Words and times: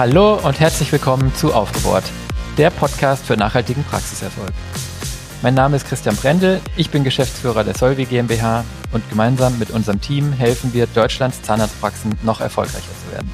Hallo 0.00 0.36
und 0.36 0.58
herzlich 0.58 0.90
willkommen 0.92 1.34
zu 1.34 1.52
Aufgebohrt, 1.52 2.04
der 2.56 2.70
Podcast 2.70 3.26
für 3.26 3.36
nachhaltigen 3.36 3.84
Praxiserfolg. 3.84 4.50
Mein 5.42 5.52
Name 5.52 5.76
ist 5.76 5.86
Christian 5.86 6.16
Brendel, 6.16 6.62
ich 6.78 6.88
bin 6.88 7.04
Geschäftsführer 7.04 7.64
der 7.64 7.74
Solvi 7.74 8.06
GmbH 8.06 8.64
und 8.92 9.06
gemeinsam 9.10 9.58
mit 9.58 9.70
unserem 9.70 10.00
Team 10.00 10.32
helfen 10.32 10.72
wir 10.72 10.86
Deutschlands 10.86 11.42
Zahnarztpraxen 11.42 12.18
noch 12.22 12.40
erfolgreicher 12.40 12.80
zu 12.80 13.12
werden. 13.12 13.30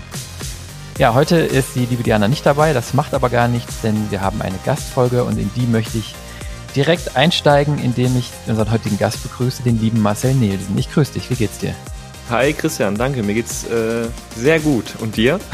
Ja, 0.99 1.15
heute 1.15 1.37
ist 1.37 1.77
die 1.77 1.87
liebe 1.87 2.03
Diana 2.03 2.27
nicht 2.27 2.45
dabei, 2.45 2.73
das 2.73 2.95
macht 2.95 3.15
aber 3.15 3.31
gar 3.31 3.47
nichts, 3.47 3.83
denn 3.83 4.11
wir 4.11 4.21
haben 4.21 4.43
eine 4.43 4.59
Gastfolge 4.65 5.23
und 5.23 5.39
in 5.39 5.53
die 5.55 5.69
möchte 5.69 5.99
ich 5.99 6.17
direkt 6.75 7.17
einsteigen, 7.17 7.79
indem 7.79 8.19
ich 8.19 8.33
unseren 8.49 8.73
heutigen 8.73 8.99
Gast 8.99 9.23
begrüße, 9.23 9.63
den 9.63 9.81
lieben 9.81 10.03
Marcel 10.03 10.35
Nielsen. 10.35 10.77
Ich 10.77 10.91
grüße 10.91 11.13
dich, 11.13 11.31
wie 11.31 11.37
geht's 11.37 11.59
dir? 11.59 11.77
Hi 12.29 12.53
Christian, 12.53 12.97
danke, 12.97 13.23
mir 13.23 13.35
geht's 13.35 13.63
äh, 13.69 14.09
sehr 14.35 14.59
gut. 14.59 14.97
Und 14.99 15.17
dir? 15.17 15.39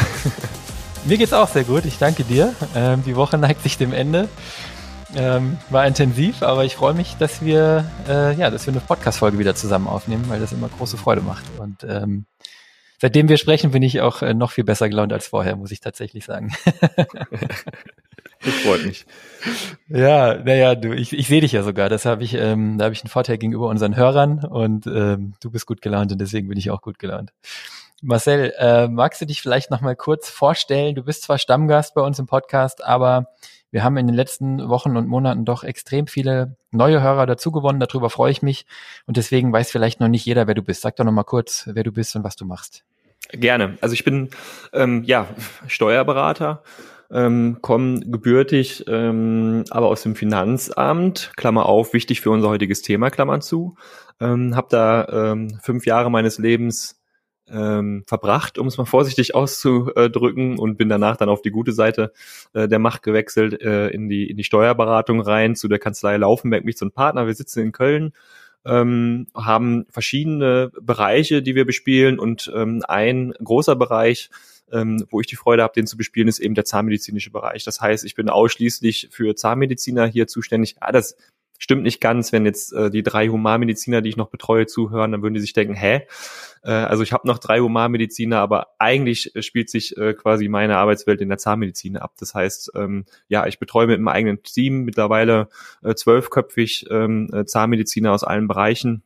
mir 1.05 1.19
geht's 1.19 1.33
auch 1.33 1.49
sehr 1.49 1.65
gut, 1.65 1.85
ich 1.85 1.99
danke 1.99 2.25
dir. 2.25 2.55
Ähm, 2.75 3.03
die 3.05 3.17
Woche 3.17 3.39
neigt 3.39 3.63
sich 3.63 3.79
dem 3.79 3.93
Ende. 3.93 4.29
Ähm, 5.15 5.59
war 5.69 5.87
intensiv, 5.87 6.43
aber 6.43 6.65
ich 6.65 6.77
freue 6.77 6.95
mich, 6.95 7.17
dass 7.19 7.45
wir, 7.45 7.85
äh, 8.09 8.35
ja, 8.35 8.51
dass 8.51 8.67
wir 8.67 8.73
eine 8.73 8.81
Podcast-Folge 8.81 9.39
wieder 9.39 9.55
zusammen 9.55 9.87
aufnehmen, 9.87 10.25
weil 10.29 10.41
das 10.41 10.53
immer 10.53 10.69
große 10.69 10.97
Freude 10.97 11.21
macht. 11.21 11.45
Und 11.59 11.85
ähm, 11.87 12.25
seitdem 12.99 13.29
wir 13.29 13.37
sprechen, 13.37 13.73
bin 13.73 13.83
ich 13.83 14.01
auch 14.01 14.23
äh, 14.23 14.33
noch 14.33 14.53
viel 14.53 14.65
besser 14.65 14.89
gelaunt 14.89 15.13
als 15.13 15.27
vorher, 15.27 15.57
muss 15.57 15.71
ich 15.71 15.81
tatsächlich 15.81 16.25
sagen. 16.25 16.55
das 18.41 18.55
freut 18.65 18.87
mich. 18.87 19.07
Ja, 19.89 20.37
naja, 20.37 20.75
du, 20.75 20.95
ich, 20.95 21.13
ich 21.13 21.27
sehe 21.27 21.43
dich 21.43 21.53
ja 21.53 21.63
sogar. 21.63 21.91
Das 21.91 22.07
habe 22.07 22.25
ich, 22.25 22.33
ähm, 22.33 22.79
da 22.79 22.85
habe 22.87 22.95
ich 22.95 23.03
einen 23.03 23.11
Vorteil 23.11 23.37
gegenüber 23.37 23.69
unseren 23.69 23.95
Hörern 23.95 24.39
und 24.45 24.87
ähm, 24.87 25.35
du 25.41 25.51
bist 25.51 25.67
gut 25.67 25.83
gelaunt 25.83 26.13
und 26.13 26.19
deswegen 26.19 26.49
bin 26.49 26.57
ich 26.57 26.71
auch 26.71 26.81
gut 26.81 26.99
gelaunt. 26.99 27.33
Marcel, 28.05 28.53
äh, 28.59 28.89
magst 28.89 29.21
du 29.21 29.27
dich 29.27 29.41
vielleicht 29.41 29.71
noch 29.71 29.81
mal 29.81 29.95
kurz 29.95 30.29
vorstellen? 30.29 30.97
Du 30.97 31.05
bist 31.05 31.23
zwar 31.23 31.39
Stammgast 31.39 31.95
bei 31.95 32.03
uns 32.03 32.19
im 32.19 32.27
Podcast, 32.27 32.85
aber 32.85 33.29
wir 33.71 33.85
haben 33.85 33.97
in 33.97 34.09
den 34.09 34.17
letzten 34.17 34.69
Wochen 34.69 34.97
und 34.97 35.07
Monaten 35.07 35.45
doch 35.45 35.63
extrem 35.63 36.09
viele 36.09 36.57
neue 36.73 37.01
Hörer 37.01 37.27
dazugewonnen. 37.27 37.79
Darüber 37.79 38.11
freue 38.11 38.33
ich 38.33 38.43
mich. 38.43 38.67
Und 39.07 39.19
deswegen 39.19 39.53
weiß 39.53 39.71
vielleicht 39.71 40.01
noch 40.01 40.09
nicht 40.09 40.27
jeder, 40.27 40.49
wer 40.49 40.55
du 40.55 40.63
bist. 40.63 40.83
Sag 40.83 40.97
doch 40.97 41.05
noch 41.05 41.13
mal 41.13 41.23
kurz, 41.23 41.71
wer 41.73 41.85
du 41.85 41.93
bist 41.93 42.17
und 42.17 42.25
was 42.25 42.35
du 42.35 42.45
machst. 42.45 42.85
Gerne. 43.31 43.79
Also 43.81 43.95
ich 43.95 44.03
bin 44.03 44.31
ähm, 44.73 45.05
ja 45.05 45.29
Steuerberater, 45.69 46.65
ähm, 47.13 47.59
komme 47.63 48.01
gebürtig, 48.01 48.85
ähm, 48.89 49.63
aber 49.71 49.87
aus 49.87 50.03
dem 50.03 50.17
Finanzamt. 50.17 51.31
Klammer 51.37 51.67
auf, 51.67 51.93
wichtig 51.93 52.21
für 52.21 52.31
unser 52.31 52.49
heutiges 52.49 52.83
Thema, 52.83 53.11
Klammern 53.11 53.43
zu. 53.43 53.77
Ähm, 54.21 54.57
habe 54.57 54.67
da 54.71 55.33
ähm, 55.33 55.57
fünf 55.63 55.87
Jahre 55.87 56.11
meines 56.11 56.39
Lebens 56.39 57.02
ähm, 57.49 58.05
verbracht, 58.07 58.59
um 58.59 58.67
es 58.67 58.79
mal 58.79 58.85
vorsichtig 58.85 59.35
auszudrücken, 59.35 60.59
und 60.59 60.77
bin 60.77 60.89
danach 60.89 61.17
dann 61.17 61.29
auf 61.29 61.43
die 61.43 61.51
gute 61.51 61.73
Seite 61.73 62.13
äh, 62.53 62.69
der 62.69 62.79
Macht 62.79 63.03
gewechselt, 63.03 63.61
äh, 63.61 63.89
in, 63.89 64.09
die, 64.09 64.31
in 64.31 64.37
die 64.37 64.45
Steuerberatung 64.45 65.21
rein, 65.21 65.57
zu 65.57 65.69
der 65.69 65.79
Kanzlei 65.79 66.17
Laufenberg, 66.17 66.65
mich 66.65 66.77
zum 66.77 66.93
Partner. 66.93 67.27
Wir 67.27 67.35
sitzen 67.35 67.61
in 67.61 67.73
Köln, 67.73 68.13
ähm, 68.65 69.27
haben 69.35 69.87
verschiedene 69.91 70.71
Bereiche, 70.81 71.43
die 71.43 71.55
wir 71.55 71.65
bespielen 71.65 72.19
und 72.19 72.51
ähm, 72.55 72.83
ein 72.87 73.33
großer 73.43 73.77
Bereich, 73.77 74.31
ähm, 74.71 75.05
wo 75.11 75.21
ich 75.21 75.27
die 75.27 75.37
Freude 75.37 75.63
habe, 75.63 75.75
den 75.75 75.87
zu 75.87 75.97
bespielen, 75.97 76.29
ist 76.29 76.39
eben 76.39 76.55
der 76.55 76.65
zahnmedizinische 76.65 77.31
Bereich. 77.31 77.65
Das 77.65 77.81
heißt, 77.81 78.05
ich 78.05 78.15
bin 78.15 78.29
ausschließlich 78.29 79.09
für 79.11 79.35
Zahnmediziner 79.35 80.07
hier 80.07 80.27
zuständig. 80.27 80.77
Ja, 80.81 80.93
das 80.93 81.17
stimmt 81.63 81.85
nicht 81.85 82.01
ganz, 82.01 82.33
wenn 82.33 82.45
jetzt 82.45 82.73
äh, 82.73 82.91
die 82.91 83.05
drei 83.05 83.29
Humanmediziner, 83.29 84.03
die 84.03 84.09
ich 84.09 84.17
noch 84.17 84.31
betreue, 84.31 84.67
zuhören, 84.67 85.13
dann 85.13 85.23
würden 85.23 85.35
die 85.35 85.41
sich 85.41 85.53
denken, 85.53 85.75
hä? 85.75 86.03
Äh, 86.65 86.73
also 86.73 87.05
ich 87.05 87.13
habe 87.13 87.29
noch 87.29 87.39
drei 87.39 87.61
Humanmediziner, 87.61 88.41
aber 88.41 88.75
eigentlich 88.81 89.37
äh, 89.37 89.43
spielt 89.43 89.71
sich 89.71 89.97
äh, 89.97 90.13
quasi 90.15 90.49
meine 90.49 90.77
Arbeitswelt 90.77 91.21
in 91.21 91.29
der 91.29 91.39
Zahnmedizin 91.39 91.97
ab. 91.97 92.15
Das 92.19 92.35
heißt, 92.35 92.73
ähm, 92.75 93.05
ja, 93.29 93.47
ich 93.47 93.61
betreue 93.61 93.87
mit 93.87 93.99
einem 93.99 94.09
eigenen 94.09 94.43
Team 94.43 94.83
mittlerweile 94.83 95.51
äh, 95.85 95.95
zwölfköpfig 95.95 96.87
ähm, 96.91 97.31
äh, 97.33 97.45
Zahnmediziner 97.45 98.13
aus 98.13 98.25
allen 98.25 98.49
Bereichen 98.49 99.05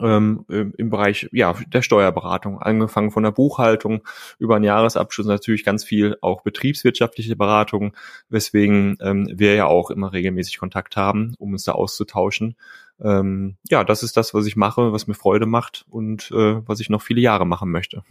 ähm, 0.00 0.44
im 0.48 0.90
Bereich 0.90 1.28
ja 1.32 1.54
der 1.66 1.82
Steuerberatung, 1.82 2.60
angefangen 2.60 3.10
von 3.10 3.22
der 3.22 3.32
Buchhaltung 3.32 4.02
über 4.38 4.56
einen 4.56 4.64
Jahresabschluss 4.64 5.26
natürlich 5.26 5.64
ganz 5.64 5.84
viel 5.84 6.16
auch 6.20 6.42
betriebswirtschaftliche 6.42 7.36
Beratung, 7.36 7.96
weswegen 8.28 8.96
ähm, 9.00 9.28
wir 9.32 9.54
ja 9.54 9.66
auch 9.66 9.90
immer 9.90 10.12
regelmäßig 10.12 10.58
Kontakt 10.58 10.96
haben, 10.96 11.34
um 11.38 11.52
uns 11.52 11.64
da 11.64 11.72
auszutauschen. 11.72 12.56
Ähm, 13.00 13.56
ja, 13.68 13.84
das 13.84 14.02
ist 14.02 14.16
das, 14.16 14.34
was 14.34 14.46
ich 14.46 14.56
mache, 14.56 14.92
was 14.92 15.06
mir 15.06 15.14
Freude 15.14 15.46
macht 15.46 15.86
und 15.88 16.30
äh, 16.32 16.66
was 16.66 16.80
ich 16.80 16.90
noch 16.90 17.02
viele 17.02 17.20
Jahre 17.20 17.46
machen 17.46 17.70
möchte. 17.70 18.04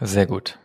Sehr 0.00 0.26
gut 0.26 0.58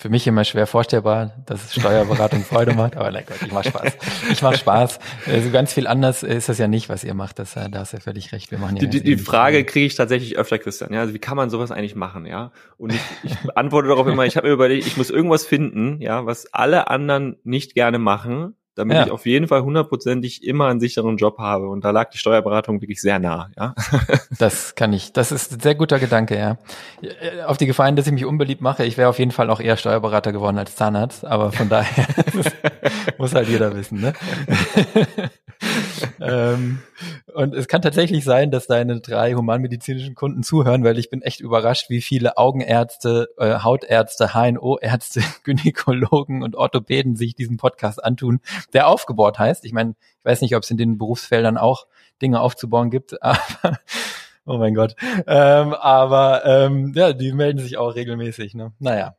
für 0.00 0.08
mich 0.08 0.26
immer 0.26 0.44
schwer 0.44 0.66
vorstellbar, 0.66 1.34
dass 1.44 1.74
Steuerberatung 1.74 2.42
Freude 2.42 2.72
macht, 2.72 2.96
aber 2.96 3.10
nein 3.10 3.24
Gott, 3.26 3.36
ich 3.44 3.52
mach 3.52 3.64
Spaß. 3.64 3.98
Ich 4.32 4.40
mach 4.40 4.54
Spaß. 4.54 4.98
Also 5.26 5.50
ganz 5.50 5.74
viel 5.74 5.86
anders 5.86 6.22
ist 6.22 6.48
das 6.48 6.56
ja 6.56 6.68
nicht, 6.68 6.88
was 6.88 7.04
ihr 7.04 7.12
macht. 7.12 7.38
Das, 7.38 7.52
da 7.52 7.68
hast 7.74 7.92
du 7.92 7.98
ja 7.98 8.02
völlig 8.02 8.32
recht. 8.32 8.50
Wir 8.50 8.58
machen 8.58 8.76
ja 8.76 8.80
die, 8.80 8.88
die, 8.88 9.02
die 9.02 9.18
Frage 9.18 9.62
kriege 9.64 9.84
ich 9.84 9.96
tatsächlich 9.96 10.38
öfter, 10.38 10.58
Christian. 10.58 10.94
Ja, 10.94 11.00
also 11.00 11.12
wie 11.12 11.18
kann 11.18 11.36
man 11.36 11.50
sowas 11.50 11.70
eigentlich 11.70 11.96
machen? 11.96 12.24
Ja, 12.24 12.50
und 12.78 12.94
ich, 12.94 13.00
ich 13.24 13.36
antworte 13.54 13.88
darauf 13.88 14.06
immer. 14.06 14.24
Ich 14.24 14.38
habe 14.38 14.46
mir 14.46 14.54
überlegt, 14.54 14.86
ich 14.86 14.96
muss 14.96 15.10
irgendwas 15.10 15.44
finden, 15.44 16.00
ja, 16.00 16.24
was 16.24 16.50
alle 16.54 16.88
anderen 16.88 17.36
nicht 17.44 17.74
gerne 17.74 17.98
machen, 17.98 18.54
damit 18.80 18.96
ja. 18.96 19.06
ich 19.06 19.10
auf 19.12 19.26
jeden 19.26 19.46
Fall 19.46 19.62
hundertprozentig 19.62 20.42
immer 20.42 20.68
einen 20.68 20.80
sicheren 20.80 21.16
Job 21.18 21.38
habe. 21.38 21.68
Und 21.68 21.84
da 21.84 21.90
lag 21.90 22.10
die 22.10 22.18
Steuerberatung 22.18 22.80
wirklich 22.80 23.00
sehr 23.00 23.18
nah, 23.18 23.50
ja. 23.56 23.74
Das 24.38 24.74
kann 24.74 24.92
ich. 24.92 25.12
Das 25.12 25.32
ist 25.32 25.52
ein 25.52 25.60
sehr 25.60 25.74
guter 25.74 25.98
Gedanke, 25.98 26.38
ja. 26.38 26.56
Auf 27.46 27.58
die 27.58 27.66
Gefahren, 27.66 27.96
dass 27.96 28.06
ich 28.06 28.12
mich 28.12 28.24
unbeliebt 28.24 28.62
mache, 28.62 28.84
ich 28.84 28.96
wäre 28.96 29.08
auf 29.08 29.18
jeden 29.18 29.30
Fall 29.30 29.50
auch 29.50 29.60
eher 29.60 29.76
Steuerberater 29.76 30.32
geworden 30.32 30.58
als 30.58 30.76
Zahnarzt, 30.76 31.24
aber 31.24 31.52
von 31.52 31.68
daher 31.68 32.06
muss 33.18 33.34
halt 33.34 33.48
jeder 33.48 33.76
wissen, 33.76 34.00
ne? 34.00 34.14
ähm, 36.20 36.80
und 37.34 37.54
es 37.54 37.68
kann 37.68 37.82
tatsächlich 37.82 38.24
sein, 38.24 38.50
dass 38.50 38.66
deine 38.66 39.00
drei 39.00 39.34
humanmedizinischen 39.34 40.14
Kunden 40.14 40.42
zuhören, 40.42 40.84
weil 40.84 40.98
ich 40.98 41.10
bin 41.10 41.22
echt 41.22 41.40
überrascht, 41.40 41.90
wie 41.90 42.00
viele 42.00 42.36
Augenärzte, 42.36 43.28
äh, 43.38 43.60
Hautärzte, 43.60 44.34
HNO-Ärzte, 44.34 45.22
Gynäkologen 45.44 46.42
und 46.42 46.56
Orthopäden 46.56 47.16
sich 47.16 47.34
diesen 47.34 47.56
Podcast 47.56 48.02
antun, 48.02 48.40
der 48.72 48.88
aufgebaut 48.88 49.38
heißt. 49.38 49.64
Ich 49.64 49.72
meine, 49.72 49.94
ich 50.18 50.24
weiß 50.24 50.40
nicht, 50.40 50.56
ob 50.56 50.62
es 50.62 50.70
in 50.70 50.76
den 50.76 50.98
Berufsfeldern 50.98 51.56
auch 51.56 51.86
Dinge 52.20 52.40
aufzubauen 52.40 52.90
gibt, 52.90 53.22
aber 53.22 53.78
oh 54.46 54.58
mein 54.58 54.74
Gott. 54.74 54.96
Ähm, 55.26 55.74
aber 55.74 56.44
ähm, 56.44 56.92
ja, 56.94 57.12
die 57.12 57.32
melden 57.32 57.58
sich 57.58 57.76
auch 57.78 57.94
regelmäßig. 57.94 58.54
Ne? 58.54 58.72
Naja. 58.78 59.14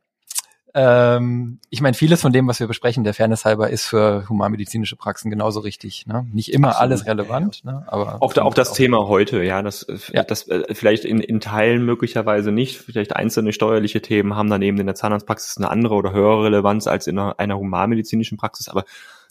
Ähm, 0.74 1.58
ich 1.68 1.82
meine, 1.82 1.92
vieles 1.92 2.22
von 2.22 2.32
dem, 2.32 2.48
was 2.48 2.58
wir 2.58 2.66
besprechen, 2.66 3.04
der 3.04 3.12
Fairness 3.12 3.44
halber, 3.44 3.68
ist 3.68 3.84
für 3.84 4.26
humanmedizinische 4.28 4.96
Praxen 4.96 5.30
genauso 5.30 5.60
richtig. 5.60 6.06
Ne? 6.06 6.26
Nicht 6.32 6.50
immer 6.50 6.68
Absolut. 6.68 6.82
alles 6.82 7.06
relevant, 7.06 7.64
ne? 7.64 7.84
aber 7.88 8.22
auch, 8.22 8.32
da, 8.32 8.42
auch 8.42 8.54
das 8.54 8.70
auch. 8.70 8.76
Thema 8.76 9.06
heute, 9.06 9.42
ja, 9.42 9.60
das, 9.60 9.86
ja. 10.12 10.22
das 10.22 10.48
äh, 10.48 10.74
vielleicht 10.74 11.04
in, 11.04 11.20
in 11.20 11.40
Teilen 11.40 11.84
möglicherweise 11.84 12.52
nicht. 12.52 12.78
Vielleicht 12.78 13.14
einzelne 13.14 13.52
steuerliche 13.52 14.00
Themen 14.00 14.34
haben 14.34 14.48
daneben 14.48 14.78
in 14.78 14.86
der 14.86 14.94
Zahnarztpraxis 14.94 15.58
eine 15.58 15.70
andere 15.70 15.94
oder 15.94 16.12
höhere 16.12 16.44
Relevanz 16.44 16.86
als 16.86 17.06
in 17.06 17.18
einer, 17.18 17.38
einer 17.38 17.58
humanmedizinischen 17.58 18.38
Praxis, 18.38 18.68
aber 18.68 18.84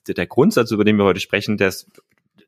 der, 0.07 0.27
Grundsatz, 0.27 0.71
über 0.71 0.83
den 0.83 0.97
wir 0.97 1.05
heute 1.05 1.19
sprechen, 1.19 1.57
der 1.57 1.69
ist 1.69 1.87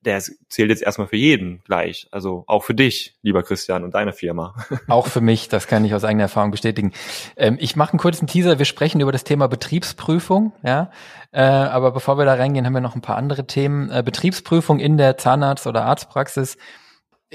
der 0.06 0.22
zählt 0.50 0.70
jetzt 0.70 0.84
erstmal 0.84 1.08
für 1.08 1.16
jeden 1.16 1.62
gleich. 1.64 2.08
Also 2.12 2.44
auch 2.48 2.64
für 2.64 2.74
dich, 2.74 3.16
lieber 3.22 3.44
Christian 3.44 3.84
und 3.84 3.94
deine 3.94 4.14
Firma. 4.14 4.54
Auch 4.88 5.08
für 5.08 5.22
mich, 5.22 5.50
das 5.50 5.68
kann 5.68 5.86
ich 5.86 5.94
aus 5.94 6.04
eigener 6.04 6.24
Erfahrung 6.24 6.52
bestätigen. 6.52 6.92
Ähm, 7.38 7.58
ich 7.60 7.76
mache 7.76 7.94
einen 7.94 8.00
kurzen 8.00 8.28
Teaser. 8.28 8.60
Wir 8.60 8.66
sprechen 8.66 9.02
über 9.02 9.12
das 9.12 9.24
Thema 9.24 9.48
Betriebsprüfung. 9.48 10.54
Ja, 10.64 10.92
äh, 11.32 11.42
aber 11.42 11.92
bevor 11.92 12.18
wir 12.18 12.26
da 12.26 12.34
reingehen, 12.34 12.66
haben 12.66 12.74
wir 12.74 12.82
noch 12.82 12.96
ein 12.96 13.02
paar 13.02 13.18
andere 13.18 13.48
Themen. 13.48 13.90
Äh, 13.90 14.04
Betriebsprüfung 14.04 14.80
in 14.80 14.98
der 14.98 15.18
Zahnarzt- 15.18 15.68
oder 15.68 15.86
Arztpraxis 15.86 16.58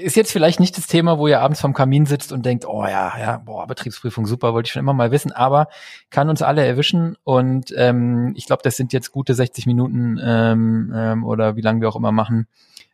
ist 0.01 0.15
jetzt 0.15 0.31
vielleicht 0.31 0.59
nicht 0.59 0.77
das 0.77 0.87
Thema, 0.87 1.17
wo 1.17 1.27
ihr 1.27 1.41
abends 1.41 1.61
vom 1.61 1.73
Kamin 1.73 2.05
sitzt 2.05 2.31
und 2.31 2.45
denkt, 2.45 2.65
oh 2.65 2.85
ja, 2.85 3.13
ja, 3.19 3.37
boah, 3.37 3.67
Betriebsprüfung, 3.67 4.25
super, 4.25 4.53
wollte 4.53 4.67
ich 4.67 4.71
schon 4.71 4.81
immer 4.81 4.93
mal 4.93 5.11
wissen, 5.11 5.31
aber 5.31 5.67
kann 6.09 6.29
uns 6.29 6.41
alle 6.41 6.65
erwischen 6.65 7.15
und 7.23 7.73
ähm, 7.75 8.33
ich 8.35 8.45
glaube, 8.45 8.63
das 8.63 8.77
sind 8.77 8.93
jetzt 8.93 9.11
gute 9.11 9.33
60 9.33 9.65
Minuten 9.65 10.19
ähm, 10.21 10.93
ähm, 10.95 11.23
oder 11.23 11.55
wie 11.55 11.61
lange 11.61 11.81
wir 11.81 11.89
auch 11.89 11.95
immer 11.95 12.11
machen, 12.11 12.47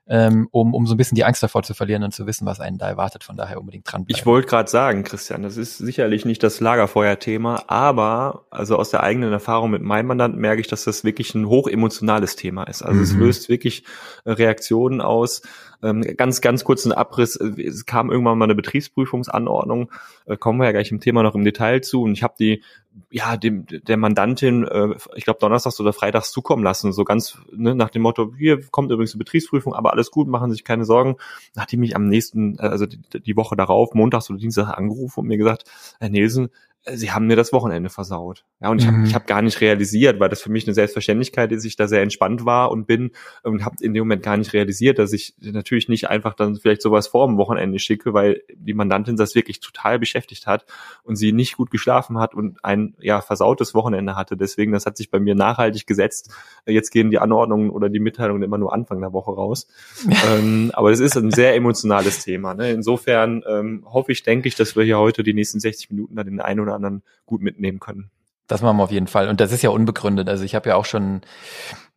ähm, 0.07 0.47
um, 0.51 0.73
um 0.73 0.85
so 0.85 0.93
ein 0.93 0.97
bisschen 0.97 1.15
die 1.15 1.25
Angst 1.25 1.41
davor 1.41 1.63
zu 1.63 1.73
verlieren 1.73 2.03
und 2.03 2.13
zu 2.13 2.27
wissen, 2.27 2.45
was 2.45 2.59
einen 2.59 2.77
da 2.77 2.87
erwartet. 2.87 3.23
Von 3.23 3.35
daher 3.37 3.59
unbedingt 3.59 3.91
dran. 3.91 4.05
Ich 4.07 4.25
wollte 4.25 4.47
gerade 4.47 4.69
sagen, 4.69 5.03
Christian, 5.03 5.41
das 5.41 5.57
ist 5.57 5.77
sicherlich 5.79 6.25
nicht 6.25 6.43
das 6.43 6.59
Lagerfeuer-Thema, 6.59 7.63
aber 7.67 8.45
also 8.51 8.77
aus 8.77 8.91
der 8.91 9.01
eigenen 9.01 9.31
Erfahrung 9.33 9.71
mit 9.71 9.81
meinem 9.81 10.07
Mandanten 10.07 10.39
merke 10.39 10.61
ich, 10.61 10.67
dass 10.67 10.83
das 10.83 11.03
wirklich 11.03 11.33
ein 11.33 11.47
hochemotionales 11.47 12.35
Thema 12.35 12.63
ist. 12.63 12.83
Also 12.83 12.97
mhm. 12.97 13.03
es 13.03 13.13
löst 13.13 13.49
wirklich 13.49 13.83
äh, 14.25 14.31
Reaktionen 14.31 15.01
aus. 15.01 15.41
Ähm, 15.85 16.01
ganz, 16.17 16.41
ganz 16.41 16.63
kurzen 16.63 16.91
Abriss. 16.91 17.35
Es 17.35 17.85
kam 17.85 18.11
irgendwann 18.11 18.37
mal 18.37 18.45
eine 18.45 18.55
Betriebsprüfungsanordnung. 18.55 19.91
Äh, 20.25 20.37
kommen 20.37 20.59
wir 20.59 20.65
ja 20.65 20.71
gleich 20.71 20.91
im 20.91 20.99
Thema 20.99 21.23
noch 21.23 21.35
im 21.35 21.43
Detail 21.43 21.81
zu. 21.81 22.01
Und 22.01 22.13
ich 22.13 22.23
habe 22.23 22.35
die 22.39 22.63
ja, 23.09 23.37
dem, 23.37 23.65
der 23.65 23.97
Mandantin, 23.97 24.65
äh, 24.65 24.95
ich 25.15 25.25
glaube, 25.25 25.39
donnerstags 25.39 25.79
oder 25.79 25.93
freitags 25.93 26.31
zukommen 26.31 26.63
lassen, 26.63 26.93
so 26.93 27.03
ganz 27.03 27.37
ne, 27.51 27.75
nach 27.75 27.89
dem 27.89 28.01
Motto, 28.01 28.33
hier 28.37 28.61
kommt 28.69 28.91
übrigens 28.91 29.13
eine 29.13 29.19
Betriebsprüfung, 29.19 29.73
aber 29.73 29.91
alles 29.91 30.11
gut, 30.11 30.27
machen 30.27 30.51
sich 30.51 30.63
keine 30.63 30.85
Sorgen. 30.85 31.17
Hat 31.57 31.71
die 31.71 31.77
mich 31.77 31.95
am 31.95 32.07
nächsten, 32.07 32.57
äh, 32.57 32.63
also 32.63 32.85
die, 32.85 32.99
die 33.21 33.35
Woche 33.35 33.55
darauf, 33.55 33.93
montags 33.93 34.29
oder 34.29 34.39
Dienstag 34.39 34.77
angerufen 34.77 35.21
und 35.21 35.27
mir 35.27 35.37
gesagt, 35.37 35.65
Herr 35.99 36.09
Nielsen, 36.09 36.49
sie 36.93 37.11
haben 37.11 37.27
mir 37.27 37.35
das 37.35 37.51
Wochenende 37.51 37.89
versaut. 37.89 38.45
Ja, 38.61 38.69
und 38.69 38.79
ich 38.79 38.87
habe 38.87 38.97
Mhm. 38.97 39.05
ich 39.05 39.15
hab 39.15 39.27
gar 39.27 39.41
nicht 39.41 39.59
realisiert, 39.61 40.19
weil 40.19 40.29
das 40.29 40.41
für 40.41 40.51
mich 40.51 40.67
eine 40.67 40.73
Selbstverständlichkeit 40.73 41.51
ist, 41.51 41.65
ich 41.65 41.75
da 41.75 41.87
sehr 41.87 42.01
entspannt 42.01 42.45
war 42.45 42.71
und 42.71 42.85
bin 42.85 43.11
und 43.43 43.65
habe 43.65 43.75
in 43.81 43.93
dem 43.93 44.01
Moment 44.01 44.23
gar 44.23 44.37
nicht 44.37 44.53
realisiert, 44.53 44.99
dass 44.99 45.11
ich 45.13 45.33
natürlich 45.39 45.89
nicht 45.89 46.09
einfach 46.09 46.33
dann 46.33 46.55
vielleicht 46.55 46.81
sowas 46.81 47.07
vor 47.07 47.27
dem 47.27 47.37
Wochenende 47.37 47.79
schicke, 47.79 48.13
weil 48.13 48.41
die 48.53 48.73
Mandantin 48.73 49.15
das 49.15 49.35
wirklich 49.35 49.59
total 49.59 49.99
beschäftigt 49.99 50.47
hat 50.47 50.65
und 51.03 51.15
sie 51.15 51.31
nicht 51.31 51.57
gut 51.57 51.71
geschlafen 51.71 52.19
hat 52.19 52.35
und 52.35 52.63
ein 52.63 52.95
ja 52.99 53.21
versautes 53.21 53.73
Wochenende 53.73 54.15
hatte. 54.15 54.37
Deswegen, 54.37 54.71
das 54.71 54.85
hat 54.85 54.97
sich 54.97 55.09
bei 55.09 55.19
mir 55.19 55.35
nachhaltig 55.35 55.87
gesetzt. 55.87 56.31
Jetzt 56.65 56.91
gehen 56.91 57.09
die 57.09 57.19
Anordnungen 57.19 57.69
oder 57.69 57.89
die 57.89 57.99
Mitteilungen 57.99 58.43
immer 58.43 58.57
nur 58.57 58.73
Anfang 58.73 59.01
der 59.01 59.13
Woche 59.13 59.31
raus. 59.31 59.67
ähm, 60.29 60.71
aber 60.73 60.91
das 60.91 60.99
ist 60.99 61.17
ein 61.17 61.31
sehr 61.31 61.55
emotionales 61.55 62.23
Thema. 62.23 62.53
Ne? 62.53 62.71
Insofern 62.71 63.43
ähm, 63.47 63.85
hoffe 63.85 64.11
ich, 64.11 64.23
denke 64.23 64.47
ich, 64.47 64.55
dass 64.55 64.75
wir 64.75 64.83
hier 64.83 64.99
heute 64.99 65.23
die 65.23 65.33
nächsten 65.33 65.59
60 65.59 65.89
Minuten 65.91 66.15
dann 66.15 66.27
den 66.27 66.39
einen 66.41 66.59
oder 66.59 66.74
anderen 66.75 67.03
gut 67.25 67.41
mitnehmen 67.41 67.79
können. 67.79 68.11
Das 68.47 68.61
machen 68.61 68.77
wir 68.77 68.83
auf 68.83 68.91
jeden 68.91 69.07
Fall. 69.07 69.27
Und 69.29 69.39
das 69.39 69.51
ist 69.51 69.63
ja 69.63 69.71
unbegründet. 69.71 70.29
Also 70.29 70.43
ich 70.43 70.53
habe 70.53 70.69
ja 70.69 70.75
auch 70.75 70.85
schon 70.85 71.21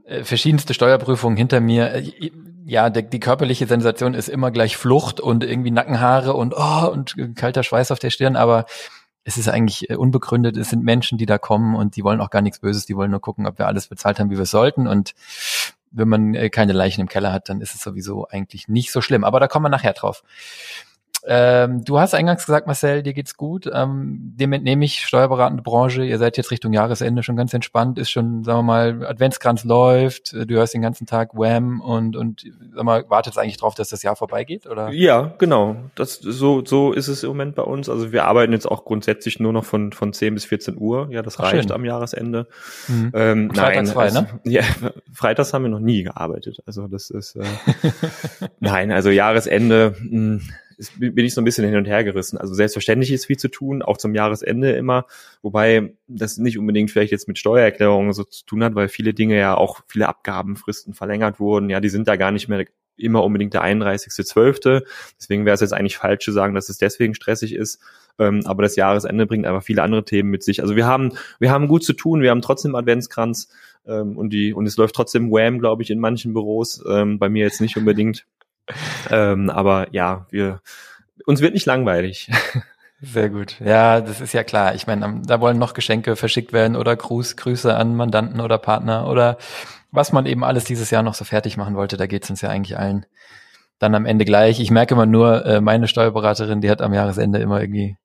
äh, 0.05 0.25
verschiedenste 0.25 0.73
Steuerprüfungen 0.73 1.37
hinter 1.37 1.61
mir. 1.61 1.95
Äh, 1.95 2.31
Ja, 2.65 2.91
der, 2.91 3.03
die 3.03 3.21
körperliche 3.21 3.67
Sensation 3.67 4.13
ist 4.13 4.29
immer 4.29 4.51
gleich 4.51 4.77
Flucht 4.77 5.21
und 5.21 5.43
irgendwie 5.43 5.71
Nackenhaare 5.71 6.35
und 6.35 6.55
oh, 6.55 6.87
und 6.93 7.17
kalter 7.35 7.63
Schweiß 7.63 7.91
auf 7.91 7.99
der 7.99 8.11
Stirn, 8.11 8.37
aber 8.37 8.67
es 9.25 9.39
ist 9.39 9.49
eigentlich 9.49 9.89
äh, 9.89 9.97
unbegründet. 9.97 10.57
Es 10.59 10.69
sind 10.69 10.85
Menschen, 10.85 11.17
die 11.17 11.25
da 11.25 11.39
kommen 11.39 11.75
und 11.77 11.97
die 11.97 12.05
wollen 12.05 12.21
auch 12.21 12.29
gar 12.29 12.43
nichts 12.43 12.59
Böses. 12.61 12.85
Die 12.85 12.95
wollen 12.95 13.11
nur 13.11 13.21
gucken, 13.21 13.47
ob 13.47 13.59
wir 13.59 13.67
alles 13.67 13.89
bezahlt 13.89 14.21
haben, 14.21 14.31
wie 14.31 14.37
wir 14.37 14.43
es 14.43 14.51
sollten. 14.51 14.87
Und 14.87 15.15
wenn 15.91 16.09
man 16.09 16.51
keine 16.51 16.75
Leichen 16.75 17.01
im 17.01 17.09
Keller 17.09 17.33
hat, 17.33 17.49
dann 17.49 17.63
ist 17.63 17.75
es 17.75 17.81
sowieso 17.81 18.29
eigentlich 18.29 18.69
nicht 18.69 18.93
so 18.93 19.01
schlimm. 19.01 19.25
Aber 19.25 19.41
da 19.41 19.49
kommen 19.49 19.65
wir 19.65 19.71
nachher 19.71 19.95
drauf. 19.95 20.23
Ähm, 21.31 21.85
du 21.85 22.01
hast 22.01 22.15
eingangs 22.15 22.47
gesagt, 22.47 22.67
Marcel, 22.67 23.03
dir 23.03 23.13
geht's 23.13 23.37
gut. 23.37 23.69
Ähm, 23.71 24.33
dem 24.37 24.51
entnehme 24.55 24.87
ich 24.87 25.05
steuerberatende 25.05 25.63
Branche. 25.63 26.03
Ihr 26.03 26.17
seid 26.17 26.39
jetzt 26.39 26.51
Richtung 26.51 26.73
Jahresende 26.73 27.23
schon 27.23 27.37
ganz 27.37 27.53
entspannt. 27.53 27.99
Ist 27.99 28.11
schon, 28.11 28.45
sagen 28.45 28.61
wir 28.61 28.63
mal, 28.63 29.07
Adventskranz 29.07 29.65
läuft. 29.65 30.33
Du 30.33 30.55
hörst 30.55 30.73
den 30.73 30.81
ganzen 30.81 31.07
Tag 31.07 31.35
Wham 31.35 31.83
und 31.83 32.17
und 32.17 32.47
sag 32.75 32.83
mal, 32.83 33.05
wartet 33.11 33.37
eigentlich 33.37 33.59
drauf, 33.59 33.75
dass 33.75 33.91
das 33.91 34.03
Jahr 34.03 34.17
vorbeigeht, 34.17 34.67
oder? 34.67 34.89
Ja, 34.89 35.35
genau. 35.37 35.77
Das 35.97 36.15
so 36.15 36.65
so 36.65 36.93
ist 36.93 37.09
es 37.09 37.23
im 37.25 37.29
Moment 37.29 37.57
bei 37.57 37.63
uns. 37.63 37.91
Also 37.91 38.11
wir 38.11 38.25
arbeiten 38.25 38.55
jetzt 38.55 38.67
auch 38.67 38.87
grundsätzlich 38.87 39.39
nur 39.39 39.53
noch 39.53 39.67
von 39.67 39.93
von 39.93 40.15
10 40.15 40.33
bis 40.33 40.47
14 40.47 40.79
Uhr. 40.79 41.09
Ja, 41.11 41.21
das 41.21 41.39
Ach, 41.39 41.45
reicht 41.45 41.65
schön. 41.65 41.73
am 41.73 41.85
Jahresende. 41.85 42.47
Mhm. 42.87 43.13
Ähm, 43.13 43.51
Freitags 43.55 43.89
nein, 43.89 43.95
frei, 43.95 44.03
also, 44.05 44.21
ne? 44.23 44.29
Ja, 44.45 44.63
freitags 45.13 45.53
haben 45.53 45.65
wir 45.65 45.69
noch 45.69 45.79
nie 45.79 46.05
gearbeitet. 46.05 46.63
Also 46.65 46.89
das 46.89 47.11
ist 47.11 47.37
äh, 47.37 47.45
nein, 48.61 48.93
also 48.93 49.11
Jahresende 49.11 49.95
mh, 50.01 50.41
ist, 50.79 50.99
bin 50.99 51.19
ich 51.19 51.35
so 51.35 51.41
ein 51.41 51.45
bisschen 51.45 51.65
hin 51.65 51.77
und 51.77 51.87
her 51.87 52.05
gerissen. 52.05 52.39
Also 52.39 52.55
selbstverständlich 52.55 53.13
ist 53.13 53.27
viel 53.27 53.37
zu 53.37 53.49
tun, 53.49 53.83
auch 53.83 53.99
zum 53.99 54.15
Jahresende 54.15 54.73
immer, 54.73 55.07
wobei 55.43 55.95
das 56.07 56.39
nicht 56.39 56.59
unbedingt 56.59 56.91
vielleicht 56.91 57.13
jetzt 57.13 57.29
mit 57.29 57.39
Steuererklärungen 57.39 58.13
so 58.13 58.25
zu 58.25 58.47
tun 58.47 58.65
hat, 58.65 58.75
weil 58.75 58.89
viele 58.89 59.13
Dinge 59.13 59.37
ja 59.37 59.57
auch 59.57 59.81
viele 59.89 60.09
Abgabenfristen 60.09 60.95
verlängert 60.95 61.41
wurden. 61.41 61.69
Ja, 61.69 61.81
die 61.81 61.89
sind 61.89 62.09
da 62.09 62.17
gar 62.17 62.31
nicht 62.31 62.49
mehr 62.49 62.65
immer 62.97 63.25
unbedingt 63.25 63.55
der 63.55 63.65
31.12. 63.65 64.83
Deswegen 65.19 65.45
wäre 65.45 65.55
es 65.55 65.61
jetzt 65.61 65.73
eigentlich 65.73 65.97
falsch 65.97 66.25
zu 66.25 66.33
sagen, 66.33 66.55
dass 66.55 66.69
es 66.69 66.79
deswegen 66.79 67.15
stressig 67.15 67.55
ist. 67.55 67.81
Ähm, 68.19 68.43
aber 68.45 68.63
das 68.63 68.77
Jahresende 68.77 69.27
bringt 69.27 69.47
einfach 69.47 69.63
viele 69.63 69.83
andere 69.83 70.05
Themen 70.05 70.31
mit 70.31 70.43
sich. 70.43 70.63
Also 70.63 70.77
wir 70.77 70.87
haben, 70.87 71.13
wir 71.39 71.51
haben 71.51 71.69
gut 71.69 71.85
zu 71.85 71.93
tun, 71.93 72.21
wir 72.21 72.31
haben 72.31 72.43
trotzdem 72.43 72.75
Adventskranz 72.75 73.49
ähm, 73.87 74.17
und 74.17 74.31
die, 74.31 74.53
und 74.53 74.67
es 74.67 74.77
läuft 74.77 74.95
trotzdem 74.95 75.31
Wham, 75.31 75.61
glaube 75.61 75.83
ich, 75.83 75.91
in 75.91 76.01
manchen 76.01 76.33
Büros. 76.33 76.85
Ähm, 76.89 77.19
bei 77.19 77.29
mir 77.29 77.45
jetzt 77.45 77.61
nicht 77.61 77.77
unbedingt. 77.77 78.27
ähm, 79.11 79.51
aber 79.51 79.89
ja, 79.93 80.27
wir, 80.31 80.61
uns 81.27 81.41
wird 81.41 81.55
nicht 81.55 81.67
langweilig. 81.67 82.31
Sehr 83.01 83.29
gut. 83.31 83.61
Ja, 83.61 84.01
das 84.01 84.21
ist 84.21 84.33
ja 84.33 84.43
klar. 84.43 84.75
Ich 84.75 84.87
meine, 84.87 85.23
da 85.25 85.41
wollen 85.41 85.59
noch 85.59 85.73
Geschenke 85.73 86.17
verschickt 86.17 86.53
werden 86.53 86.77
oder 86.77 86.97
Gruß, 86.97 87.37
Grüße 87.37 87.75
an 87.75 87.95
Mandanten 87.95 88.41
oder 88.41 88.59
Partner 88.59 89.09
oder 89.09 89.39
was 89.93 90.13
man 90.13 90.27
eben 90.27 90.45
alles 90.45 90.65
dieses 90.65 90.91
Jahr 90.91 91.03
noch 91.03 91.15
so 91.15 91.25
fertig 91.25 91.57
machen 91.57 91.77
wollte. 91.77 91.97
Da 91.97 92.07
geht's 92.07 92.29
uns 92.29 92.41
ja 92.41 92.49
eigentlich 92.49 92.77
allen 92.77 93.07
dann 93.79 93.95
am 93.95 94.07
Ende 94.07 94.25
gleich. 94.25 94.61
Ich 94.61 94.71
merke 94.71 94.95
immer 94.95 95.07
nur, 95.07 95.47
äh, 95.47 95.61
meine 95.61 95.87
Steuerberaterin, 95.87 96.61
die 96.61 96.71
hat 96.71 96.83
am 96.83 96.93
Jahresende 96.93 97.39
immer 97.39 97.61
irgendwie 97.61 97.97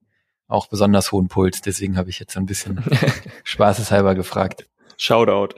auch 0.47 0.67
besonders 0.67 1.11
hohen 1.11 1.27
Puls. 1.27 1.61
Deswegen 1.61 1.97
habe 1.97 2.09
ich 2.09 2.19
jetzt 2.19 2.33
so 2.33 2.39
ein 2.39 2.45
bisschen 2.45 2.83
spaßeshalber 3.43 4.13
gefragt. 4.13 4.67
Shoutout. 4.97 5.55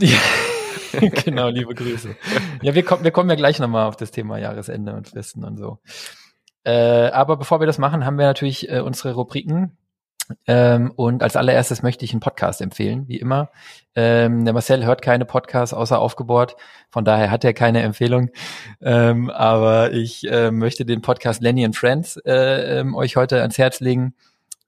Ja, 0.00 0.18
genau, 1.24 1.48
liebe 1.48 1.74
Grüße. 1.74 2.14
Ja, 2.62 2.74
wir 2.74 2.84
kommen, 2.84 3.04
wir 3.04 3.10
kommen 3.10 3.30
ja 3.30 3.36
gleich 3.36 3.58
nochmal 3.58 3.86
auf 3.86 3.96
das 3.96 4.10
Thema 4.10 4.38
Jahresende 4.38 4.94
und 4.94 5.08
Fristen 5.08 5.44
und 5.44 5.56
so. 5.56 5.78
Äh, 6.64 7.08
aber 7.10 7.36
bevor 7.36 7.60
wir 7.60 7.66
das 7.66 7.78
machen, 7.78 8.04
haben 8.04 8.18
wir 8.18 8.26
natürlich 8.26 8.70
äh, 8.70 8.80
unsere 8.80 9.14
Rubriken. 9.14 9.76
Ähm, 10.46 10.92
und 10.94 11.22
als 11.22 11.36
allererstes 11.36 11.82
möchte 11.82 12.04
ich 12.04 12.12
einen 12.12 12.20
Podcast 12.20 12.60
empfehlen, 12.60 13.08
wie 13.08 13.18
immer. 13.18 13.50
Ähm, 13.94 14.44
der 14.44 14.54
Marcel 14.54 14.84
hört 14.84 15.02
keine 15.02 15.24
Podcasts 15.24 15.74
außer 15.74 15.98
aufgebohrt, 15.98 16.56
von 16.90 17.04
daher 17.04 17.30
hat 17.30 17.44
er 17.44 17.54
keine 17.54 17.82
Empfehlung. 17.82 18.30
Ähm, 18.80 19.30
aber 19.30 19.92
ich 19.92 20.30
äh, 20.30 20.50
möchte 20.50 20.84
den 20.84 21.02
Podcast 21.02 21.42
Lenny 21.42 21.64
and 21.64 21.76
Friends 21.76 22.16
äh, 22.24 22.80
ähm, 22.80 22.94
euch 22.94 23.16
heute 23.16 23.40
ans 23.40 23.58
Herz 23.58 23.80
legen. 23.80 24.14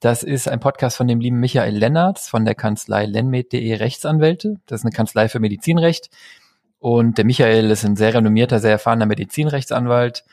Das 0.04 0.22
ist 0.22 0.48
ein 0.48 0.60
Podcast 0.60 0.98
von 0.98 1.08
dem 1.08 1.18
lieben 1.18 1.40
Michael 1.40 1.74
Lennertz 1.78 2.28
von 2.28 2.44
der 2.44 2.54
Kanzlei 2.54 3.06
lenmed.de 3.06 3.74
Rechtsanwälte. 3.76 4.60
Das 4.66 4.80
ist 4.80 4.84
eine 4.84 4.92
Kanzlei 4.92 5.30
für 5.30 5.40
Medizinrecht. 5.40 6.10
Und 6.78 7.16
der 7.16 7.24
Michael 7.24 7.70
ist 7.70 7.86
ein 7.86 7.96
sehr 7.96 8.12
renommierter, 8.12 8.60
sehr 8.60 8.72
erfahrener 8.72 9.06
Medizinrechtsanwalt 9.06 10.26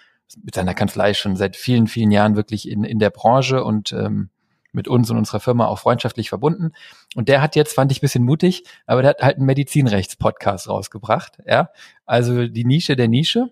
mit 0.43 0.55
seiner 0.55 0.73
Kanzlei 0.73 1.13
schon 1.13 1.37
seit 1.37 1.55
vielen, 1.55 1.87
vielen 1.87 2.11
Jahren 2.11 2.35
wirklich 2.35 2.67
in, 2.67 2.83
in 2.83 2.99
der 2.99 3.11
Branche 3.11 3.63
und 3.63 3.93
ähm, 3.93 4.29
mit 4.73 4.89
uns 4.89 5.09
und 5.09 5.17
unserer 5.17 5.39
Firma 5.39 5.67
auch 5.67 5.79
freundschaftlich 5.79 6.27
verbunden. 6.27 6.73
Und 7.15 7.29
der 7.29 7.41
hat 7.41 7.55
jetzt, 7.55 7.73
fand 7.73 7.93
ich 7.93 7.99
ein 7.99 8.01
bisschen 8.01 8.25
mutig, 8.25 8.65
aber 8.87 9.03
der 9.03 9.11
hat 9.11 9.21
halt 9.21 9.37
einen 9.37 9.45
Medizinrechts-Podcast 9.45 10.67
rausgebracht. 10.67 11.37
Ja, 11.47 11.69
also 12.05 12.45
die 12.45 12.65
Nische 12.65 12.97
der 12.97 13.07
Nische. 13.07 13.51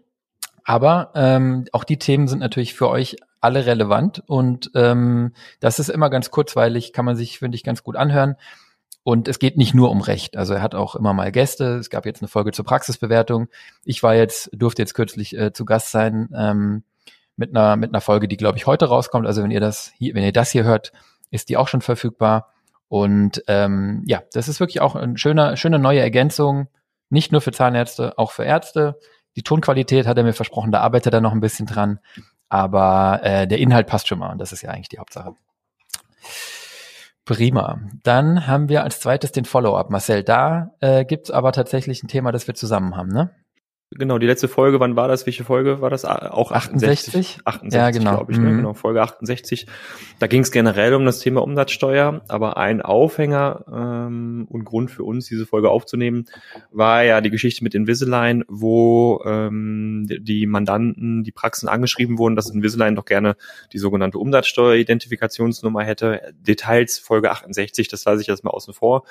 Aber 0.66 1.14
ähm, 1.16 1.64
auch 1.72 1.86
die 1.86 1.98
Themen 1.98 2.28
sind 2.28 2.40
natürlich 2.40 2.74
für 2.74 2.90
euch 2.90 3.16
alle 3.42 3.66
relevant 3.66 4.24
und 4.28 4.72
ähm, 4.76 5.34
das 5.60 5.80
ist 5.80 5.90
immer 5.90 6.10
ganz 6.10 6.32
kurzweilig, 6.32 6.94
kann 6.94 7.06
man 7.06 7.16
sich, 7.16 7.40
finde 7.40 7.56
ich, 7.56 7.64
ganz 7.64 7.84
gut 7.84 7.96
anhören. 7.96 8.36
Und 9.04 9.28
es 9.28 9.40
geht 9.40 9.58
nicht 9.58 9.74
nur 9.74 9.90
um 9.92 10.02
Recht. 10.02 10.38
Also 10.38 10.54
er 10.54 10.62
hat 10.62 10.76
auch 10.76 10.96
immer 10.96 11.14
mal 11.14 11.32
Gäste. 11.32 11.78
Es 11.78 11.90
gab 11.90 12.06
jetzt 12.06 12.22
eine 12.22 12.28
Folge 12.28 12.52
zur 12.52 12.66
Praxisbewertung. 12.66 13.48
Ich 13.86 14.04
war 14.04 14.14
jetzt, 14.14 14.50
durfte 14.54 14.82
jetzt 14.82 14.94
kürzlich 14.94 15.36
äh, 15.38 15.54
zu 15.54 15.66
Gast 15.66 15.92
sein 15.92 16.30
ähm, 16.36 16.84
mit 17.38 17.56
einer 17.56 17.78
mit 17.78 17.92
einer 17.92 18.02
Folge, 18.02 18.28
die 18.28 18.38
glaube 18.38 18.58
ich 18.58 18.68
heute 18.68 18.86
rauskommt. 18.86 19.26
Also 19.26 19.42
wenn 19.42 19.52
ihr 19.52 19.62
das 19.62 19.94
hier, 19.98 20.14
wenn 20.14 20.24
ihr 20.24 20.34
das 20.34 20.52
hier 20.52 20.66
hört, 20.66 20.92
ist 21.32 21.50
die 21.50 21.58
auch 21.58 21.70
schon 21.70 21.82
verfügbar. 21.82 22.54
Und 22.90 23.44
ähm, 23.48 24.04
ja, 24.06 24.22
das 24.34 24.50
ist 24.50 24.60
wirklich 24.60 24.82
auch 24.82 24.96
eine 24.96 25.18
schöne 25.18 25.56
schöne 25.56 25.80
neue 25.80 26.02
Ergänzung, 26.02 26.68
nicht 27.10 27.32
nur 27.32 27.42
für 27.42 27.52
Zahnärzte, 27.52 28.18
auch 28.18 28.32
für 28.32 28.44
Ärzte. 28.44 29.00
Die 29.36 29.44
Tonqualität 29.44 30.06
hat 30.06 30.18
er 30.18 30.24
mir 30.24 30.34
versprochen, 30.34 30.72
da 30.72 30.82
arbeitet 30.82 31.14
er 31.14 31.22
noch 31.22 31.32
ein 31.32 31.40
bisschen 31.40 31.66
dran. 31.66 32.00
Aber 32.50 33.22
äh, 33.24 33.48
der 33.48 33.60
Inhalt 33.60 33.88
passt 33.88 34.08
schon 34.08 34.20
mal 34.20 34.32
und 34.32 34.40
das 34.40 34.52
ist 34.52 34.62
ja 34.62 34.72
eigentlich 34.72 34.90
die 34.90 35.00
Hauptsache. 35.00 35.34
Prima. 37.26 37.80
Dann 38.02 38.48
haben 38.48 38.70
wir 38.70 38.84
als 38.84 39.00
zweites 39.00 39.32
den 39.32 39.46
Follow-up. 39.46 39.92
Marcel, 39.92 40.24
da 40.24 40.72
äh, 40.80 41.06
gibt's 41.06 41.30
aber 41.30 41.52
tatsächlich 41.52 42.02
ein 42.02 42.08
Thema, 42.08 42.32
das 42.32 42.48
wir 42.48 42.56
zusammen 42.56 42.98
haben, 42.98 43.10
ne? 43.10 43.30
Genau, 43.92 44.20
die 44.20 44.28
letzte 44.28 44.48
Folge, 44.48 44.80
wann 44.80 44.96
war 44.96 45.08
das? 45.08 45.26
Welche 45.26 45.44
Folge 45.44 45.82
war 45.82 45.90
das? 45.90 46.06
Auch 46.06 46.52
68? 46.52 47.40
68, 47.40 47.40
68 47.44 47.76
Ja, 47.76 47.90
genau. 47.90 48.18
glaube 48.18 48.32
ich, 48.32 48.38
ne? 48.38 48.52
Mhm. 48.52 48.58
genau, 48.58 48.74
Folge 48.76 49.02
68. 49.02 49.66
Da 50.20 50.28
ging 50.28 50.42
es 50.42 50.52
generell 50.52 50.94
um 50.94 51.06
das 51.06 51.20
Thema 51.20 51.42
Umsatzsteuer, 51.42 52.22
aber 52.28 52.58
ein 52.58 52.84
Aufhänger 52.84 53.66
ähm, 53.68 54.46
und 54.48 54.64
Grund 54.64 54.92
für 54.92 55.04
uns, 55.04 55.26
diese 55.26 55.48
Folge 55.48 55.72
aufzunehmen, 55.72 56.26
war 56.72 57.02
ja 57.04 57.20
die 57.20 57.32
Geschichte 57.32 57.64
mit 57.64 57.74
Invisalign, 57.74 58.44
wo 58.48 59.24
ähm, 59.26 60.06
die 60.08 60.46
Mandanten, 60.46 61.24
die 61.24 61.32
Praxen 61.32 61.68
angeschrieben 61.68 62.20
wurden, 62.20 62.36
dass 62.36 62.52
Invisalign 62.52 62.94
doch 62.94 63.06
gerne 63.06 63.38
die 63.74 63.80
sogenannte 63.80 64.20
Umsatzsteueridentifikationsnummer 64.20 65.84
hätte. 65.84 66.36
Details 66.40 67.00
Folge 67.00 67.32
68, 67.32 67.88
das 67.88 68.06
lasse 68.06 68.22
ich 68.22 68.28
jetzt 68.28 68.44
mal 68.44 68.52
außen 68.52 68.76
vor. 68.76 69.04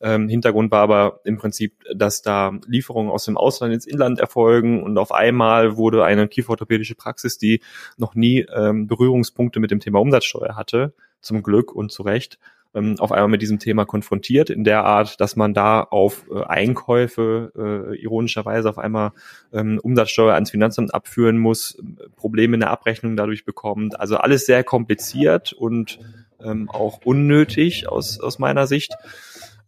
Ähm, 0.00 0.28
Hintergrund 0.28 0.70
war 0.70 0.82
aber 0.82 1.20
im 1.24 1.38
Prinzip, 1.38 1.84
dass 1.94 2.22
da 2.22 2.52
Lieferungen 2.66 3.10
aus 3.10 3.24
dem 3.24 3.36
Ausland 3.36 3.72
ins 3.72 3.86
Inland 3.86 4.18
erfolgen 4.18 4.82
und 4.82 4.98
auf 4.98 5.12
einmal 5.12 5.76
wurde 5.76 6.04
eine 6.04 6.28
kieferorthopädische 6.28 6.94
Praxis, 6.94 7.38
die 7.38 7.60
noch 7.96 8.14
nie 8.14 8.46
ähm, 8.54 8.86
Berührungspunkte 8.86 9.60
mit 9.60 9.70
dem 9.70 9.80
Thema 9.80 10.00
Umsatzsteuer 10.00 10.56
hatte, 10.56 10.94
zum 11.20 11.42
Glück 11.42 11.72
und 11.72 11.90
zu 11.90 12.02
Recht, 12.02 12.38
ähm, 12.74 12.96
auf 12.98 13.12
einmal 13.12 13.28
mit 13.28 13.42
diesem 13.42 13.58
Thema 13.58 13.84
konfrontiert, 13.84 14.50
in 14.50 14.64
der 14.64 14.84
Art, 14.84 15.20
dass 15.20 15.36
man 15.36 15.54
da 15.54 15.80
auf 15.80 16.26
äh, 16.30 16.42
Einkäufe 16.44 17.52
äh, 17.56 17.96
ironischerweise 17.96 18.68
auf 18.68 18.78
einmal 18.78 19.12
ähm, 19.52 19.78
Umsatzsteuer 19.82 20.34
ans 20.34 20.50
Finanzamt 20.50 20.92
abführen 20.92 21.38
muss, 21.38 21.78
Probleme 22.16 22.54
in 22.54 22.60
der 22.60 22.70
Abrechnung 22.70 23.16
dadurch 23.16 23.44
bekommt. 23.44 23.98
Also 23.98 24.16
alles 24.16 24.46
sehr 24.46 24.64
kompliziert 24.64 25.52
und 25.52 26.00
ähm, 26.42 26.68
auch 26.68 27.00
unnötig 27.04 27.88
aus, 27.88 28.20
aus 28.20 28.38
meiner 28.38 28.66
Sicht. 28.66 28.94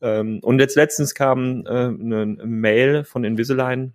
Ähm, 0.01 0.41
und 0.43 0.59
jetzt 0.59 0.77
letztens 0.77 1.15
kam 1.15 1.65
äh, 1.67 1.71
eine 1.71 2.27
Mail 2.45 3.05
von 3.05 3.25
Invisalign, 3.25 3.95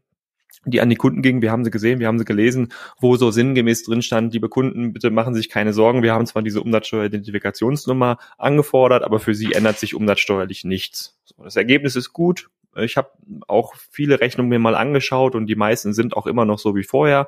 die 0.65 0.81
an 0.81 0.89
die 0.89 0.95
Kunden 0.95 1.21
gingen. 1.21 1.41
Wir 1.41 1.51
haben 1.51 1.63
sie 1.63 1.71
gesehen, 1.71 1.99
wir 1.99 2.07
haben 2.07 2.19
sie 2.19 2.25
gelesen, 2.25 2.73
wo 2.99 3.15
so 3.15 3.31
sinngemäß 3.31 3.83
drin 3.83 4.01
stand, 4.01 4.33
liebe 4.33 4.49
Kunden, 4.49 4.93
bitte 4.93 5.09
machen 5.09 5.33
Sie 5.33 5.39
sich 5.39 5.49
keine 5.49 5.73
Sorgen. 5.73 6.03
Wir 6.03 6.13
haben 6.13 6.25
zwar 6.25 6.41
diese 6.41 6.61
Umsatzsteueridentifikationsnummer 6.61 8.17
angefordert, 8.37 9.03
aber 9.03 9.19
für 9.19 9.33
Sie 9.33 9.53
ändert 9.53 9.79
sich 9.79 9.95
umsatzsteuerlich 9.95 10.63
nichts. 10.63 11.17
So, 11.23 11.43
das 11.43 11.55
Ergebnis 11.55 11.95
ist 11.95 12.13
gut. 12.13 12.49
Ich 12.77 12.95
habe 12.95 13.09
auch 13.47 13.75
viele 13.75 14.21
Rechnungen 14.21 14.49
mir 14.49 14.59
mal 14.59 14.75
angeschaut 14.75 15.35
und 15.35 15.47
die 15.47 15.55
meisten 15.55 15.93
sind 15.93 16.15
auch 16.15 16.25
immer 16.25 16.45
noch 16.45 16.59
so 16.59 16.75
wie 16.75 16.83
vorher. 16.83 17.27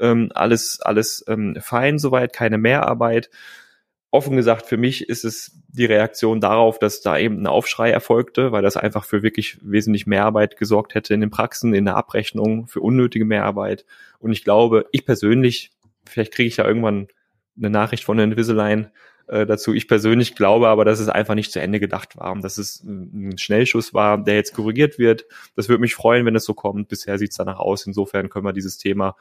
Ähm, 0.00 0.32
alles, 0.34 0.80
alles 0.80 1.24
ähm, 1.28 1.56
fein 1.60 1.98
soweit, 1.98 2.32
keine 2.32 2.58
Mehrarbeit 2.58 3.30
offen 4.10 4.36
gesagt, 4.36 4.66
für 4.66 4.76
mich 4.76 5.08
ist 5.08 5.24
es 5.24 5.60
die 5.68 5.84
Reaktion 5.84 6.40
darauf, 6.40 6.78
dass 6.78 7.00
da 7.00 7.16
eben 7.18 7.40
ein 7.40 7.46
Aufschrei 7.46 7.90
erfolgte, 7.90 8.50
weil 8.50 8.62
das 8.62 8.76
einfach 8.76 9.04
für 9.04 9.22
wirklich 9.22 9.58
wesentlich 9.62 10.06
Mehrarbeit 10.06 10.56
gesorgt 10.56 10.94
hätte 10.94 11.14
in 11.14 11.20
den 11.20 11.30
Praxen, 11.30 11.74
in 11.74 11.84
der 11.84 11.96
Abrechnung, 11.96 12.66
für 12.66 12.80
unnötige 12.80 13.24
Mehrarbeit. 13.24 13.84
Und 14.18 14.32
ich 14.32 14.42
glaube, 14.42 14.86
ich 14.90 15.06
persönlich, 15.06 15.70
vielleicht 16.04 16.32
kriege 16.34 16.48
ich 16.48 16.56
ja 16.56 16.66
irgendwann 16.66 17.08
eine 17.56 17.70
Nachricht 17.70 18.04
von 18.04 18.16
der 18.16 18.24
Invisalign 18.24 18.90
äh, 19.28 19.46
dazu. 19.46 19.74
Ich 19.74 19.86
persönlich 19.86 20.34
glaube 20.34 20.68
aber, 20.68 20.84
dass 20.84 20.98
es 20.98 21.08
einfach 21.08 21.36
nicht 21.36 21.52
zu 21.52 21.60
Ende 21.60 21.78
gedacht 21.78 22.16
war 22.16 22.32
und 22.32 22.42
dass 22.42 22.58
es 22.58 22.82
ein 22.82 23.38
Schnellschuss 23.38 23.94
war, 23.94 24.18
der 24.18 24.34
jetzt 24.34 24.54
korrigiert 24.54 24.98
wird. 24.98 25.26
Das 25.54 25.68
würde 25.68 25.80
mich 25.80 25.94
freuen, 25.94 26.26
wenn 26.26 26.34
es 26.34 26.44
so 26.44 26.54
kommt. 26.54 26.88
Bisher 26.88 27.16
sieht 27.16 27.30
es 27.30 27.36
danach 27.36 27.60
aus. 27.60 27.86
Insofern 27.86 28.28
können 28.28 28.44
wir 28.44 28.52
dieses 28.52 28.76
Thema 28.76 29.14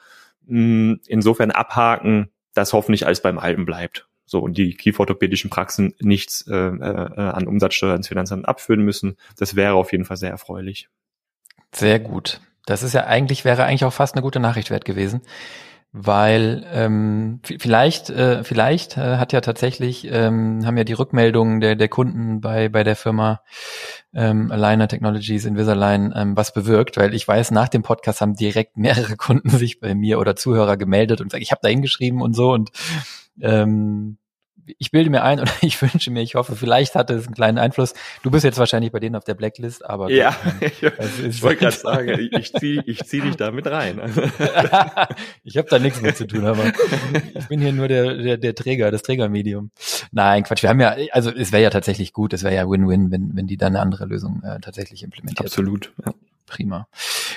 mh, 0.47 0.57
hm, 0.57 0.99
insofern 1.05 1.51
abhaken, 1.51 2.31
dass 2.55 2.73
hoffentlich 2.73 3.05
alles 3.05 3.21
beim 3.21 3.37
Alten 3.37 3.65
bleibt 3.65 4.08
so 4.29 4.39
und 4.39 4.57
die 4.57 4.73
kieferorthopädischen 4.75 5.49
Praxen 5.49 5.93
nichts 5.99 6.45
äh, 6.47 6.53
äh, 6.55 7.19
an 7.19 7.47
Umsatzsteuer 7.47 7.95
ins 7.95 8.07
Finanzamt 8.07 8.47
abführen 8.47 8.81
müssen. 8.81 9.17
Das 9.37 9.55
wäre 9.55 9.73
auf 9.73 9.91
jeden 9.91 10.05
Fall 10.05 10.17
sehr 10.17 10.29
erfreulich. 10.29 10.89
Sehr 11.73 11.99
gut. 11.99 12.41
Das 12.65 12.83
ist 12.83 12.93
ja 12.93 13.05
eigentlich, 13.05 13.45
wäre 13.45 13.63
eigentlich 13.63 13.85
auch 13.85 13.93
fast 13.93 14.15
eine 14.15 14.21
gute 14.21 14.39
Nachricht 14.39 14.69
wert 14.69 14.85
gewesen. 14.85 15.21
Weil 15.91 16.67
ähm, 16.71 17.39
vielleicht, 17.43 18.11
äh, 18.11 18.43
vielleicht 18.43 18.95
äh, 18.95 19.17
hat 19.17 19.33
ja 19.33 19.41
tatsächlich, 19.41 20.07
ähm, 20.11 20.63
haben 20.63 20.77
ja 20.77 20.83
die 20.83 20.93
Rückmeldungen 20.93 21.61
der, 21.61 21.75
der 21.75 21.87
Kunden 21.87 22.41
bei, 22.41 22.69
bei 22.69 22.83
der 22.83 22.95
Firma 22.95 23.41
ähm, 24.13 24.51
Aligner 24.51 24.87
Technologies, 24.87 25.45
Invisalign 25.45 26.13
ähm, 26.15 26.37
was 26.37 26.53
bewirkt, 26.53 26.97
weil 26.97 27.15
ich 27.15 27.27
weiß, 27.27 27.49
nach 27.49 27.69
dem 27.69 27.81
Podcast 27.81 28.21
haben 28.21 28.35
direkt 28.35 28.77
mehrere 28.77 29.15
Kunden 29.17 29.49
sich 29.49 29.79
bei 29.79 29.95
mir 29.95 30.19
oder 30.19 30.35
Zuhörer 30.35 30.77
gemeldet 30.77 31.21
und 31.21 31.29
gesagt, 31.29 31.41
ich 31.41 31.51
habe 31.51 31.61
da 31.63 31.69
hingeschrieben 31.69 32.21
und 32.21 32.35
so 32.35 32.51
und 32.51 32.69
ähm, 33.41 34.18
ich 34.77 34.91
bilde 34.91 35.09
mir 35.09 35.23
ein 35.23 35.39
oder 35.39 35.51
ich 35.61 35.81
wünsche 35.81 36.11
mir, 36.11 36.21
ich 36.21 36.35
hoffe, 36.35 36.55
vielleicht 36.55 36.95
hatte 36.95 37.13
es 37.13 37.25
einen 37.25 37.35
kleinen 37.35 37.57
Einfluss. 37.57 37.93
Du 38.23 38.31
bist 38.31 38.43
jetzt 38.43 38.57
wahrscheinlich 38.57 38.91
bei 38.91 38.99
denen 38.99 39.15
auf 39.15 39.23
der 39.23 39.33
Blacklist, 39.33 39.85
aber 39.85 40.09
ja, 40.11 40.35
ähm, 40.61 40.71
ich 41.29 41.41
wollte 41.41 41.61
gerade 41.61 41.75
sagen, 41.75 42.29
ich 42.31 42.53
ziehe 42.53 42.83
ich 42.85 43.03
zieh 43.05 43.21
dich 43.21 43.35
da 43.35 43.51
mit 43.51 43.67
rein. 43.67 43.99
ich 45.43 45.57
habe 45.57 45.67
da 45.69 45.79
nichts 45.79 46.01
mit 46.01 46.17
zu 46.17 46.27
tun, 46.27 46.45
aber 46.45 46.65
ich 47.33 47.47
bin 47.47 47.59
hier 47.59 47.73
nur 47.73 47.87
der, 47.87 48.15
der, 48.15 48.37
der 48.37 48.55
Träger, 48.55 48.91
das 48.91 49.01
Trägermedium. 49.01 49.71
Nein, 50.11 50.43
Quatsch. 50.43 50.63
Wir 50.63 50.69
haben 50.69 50.79
ja, 50.79 50.95
also 51.11 51.31
es 51.31 51.51
wäre 51.51 51.63
ja 51.63 51.69
tatsächlich 51.69 52.13
gut, 52.13 52.33
es 52.33 52.43
wäre 52.43 52.55
ja 52.55 52.69
Win-Win, 52.69 53.11
wenn, 53.11 53.35
wenn 53.35 53.47
die 53.47 53.57
dann 53.57 53.75
eine 53.75 53.81
andere 53.81 54.05
Lösung 54.05 54.41
äh, 54.43 54.59
tatsächlich 54.59 55.03
implementiert. 55.03 55.47
Absolut. 55.47 55.91
Ja. 56.05 56.13
Prima. 56.49 56.87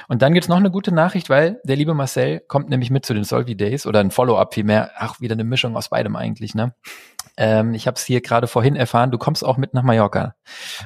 Und 0.08 0.22
dann 0.22 0.32
gibt's 0.32 0.48
noch 0.48 0.56
eine 0.56 0.70
gute 0.70 0.92
Nachricht, 0.92 1.30
weil 1.30 1.60
der 1.64 1.76
liebe 1.76 1.94
Marcel 1.94 2.40
kommt 2.40 2.70
nämlich 2.70 2.90
mit 2.90 3.04
zu 3.04 3.14
den 3.14 3.24
Solvi 3.24 3.54
Days 3.54 3.86
oder 3.86 4.00
ein 4.00 4.10
Follow-up 4.10 4.54
vielmehr. 4.54 4.90
Ach, 4.96 5.20
wieder 5.20 5.34
eine 5.34 5.44
Mischung 5.44 5.76
aus 5.76 5.90
beidem 5.90 6.16
eigentlich, 6.16 6.54
ne? 6.54 6.74
Ähm, 7.36 7.74
ich 7.74 7.86
habe 7.86 7.96
es 7.96 8.04
hier 8.04 8.20
gerade 8.20 8.46
vorhin 8.46 8.76
erfahren, 8.76 9.10
du 9.10 9.18
kommst 9.18 9.44
auch 9.44 9.56
mit 9.56 9.74
nach 9.74 9.82
Mallorca 9.82 10.34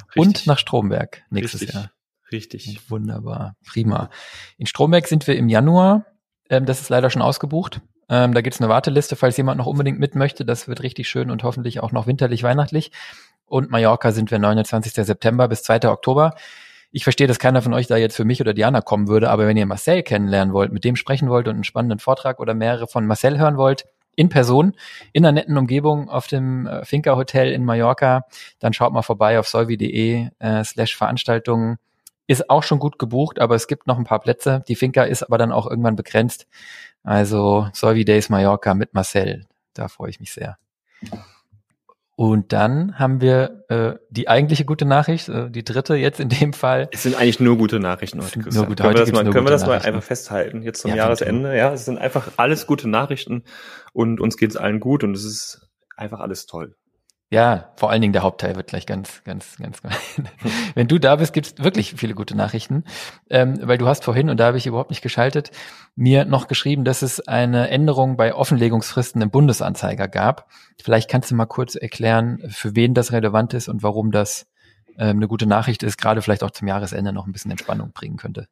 Richtig. 0.08 0.16
und 0.16 0.46
nach 0.46 0.58
Stromberg 0.58 1.22
nächstes 1.30 1.62
Richtig. 1.62 1.74
Jahr. 1.74 1.90
Richtig. 2.32 2.90
Wunderbar, 2.90 3.56
prima. 3.64 4.10
In 4.58 4.66
Stromberg 4.66 5.06
sind 5.06 5.26
wir 5.26 5.36
im 5.36 5.48
Januar. 5.48 6.06
Ähm, 6.48 6.66
das 6.66 6.80
ist 6.80 6.88
leider 6.88 7.10
schon 7.10 7.22
ausgebucht. 7.22 7.80
Ähm, 8.08 8.34
da 8.34 8.40
gibt's 8.40 8.60
eine 8.60 8.68
Warteliste, 8.68 9.16
falls 9.16 9.36
jemand 9.36 9.58
noch 9.58 9.66
unbedingt 9.66 9.98
mit 9.98 10.14
möchte. 10.14 10.44
Das 10.44 10.68
wird 10.68 10.82
richtig 10.82 11.08
schön 11.08 11.30
und 11.30 11.42
hoffentlich 11.42 11.80
auch 11.80 11.92
noch 11.92 12.06
winterlich 12.06 12.42
weihnachtlich. 12.42 12.92
Und 13.46 13.70
Mallorca 13.70 14.12
sind 14.12 14.30
wir 14.30 14.38
29. 14.38 14.92
September 14.92 15.48
bis 15.48 15.62
2. 15.62 15.88
Oktober. 15.88 16.34
Ich 16.92 17.04
verstehe, 17.04 17.26
dass 17.26 17.38
keiner 17.38 17.62
von 17.62 17.74
euch 17.74 17.88
da 17.88 17.96
jetzt 17.96 18.16
für 18.16 18.24
mich 18.24 18.40
oder 18.40 18.54
Diana 18.54 18.80
kommen 18.80 19.08
würde, 19.08 19.28
aber 19.30 19.46
wenn 19.46 19.56
ihr 19.56 19.66
Marcel 19.66 20.02
kennenlernen 20.02 20.54
wollt, 20.54 20.72
mit 20.72 20.84
dem 20.84 20.96
sprechen 20.96 21.28
wollt 21.28 21.46
und 21.48 21.54
einen 21.54 21.64
spannenden 21.64 21.98
Vortrag 21.98 22.40
oder 22.40 22.54
mehrere 22.54 22.86
von 22.86 23.06
Marcel 23.06 23.38
hören 23.38 23.56
wollt, 23.56 23.86
in 24.16 24.28
Person, 24.28 24.74
in 25.12 25.24
einer 25.24 25.32
netten 25.32 25.56
Umgebung 25.56 26.08
auf 26.08 26.26
dem 26.26 26.66
äh, 26.66 26.84
Finca 26.84 27.14
Hotel 27.14 27.52
in 27.52 27.64
Mallorca, 27.64 28.26
dann 28.58 28.72
schaut 28.72 28.92
mal 28.92 29.02
vorbei 29.02 29.38
auf 29.38 29.46
solvi.de 29.46 30.28
äh, 30.38 30.64
slash 30.64 30.96
Veranstaltungen. 30.96 31.76
Ist 32.26 32.50
auch 32.50 32.64
schon 32.64 32.80
gut 32.80 32.98
gebucht, 32.98 33.38
aber 33.38 33.54
es 33.54 33.68
gibt 33.68 33.86
noch 33.86 33.98
ein 33.98 34.04
paar 34.04 34.20
Plätze. 34.20 34.64
Die 34.66 34.74
Finca 34.74 35.04
ist 35.04 35.22
aber 35.22 35.38
dann 35.38 35.52
auch 35.52 35.68
irgendwann 35.68 35.94
begrenzt. 35.94 36.48
Also 37.04 37.68
Solvi 37.72 38.04
Days 38.04 38.28
Mallorca 38.30 38.74
mit 38.74 38.94
Marcel. 38.94 39.46
Da 39.74 39.86
freue 39.86 40.10
ich 40.10 40.18
mich 40.18 40.32
sehr. 40.32 40.58
Und 42.18 42.54
dann 42.54 42.98
haben 42.98 43.20
wir 43.20 43.66
äh, 43.68 43.94
die 44.08 44.26
eigentliche 44.26 44.64
gute 44.64 44.86
Nachricht, 44.86 45.28
äh, 45.28 45.50
die 45.50 45.64
dritte 45.64 45.96
jetzt 45.96 46.18
in 46.18 46.30
dem 46.30 46.54
Fall. 46.54 46.88
Es 46.90 47.02
sind 47.02 47.14
eigentlich 47.14 47.40
nur 47.40 47.58
gute 47.58 47.78
Nachrichten 47.78 48.22
heute. 48.22 48.38
Nur 48.38 48.64
gute, 48.64 48.82
können 48.82 48.94
wir 48.94 49.00
das, 49.00 49.12
mal, 49.12 49.24
können 49.30 49.46
wir 49.46 49.50
das 49.50 49.66
mal 49.66 49.78
einfach 49.78 50.02
festhalten, 50.02 50.62
jetzt 50.62 50.80
zum 50.80 50.92
ja, 50.92 50.96
Jahresende? 50.96 51.54
Ja, 51.54 51.74
es 51.74 51.84
sind 51.84 51.98
einfach 51.98 52.32
alles 52.38 52.66
gute 52.66 52.88
Nachrichten 52.88 53.44
und 53.92 54.18
uns 54.18 54.38
geht 54.38 54.50
es 54.50 54.56
allen 54.56 54.80
gut 54.80 55.04
und 55.04 55.14
es 55.14 55.24
ist 55.24 55.68
einfach 55.94 56.20
alles 56.20 56.46
toll. 56.46 56.74
Ja, 57.28 57.72
vor 57.74 57.90
allen 57.90 58.00
Dingen 58.00 58.12
der 58.12 58.22
Hauptteil 58.22 58.54
wird 58.54 58.68
gleich 58.68 58.86
ganz, 58.86 59.24
ganz, 59.24 59.56
ganz. 59.56 59.82
Wenn 60.76 60.86
du 60.86 61.00
da 61.00 61.16
bist, 61.16 61.32
gibt's 61.32 61.54
wirklich 61.58 61.94
viele 61.96 62.14
gute 62.14 62.36
Nachrichten, 62.36 62.84
ähm, 63.30 63.58
weil 63.62 63.78
du 63.78 63.88
hast 63.88 64.04
vorhin 64.04 64.30
und 64.30 64.38
da 64.38 64.46
habe 64.46 64.58
ich 64.58 64.66
überhaupt 64.68 64.90
nicht 64.90 65.02
geschaltet, 65.02 65.50
mir 65.96 66.24
noch 66.24 66.46
geschrieben, 66.46 66.84
dass 66.84 67.02
es 67.02 67.26
eine 67.26 67.68
Änderung 67.68 68.16
bei 68.16 68.32
Offenlegungsfristen 68.32 69.20
im 69.22 69.30
Bundesanzeiger 69.30 70.06
gab. 70.06 70.48
Vielleicht 70.80 71.10
kannst 71.10 71.32
du 71.32 71.34
mal 71.34 71.46
kurz 71.46 71.74
erklären, 71.74 72.38
für 72.48 72.76
wen 72.76 72.94
das 72.94 73.10
relevant 73.10 73.54
ist 73.54 73.68
und 73.68 73.82
warum 73.82 74.12
das 74.12 74.46
ähm, 74.96 75.16
eine 75.16 75.26
gute 75.26 75.46
Nachricht 75.46 75.82
ist, 75.82 75.98
gerade 75.98 76.22
vielleicht 76.22 76.44
auch 76.44 76.52
zum 76.52 76.68
Jahresende 76.68 77.12
noch 77.12 77.26
ein 77.26 77.32
bisschen 77.32 77.50
Entspannung 77.50 77.90
bringen 77.92 78.18
könnte. 78.18 78.46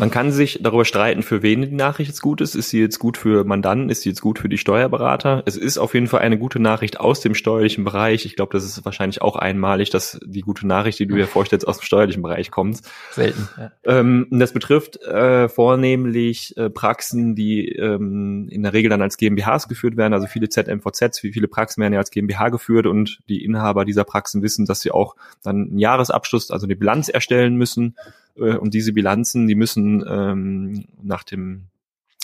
Man 0.00 0.10
kann 0.10 0.32
sich 0.32 0.60
darüber 0.62 0.86
streiten, 0.86 1.22
für 1.22 1.42
wen 1.42 1.60
die 1.60 1.72
Nachricht 1.72 2.08
jetzt 2.08 2.22
gut 2.22 2.40
ist. 2.40 2.54
Ist 2.54 2.70
sie 2.70 2.80
jetzt 2.80 2.98
gut 2.98 3.18
für 3.18 3.44
Mandanten? 3.44 3.90
Ist 3.90 4.00
sie 4.00 4.08
jetzt 4.08 4.22
gut 4.22 4.38
für 4.38 4.48
die 4.48 4.56
Steuerberater? 4.56 5.42
Es 5.44 5.58
ist 5.58 5.76
auf 5.76 5.92
jeden 5.92 6.06
Fall 6.06 6.20
eine 6.20 6.38
gute 6.38 6.58
Nachricht 6.58 6.98
aus 6.98 7.20
dem 7.20 7.34
steuerlichen 7.34 7.84
Bereich. 7.84 8.24
Ich 8.24 8.34
glaube, 8.34 8.54
das 8.54 8.64
ist 8.64 8.82
wahrscheinlich 8.86 9.20
auch 9.20 9.36
einmalig, 9.36 9.90
dass 9.90 10.18
die 10.24 10.40
gute 10.40 10.66
Nachricht, 10.66 11.00
die 11.00 11.06
du 11.06 11.16
dir 11.16 11.26
vorstellst, 11.26 11.68
aus 11.68 11.80
dem 11.80 11.84
steuerlichen 11.84 12.22
Bereich 12.22 12.50
kommt. 12.50 12.80
Selten. 13.10 13.46
Ja. 13.58 13.72
Ähm, 13.84 14.26
das 14.30 14.54
betrifft 14.54 15.02
äh, 15.02 15.50
vornehmlich 15.50 16.56
äh, 16.56 16.70
Praxen, 16.70 17.34
die 17.34 17.68
ähm, 17.68 18.48
in 18.50 18.62
der 18.62 18.72
Regel 18.72 18.88
dann 18.88 19.02
als 19.02 19.18
GmbHs 19.18 19.68
geführt 19.68 19.98
werden. 19.98 20.14
Also 20.14 20.26
viele 20.26 20.48
ZMVZs, 20.48 21.22
wie 21.24 21.32
viele 21.32 21.46
Praxen 21.46 21.82
werden 21.82 21.92
ja 21.92 21.98
als 21.98 22.10
GmbH 22.10 22.48
geführt 22.48 22.86
und 22.86 23.20
die 23.28 23.44
Inhaber 23.44 23.84
dieser 23.84 24.04
Praxen 24.04 24.42
wissen, 24.42 24.64
dass 24.64 24.80
sie 24.80 24.92
auch 24.92 25.14
dann 25.42 25.68
einen 25.68 25.78
Jahresabschluss, 25.78 26.50
also 26.50 26.64
eine 26.64 26.76
Bilanz 26.76 27.10
erstellen 27.10 27.56
müssen 27.56 27.96
und 28.40 28.74
diese 28.74 28.92
Bilanzen, 28.92 29.46
die 29.46 29.54
müssen 29.54 30.04
ähm, 30.08 30.84
nach 31.02 31.22
dem 31.24 31.66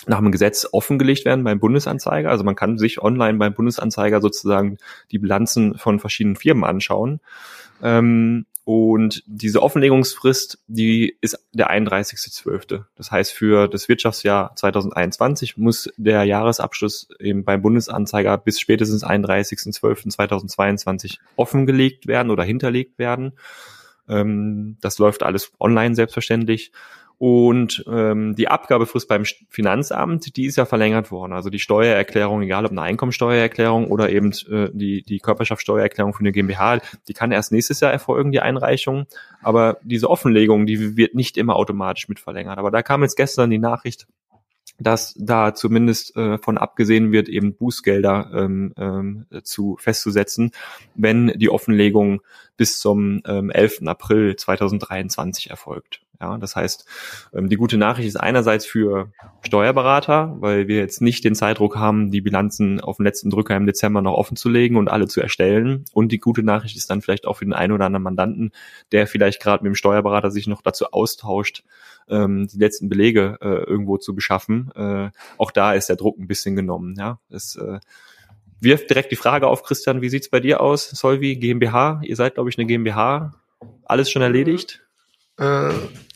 nach 0.05 0.19
dem 0.19 0.31
Gesetz 0.31 0.67
offengelegt 0.71 1.25
werden 1.25 1.43
beim 1.43 1.59
Bundesanzeiger. 1.59 2.29
Also 2.29 2.45
man 2.45 2.55
kann 2.55 2.77
sich 2.77 3.01
online 3.01 3.39
beim 3.39 3.53
Bundesanzeiger 3.53 4.21
sozusagen 4.21 4.77
die 5.11 5.19
Bilanzen 5.19 5.77
von 5.77 5.99
verschiedenen 5.99 6.37
Firmen 6.37 6.63
anschauen. 6.63 7.19
Ähm, 7.83 8.45
und 8.63 9.23
diese 9.27 9.61
Offenlegungsfrist, 9.63 10.59
die 10.67 11.17
ist 11.21 11.39
der 11.53 11.71
31.12. 11.71 12.83
Das 12.95 13.11
heißt, 13.11 13.31
für 13.31 13.67
das 13.69 13.87
Wirtschaftsjahr 13.87 14.53
2021 14.57 15.55
muss 15.55 15.89
der 15.95 16.25
Jahresabschluss 16.25 17.07
eben 17.19 17.45
beim 17.45 17.61
Bundesanzeiger 17.61 18.37
bis 18.37 18.59
spätestens 18.59 19.05
31.12.2022 19.05 21.19
offengelegt 21.37 22.07
werden 22.07 22.29
oder 22.29 22.43
hinterlegt 22.43 22.99
werden. 22.99 23.37
Ähm, 24.09 24.77
das 24.81 24.97
läuft 24.99 25.23
alles 25.23 25.51
online 25.59 25.95
selbstverständlich. 25.95 26.71
Und 27.19 27.83
ähm, 27.87 28.35
die 28.35 28.47
Abgabefrist 28.47 29.07
beim 29.07 29.23
Finanzamt, 29.49 30.37
die 30.37 30.45
ist 30.45 30.55
ja 30.55 30.65
verlängert 30.65 31.09
worden. 31.09 31.33
Also 31.33 31.49
die 31.49 31.57
Steuererklärung, 31.57 32.43
egal 32.43 32.65
ob 32.65 32.71
eine 32.71 32.83
Einkommensteuererklärung 32.83 33.87
oder 33.87 34.11
eben 34.11 34.31
äh, 34.51 34.69
die, 34.71 35.01
die 35.01 35.17
Körperschaftssteuererklärung 35.17 36.13
für 36.13 36.19
eine 36.19 36.31
GmbH, 36.31 36.79
die 37.07 37.13
kann 37.13 37.31
erst 37.31 37.51
nächstes 37.51 37.79
Jahr 37.79 37.91
erfolgen, 37.91 38.31
die 38.31 38.39
Einreichung. 38.39 39.07
Aber 39.41 39.77
diese 39.81 40.11
Offenlegung, 40.11 40.67
die 40.67 40.95
wird 40.95 41.15
nicht 41.15 41.37
immer 41.37 41.55
automatisch 41.55 42.07
mit 42.07 42.19
verlängert. 42.19 42.59
Aber 42.59 42.69
da 42.69 42.83
kam 42.83 43.01
jetzt 43.01 43.15
gestern 43.15 43.49
die 43.49 43.57
Nachricht, 43.57 44.05
dass 44.79 45.15
da 45.17 45.53
zumindest 45.53 46.15
äh, 46.15 46.37
von 46.37 46.57
abgesehen 46.57 47.11
wird, 47.11 47.29
eben 47.29 47.55
Bußgelder 47.55 48.31
ähm, 48.33 48.73
ähm, 48.77 49.25
zu 49.43 49.77
festzusetzen, 49.79 50.51
wenn 50.95 51.27
die 51.35 51.49
Offenlegung 51.49 52.21
bis 52.57 52.79
zum 52.79 53.21
ähm, 53.25 53.49
11. 53.49 53.83
April 53.85 54.35
2023 54.35 55.49
erfolgt. 55.49 56.01
Ja, 56.19 56.39
das 56.39 56.55
heißt, 56.55 56.85
ähm, 57.33 57.47
die 57.47 57.57
gute 57.57 57.77
Nachricht 57.77 58.07
ist 58.07 58.15
einerseits 58.15 58.65
für 58.65 59.11
Steuerberater, 59.45 60.35
weil 60.39 60.67
wir 60.67 60.77
jetzt 60.77 60.99
nicht 60.99 61.23
den 61.23 61.35
Zeitdruck 61.35 61.75
haben, 61.77 62.09
die 62.09 62.21
Bilanzen 62.21 62.81
auf 62.81 62.97
den 62.97 63.05
letzten 63.05 63.29
Drücker 63.29 63.55
im 63.55 63.67
Dezember 63.67 64.01
noch 64.01 64.15
offen 64.15 64.35
zu 64.35 64.49
legen 64.49 64.77
und 64.77 64.89
alle 64.89 65.07
zu 65.07 65.21
erstellen. 65.21 65.85
Und 65.93 66.11
die 66.11 66.17
gute 66.17 66.41
Nachricht 66.41 66.75
ist 66.75 66.89
dann 66.89 67.03
vielleicht 67.03 67.27
auch 67.27 67.37
für 67.37 67.45
den 67.45 67.53
einen 67.53 67.73
oder 67.73 67.85
anderen 67.85 68.03
Mandanten, 68.03 68.51
der 68.91 69.05
vielleicht 69.05 69.41
gerade 69.41 69.63
mit 69.63 69.69
dem 69.69 69.75
Steuerberater 69.75 70.31
sich 70.31 70.47
noch 70.47 70.63
dazu 70.63 70.87
austauscht, 70.87 71.63
ähm, 72.09 72.47
die 72.47 72.57
letzten 72.57 72.89
Belege 72.89 73.37
äh, 73.41 73.63
irgendwo 73.63 73.97
zu 73.97 74.15
beschaffen. 74.15 74.71
Äh, 74.75 75.11
auch 75.37 75.51
da 75.51 75.73
ist 75.73 75.89
der 75.89 75.95
Druck 75.95 76.17
ein 76.17 76.27
bisschen 76.27 76.55
genommen. 76.55 76.95
Ja, 76.97 77.19
das 77.29 77.55
äh, 77.55 77.79
wirft 78.59 78.89
direkt 78.89 79.11
die 79.11 79.15
Frage 79.15 79.47
auf, 79.47 79.63
Christian, 79.63 80.01
wie 80.01 80.09
sieht's 80.09 80.29
bei 80.29 80.39
dir 80.39 80.61
aus? 80.61 80.89
Solvi, 80.89 81.35
GmbH, 81.35 82.01
ihr 82.03 82.15
seid, 82.15 82.35
glaube 82.35 82.49
ich, 82.49 82.57
eine 82.57 82.67
GmbH. 82.67 83.33
Alles 83.85 84.09
schon 84.09 84.21
erledigt? 84.21 84.81
Äh, 85.37 85.69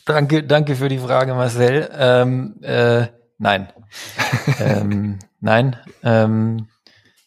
danke, 0.04 0.42
danke 0.42 0.76
für 0.76 0.88
die 0.88 0.98
Frage, 0.98 1.34
Marcel. 1.34 1.88
Ähm, 1.92 2.56
äh, 2.62 3.06
nein. 3.38 3.68
ähm, 4.60 5.18
nein. 5.40 5.76
Ähm, 6.02 6.68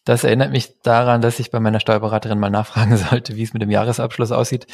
das 0.03 0.23
erinnert 0.23 0.51
mich 0.51 0.81
daran, 0.81 1.21
dass 1.21 1.39
ich 1.39 1.49
bei 1.51 1.59
meiner 1.59 1.79
Steuerberaterin 1.79 2.39
mal 2.39 2.49
nachfragen 2.49 2.97
sollte, 3.09 3.35
wie 3.35 3.43
es 3.43 3.53
mit 3.53 3.61
dem 3.61 3.71
Jahresabschluss 3.71 4.31
aussieht. 4.31 4.67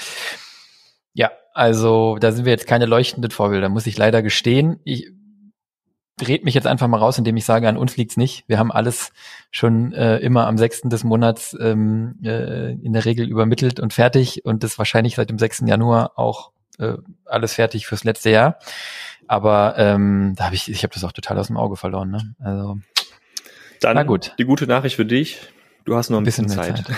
Ja, 1.13 1.31
also 1.53 2.17
da 2.19 2.31
sind 2.31 2.45
wir 2.45 2.51
jetzt 2.51 2.67
keine 2.67 2.85
leuchtenden 2.85 3.31
Vorbilder, 3.31 3.69
muss 3.69 3.87
ich 3.87 3.97
leider 3.97 4.21
gestehen. 4.21 4.79
Ich 4.83 5.11
red 6.21 6.43
mich 6.43 6.53
jetzt 6.53 6.67
einfach 6.67 6.87
mal 6.87 6.97
raus, 6.97 7.17
indem 7.17 7.37
ich 7.37 7.45
sage, 7.45 7.67
an 7.67 7.77
uns 7.77 7.97
liegt's 7.97 8.17
nicht. 8.17 8.43
Wir 8.47 8.59
haben 8.59 8.71
alles 8.71 9.11
schon 9.49 9.93
äh, 9.93 10.17
immer 10.17 10.47
am 10.47 10.57
6. 10.57 10.81
des 10.83 11.03
Monats 11.03 11.57
ähm, 11.59 12.19
äh, 12.23 12.71
in 12.71 12.93
der 12.93 13.05
Regel 13.05 13.27
übermittelt 13.27 13.79
und 13.79 13.93
fertig 13.93 14.45
und 14.45 14.63
das 14.63 14.77
wahrscheinlich 14.77 15.15
seit 15.15 15.29
dem 15.29 15.39
6. 15.39 15.63
Januar 15.65 16.17
auch 16.17 16.51
äh, 16.79 16.97
alles 17.25 17.55
fertig 17.55 17.87
fürs 17.87 18.03
letzte 18.03 18.29
Jahr. 18.29 18.59
Aber 19.27 19.75
ähm, 19.77 20.33
da 20.37 20.45
habe 20.45 20.55
ich, 20.55 20.69
ich 20.69 20.83
habe 20.83 20.93
das 20.93 21.03
auch 21.03 21.11
total 21.11 21.37
aus 21.37 21.47
dem 21.47 21.57
Auge 21.57 21.75
verloren. 21.75 22.11
Ne? 22.11 22.35
Also 22.39 22.77
dann 23.79 23.95
na 23.95 24.03
gut. 24.03 24.35
Die 24.37 24.45
gute 24.45 24.67
Nachricht 24.67 24.95
für 24.95 25.05
dich. 25.05 25.39
Du 25.85 25.95
hast 25.95 26.09
noch 26.09 26.17
ein, 26.17 26.23
bisschen, 26.23 26.45
bisschen 26.45 26.63
Zeit. 26.63 26.85
Zeit. 26.85 26.95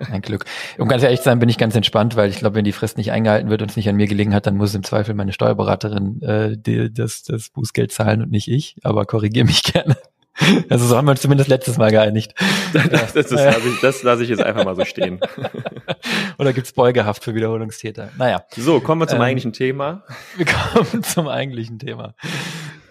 Ja, 0.00 0.06
ein 0.12 0.22
Glück. 0.22 0.44
Um 0.78 0.88
ganz 0.88 1.02
ehrlich 1.02 1.20
zu 1.20 1.24
sein, 1.24 1.38
bin 1.38 1.48
ich 1.48 1.58
ganz 1.58 1.76
entspannt, 1.76 2.16
weil 2.16 2.30
ich 2.30 2.38
glaube, 2.38 2.56
wenn 2.56 2.64
die 2.64 2.72
Frist 2.72 2.96
nicht 2.98 3.12
eingehalten 3.12 3.50
wird 3.50 3.62
und 3.62 3.70
es 3.70 3.76
nicht 3.76 3.88
an 3.88 3.96
mir 3.96 4.06
gelegen 4.06 4.34
hat, 4.34 4.46
dann 4.46 4.56
muss 4.56 4.74
im 4.74 4.82
Zweifel 4.82 5.14
meine 5.14 5.32
Steuerberaterin 5.32 6.22
äh, 6.22 6.56
die, 6.56 6.92
das, 6.92 7.22
das 7.22 7.50
Bußgeld 7.50 7.92
zahlen 7.92 8.22
und 8.22 8.30
nicht 8.30 8.48
ich. 8.48 8.76
Aber 8.82 9.04
korrigiere 9.04 9.46
mich 9.46 9.62
gerne. 9.72 9.96
Also 10.68 10.86
so 10.86 10.96
haben 10.96 11.06
wir 11.06 11.12
uns 11.12 11.22
zumindest 11.22 11.48
letztes 11.48 11.78
Mal 11.78 11.90
geeinigt. 11.90 12.34
Das, 12.72 13.12
das, 13.12 13.12
das 13.12 13.30
lasse 13.30 13.68
ich, 13.68 13.80
das 13.80 14.02
lasse 14.02 14.22
ich 14.22 14.28
jetzt 14.28 14.42
einfach 14.42 14.64
mal 14.64 14.76
so 14.76 14.84
stehen. 14.84 15.18
Oder 16.38 16.52
gibt's 16.52 16.72
Beugehaft 16.72 17.24
für 17.24 17.34
Wiederholungstäter? 17.34 18.10
Naja. 18.18 18.44
So, 18.54 18.80
kommen 18.80 19.00
wir 19.00 19.08
zum 19.08 19.16
ähm, 19.16 19.22
eigentlichen 19.22 19.52
Thema. 19.52 20.04
Wir 20.36 20.46
kommen 20.46 21.02
zum 21.02 21.28
eigentlichen 21.28 21.78
Thema. 21.78 22.14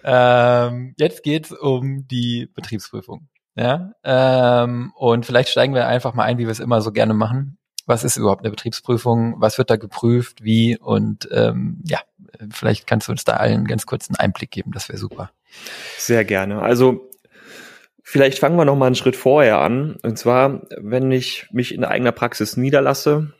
Ähm, 0.02 0.94
jetzt 0.98 1.22
geht's 1.22 1.52
um 1.52 2.08
die 2.08 2.48
Betriebsprüfung. 2.52 3.28
Ja, 3.56 3.92
ähm, 4.04 4.92
und 4.94 5.26
vielleicht 5.26 5.48
steigen 5.48 5.74
wir 5.74 5.88
einfach 5.88 6.14
mal 6.14 6.24
ein, 6.24 6.38
wie 6.38 6.44
wir 6.44 6.50
es 6.50 6.60
immer 6.60 6.82
so 6.82 6.92
gerne 6.92 7.14
machen. 7.14 7.58
Was 7.86 8.04
ist 8.04 8.16
überhaupt 8.16 8.42
eine 8.42 8.50
Betriebsprüfung? 8.50 9.36
Was 9.38 9.58
wird 9.58 9.70
da 9.70 9.76
geprüft? 9.76 10.44
Wie? 10.44 10.78
Und 10.78 11.28
ähm, 11.32 11.82
ja, 11.86 12.00
vielleicht 12.50 12.86
kannst 12.86 13.08
du 13.08 13.12
uns 13.12 13.24
da 13.24 13.34
allen 13.34 13.64
ganz 13.64 13.86
kurz 13.86 14.08
einen 14.08 14.16
Einblick 14.16 14.50
geben. 14.50 14.72
Das 14.72 14.88
wäre 14.88 14.98
super. 14.98 15.30
Sehr 15.96 16.24
gerne. 16.24 16.60
Also 16.60 17.08
Vielleicht 18.08 18.38
fangen 18.38 18.56
wir 18.56 18.64
noch 18.64 18.76
mal 18.76 18.86
einen 18.86 18.94
Schritt 18.94 19.16
vorher 19.16 19.58
an. 19.58 19.96
Und 20.04 20.16
zwar, 20.16 20.62
wenn 20.78 21.10
ich 21.10 21.48
mich 21.50 21.74
in 21.74 21.82
eigener 21.82 22.12
Praxis 22.12 22.56
niederlasse, 22.56 23.32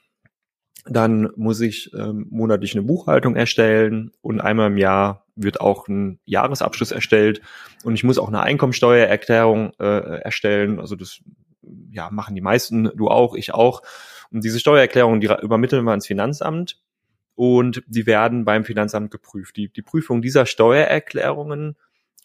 dann 0.85 1.31
muss 1.37 1.61
ich 1.61 1.93
ähm, 1.95 2.27
monatlich 2.31 2.75
eine 2.75 2.83
Buchhaltung 2.83 3.37
erstellen 3.37 4.11
und 4.23 4.41
einmal 4.41 4.67
im 4.67 4.77
Jahr 4.77 5.25
wird 5.37 5.61
auch 5.61 5.87
ein 5.87 6.19
Jahresabschluss 6.25 6.91
erstellt 6.91 7.41
und 7.85 7.95
ich 7.95 8.05
muss 8.05 8.19
auch 8.19 8.29
eine 8.29 8.43
Einkommensteuererklärung 8.43 9.73
äh, 9.79 10.21
erstellen. 10.21 10.81
Also 10.81 10.97
das 10.97 11.21
ja, 11.91 12.11
machen 12.11 12.35
die 12.35 12.41
meisten, 12.41 12.91
du 12.95 13.09
auch, 13.09 13.35
ich 13.35 13.55
auch. 13.55 13.83
Und 14.31 14.45
diese 14.45 14.59
Steuererklärung, 14.59 15.21
die 15.21 15.29
übermitteln 15.43 15.85
wir 15.85 15.91
ans 15.91 16.07
Finanzamt 16.07 16.81
und 17.35 17.83
die 17.87 18.07
werden 18.07 18.45
beim 18.45 18.65
Finanzamt 18.65 19.11
geprüft. 19.11 19.57
Die, 19.57 19.69
die 19.69 19.83
Prüfung 19.83 20.23
dieser 20.23 20.47
Steuererklärungen 20.47 21.77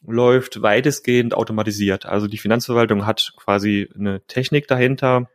läuft 0.05 0.61
weitestgehend 0.61 1.33
automatisiert. 1.33 2.05
Also 2.05 2.27
die 2.27 2.37
Finanzverwaltung 2.37 3.05
hat 3.05 3.33
quasi 3.37 3.89
eine 3.93 4.25
Technik 4.25 4.67
dahinter, 4.67 5.29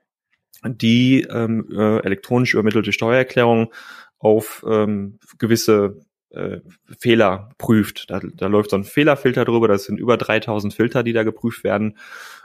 die 0.65 1.23
ähm, 1.23 1.69
äh, 1.71 1.99
elektronisch 2.01 2.55
übermittelte 2.55 2.93
Steuererklärung 2.93 3.73
auf 4.19 4.65
ähm, 4.69 5.19
gewisse 5.39 6.01
äh, 6.31 6.59
Fehler 6.99 7.51
prüft. 7.59 8.11
Da, 8.11 8.21
da 8.21 8.47
läuft 8.47 8.71
so 8.71 8.77
ein 8.77 8.85
Fehlerfilter 8.85 9.45
drüber, 9.45 9.69
das 9.69 9.85
sind 9.85 9.99
über 9.99 10.17
3000 10.17 10.75
Filter, 10.75 11.03
die 11.03 11.13
da 11.13 11.23
geprüft 11.23 11.65
werden. 11.65 11.97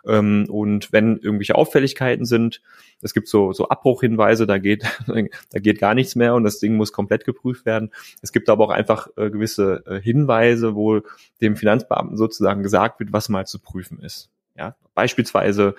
Ähm, 0.06 0.46
und 0.50 0.92
wenn 0.92 1.18
irgendwelche 1.18 1.56
Auffälligkeiten 1.56 2.26
sind, 2.26 2.62
es 3.02 3.14
gibt 3.14 3.28
so, 3.28 3.54
so 3.54 3.70
Abbruchhinweise, 3.70 4.48
da 4.48 4.58
geht, 4.58 4.84
da 5.52 5.60
geht 5.60 5.80
gar 5.80 5.96
nichts 5.96 6.16
mehr 6.16 6.36
und 6.36 6.44
das 6.44 6.60
Ding 6.60 6.76
muss 6.76 6.94
komplett 6.94 7.26
geprüft 7.26 7.66
werden. 7.66 7.92
Es 8.22 8.32
gibt 8.32 8.50
aber 8.50 8.66
auch 8.66 8.72
einfach 8.72 9.08
äh, 9.18 9.30
gewisse 9.30 9.84
äh, 9.86 10.02
Hinweise, 10.02 10.76
wo 10.76 11.02
dem 11.42 11.56
Finanzbeamten 11.56 12.18
sozusagen 12.18 12.64
gesagt 12.64 13.00
wird, 13.00 13.14
was 13.14 13.30
mal 13.30 13.46
zu 13.46 13.60
prüfen 13.60 14.00
ist. 14.00 14.30
Ja, 14.58 14.76
beispielsweise 14.94 15.76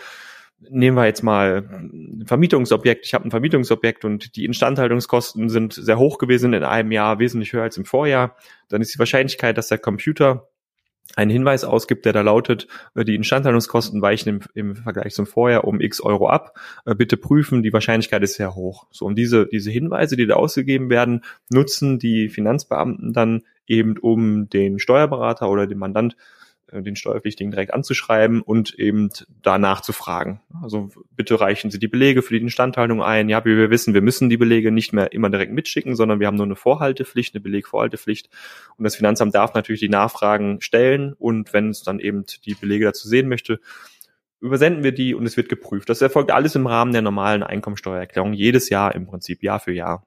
nehmen 0.70 0.96
wir 0.96 1.06
jetzt 1.06 1.22
mal 1.22 1.68
ein 1.70 2.24
Vermietungsobjekt. 2.26 3.06
Ich 3.06 3.14
habe 3.14 3.26
ein 3.26 3.30
Vermietungsobjekt 3.30 4.04
und 4.04 4.36
die 4.36 4.44
Instandhaltungskosten 4.44 5.48
sind 5.48 5.72
sehr 5.74 5.98
hoch 5.98 6.18
gewesen 6.18 6.52
in 6.52 6.64
einem 6.64 6.92
Jahr, 6.92 7.18
wesentlich 7.18 7.52
höher 7.52 7.62
als 7.62 7.76
im 7.76 7.84
Vorjahr. 7.84 8.36
Dann 8.68 8.82
ist 8.82 8.94
die 8.94 8.98
Wahrscheinlichkeit, 8.98 9.58
dass 9.58 9.68
der 9.68 9.78
Computer 9.78 10.48
einen 11.16 11.30
Hinweis 11.30 11.64
ausgibt, 11.64 12.04
der 12.04 12.12
da 12.12 12.22
lautet, 12.22 12.68
äh, 12.94 13.04
die 13.04 13.14
Instandhaltungskosten 13.14 14.00
weichen 14.00 14.28
im, 14.28 14.40
im 14.54 14.76
Vergleich 14.76 15.14
zum 15.14 15.26
Vorjahr 15.26 15.64
um 15.64 15.80
x 15.80 16.00
Euro 16.00 16.28
ab. 16.28 16.58
Äh, 16.86 16.94
bitte 16.94 17.16
prüfen, 17.16 17.62
die 17.62 17.72
Wahrscheinlichkeit 17.72 18.22
ist 18.22 18.34
sehr 18.34 18.54
hoch. 18.54 18.86
So, 18.90 19.06
und 19.06 19.16
diese, 19.16 19.46
diese 19.46 19.70
Hinweise, 19.70 20.16
die 20.16 20.26
da 20.26 20.34
ausgegeben 20.34 20.90
werden, 20.90 21.22
nutzen 21.50 21.98
die 21.98 22.28
Finanzbeamten 22.28 23.12
dann 23.12 23.42
eben, 23.66 23.98
um 23.98 24.48
den 24.48 24.78
Steuerberater 24.78 25.50
oder 25.50 25.66
den 25.66 25.78
Mandant 25.78 26.16
den 26.72 26.96
Steuerpflichtigen 26.96 27.50
direkt 27.50 27.74
anzuschreiben 27.74 28.40
und 28.40 28.74
eben 28.78 29.10
danach 29.42 29.82
zu 29.82 29.92
fragen. 29.92 30.40
Also 30.62 30.90
bitte 31.14 31.40
reichen 31.40 31.70
Sie 31.70 31.78
die 31.78 31.88
Belege 31.88 32.22
für 32.22 32.34
die 32.34 32.40
Instandhaltung 32.40 33.02
ein. 33.02 33.28
Ja, 33.28 33.44
wie 33.44 33.56
wir 33.56 33.70
wissen, 33.70 33.94
wir 33.94 34.00
müssen 34.00 34.30
die 34.30 34.36
Belege 34.36 34.72
nicht 34.72 34.92
mehr 34.92 35.12
immer 35.12 35.28
direkt 35.30 35.52
mitschicken, 35.52 35.96
sondern 35.96 36.20
wir 36.20 36.26
haben 36.26 36.36
nur 36.36 36.46
eine 36.46 36.56
Vorhaltepflicht, 36.56 37.34
eine 37.34 37.42
Belegvorhaltepflicht. 37.42 38.30
Und 38.76 38.84
das 38.84 38.96
Finanzamt 38.96 39.34
darf 39.34 39.54
natürlich 39.54 39.80
die 39.80 39.88
Nachfragen 39.88 40.60
stellen 40.60 41.12
und 41.12 41.52
wenn 41.52 41.68
es 41.70 41.82
dann 41.82 41.98
eben 41.98 42.24
die 42.44 42.54
Belege 42.54 42.86
dazu 42.86 43.08
sehen 43.08 43.28
möchte, 43.28 43.60
übersenden 44.40 44.82
wir 44.82 44.92
die 44.92 45.14
und 45.14 45.24
es 45.24 45.36
wird 45.36 45.48
geprüft. 45.48 45.88
Das 45.88 46.02
erfolgt 46.02 46.30
alles 46.30 46.54
im 46.54 46.66
Rahmen 46.66 46.92
der 46.92 47.02
normalen 47.02 47.42
Einkommensteuererklärung, 47.42 48.32
jedes 48.32 48.68
Jahr 48.70 48.94
im 48.94 49.06
Prinzip, 49.06 49.42
Jahr 49.42 49.60
für 49.60 49.72
Jahr. 49.72 50.06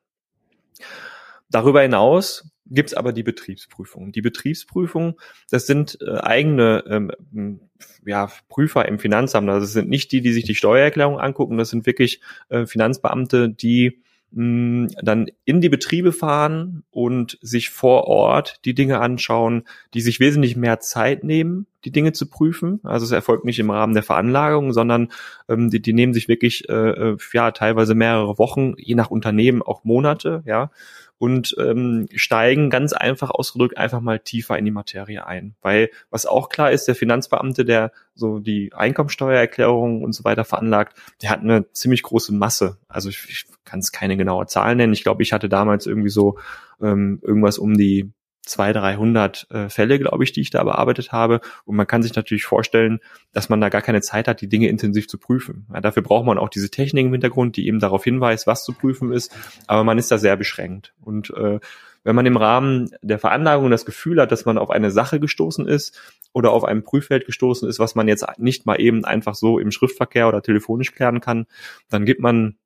Darüber 1.50 1.82
hinaus 1.82 2.44
gibt's 2.68 2.94
aber 2.94 3.14
die 3.14 3.24
Betriebsprüfung. 3.24 4.12
Die 4.12 4.22
Betriebsprüfung, 4.22 5.20
das 5.50 5.68
sind 5.68 5.98
äh, 6.02 6.18
eigene 6.18 6.84
ähm, 6.88 7.60
ja, 8.06 8.30
Prüfer 8.50 8.88
im 8.88 9.00
Finanzamt. 9.00 9.50
Also 9.50 9.66
das 9.66 9.74
sind 9.74 9.90
nicht 9.90 10.12
die, 10.12 10.22
die 10.22 10.34
sich 10.34 10.46
die 10.46 10.56
Steuererklärung 10.56 11.20
angucken, 11.20 11.58
das 11.58 11.70
sind 11.70 11.86
wirklich 11.86 12.22
äh, 12.50 12.66
Finanzbeamte, 12.66 13.50
die 13.50 14.02
mh, 14.32 14.90
dann 15.02 15.28
in 15.46 15.62
die 15.62 15.70
Betriebe 15.70 16.12
fahren 16.12 16.84
und 16.92 17.38
sich 17.42 17.70
vor 17.70 18.06
Ort 18.06 18.60
die 18.66 18.74
Dinge 18.74 19.00
anschauen, 19.00 19.64
die 19.94 20.02
sich 20.02 20.20
wesentlich 20.20 20.56
mehr 20.56 20.80
Zeit 20.80 21.24
nehmen, 21.24 21.68
die 21.84 21.92
Dinge 21.92 22.14
zu 22.14 22.30
prüfen. 22.30 22.80
Also 22.84 23.06
es 23.06 23.12
erfolgt 23.12 23.46
nicht 23.46 23.60
im 23.60 23.70
Rahmen 23.70 23.94
der 23.94 24.04
Veranlagung, 24.04 24.74
sondern 24.74 25.12
ähm, 25.48 25.70
die, 25.70 25.82
die 25.82 25.94
nehmen 25.94 26.14
sich 26.14 26.28
wirklich 26.28 26.68
äh, 26.70 26.74
äh 26.74 27.18
ja 27.34 27.52
teilweise 27.52 27.96
mehrere 27.96 28.38
Wochen, 28.40 28.74
je 28.78 28.96
nach 28.96 29.12
Unternehmen 29.12 29.62
auch 29.62 29.84
Monate, 29.84 30.44
ja 30.46 30.72
und 31.18 31.56
ähm, 31.60 32.08
steigen 32.14 32.70
ganz 32.70 32.94
einfach 32.94 33.30
ausgedrückt 33.30 33.78
einfach 33.78 34.02
mal 34.02 34.20
tiefer 34.20 34.58
in 34.58 34.66
die 34.66 34.72
Materie 34.72 35.26
ein. 35.26 35.56
Weil 35.62 35.90
was 36.10 36.26
auch 36.26 36.50
klar 36.50 36.72
ist, 36.72 36.88
der 36.88 36.96
Finanzbeamte, 36.96 37.64
der 37.64 37.92
so 38.14 38.40
die 38.40 38.74
Einkommensteuererklärung 38.74 40.04
und 40.04 40.14
so 40.14 40.24
weiter 40.24 40.44
veranlagt, 40.44 40.98
der 41.22 41.30
hat 41.30 41.42
eine 41.42 41.72
ziemlich 41.72 42.04
große 42.04 42.34
Masse. 42.34 42.78
Also 42.88 43.10
ich, 43.10 43.26
ich 43.30 43.46
kann 43.64 43.80
es 43.80 43.92
keine 43.92 44.18
genaue 44.18 44.48
Zahl 44.48 44.76
nennen. 44.76 44.94
Ich 44.94 45.04
glaube, 45.04 45.24
ich 45.24 45.32
hatte 45.32 45.50
damals 45.50 45.86
irgendwie 45.86 46.10
so 46.10 46.38
ähm, 46.82 47.20
irgendwas 47.22 47.58
um 47.58 47.76
die 47.76 48.12
200, 48.46 48.84
300 48.84 49.48
äh, 49.50 49.70
Fälle, 49.70 50.00
glaube 50.00 50.24
ich, 50.24 50.32
die 50.32 50.42
ich 50.42 50.50
da 50.50 50.64
bearbeitet 50.64 51.12
habe. 51.12 51.42
Und 51.66 51.76
man 51.76 51.88
kann 51.88 52.04
sich 52.04 52.16
natürlich 52.16 52.46
vorstellen, 52.46 53.00
dass 53.32 53.50
man 53.50 53.62
da 53.62 53.70
gar 53.70 53.82
keine 53.82 54.02
Zeit 54.02 54.28
hat, 54.28 54.42
die 54.42 54.50
Dinge 54.50 54.70
intensiv 54.70 55.08
zu 55.08 55.18
prüfen. 55.18 55.68
Ja, 55.74 55.82
dafür 55.82 56.04
braucht 56.04 56.26
man 56.26 56.38
auch 56.38 56.50
diese 56.50 56.70
Technik 56.70 57.06
im 57.06 57.12
Hintergrund, 57.12 57.58
die 57.58 57.68
eben 57.68 57.80
darauf 57.80 58.04
hinweist, 58.04 58.48
was 58.48 58.64
zu 58.64 58.74
prüfen 58.74 59.12
ist. 59.12 59.36
Aber 59.68 59.84
man 59.84 59.98
ist 59.98 60.12
da 60.12 60.18
sehr 60.18 60.38
beschränkt. 60.38 60.94
Und 61.02 61.32
äh, 61.32 61.60
wenn 62.06 62.16
man 62.16 62.28
im 62.28 62.38
Rahmen 62.38 62.92
der 63.02 63.18
Veranlagung 63.18 63.72
das 63.72 63.86
Gefühl 63.86 64.22
hat, 64.22 64.32
dass 64.32 64.46
man 64.46 64.60
auf 64.60 64.70
eine 64.70 64.92
Sache 64.92 65.20
gestoßen 65.20 65.68
ist 65.68 66.00
oder 66.34 66.52
auf 66.52 66.64
einem 66.64 66.84
Prüffeld 66.84 67.26
gestoßen 67.26 67.68
ist, 67.68 67.80
was 67.80 67.96
man 67.96 68.08
jetzt 68.08 68.26
nicht 68.38 68.68
mal 68.68 68.80
eben 68.80 69.04
einfach 69.06 69.34
so 69.34 69.58
im 69.58 69.72
Schriftverkehr 69.72 70.28
oder 70.28 70.44
telefonisch 70.44 70.94
klären 70.94 71.20
kann, 71.20 71.48
dann 71.90 72.06
gibt 72.06 72.22
man 72.22 72.58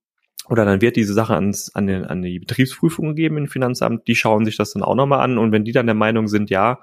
oder 0.50 0.66
dann 0.66 0.82
wird 0.82 0.96
diese 0.96 1.14
Sache 1.14 1.36
ans, 1.36 1.74
an, 1.76 1.88
den, 1.88 2.06
an 2.06 2.22
die 2.22 2.40
Betriebsprüfung 2.40 3.10
gegeben 3.10 3.38
im 3.38 3.48
Finanzamt, 3.48 4.08
die 4.08 4.16
schauen 4.16 4.46
sich 4.46 4.58
das 4.58 4.74
dann 4.74 4.84
auch 4.84 4.96
nochmal 4.96 5.22
an 5.22 5.38
und 5.38 5.52
wenn 5.52 5.64
die 5.64 5.72
dann 5.72 5.86
der 5.86 5.96
Meinung 5.96 6.28
sind, 6.28 6.50
ja, 6.50 6.80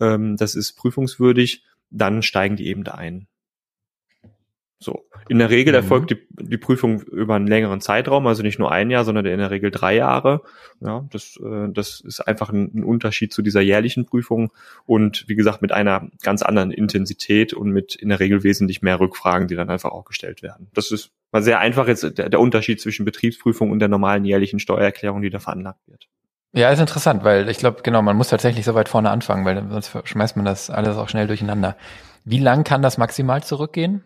ähm, 0.00 0.36
das 0.36 0.54
ist 0.54 0.74
prüfungswürdig, 0.74 1.64
dann 1.90 2.22
steigen 2.22 2.56
die 2.56 2.66
eben 2.66 2.82
da 2.84 2.92
ein. 2.92 3.28
So. 4.78 5.06
In 5.28 5.38
der 5.38 5.50
Regel 5.50 5.72
mhm. 5.72 5.76
erfolgt 5.76 6.10
die, 6.10 6.18
die 6.30 6.58
Prüfung 6.58 7.00
über 7.00 7.34
einen 7.34 7.46
längeren 7.46 7.80
Zeitraum, 7.80 8.26
also 8.26 8.42
nicht 8.42 8.58
nur 8.58 8.70
ein 8.70 8.90
Jahr, 8.90 9.04
sondern 9.04 9.24
in 9.24 9.38
der 9.38 9.50
Regel 9.50 9.70
drei 9.70 9.96
Jahre. 9.96 10.42
Ja, 10.80 11.06
das, 11.10 11.38
äh, 11.42 11.68
das 11.72 12.00
ist 12.00 12.20
einfach 12.20 12.50
ein, 12.50 12.70
ein 12.74 12.84
Unterschied 12.84 13.32
zu 13.32 13.40
dieser 13.40 13.62
jährlichen 13.62 14.04
Prüfung 14.04 14.52
und 14.84 15.24
wie 15.28 15.34
gesagt 15.34 15.62
mit 15.62 15.72
einer 15.72 16.08
ganz 16.22 16.42
anderen 16.42 16.70
Intensität 16.70 17.54
und 17.54 17.70
mit 17.70 17.94
in 17.94 18.10
der 18.10 18.20
Regel 18.20 18.42
wesentlich 18.42 18.82
mehr 18.82 19.00
Rückfragen, 19.00 19.48
die 19.48 19.56
dann 19.56 19.70
einfach 19.70 19.92
auch 19.92 20.04
gestellt 20.04 20.42
werden. 20.42 20.68
Das 20.74 20.90
ist 20.90 21.12
mal 21.32 21.42
sehr 21.42 21.60
einfach 21.60 21.88
jetzt 21.88 22.18
der, 22.18 22.28
der 22.28 22.40
Unterschied 22.40 22.80
zwischen 22.80 23.04
Betriebsprüfung 23.04 23.70
und 23.70 23.78
der 23.78 23.88
normalen 23.88 24.24
jährlichen 24.24 24.58
Steuererklärung, 24.58 25.22
die 25.22 25.30
da 25.30 25.38
veranlagt 25.38 25.80
wird. 25.86 26.08
Ja, 26.52 26.70
ist 26.70 26.78
interessant, 26.78 27.24
weil 27.24 27.48
ich 27.48 27.58
glaube, 27.58 27.82
genau, 27.82 28.00
man 28.02 28.16
muss 28.16 28.28
tatsächlich 28.28 28.64
so 28.64 28.74
weit 28.74 28.88
vorne 28.88 29.10
anfangen, 29.10 29.44
weil 29.44 29.68
sonst 29.70 29.90
schmeißt 30.04 30.36
man 30.36 30.44
das 30.44 30.70
alles 30.70 30.96
auch 30.96 31.08
schnell 31.08 31.26
durcheinander. 31.26 31.76
Wie 32.24 32.38
lang 32.38 32.62
kann 32.62 32.80
das 32.80 32.96
maximal 32.96 33.42
zurückgehen? 33.42 34.04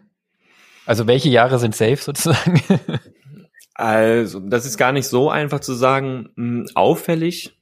Also 0.89 1.07
welche 1.07 1.29
Jahre 1.29 1.59
sind 1.59 1.77
safe 1.77 1.99
sozusagen? 1.99 2.63
also, 3.75 4.41
das 4.41 4.65
ist 4.65 4.79
gar 4.79 4.93
nicht 4.93 5.07
so 5.07 5.29
einfach 5.29 5.61
zu 5.61 5.75
sagen. 5.75 6.31
Hm, 6.35 6.67
auffällig 6.75 7.59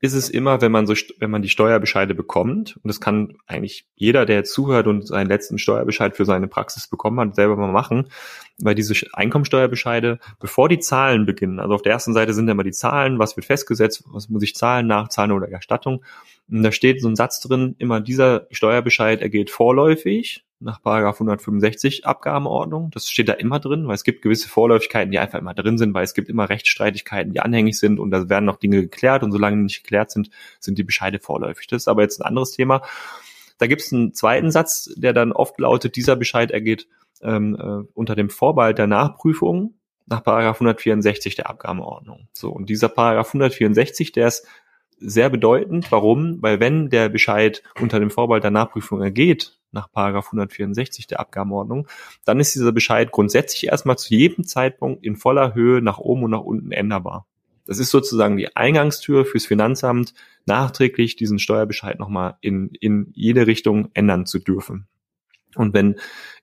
ist 0.00 0.14
es 0.14 0.28
immer, 0.28 0.60
wenn 0.60 0.72
man 0.72 0.84
so, 0.88 0.94
wenn 1.20 1.30
man 1.30 1.40
die 1.40 1.48
Steuerbescheide 1.48 2.16
bekommt, 2.16 2.74
und 2.74 2.88
das 2.88 3.00
kann 3.00 3.36
eigentlich 3.46 3.86
jeder, 3.94 4.26
der 4.26 4.42
zuhört 4.42 4.88
und 4.88 5.06
seinen 5.06 5.28
letzten 5.28 5.58
Steuerbescheid 5.58 6.16
für 6.16 6.24
seine 6.24 6.48
Praxis 6.48 6.88
bekommen 6.88 7.20
hat, 7.20 7.36
selber 7.36 7.56
mal 7.56 7.70
machen, 7.70 8.08
weil 8.58 8.74
diese 8.74 8.92
Einkommensteuerbescheide, 9.12 10.18
bevor 10.40 10.68
die 10.68 10.80
Zahlen 10.80 11.26
beginnen, 11.26 11.60
also 11.60 11.76
auf 11.76 11.82
der 11.82 11.92
ersten 11.92 12.12
Seite 12.12 12.34
sind 12.34 12.48
immer 12.48 12.64
die 12.64 12.72
Zahlen, 12.72 13.20
was 13.20 13.36
wird 13.36 13.46
festgesetzt, 13.46 14.02
was 14.08 14.28
muss 14.28 14.42
ich 14.42 14.56
zahlen, 14.56 14.88
Nachzahlen 14.88 15.30
oder 15.30 15.48
Erstattung. 15.48 16.04
Und 16.50 16.64
da 16.64 16.72
steht 16.72 17.00
so 17.00 17.06
ein 17.06 17.14
Satz 17.14 17.40
drin, 17.40 17.76
immer 17.78 18.00
dieser 18.00 18.48
Steuerbescheid 18.50 19.22
ergeht 19.22 19.48
vorläufig 19.48 20.44
nach 20.64 20.82
Paragraph 20.82 21.16
165 21.16 22.06
Abgabenordnung. 22.06 22.90
Das 22.90 23.08
steht 23.08 23.28
da 23.28 23.34
immer 23.34 23.60
drin, 23.60 23.86
weil 23.86 23.94
es 23.94 24.02
gibt 24.02 24.22
gewisse 24.22 24.48
Vorläufigkeiten, 24.48 25.10
die 25.10 25.18
einfach 25.18 25.38
immer 25.38 25.54
drin 25.54 25.78
sind, 25.78 25.94
weil 25.94 26.04
es 26.04 26.14
gibt 26.14 26.28
immer 26.28 26.48
Rechtsstreitigkeiten, 26.48 27.32
die 27.32 27.40
anhängig 27.40 27.78
sind 27.78 28.00
und 28.00 28.10
da 28.10 28.28
werden 28.28 28.46
noch 28.46 28.56
Dinge 28.56 28.80
geklärt 28.80 29.22
und 29.22 29.30
solange 29.30 29.58
die 29.58 29.62
nicht 29.64 29.82
geklärt 29.82 30.10
sind, 30.10 30.30
sind 30.58 30.78
die 30.78 30.84
Bescheide 30.84 31.20
vorläufig. 31.20 31.66
Das 31.66 31.82
ist 31.82 31.88
aber 31.88 32.02
jetzt 32.02 32.20
ein 32.20 32.26
anderes 32.26 32.52
Thema. 32.52 32.82
Da 33.58 33.66
gibt 33.66 33.82
es 33.82 33.92
einen 33.92 34.14
zweiten 34.14 34.50
Satz, 34.50 34.90
der 34.96 35.12
dann 35.12 35.32
oft 35.32 35.58
lautet, 35.60 35.96
dieser 35.96 36.16
Bescheid 36.16 36.50
ergeht 36.50 36.88
ähm, 37.22 37.56
äh, 37.56 37.86
unter 37.94 38.16
dem 38.16 38.30
Vorbehalt 38.30 38.78
der 38.78 38.86
Nachprüfung 38.86 39.74
nach 40.06 40.24
Paragraph 40.24 40.56
164 40.56 41.34
der 41.34 41.48
Abgabenordnung. 41.48 42.28
So, 42.32 42.50
und 42.50 42.68
dieser 42.68 42.88
Paragraph 42.88 43.28
164, 43.28 44.12
der 44.12 44.28
ist 44.28 44.46
sehr 44.98 45.28
bedeutend. 45.28 45.92
Warum? 45.92 46.42
Weil 46.42 46.60
wenn 46.60 46.88
der 46.88 47.08
Bescheid 47.10 47.62
unter 47.80 48.00
dem 48.00 48.10
Vorbehalt 48.10 48.44
der 48.44 48.50
Nachprüfung 48.50 49.02
ergeht, 49.02 49.58
nach 49.74 49.92
Paragraph 49.92 50.26
164 50.26 51.06
der 51.06 51.20
Abgabenordnung, 51.20 51.86
dann 52.24 52.40
ist 52.40 52.54
dieser 52.54 52.72
Bescheid 52.72 53.12
grundsätzlich 53.12 53.66
erstmal 53.66 53.98
zu 53.98 54.14
jedem 54.14 54.44
Zeitpunkt 54.44 55.04
in 55.04 55.16
voller 55.16 55.54
Höhe 55.54 55.82
nach 55.82 55.98
oben 55.98 56.24
und 56.24 56.30
nach 56.30 56.40
unten 56.40 56.72
änderbar. 56.72 57.26
Das 57.66 57.78
ist 57.78 57.90
sozusagen 57.90 58.36
die 58.36 58.54
Eingangstür 58.56 59.24
fürs 59.24 59.46
Finanzamt, 59.46 60.14
nachträglich 60.46 61.16
diesen 61.16 61.38
Steuerbescheid 61.38 61.98
nochmal 61.98 62.36
in, 62.40 62.70
in 62.80 63.10
jede 63.14 63.46
Richtung 63.46 63.88
ändern 63.94 64.26
zu 64.26 64.38
dürfen. 64.38 64.86
Und 65.56 65.72
wenn 65.72 65.96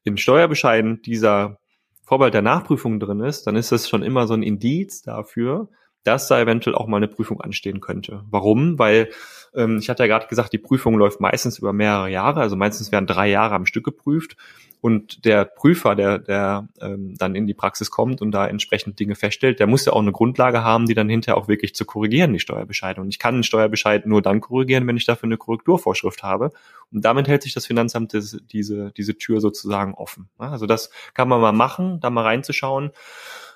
in 0.03 0.17
Steuerbescheiden 0.17 1.01
dieser 1.01 1.59
Vorbehalt 2.03 2.33
der 2.33 2.41
Nachprüfung 2.41 2.99
drin 2.99 3.21
ist, 3.21 3.45
dann 3.45 3.55
ist 3.55 3.71
das 3.71 3.87
schon 3.87 4.03
immer 4.03 4.27
so 4.27 4.33
ein 4.33 4.43
Indiz 4.43 5.01
dafür, 5.01 5.69
dass 6.03 6.27
da 6.27 6.39
eventuell 6.39 6.75
auch 6.75 6.87
mal 6.87 6.97
eine 6.97 7.07
Prüfung 7.07 7.41
anstehen 7.41 7.79
könnte. 7.81 8.23
Warum? 8.29 8.79
Weil 8.79 9.09
ähm, 9.53 9.77
ich 9.77 9.89
hatte 9.89 10.03
ja 10.03 10.07
gerade 10.07 10.27
gesagt, 10.27 10.53
die 10.53 10.57
Prüfung 10.57 10.97
läuft 10.97 11.19
meistens 11.19 11.59
über 11.59 11.73
mehrere 11.73 12.09
Jahre, 12.09 12.41
also 12.41 12.55
meistens 12.55 12.91
werden 12.91 13.07
drei 13.07 13.29
Jahre 13.29 13.55
am 13.55 13.65
Stück 13.65 13.83
geprüft 13.83 14.37
und 14.81 15.25
der 15.25 15.45
Prüfer, 15.45 15.93
der, 15.95 16.17
der 16.17 16.67
ähm, 16.81 17.15
dann 17.15 17.35
in 17.35 17.45
die 17.45 17.53
Praxis 17.53 17.91
kommt 17.91 18.19
und 18.19 18.31
da 18.31 18.47
entsprechend 18.47 18.99
Dinge 18.99 19.13
feststellt, 19.13 19.59
der 19.59 19.67
muss 19.67 19.85
ja 19.85 19.93
auch 19.93 20.01
eine 20.01 20.11
Grundlage 20.11 20.63
haben, 20.63 20.87
die 20.87 20.95
dann 20.95 21.07
hinterher 21.07 21.37
auch 21.37 21.47
wirklich 21.47 21.75
zu 21.75 21.85
korrigieren, 21.85 22.33
die 22.33 22.39
Steuerbescheide. 22.39 22.99
Und 22.99 23.09
ich 23.09 23.19
kann 23.19 23.35
einen 23.35 23.43
Steuerbescheid 23.43 24.07
nur 24.07 24.23
dann 24.23 24.41
korrigieren, 24.41 24.87
wenn 24.87 24.97
ich 24.97 25.05
dafür 25.05 25.27
eine 25.27 25.37
Korrekturvorschrift 25.37 26.23
habe. 26.23 26.49
Und 26.91 27.05
damit 27.05 27.27
hält 27.27 27.43
sich 27.43 27.53
das 27.53 27.67
Finanzamt 27.67 28.11
diese, 28.51 28.91
diese 28.91 29.17
Tür 29.17 29.39
sozusagen 29.39 29.93
offen. 29.93 30.29
Also 30.39 30.65
das 30.65 30.89
kann 31.13 31.29
man 31.29 31.41
mal 31.41 31.51
machen, 31.51 31.99
da 31.99 32.09
mal 32.09 32.23
reinzuschauen. 32.23 32.89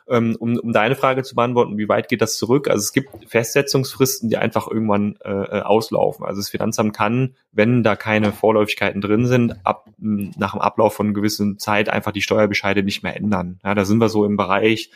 Ähm, 0.08 0.36
um, 0.40 0.58
um 0.60 0.72
deine 0.72 0.96
Frage 0.96 1.24
zu 1.24 1.34
beantworten, 1.34 1.78
wie 1.80 1.90
weit 1.90 2.10
geht 2.10 2.22
das 2.22 2.38
zurück? 2.38 2.68
Also 2.68 2.82
es 2.82 2.94
gibt 2.94 3.10
Festsetzungsfristen, 3.28 4.30
die 4.30 4.38
einfach 4.38 4.68
irgendwann 4.68 5.16
äh, 5.24 5.32
äh 5.32 5.62
auslaufen. 5.62 6.26
Also 6.26 6.42
das 6.42 6.50
Finanzamt 6.50 6.96
kann, 6.96 7.36
wenn 7.52 7.82
da 7.82 7.96
keine 7.96 8.32
Vorläufigkeiten 8.32 9.02
drin 9.02 9.26
sind, 9.26 9.56
ab 9.66 9.90
nach 9.98 10.52
dem 10.52 10.62
Ablauf 10.62 10.94
von 10.94 11.08
einer 11.08 11.16
gewissen 11.16 11.58
Zeit 11.58 11.90
einfach 11.90 12.12
die 12.12 12.22
Steuerbescheide 12.22 12.84
nicht 12.84 13.02
mehr 13.02 13.16
ändern. 13.16 13.60
Ja, 13.64 13.74
da 13.74 13.84
sind 13.84 13.98
wir 13.98 14.10
so 14.10 14.26
im 14.26 14.38
Bereich 14.38 14.92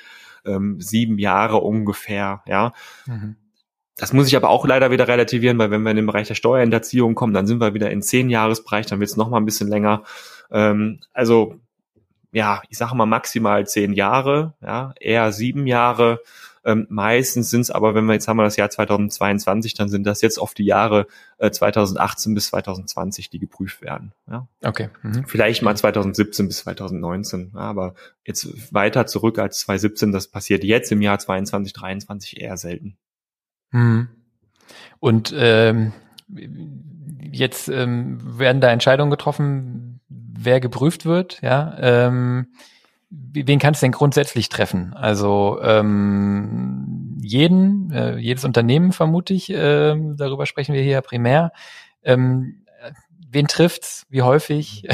ähm, 0.45 0.79
sieben 0.79 1.17
Jahre 1.17 1.57
ungefähr. 1.57 2.43
Ja. 2.45 2.73
Mhm. 3.07 3.35
Das 3.99 4.13
muss 4.13 4.27
ich 4.27 4.35
aber 4.37 4.49
auch 4.49 4.65
leider 4.65 4.91
wieder 4.91 5.07
relativieren, 5.07 5.57
weil 5.57 5.71
wenn 5.71 5.81
wir 5.81 5.91
in 5.91 5.97
den 5.97 6.05
Bereich 6.05 6.27
der 6.27 6.35
Steuerhinterziehung 6.35 7.15
kommen, 7.15 7.33
dann 7.33 7.47
sind 7.47 7.59
wir 7.59 7.73
wieder 7.73 7.91
in 7.91 8.01
zehn 8.01 8.29
Jahresbereich, 8.29 8.85
dann 8.85 8.99
wird 8.99 9.09
es 9.09 9.17
noch 9.17 9.29
mal 9.29 9.37
ein 9.37 9.45
bisschen 9.45 9.67
länger. 9.67 10.03
Ähm, 10.51 11.01
also 11.13 11.55
ja, 12.31 12.61
ich 12.69 12.77
sage 12.77 12.95
mal 12.95 13.05
maximal 13.05 13.65
zehn 13.67 13.93
Jahre, 13.93 14.53
ja, 14.61 14.93
eher 14.99 15.31
sieben 15.31 15.67
Jahre. 15.67 16.21
Ähm, 16.65 16.85
meistens 16.89 17.49
sind 17.49 17.61
es 17.61 17.71
aber, 17.71 17.95
wenn 17.95 18.05
wir 18.05 18.13
jetzt 18.13 18.27
haben 18.27 18.37
wir 18.37 18.43
das 18.43 18.57
Jahr 18.57 18.69
2022, 18.69 19.73
dann 19.75 19.87
sind 19.87 20.03
das 20.03 20.21
jetzt 20.21 20.37
oft 20.37 20.57
die 20.57 20.65
Jahre 20.65 21.07
äh, 21.37 21.49
2018 21.49 22.35
bis 22.35 22.47
2020, 22.47 23.29
die 23.29 23.39
geprüft 23.39 23.81
werden. 23.81 24.11
Ja. 24.29 24.47
Okay. 24.63 24.89
Mhm. 25.01 25.25
Vielleicht 25.25 25.61
mal 25.61 25.75
2017 25.75 26.47
bis 26.47 26.57
2019, 26.59 27.51
ja, 27.55 27.61
aber 27.61 27.95
jetzt 28.25 28.73
weiter 28.73 29.07
zurück 29.07 29.39
als 29.39 29.59
2017, 29.61 30.11
das 30.11 30.27
passiert 30.27 30.63
jetzt 30.63 30.91
im 30.91 31.01
Jahr 31.01 31.17
22, 31.17 31.73
23 31.73 32.41
eher 32.41 32.57
selten. 32.57 32.97
Mhm. 33.71 34.09
Und 34.99 35.33
ähm, 35.35 35.93
jetzt 37.21 37.69
ähm, 37.69 38.19
werden 38.37 38.61
da 38.61 38.69
Entscheidungen 38.69 39.11
getroffen, 39.11 39.88
wer 40.43 40.59
geprüft 40.59 41.05
wird, 41.05 41.41
ja, 41.41 41.75
ähm, 41.79 42.47
wen 43.09 43.59
kannst 43.59 43.81
du 43.81 43.85
denn 43.85 43.91
grundsätzlich 43.91 44.49
treffen? 44.49 44.93
Also 44.93 45.59
ähm, 45.61 47.17
jeden, 47.21 47.91
äh, 47.91 48.17
jedes 48.17 48.45
Unternehmen 48.45 48.91
vermute 48.91 49.33
ich, 49.33 49.49
äh, 49.49 49.95
darüber 50.15 50.45
sprechen 50.45 50.73
wir 50.73 50.81
hier 50.81 51.01
primär. 51.01 51.51
Ähm, 52.03 52.65
wen 53.29 53.47
trifft's? 53.47 54.05
Wie 54.09 54.21
häufig? 54.21 54.87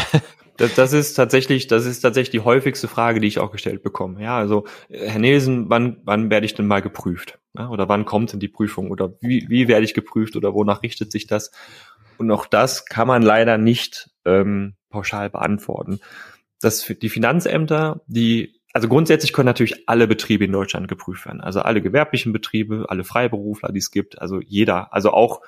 Das, 0.57 0.73
das 0.73 0.93
ist 0.93 1.15
tatsächlich, 1.15 1.67
das 1.67 1.85
ist 1.85 1.99
tatsächlich 1.99 2.31
die 2.31 2.45
häufigste 2.45 2.87
Frage, 2.87 3.19
die 3.19 3.27
ich 3.27 3.39
auch 3.39 3.51
gestellt 3.51 3.83
bekomme. 3.83 4.23
Ja, 4.23 4.37
also 4.37 4.63
Herr 4.89 5.19
Nielsen, 5.19 5.69
wann, 5.69 5.97
wann 6.05 6.29
werde 6.29 6.45
ich 6.45 6.53
denn 6.53 6.65
mal 6.65 6.81
geprüft? 6.81 7.39
Ja, 7.57 7.67
oder 7.69 7.89
wann 7.89 8.05
kommt 8.05 8.31
denn 8.31 8.39
die 8.39 8.47
Prüfung? 8.47 8.89
Oder 8.89 9.15
wie, 9.19 9.49
wie 9.49 9.67
werde 9.67 9.83
ich 9.83 9.93
geprüft? 9.93 10.37
Oder 10.37 10.53
wonach 10.53 10.81
richtet 10.81 11.11
sich 11.11 11.27
das? 11.27 11.51
Und 12.17 12.31
auch 12.31 12.45
das 12.45 12.85
kann 12.85 13.05
man 13.05 13.21
leider 13.21 13.57
nicht 13.57 14.11
ähm, 14.25 14.75
pauschal 14.89 15.29
beantworten. 15.29 15.99
Das 16.61 16.83
für 16.83 16.95
die 16.95 17.09
Finanzämter, 17.09 18.01
die, 18.07 18.59
also 18.73 18.87
grundsätzlich 18.87 19.33
können 19.33 19.47
natürlich 19.47 19.87
alle 19.87 20.07
Betriebe 20.07 20.45
in 20.45 20.51
Deutschland 20.51 20.87
geprüft 20.87 21.25
werden. 21.25 21.41
Also 21.41 21.61
alle 21.61 21.81
gewerblichen 21.81 22.33
Betriebe, 22.33 22.85
alle 22.89 23.03
Freiberufler, 23.03 23.71
die 23.71 23.79
es 23.79 23.91
gibt, 23.91 24.21
also 24.21 24.41
jeder, 24.41 24.93
also 24.93 25.11
auch, 25.11 25.41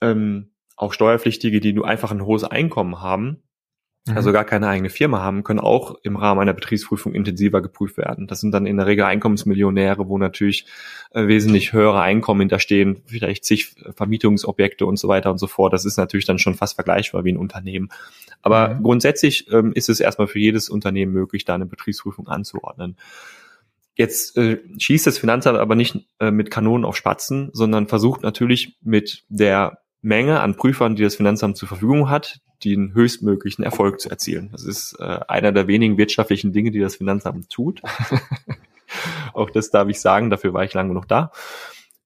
ähm, 0.00 0.52
auch 0.76 0.92
Steuerpflichtige, 0.92 1.60
die 1.60 1.72
nur 1.72 1.86
einfach 1.86 2.10
ein 2.10 2.24
hohes 2.24 2.44
Einkommen 2.44 3.00
haben. 3.00 3.42
Also 4.14 4.32
gar 4.32 4.44
keine 4.44 4.68
eigene 4.68 4.88
Firma 4.88 5.20
haben, 5.20 5.42
können 5.42 5.58
auch 5.58 5.96
im 6.02 6.16
Rahmen 6.16 6.40
einer 6.40 6.52
Betriebsprüfung 6.52 7.12
intensiver 7.12 7.60
geprüft 7.60 7.96
werden. 7.96 8.28
Das 8.28 8.40
sind 8.40 8.52
dann 8.52 8.64
in 8.64 8.76
der 8.76 8.86
Regel 8.86 9.04
Einkommensmillionäre, 9.04 10.08
wo 10.08 10.16
natürlich 10.16 10.66
äh, 11.10 11.26
wesentlich 11.26 11.72
höhere 11.72 12.00
Einkommen 12.00 12.40
hinterstehen, 12.40 13.02
vielleicht 13.06 13.44
zig 13.44 13.74
Vermietungsobjekte 13.96 14.86
und 14.86 14.96
so 14.96 15.08
weiter 15.08 15.30
und 15.30 15.38
so 15.38 15.48
fort. 15.48 15.72
Das 15.72 15.84
ist 15.84 15.96
natürlich 15.96 16.26
dann 16.26 16.38
schon 16.38 16.54
fast 16.54 16.76
vergleichbar 16.76 17.24
wie 17.24 17.32
ein 17.32 17.36
Unternehmen. 17.36 17.88
Aber 18.42 18.74
mhm. 18.74 18.82
grundsätzlich 18.84 19.50
ähm, 19.52 19.72
ist 19.72 19.88
es 19.88 19.98
erstmal 19.98 20.28
für 20.28 20.38
jedes 20.38 20.68
Unternehmen 20.68 21.12
möglich, 21.12 21.44
da 21.44 21.56
eine 21.56 21.66
Betriebsprüfung 21.66 22.28
anzuordnen. 22.28 22.96
Jetzt 23.96 24.36
äh, 24.36 24.58
schießt 24.78 25.06
das 25.06 25.18
Finanzamt 25.18 25.58
aber 25.58 25.74
nicht 25.74 26.06
äh, 26.20 26.30
mit 26.30 26.50
Kanonen 26.50 26.84
auf 26.84 26.96
Spatzen, 26.96 27.50
sondern 27.52 27.88
versucht 27.88 28.22
natürlich 28.22 28.76
mit 28.82 29.24
der 29.28 29.78
Menge 30.02 30.40
an 30.40 30.54
Prüfern, 30.54 30.94
die 30.94 31.02
das 31.02 31.16
Finanzamt 31.16 31.56
zur 31.56 31.66
Verfügung 31.66 32.08
hat, 32.08 32.40
den 32.64 32.94
höchstmöglichen 32.94 33.64
Erfolg 33.64 34.00
zu 34.00 34.10
erzielen. 34.10 34.50
Das 34.52 34.64
ist 34.64 34.96
äh, 34.98 35.20
einer 35.28 35.52
der 35.52 35.66
wenigen 35.66 35.98
wirtschaftlichen 35.98 36.52
Dinge, 36.52 36.70
die 36.70 36.80
das 36.80 36.96
Finanzamt 36.96 37.50
tut. 37.50 37.82
Auch 39.32 39.50
das 39.50 39.70
darf 39.70 39.88
ich 39.88 40.00
sagen, 40.00 40.30
dafür 40.30 40.54
war 40.54 40.64
ich 40.64 40.74
lange 40.74 40.90
genug 40.90 41.08
da. 41.08 41.32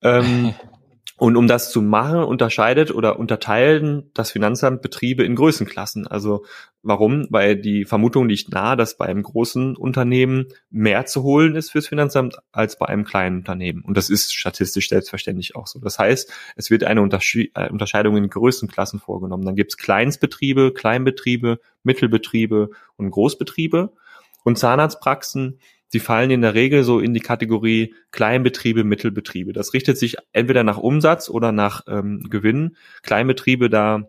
Ähm, 0.02 0.54
und 1.16 1.36
um 1.36 1.46
das 1.46 1.70
zu 1.70 1.82
machen, 1.82 2.24
unterscheidet 2.24 2.90
oder 2.92 3.18
unterteilen 3.18 4.10
das 4.14 4.30
Finanzamt 4.30 4.82
Betriebe 4.82 5.22
in 5.22 5.36
Größenklassen. 5.36 6.06
Also 6.06 6.44
Warum? 6.82 7.26
Weil 7.28 7.56
die 7.56 7.84
Vermutung 7.84 8.26
liegt 8.26 8.50
nahe, 8.52 8.74
dass 8.74 8.96
bei 8.96 9.04
einem 9.04 9.22
großen 9.22 9.76
Unternehmen 9.76 10.46
mehr 10.70 11.04
zu 11.04 11.22
holen 11.22 11.54
ist 11.54 11.70
fürs 11.70 11.88
Finanzamt 11.88 12.38
als 12.52 12.78
bei 12.78 12.86
einem 12.86 13.04
kleinen 13.04 13.38
Unternehmen. 13.38 13.82
Und 13.82 13.98
das 13.98 14.08
ist 14.08 14.34
statistisch 14.34 14.88
selbstverständlich 14.88 15.56
auch 15.56 15.66
so. 15.66 15.78
Das 15.78 15.98
heißt, 15.98 16.32
es 16.56 16.70
wird 16.70 16.84
eine 16.84 17.00
äh, 17.00 17.68
Unterscheidung 17.68 18.16
in 18.16 18.30
Größenklassen 18.30 18.98
vorgenommen. 18.98 19.44
Dann 19.44 19.56
gibt 19.56 19.72
es 19.72 19.76
Kleinstbetriebe, 19.76 20.72
Kleinbetriebe, 20.72 21.60
Mittelbetriebe 21.82 22.70
und 22.96 23.10
Großbetriebe. 23.10 23.92
Und 24.42 24.58
Zahnarztpraxen, 24.58 25.58
die 25.92 26.00
fallen 26.00 26.30
in 26.30 26.40
der 26.40 26.54
Regel 26.54 26.82
so 26.82 26.98
in 26.98 27.12
die 27.12 27.20
Kategorie 27.20 27.94
Kleinbetriebe, 28.10 28.84
Mittelbetriebe. 28.84 29.52
Das 29.52 29.74
richtet 29.74 29.98
sich 29.98 30.16
entweder 30.32 30.64
nach 30.64 30.78
Umsatz 30.78 31.28
oder 31.28 31.52
nach 31.52 31.82
ähm, 31.88 32.26
Gewinn. 32.30 32.76
Kleinbetriebe, 33.02 33.68
da 33.68 34.08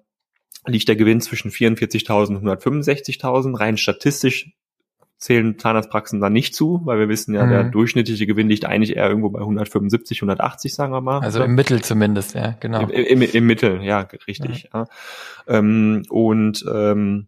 liegt 0.66 0.88
der 0.88 0.96
Gewinn 0.96 1.22
zwischen 1.22 1.52
44.000 1.52 2.38
und 2.38 2.48
165.000. 2.48 3.60
Rein 3.60 3.78
statistisch 3.78 4.52
zählen 5.18 5.60
Zahnarztpraxen 5.60 6.20
da 6.20 6.32
nicht 6.32 6.56
zu, 6.56 6.82
weil 6.84 6.98
wir 6.98 7.08
wissen 7.08 7.36
ja, 7.36 7.46
mhm. 7.46 7.50
der 7.50 7.64
durchschnittliche 7.66 8.26
Gewinn 8.26 8.50
liegt 8.50 8.66
eigentlich 8.66 8.98
eher 8.98 9.08
irgendwo 9.08 9.30
bei 9.30 9.40
175, 9.40 10.18
180, 10.20 10.74
sagen 10.74 10.92
wir 10.92 11.02
mal. 11.02 11.20
Also 11.20 11.44
im 11.44 11.54
Mittel 11.54 11.82
zumindest, 11.84 12.34
ja, 12.34 12.56
genau. 12.60 12.88
Im, 12.88 12.90
im, 12.90 13.22
im 13.22 13.46
Mittel, 13.46 13.84
ja, 13.84 14.08
richtig. 14.28 14.70
Ja. 14.74 14.80
ja. 14.80 14.88
Ähm, 15.48 16.04
und 16.10 16.66
ähm, 16.72 17.28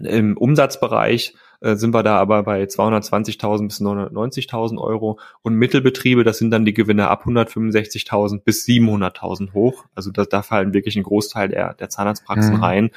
im 0.00 0.36
Umsatzbereich 0.36 1.34
äh, 1.64 1.76
sind 1.76 1.94
wir 1.94 2.02
da 2.02 2.18
aber 2.18 2.42
bei 2.42 2.62
220.000 2.62 3.68
bis 3.68 3.80
990.000 3.80 4.78
Euro. 4.78 5.18
Und 5.40 5.54
Mittelbetriebe, 5.54 6.22
das 6.22 6.38
sind 6.38 6.50
dann 6.50 6.66
die 6.66 6.74
Gewinne 6.74 7.08
ab 7.08 7.24
165.000 7.26 8.40
bis 8.40 8.66
700.000 8.66 9.54
hoch. 9.54 9.86
Also 9.94 10.10
da, 10.10 10.24
da 10.24 10.42
fallen 10.42 10.74
wirklich 10.74 10.96
ein 10.96 11.02
Großteil 11.02 11.48
der, 11.48 11.72
der 11.74 11.88
Zahnarztpraxen 11.88 12.56
mhm. 12.56 12.62
rein. 12.62 12.90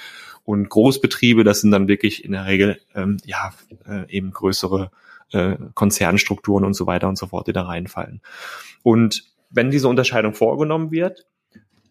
Und 0.44 0.70
Großbetriebe, 0.70 1.46
das 1.46 1.62
sind 1.62 1.72
dann 1.72 1.88
wirklich 1.88 2.26
in 2.26 2.34
der 2.34 2.46
Regel 2.46 2.80
ähm, 2.94 3.18
ja 3.26 3.54
äh, 3.88 4.10
eben 4.10 4.32
größere 4.32 4.92
äh, 5.32 5.56
Konzernstrukturen 5.74 6.66
und 6.66 6.74
so 6.74 6.88
weiter 6.88 7.08
und 7.08 7.18
so 7.18 7.28
fort, 7.28 7.48
die 7.48 7.54
da 7.54 7.64
reinfallen. 7.64 8.22
Und 8.84 9.24
wenn 9.50 9.72
diese 9.72 9.88
Unterscheidung 9.88 10.34
vorgenommen 10.34 10.92
wird, 10.92 11.26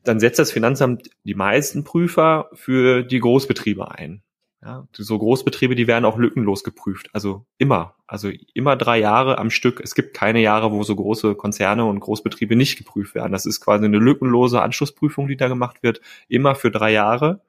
dann 0.04 0.20
setzt 0.20 0.38
das 0.38 0.52
Finanzamt 0.52 1.10
die 1.24 1.34
meisten 1.34 1.84
Prüfer 1.84 2.50
für 2.52 3.02
die 3.02 3.18
Großbetriebe 3.18 3.90
ein. 3.90 4.22
Ja, 4.62 4.88
so 4.92 5.18
Großbetriebe, 5.18 5.74
die 5.74 5.86
werden 5.86 6.04
auch 6.04 6.18
lückenlos 6.18 6.64
geprüft. 6.64 7.08
Also 7.12 7.46
immer. 7.58 7.94
Also 8.06 8.30
immer 8.54 8.76
drei 8.76 8.98
Jahre 8.98 9.38
am 9.38 9.50
Stück. 9.50 9.80
Es 9.80 9.94
gibt 9.94 10.14
keine 10.14 10.40
Jahre, 10.40 10.72
wo 10.72 10.82
so 10.82 10.96
große 10.96 11.34
Konzerne 11.34 11.84
und 11.84 12.00
Großbetriebe 12.00 12.56
nicht 12.56 12.78
geprüft 12.78 13.14
werden. 13.14 13.32
Das 13.32 13.46
ist 13.46 13.60
quasi 13.60 13.84
eine 13.84 13.98
lückenlose 13.98 14.62
Anschlussprüfung, 14.62 15.28
die 15.28 15.36
da 15.36 15.48
gemacht 15.48 15.82
wird. 15.82 16.00
Immer 16.28 16.54
für 16.54 16.70
drei 16.70 16.92
Jahre. 16.92 17.42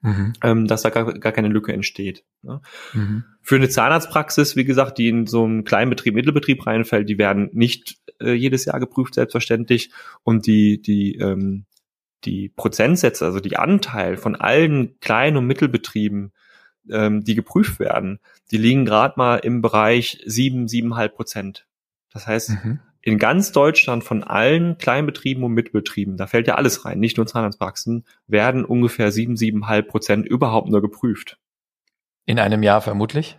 Mhm. 0.00 0.32
Ähm, 0.44 0.66
dass 0.68 0.82
da 0.82 0.90
gar, 0.90 1.12
gar 1.12 1.32
keine 1.32 1.48
Lücke 1.48 1.72
entsteht. 1.72 2.24
Ne? 2.42 2.60
Mhm. 2.92 3.24
Für 3.42 3.56
eine 3.56 3.68
Zahnarztpraxis, 3.68 4.54
wie 4.54 4.64
gesagt, 4.64 4.98
die 4.98 5.08
in 5.08 5.26
so 5.26 5.44
einen 5.44 5.64
kleinen 5.64 5.90
Betrieb, 5.90 6.14
Mittelbetrieb 6.14 6.64
reinfällt, 6.64 7.08
die 7.08 7.18
werden 7.18 7.50
nicht 7.52 7.98
äh, 8.20 8.32
jedes 8.32 8.64
Jahr 8.64 8.78
geprüft, 8.78 9.14
selbstverständlich. 9.14 9.90
Und 10.22 10.46
die, 10.46 10.80
die, 10.80 11.16
ähm, 11.16 11.64
die 12.24 12.48
Prozentsätze, 12.48 13.24
also 13.24 13.40
die 13.40 13.56
Anteil 13.56 14.16
von 14.16 14.36
allen 14.36 15.00
kleinen 15.00 15.36
und 15.36 15.46
Mittelbetrieben, 15.46 16.32
ähm, 16.90 17.24
die 17.24 17.34
geprüft 17.34 17.78
werden, 17.78 18.20
die 18.50 18.58
liegen 18.58 18.84
gerade 18.84 19.14
mal 19.16 19.36
im 19.36 19.62
Bereich 19.62 20.22
sieben, 20.26 20.68
siebeneinhalb 20.68 21.14
Prozent. 21.14 21.66
Das 22.12 22.26
heißt, 22.26 22.50
mhm. 22.64 22.80
in 23.02 23.18
ganz 23.18 23.52
Deutschland 23.52 24.04
von 24.04 24.22
allen 24.24 24.78
Kleinbetrieben 24.78 25.44
und 25.44 25.52
Mitbetrieben, 25.52 26.16
da 26.16 26.26
fällt 26.26 26.46
ja 26.46 26.54
alles 26.54 26.84
rein, 26.84 26.98
nicht 26.98 27.16
nur 27.16 27.26
Zahnarztpraxen, 27.26 28.04
werden 28.26 28.64
ungefähr 28.64 29.12
sieben, 29.12 29.36
siebeneinhalb 29.36 29.88
Prozent 29.88 30.26
überhaupt 30.26 30.68
nur 30.68 30.80
geprüft. 30.80 31.38
In 32.24 32.38
einem 32.38 32.62
Jahr 32.62 32.80
vermutlich? 32.80 33.38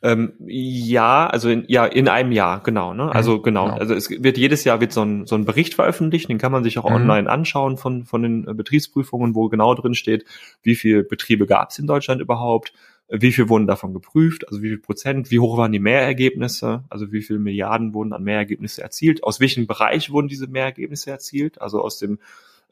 Ähm, 0.00 0.34
ja, 0.46 1.26
also 1.26 1.48
in, 1.48 1.64
ja 1.66 1.84
in 1.84 2.08
einem 2.08 2.30
Jahr 2.30 2.62
genau. 2.62 2.94
Ne? 2.94 3.12
Also 3.12 3.40
genau. 3.42 3.64
genau. 3.64 3.78
Also 3.78 3.94
es 3.94 4.10
wird 4.10 4.38
jedes 4.38 4.62
Jahr 4.62 4.80
wird 4.80 4.92
so 4.92 5.02
ein, 5.02 5.26
so 5.26 5.34
ein 5.34 5.44
Bericht 5.44 5.74
veröffentlicht, 5.74 6.28
den 6.28 6.38
kann 6.38 6.52
man 6.52 6.62
sich 6.62 6.78
auch 6.78 6.88
mhm. 6.88 6.96
online 6.96 7.28
anschauen 7.28 7.76
von 7.76 8.04
von 8.04 8.22
den 8.22 8.46
äh, 8.46 8.54
Betriebsprüfungen, 8.54 9.34
wo 9.34 9.48
genau 9.48 9.74
drin 9.74 9.94
steht, 9.94 10.24
wie 10.62 10.76
viele 10.76 11.02
Betriebe 11.02 11.46
gab 11.46 11.70
es 11.70 11.80
in 11.80 11.88
Deutschland 11.88 12.20
überhaupt, 12.20 12.72
wie 13.08 13.32
viel 13.32 13.48
wurden 13.48 13.66
davon 13.66 13.92
geprüft, 13.92 14.46
also 14.48 14.62
wie 14.62 14.68
viel 14.68 14.78
Prozent, 14.78 15.30
wie 15.32 15.40
hoch 15.40 15.56
waren 15.56 15.72
die 15.72 15.80
Mehrergebnisse, 15.80 16.84
also 16.90 17.10
wie 17.10 17.22
viele 17.22 17.40
Milliarden 17.40 17.92
wurden 17.92 18.12
an 18.12 18.22
Mehrergebnisse 18.22 18.82
erzielt, 18.82 19.24
aus 19.24 19.40
welchem 19.40 19.66
Bereich 19.66 20.10
wurden 20.10 20.28
diese 20.28 20.46
Mehrergebnisse 20.46 21.10
erzielt, 21.10 21.60
also 21.60 21.80
aus 21.82 21.98
dem 21.98 22.14
äh, 22.14 22.18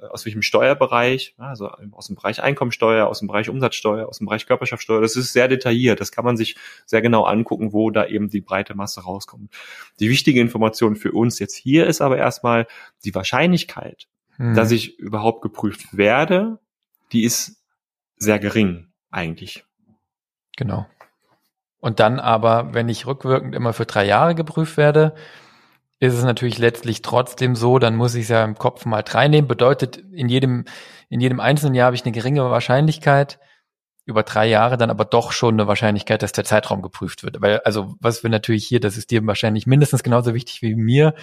aus 0.00 0.26
welchem 0.26 0.42
Steuerbereich, 0.42 1.35
also 1.38 1.68
aus 1.68 2.09
dem 2.09 2.16
Bereich 2.16 2.42
Einkommensteuer, 2.42 3.06
aus 3.06 3.20
dem 3.20 3.28
Bereich 3.28 3.48
Umsatzsteuer, 3.48 4.09
aus 4.09 4.18
dem 4.18 4.26
Bereich 4.26 4.46
Körperschaftssteuer. 4.46 5.00
Das 5.00 5.16
ist 5.16 5.32
sehr 5.32 5.48
detailliert. 5.48 6.00
Das 6.00 6.12
kann 6.12 6.24
man 6.24 6.37
sich 6.37 6.56
sehr 6.85 7.00
genau 7.00 7.24
angucken, 7.24 7.72
wo 7.72 7.90
da 7.90 8.06
eben 8.06 8.28
die 8.28 8.42
breite 8.42 8.74
Masse 8.74 9.02
rauskommt. 9.02 9.50
Die 9.98 10.11
wichtige 10.11 10.40
Information 10.40 10.96
für 10.96 11.12
uns 11.12 11.38
jetzt 11.38 11.56
hier 11.56 11.87
ist 11.87 12.02
aber 12.02 12.18
erstmal 12.18 12.66
die 13.04 13.14
Wahrscheinlichkeit, 13.14 14.06
hm. 14.37 14.54
dass 14.54 14.70
ich 14.70 14.98
überhaupt 14.98 15.40
geprüft 15.42 15.96
werde, 15.96 16.59
die 17.12 17.24
ist 17.24 17.62
sehr 18.16 18.38
gering 18.38 18.88
eigentlich. 19.11 19.64
Genau. 20.56 20.87
Und 21.80 22.00
dann 22.00 22.18
aber, 22.18 22.74
wenn 22.74 22.88
ich 22.88 23.06
rückwirkend 23.06 23.54
immer 23.54 23.72
für 23.72 23.87
drei 23.87 24.04
Jahre 24.06 24.35
geprüft 24.35 24.76
werde, 24.76 25.14
ist 25.98 26.14
es 26.14 26.24
natürlich 26.24 26.59
letztlich 26.59 27.02
trotzdem 27.02 27.56
so, 27.56 27.78
dann 27.78 27.96
muss 27.96 28.14
ich 28.14 28.24
es 28.24 28.28
ja 28.28 28.44
im 28.44 28.56
Kopf 28.56 28.85
mal 28.85 29.02
reinnehmen. 29.06 29.48
Bedeutet, 29.48 29.96
in 29.96 30.28
jedem, 30.28 30.64
in 31.09 31.20
jedem 31.20 31.40
einzelnen 31.40 31.74
Jahr 31.74 31.87
habe 31.87 31.96
ich 31.96 32.04
eine 32.04 32.12
geringe 32.12 32.42
Wahrscheinlichkeit, 32.50 33.38
über 34.04 34.22
drei 34.22 34.46
Jahre 34.46 34.76
dann 34.76 34.90
aber 34.90 35.04
doch 35.04 35.32
schon 35.32 35.54
eine 35.54 35.66
Wahrscheinlichkeit, 35.66 36.22
dass 36.22 36.32
der 36.32 36.44
Zeitraum 36.44 36.82
geprüft 36.82 37.24
wird. 37.24 37.40
Weil, 37.40 37.61
also, 37.61 37.96
was 38.00 38.22
wir 38.22 38.30
natürlich 38.30 38.66
hier, 38.66 38.78
das 38.78 38.96
ist 38.96 39.11
dir 39.11 39.26
wahrscheinlich 39.26 39.66
mindestens 39.66 40.02
genauso 40.02 40.32
wichtig 40.35 40.62
wie 40.62 40.76
mir, 40.76 41.14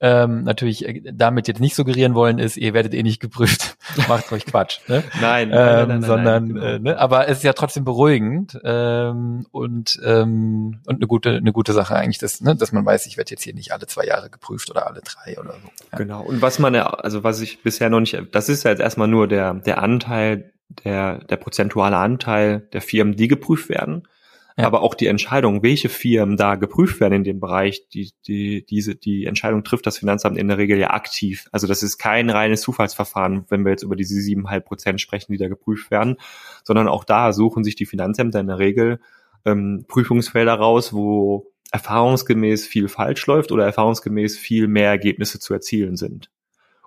ähm, 0.00 0.42
natürlich 0.44 0.86
äh, 0.86 1.02
damit 1.12 1.48
jetzt 1.48 1.60
nicht 1.60 1.74
suggerieren 1.74 2.14
wollen, 2.14 2.38
ist, 2.38 2.56
ihr 2.56 2.74
werdet 2.74 2.92
eh 2.92 3.02
nicht 3.02 3.20
geprüft, 3.20 3.78
macht 4.08 4.30
euch 4.30 4.44
Quatsch. 4.44 4.80
Ne? 4.88 5.02
nein, 5.20 5.48
nein, 5.48 5.50
ähm, 5.50 5.50
nein, 5.50 5.88
nein, 5.88 6.02
sondern, 6.02 6.44
nein, 6.44 6.54
genau. 6.54 6.66
äh, 6.66 6.78
ne? 6.78 6.98
aber 6.98 7.28
es 7.28 7.38
ist 7.38 7.44
ja 7.44 7.54
trotzdem 7.54 7.84
beruhigend 7.84 8.58
ähm, 8.62 9.46
und 9.52 9.98
ähm, 10.04 10.80
und 10.86 10.96
eine 10.96 11.06
gute 11.06 11.36
eine 11.36 11.52
gute 11.52 11.72
Sache 11.72 11.96
eigentlich, 11.96 12.18
dass 12.18 12.40
ne, 12.42 12.54
dass 12.54 12.72
man 12.72 12.84
weiß, 12.84 13.06
ich 13.06 13.16
werde 13.16 13.30
jetzt 13.30 13.42
hier 13.42 13.54
nicht 13.54 13.72
alle 13.72 13.86
zwei 13.86 14.04
Jahre 14.04 14.28
geprüft 14.28 14.70
oder 14.70 14.86
alle 14.86 15.00
drei 15.00 15.38
oder 15.40 15.52
so. 15.52 15.68
Ja. 15.92 15.98
Genau. 15.98 16.22
Und 16.22 16.42
was 16.42 16.58
man 16.58 16.74
ja, 16.74 16.86
also 16.88 17.24
was 17.24 17.40
ich 17.40 17.62
bisher 17.62 17.88
noch 17.88 18.00
nicht, 18.00 18.20
das 18.32 18.48
ist 18.48 18.64
ja 18.64 18.70
jetzt 18.70 18.80
erstmal 18.80 19.08
nur 19.08 19.28
der 19.28 19.54
der 19.54 19.82
Anteil 19.82 20.52
der 20.84 21.18
der 21.24 21.36
prozentuale 21.36 21.96
Anteil 21.96 22.60
der 22.72 22.82
Firmen, 22.82 23.16
die 23.16 23.28
geprüft 23.28 23.70
werden. 23.70 24.06
Ja. 24.58 24.66
Aber 24.66 24.80
auch 24.80 24.94
die 24.94 25.06
Entscheidung, 25.06 25.62
welche 25.62 25.90
Firmen 25.90 26.38
da 26.38 26.54
geprüft 26.54 26.98
werden 26.98 27.12
in 27.12 27.24
dem 27.24 27.40
Bereich, 27.40 27.88
die, 27.88 28.12
die, 28.26 28.64
diese, 28.64 28.94
die 28.94 29.26
Entscheidung 29.26 29.64
trifft 29.64 29.86
das 29.86 29.98
Finanzamt 29.98 30.38
in 30.38 30.48
der 30.48 30.56
Regel 30.56 30.78
ja 30.78 30.90
aktiv. 30.90 31.46
Also 31.52 31.66
das 31.66 31.82
ist 31.82 31.98
kein 31.98 32.30
reines 32.30 32.62
Zufallsverfahren, 32.62 33.44
wenn 33.50 33.64
wir 33.64 33.72
jetzt 33.72 33.82
über 33.82 33.96
diese 33.96 34.14
siebeneinhalb 34.14 34.64
Prozent 34.64 35.02
sprechen, 35.02 35.32
die 35.32 35.38
da 35.38 35.48
geprüft 35.48 35.90
werden, 35.90 36.16
sondern 36.64 36.88
auch 36.88 37.04
da 37.04 37.34
suchen 37.34 37.64
sich 37.64 37.76
die 37.76 37.84
Finanzämter 37.84 38.40
in 38.40 38.46
der 38.46 38.58
Regel 38.58 39.00
ähm, 39.44 39.84
Prüfungsfelder 39.88 40.54
raus, 40.54 40.94
wo 40.94 41.52
erfahrungsgemäß 41.70 42.66
viel 42.66 42.88
falsch 42.88 43.26
läuft 43.26 43.52
oder 43.52 43.66
erfahrungsgemäß 43.66 44.38
viel 44.38 44.68
mehr 44.68 44.88
Ergebnisse 44.88 45.38
zu 45.38 45.52
erzielen 45.52 45.96
sind. 45.96 46.30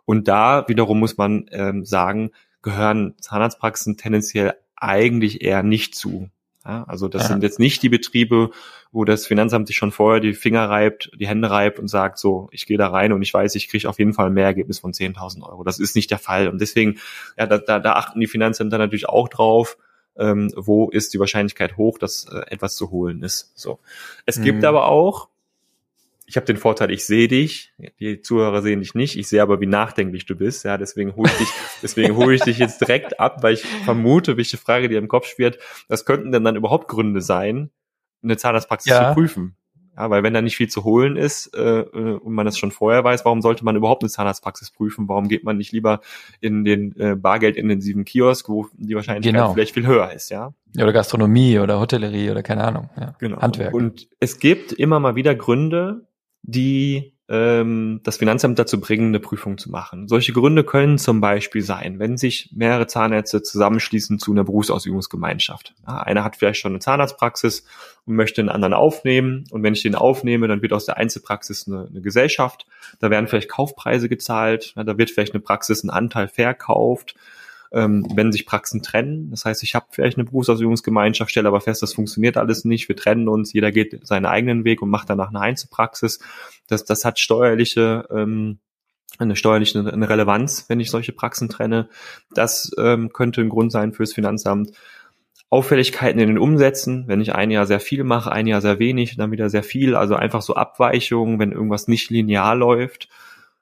Und 0.05 0.27
da 0.27 0.67
wiederum 0.67 0.99
muss 0.99 1.17
man 1.17 1.45
ähm, 1.51 1.86
sagen, 1.86 2.32
gehören 2.63 3.13
Zahnarztpraxen 3.19 3.95
tendenziell 3.95 4.55
eigentlich 4.75 5.41
eher 5.43 5.62
nicht 5.62 5.93
zu. 5.93 6.29
Ja, 6.65 6.83
also 6.87 7.07
das 7.07 7.23
ja. 7.23 7.27
sind 7.29 7.43
jetzt 7.43 7.59
nicht 7.59 7.81
die 7.83 7.89
Betriebe, 7.89 8.51
wo 8.91 9.05
das 9.05 9.25
Finanzamt 9.25 9.67
sich 9.67 9.77
schon 9.77 9.91
vorher 9.91 10.19
die 10.19 10.33
Finger 10.33 10.69
reibt, 10.69 11.09
die 11.17 11.27
Hände 11.27 11.49
reibt 11.49 11.79
und 11.79 11.87
sagt, 11.87 12.19
so, 12.19 12.49
ich 12.51 12.65
gehe 12.65 12.77
da 12.77 12.89
rein 12.89 13.13
und 13.13 13.21
ich 13.21 13.33
weiß, 13.33 13.55
ich 13.55 13.69
kriege 13.69 13.87
auf 13.87 13.97
jeden 13.97 14.13
Fall 14.13 14.27
ein 14.27 14.33
Mehrergebnis 14.33 14.79
von 14.79 14.91
10.000 14.91 15.43
Euro. 15.43 15.63
Das 15.63 15.79
ist 15.79 15.95
nicht 15.95 16.11
der 16.11 16.19
Fall. 16.19 16.49
Und 16.49 16.59
deswegen, 16.59 16.99
ja, 17.37 17.47
da, 17.47 17.59
da, 17.59 17.79
da 17.79 17.93
achten 17.93 18.19
die 18.19 18.27
Finanzämter 18.27 18.77
natürlich 18.77 19.07
auch 19.07 19.29
drauf, 19.29 19.77
ähm, 20.17 20.51
wo 20.55 20.89
ist 20.89 21.13
die 21.13 21.19
Wahrscheinlichkeit 21.19 21.77
hoch, 21.77 21.97
dass 21.97 22.25
äh, 22.25 22.41
etwas 22.47 22.75
zu 22.75 22.91
holen 22.91 23.23
ist. 23.23 23.57
So. 23.57 23.79
Es 24.25 24.37
mhm. 24.37 24.43
gibt 24.43 24.65
aber 24.65 24.87
auch 24.87 25.29
ich 26.29 26.35
habe 26.35 26.45
den 26.45 26.57
Vorteil, 26.57 26.91
ich 26.91 27.05
sehe 27.05 27.27
dich, 27.27 27.73
die 27.99 28.21
Zuhörer 28.21 28.61
sehen 28.61 28.81
dich 28.81 28.93
nicht, 28.93 29.17
ich 29.17 29.27
sehe 29.27 29.41
aber, 29.41 29.59
wie 29.61 29.65
nachdenklich 29.65 30.27
du 30.27 30.35
bist, 30.35 30.63
ja, 30.63 30.77
deswegen 30.77 31.15
hole 31.15 31.27
ich 31.27 31.37
dich, 31.37 31.47
deswegen 31.81 32.15
hole 32.15 32.35
ich 32.35 32.41
dich 32.41 32.59
jetzt 32.59 32.81
direkt 32.81 33.19
ab, 33.19 33.41
weil 33.41 33.55
ich 33.55 33.65
vermute, 33.65 34.37
welche 34.37 34.57
Frage 34.57 34.89
dir 34.89 34.99
im 34.99 35.07
Kopf 35.07 35.25
schwirrt, 35.25 35.57
das 35.87 36.05
könnten 36.05 36.31
denn 36.31 36.43
dann 36.43 36.55
überhaupt 36.55 36.87
Gründe 36.87 37.21
sein, 37.21 37.71
eine 38.21 38.37
Zahnarztpraxis 38.37 38.91
ja. 38.91 39.09
zu 39.09 39.15
prüfen. 39.15 39.55
Ja, 39.97 40.09
weil 40.09 40.23
wenn 40.23 40.33
da 40.33 40.41
nicht 40.41 40.55
viel 40.55 40.69
zu 40.69 40.85
holen 40.85 41.17
ist 41.17 41.53
äh, 41.57 41.79
äh, 41.81 42.13
und 42.13 42.31
man 42.31 42.45
das 42.45 42.57
schon 42.57 42.71
vorher 42.71 43.03
weiß, 43.03 43.25
warum 43.25 43.41
sollte 43.41 43.65
man 43.65 43.75
überhaupt 43.75 44.03
eine 44.03 44.09
Zahnarztpraxis 44.09 44.71
prüfen? 44.71 45.09
Warum 45.09 45.27
geht 45.27 45.43
man 45.43 45.57
nicht 45.57 45.73
lieber 45.73 45.99
in 46.39 46.63
den 46.63 46.95
äh, 46.97 47.15
bargeldintensiven 47.15 48.05
Kiosk, 48.05 48.47
wo 48.47 48.67
die 48.77 48.95
Wahrscheinlichkeit 48.95 49.33
genau. 49.33 49.53
vielleicht 49.53 49.73
viel 49.73 49.85
höher 49.85 50.13
ist, 50.13 50.29
ja? 50.29 50.53
Oder 50.77 50.93
Gastronomie 50.93 51.59
oder 51.59 51.81
Hotellerie 51.81 52.29
oder 52.29 52.43
keine 52.43 52.63
Ahnung. 52.63 52.89
Ja. 52.95 53.15
Genau. 53.19 53.41
Handwerk. 53.41 53.73
Und 53.73 54.07
es 54.21 54.39
gibt 54.39 54.71
immer 54.71 55.01
mal 55.01 55.15
wieder 55.15 55.35
Gründe, 55.35 56.07
die 56.43 57.13
ähm, 57.30 58.02
das 58.04 58.17
Finanzamt 58.17 58.58
dazu 58.58 58.82
bringen, 58.82 59.10
eine 59.10 59.19
Prüfung 59.19 59.58
zu 59.60 59.69
machen. 59.69 60.08
Solche 60.08 60.34
Gründe 60.34 60.63
können 60.63 60.97
zum 60.97 61.21
Beispiel 61.21 61.62
sein, 61.62 61.99
wenn 61.99 62.17
sich 62.17 62.49
mehrere 62.54 62.88
Zahnärzte 62.88 63.43
zusammenschließen 63.43 64.17
zu 64.17 64.32
einer 64.32 64.43
Berufsausübungsgemeinschaft. 64.43 65.75
Ja, 65.88 66.02
einer 66.02 66.23
hat 66.23 66.36
vielleicht 66.36 66.60
schon 66.60 66.71
eine 66.71 66.80
Zahnarztpraxis 66.80 67.65
und 68.06 68.15
möchte 68.15 68.41
einen 68.41 68.49
anderen 68.49 68.73
aufnehmen. 68.73 69.45
Und 69.52 69.62
wenn 69.62 69.73
ich 69.73 69.84
den 69.84 69.95
aufnehme, 69.95 70.47
dann 70.47 70.63
wird 70.63 70.73
aus 70.73 70.86
der 70.86 70.97
Einzelpraxis 70.97 71.67
eine, 71.67 71.88
eine 71.88 72.02
Gesellschaft. 72.02 72.65
Da 72.99 73.12
werden 73.12 73.28
vielleicht 73.28 73.49
Kaufpreise 73.49 74.10
gezahlt. 74.10 74.73
Ja, 74.75 74.84
da 74.84 74.97
wird 74.97 75.12
vielleicht 75.12 75.34
eine 75.34 75.41
Praxis 75.41 75.84
einen 75.84 75.91
Anteil 75.91 76.28
verkauft 76.28 77.15
ähm, 77.71 78.08
wenn 78.15 78.32
sich 78.32 78.45
Praxen 78.45 78.82
trennen. 78.82 79.29
Das 79.29 79.45
heißt, 79.45 79.63
ich 79.63 79.75
habe 79.75 79.88
vielleicht 79.91 80.17
eine 80.17 80.25
Berufsausübungsgemeinschaft, 80.25 81.32
stelle 81.32 81.47
aber 81.47 81.62
fest, 81.62 81.84
das 81.84 81.93
funktioniert 81.93 82.38
alles 82.38 82.65
nicht. 82.65 82.89
Wir 82.89 82.95
trennen 82.95 83.27
uns, 83.27 83.53
jeder 83.53 83.71
geht 83.71 84.05
seinen 84.08 84.25
eigenen 84.25 84.63
Weg 84.63 84.82
und 84.82 84.89
macht 84.89 85.10
danach 85.10 85.29
eine 85.29 85.41
Einzelpraxis. 85.41 86.19
Das, 86.67 86.86
das 86.86 87.05
hat 87.05 87.19
steuerliche 87.19 88.05
ähm, 88.12 88.60
eine 89.17 89.36
steuerliche 89.36 89.79
eine 89.79 90.10
Relevanz, 90.10 90.65
wenn 90.69 90.79
ich 90.79 90.89
solche 90.89 91.12
Praxen 91.12 91.49
trenne. 91.49 91.89
Das 92.34 92.71
ähm, 92.77 93.12
könnte 93.12 93.41
ein 93.41 93.49
Grund 93.49 93.71
sein 93.71 93.93
fürs 93.93 94.13
Finanzamt. 94.13 94.71
Auffälligkeiten 95.51 96.21
in 96.21 96.27
den 96.27 96.38
Umsätzen, 96.38 97.08
wenn 97.08 97.21
ich 97.21 97.34
ein 97.34 97.49
Jahr 97.49 97.65
sehr 97.65 97.79
viel 97.79 98.03
mache, 98.03 98.32
ein 98.32 98.45
Jahr 98.45 98.62
sehr 98.62 98.77
wenig, 98.77 99.17
dann 99.17 99.32
wieder 99.32 99.49
sehr 99.49 99.63
viel, 99.63 99.95
also 99.95 100.15
einfach 100.15 100.43
so 100.43 100.53
Abweichungen, 100.53 101.39
wenn 101.39 101.51
irgendwas 101.51 101.88
nicht 101.88 102.12
linear 102.12 102.55
läuft. 102.55 103.10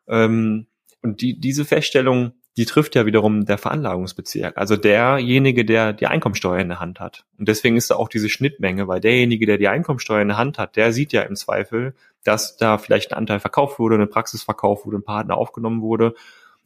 Ähm, 0.08 0.68
und 1.02 1.22
die, 1.22 1.40
diese 1.40 1.64
Feststellung 1.64 2.34
die 2.58 2.66
trifft 2.66 2.96
ja 2.96 3.06
wiederum 3.06 3.46
der 3.46 3.60
Veranlagungsbezirk, 3.60 4.58
also 4.58 4.76
derjenige, 4.76 5.64
der 5.64 5.94
die 5.94 6.08
Einkommensteuer 6.08 6.60
in 6.60 6.70
der 6.70 6.80
Hand 6.80 7.00
hat. 7.00 7.24
Und 7.38 7.48
deswegen 7.48 7.78
ist 7.78 7.92
da 7.92 7.96
auch 7.96 8.10
diese 8.10 8.30
Schnittmenge, 8.30 8.88
weil 8.88 9.00
derjenige, 9.00 9.46
der 9.46 9.60
die 9.60 9.68
Einkommensteuer 9.68 10.22
in 10.22 10.30
der 10.30 10.38
Hand 10.38 10.58
hat, 10.58 10.76
der 10.76 10.92
sieht 10.92 11.14
ja 11.14 11.22
im 11.22 11.36
Zweifel, 11.36 11.94
dass 12.24 12.58
da 12.58 12.80
vielleicht 12.80 13.12
ein 13.14 13.18
Anteil 13.18 13.40
verkauft 13.40 13.78
wurde, 13.78 13.96
eine 13.96 14.08
Praxis 14.08 14.42
verkauft 14.42 14.88
wurde, 14.88 14.98
ein 14.98 15.04
Partner 15.04 15.38
aufgenommen 15.38 15.82
wurde. 15.84 16.16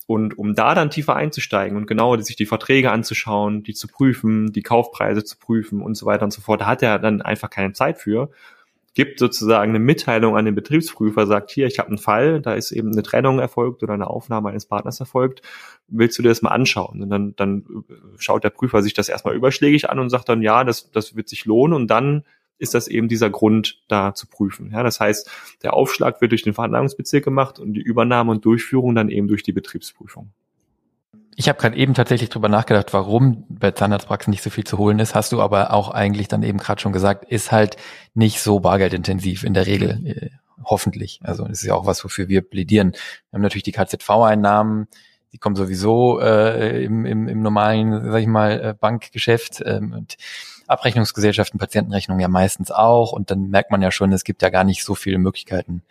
Und 0.08 0.38
um 0.38 0.56
da 0.56 0.74
dann 0.76 0.90
tiefer 0.90 1.16
einzusteigen 1.16 1.78
und 1.78 1.88
genau 1.88 2.18
sich 2.18 2.36
die 2.36 2.46
Verträge 2.46 2.92
anzuschauen, 2.92 3.64
die 3.64 3.74
zu 3.74 3.88
prüfen, 3.88 4.52
die 4.54 4.64
Kaufpreise 4.64 5.24
zu 5.26 5.38
prüfen 5.38 5.82
und 5.82 5.96
so 5.96 6.06
weiter 6.06 6.24
und 6.24 6.32
so 6.32 6.42
fort, 6.42 6.62
da 6.62 6.68
hat 6.68 6.82
er 6.82 7.00
dann 7.00 7.22
einfach 7.22 7.50
keine 7.50 7.74
Zeit 7.74 7.98
für 7.98 8.30
gibt 8.94 9.20
sozusagen 9.20 9.72
eine 9.72 9.80
Mitteilung 9.80 10.36
an 10.36 10.46
den 10.46 10.56
Betriebsprüfer, 10.56 11.26
sagt 11.26 11.52
hier, 11.52 11.68
ich 11.68 11.80
habe 11.80 11.90
einen 11.90 11.98
Fall, 11.98 12.42
da 12.42 12.54
ist 12.54 12.72
eben 12.72 12.92
eine 12.92 13.04
Trennung 13.04 13.40
erfolgt 13.40 13.84
oder 13.84 13.94
eine 13.94 14.08
Aufnahme 14.08 14.50
eines 14.50 14.66
Partners 14.66 15.00
erfolgt, 15.00 15.42
willst 15.88 16.18
du 16.18 16.24
dir 16.24 16.30
das 16.30 16.42
mal 16.42 16.50
anschauen? 16.50 17.02
Und 17.02 17.10
dann, 17.10 17.36
dann 17.36 17.86
schaut 18.18 18.44
der 18.44 18.50
Prüfer 18.50 18.84
sich 18.84 18.94
das 18.94 19.10
erstmal 19.10 19.36
überschlägig 19.36 19.90
an 19.90 20.00
und 20.00 20.10
sagt 20.10 20.28
dann, 20.30 20.42
ja, 20.42 20.64
das, 20.64 20.92
das 20.92 21.16
wird 21.16 21.30
sich 21.30 21.46
lohnen 21.46 21.74
und 21.74 21.88
dann 21.88 22.24
ist 22.58 22.76
das 22.76 22.88
eben 22.88 23.08
dieser 23.08 23.30
Grund, 23.30 23.82
da 23.88 24.14
zu 24.14 24.28
prüfen. 24.28 24.72
Ja, 24.72 24.84
das 24.84 25.00
heißt, 25.00 25.30
der 25.64 25.74
Aufschlag 25.74 26.22
wird 26.22 26.32
durch 26.32 26.44
den 26.44 26.54
Veranlagungsbezirk 26.54 27.24
gemacht 27.24 27.58
und 27.60 27.74
die 27.74 27.82
Übernahme 27.82 28.32
und 28.32 28.46
Durchführung 28.46 28.94
dann 28.94 29.10
eben 29.10 29.28
durch 29.28 29.42
die 29.42 29.52
Betriebsprüfung. 29.52 30.32
Ich 31.36 31.48
habe 31.48 31.60
gerade 31.60 31.78
eben 31.78 31.94
tatsächlich 31.94 32.30
drüber 32.30 32.50
nachgedacht, 32.50 32.94
warum 32.94 33.46
bei 33.48 33.72
Zahnarztpraxen 33.72 34.32
nicht 34.32 34.44
so 34.44 34.50
viel 34.50 34.66
zu 34.66 34.78
holen 34.78 35.00
ist. 35.00 35.16
Hast 35.16 35.32
du 35.32 35.42
aber 35.42 35.74
auch 35.74 35.90
eigentlich 35.90 36.28
dann 36.28 36.44
eben 36.44 36.58
gerade 36.58 36.82
schon 36.82 36.92
gesagt, 36.92 37.26
ist 37.26 37.52
halt 37.52 37.78
nicht 38.14 38.42
so 38.42 38.60
bargeldintensiv 38.60 39.44
in 39.44 39.54
der 39.54 39.66
Regel, 39.66 40.06
äh, 40.06 40.30
hoffentlich. 40.64 41.20
Also 41.24 41.44
das 41.44 41.62
ist 41.62 41.68
ja 41.68 41.74
auch 41.74 41.86
was, 41.86 42.04
wofür 42.04 42.28
wir 42.28 42.42
plädieren. 42.42 42.92
Wir 42.92 43.38
haben 43.38 43.42
natürlich 43.42 43.64
die 43.64 43.72
KZV-Einnahmen, 43.72 44.88
die 45.32 45.38
kommen 45.38 45.56
sowieso 45.56 46.20
äh, 46.20 46.84
im, 46.84 47.06
im, 47.06 47.28
im 47.28 47.42
normalen, 47.42 48.12
sag 48.12 48.22
ich 48.22 48.28
mal, 48.28 48.60
äh, 48.60 48.74
Bankgeschäft 48.78 49.64
ähm, 49.66 49.94
und 49.94 50.18
Abrechnungsgesellschaften, 50.68 51.60
Patientenrechnungen 51.60 52.22
ja 52.22 52.28
meistens 52.28 52.72
auch. 52.72 53.14
Und 53.14 53.32
dann 53.32 53.50
merkt 53.50 53.72
man 53.72 53.82
ja 53.82 53.92
schon, 53.92 54.12
es 54.12 54.24
gibt 54.24 54.42
ja 54.42 54.50
gar 54.50 54.64
nicht 54.64 54.84
so 54.84 54.96
viele 54.96 55.18
Möglichkeiten, 55.18 55.84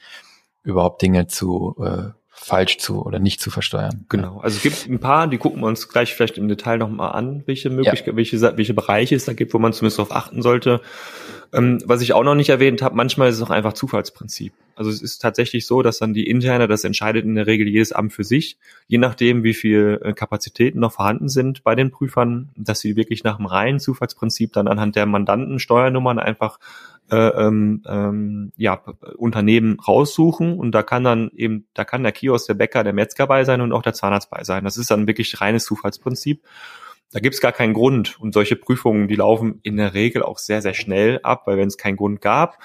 überhaupt 0.62 1.00
Dinge 1.00 1.26
zu 1.26 1.76
äh, 1.82 2.10
falsch 2.42 2.78
zu 2.78 3.04
oder 3.04 3.18
nicht 3.18 3.40
zu 3.40 3.50
versteuern. 3.50 4.06
Genau. 4.08 4.40
Also 4.40 4.56
es 4.56 4.62
gibt 4.62 4.88
ein 4.88 4.98
paar, 4.98 5.28
die 5.28 5.36
gucken 5.36 5.60
wir 5.60 5.66
uns 5.66 5.88
gleich 5.88 6.14
vielleicht 6.14 6.38
im 6.38 6.48
Detail 6.48 6.78
nochmal 6.78 7.12
an, 7.12 7.42
welche 7.46 7.68
Möglichkeiten, 7.68 8.10
ja. 8.10 8.16
welche, 8.16 8.56
welche 8.56 8.74
Bereiche 8.74 9.14
es 9.14 9.26
da 9.26 9.34
gibt, 9.34 9.52
wo 9.52 9.58
man 9.58 9.72
zumindest 9.74 9.98
darauf 9.98 10.12
achten 10.12 10.40
sollte. 10.40 10.80
Ähm, 11.52 11.80
was 11.84 12.00
ich 12.00 12.12
auch 12.12 12.22
noch 12.22 12.34
nicht 12.34 12.48
erwähnt 12.48 12.80
habe, 12.80 12.96
manchmal 12.96 13.28
ist 13.28 13.36
es 13.36 13.42
auch 13.42 13.50
einfach 13.50 13.74
Zufallsprinzip. 13.74 14.52
Also 14.74 14.90
es 14.90 15.02
ist 15.02 15.18
tatsächlich 15.18 15.66
so, 15.66 15.82
dass 15.82 15.98
dann 15.98 16.14
die 16.14 16.28
interne, 16.28 16.66
das 16.66 16.84
entscheidet 16.84 17.24
in 17.24 17.34
der 17.34 17.46
Regel 17.46 17.68
jedes 17.68 17.92
Amt 17.92 18.12
für 18.12 18.24
sich, 18.24 18.56
je 18.86 18.98
nachdem, 18.98 19.42
wie 19.42 19.54
viel 19.54 20.00
äh, 20.02 20.12
Kapazitäten 20.14 20.80
noch 20.80 20.92
vorhanden 20.92 21.28
sind 21.28 21.62
bei 21.62 21.74
den 21.74 21.90
Prüfern, 21.90 22.50
dass 22.56 22.80
sie 22.80 22.96
wirklich 22.96 23.22
nach 23.22 23.36
dem 23.36 23.46
reinen 23.46 23.80
Zufallsprinzip 23.80 24.52
dann 24.52 24.68
anhand 24.68 24.96
der 24.96 25.06
Mandantensteuernummern 25.06 26.18
einfach 26.18 26.58
ähm, 27.12 27.82
ähm, 27.86 28.52
ja, 28.56 28.82
Unternehmen 29.16 29.78
raussuchen 29.80 30.58
und 30.58 30.72
da 30.72 30.82
kann 30.82 31.04
dann 31.04 31.30
eben, 31.34 31.66
da 31.74 31.84
kann 31.84 32.02
der 32.02 32.12
Kiosk, 32.12 32.46
der 32.46 32.54
Bäcker, 32.54 32.84
der 32.84 32.92
Metzger 32.92 33.26
bei 33.26 33.44
sein 33.44 33.60
und 33.60 33.72
auch 33.72 33.82
der 33.82 33.94
Zahnarzt 33.94 34.30
bei 34.30 34.44
sein. 34.44 34.64
Das 34.64 34.76
ist 34.76 34.90
dann 34.90 35.06
wirklich 35.06 35.40
reines 35.40 35.64
Zufallsprinzip. 35.64 36.42
Da 37.12 37.18
gibt 37.20 37.34
es 37.34 37.40
gar 37.40 37.52
keinen 37.52 37.74
Grund. 37.74 38.20
Und 38.20 38.34
solche 38.34 38.56
Prüfungen, 38.56 39.08
die 39.08 39.16
laufen 39.16 39.60
in 39.62 39.76
der 39.76 39.94
Regel 39.94 40.22
auch 40.22 40.38
sehr, 40.38 40.62
sehr 40.62 40.74
schnell 40.74 41.20
ab, 41.22 41.46
weil 41.46 41.56
wenn 41.56 41.68
es 41.68 41.76
keinen 41.76 41.96
Grund 41.96 42.20
gab 42.20 42.58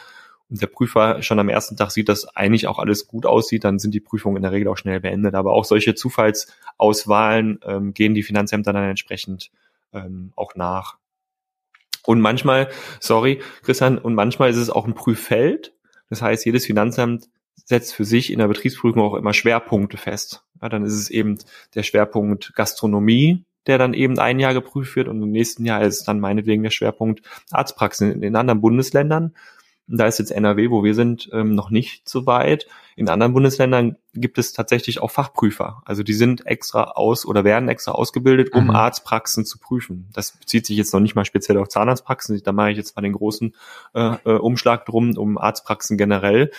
und 0.49 0.62
der 0.62 0.67
Prüfer 0.67 1.23
schon 1.23 1.39
am 1.39 1.49
ersten 1.49 1.75
Tag 1.75 1.91
sieht, 1.91 2.10
dass 2.10 2.27
eigentlich 2.36 2.67
auch 2.67 2.77
alles 2.77 3.08
gut 3.08 3.25
aussieht, 3.25 3.63
dann 3.63 3.79
sind 3.79 3.95
die 3.95 3.99
Prüfungen 3.99 4.38
in 4.38 4.43
der 4.43 4.51
Regel 4.51 4.67
auch 4.67 4.77
schnell 4.77 4.99
beendet. 4.99 5.34
Aber 5.34 5.53
auch 5.53 5.65
solche 5.65 5.95
Zufallsauswahlen 5.95 7.60
ähm, 7.63 7.93
gehen 7.93 8.13
die 8.13 8.23
Finanzämter 8.23 8.71
dann 8.71 8.89
entsprechend 8.89 9.49
ähm, 9.93 10.31
auch 10.36 10.55
nach. 10.55 10.97
Und 12.06 12.22
manchmal, 12.22 12.70
sorry, 13.00 13.41
Christian, 13.63 13.98
und 13.98 14.15
manchmal 14.15 14.50
ist 14.50 14.58
es 14.58 14.70
auch 14.70 14.86
ein 14.86 14.96
Prüffeld. 14.96 15.74
Das 16.10 16.22
heißt, 16.22 16.46
jedes 16.46 16.65
Finanzamt 16.65 17.30
setzt 17.65 17.94
für 17.94 18.06
sich 18.06 18.32
in 18.32 18.39
der 18.39 18.48
Betriebsprüfung 18.48 19.02
auch 19.02 19.15
immer 19.15 19.34
Schwerpunkte 19.34 19.98
fest. 19.98 20.44
Ja, 20.62 20.70
dann 20.70 20.86
ist 20.86 20.94
es 20.94 21.10
eben 21.10 21.38
der 21.74 21.84
Schwerpunkt 21.84 22.54
Gastronomie, 22.56 23.44
der 23.68 23.78
dann 23.78 23.94
eben 23.94 24.20
ein 24.20 24.39
Jahr 24.39 24.54
geprüft 24.54 24.96
wird 24.96 25.08
und 25.08 25.22
im 25.22 25.32
nächsten 25.32 25.65
Jahr 25.65 25.82
ist 25.82 26.08
dann 26.08 26.20
meinetwegen 26.20 26.63
der 26.63 26.70
Schwerpunkt 26.70 27.22
Arztpraxen 27.52 28.12
in 28.12 28.22
den 28.22 28.36
anderen 28.36 28.62
Bundesländern. 28.62 29.36
Da 29.88 30.08
ist 30.08 30.17
jetzt 30.17 30.32
NRW, 30.32 30.71
wo 30.71 30.84
wir 30.84 30.95
sind, 30.95 31.30
ähm, 31.32 31.54
noch 31.54 31.69
nicht 31.69 32.10
so 32.10 32.26
weit. 32.26 32.67
In 32.95 33.10
anderen 33.10 33.34
Bundesländern 33.34 33.98
gibt 34.13 34.38
es 34.38 34.54
tatsächlich 34.54 35.02
auch 35.02 35.12
Fachprüfer. 35.12 35.84
Also 35.86 36.02
die 36.02 36.13
sind 36.13 36.48
extra 36.48 36.84
aus 36.95 37.26
oder 37.26 37.43
werden 37.43 37.69
extra 37.69 37.91
ausgebildet, 37.91 38.54
um 38.54 38.65
mhm. 38.65 38.69
Arztpraxen 38.71 39.45
zu 39.45 39.60
prüfen. 39.60 40.10
Das 40.13 40.32
bezieht 40.32 40.65
sich 40.65 40.78
jetzt 40.78 40.93
noch 40.93 41.02
nicht 41.02 41.15
mal 41.15 41.26
speziell 41.26 41.58
auf 41.58 41.67
Zahnarztpraxen. 41.67 42.41
Da 42.43 42.52
mache 42.52 42.71
ich 42.71 42.78
jetzt 42.78 42.95
mal 42.95 43.04
den 43.04 43.13
großen 43.13 43.54
äh, 43.93 44.15
äh, 44.26 44.38
Umschlag 44.38 44.86
drum, 44.86 45.15
um 45.17 45.38
Arztpraxen 45.38 45.98
generell. 45.98 46.52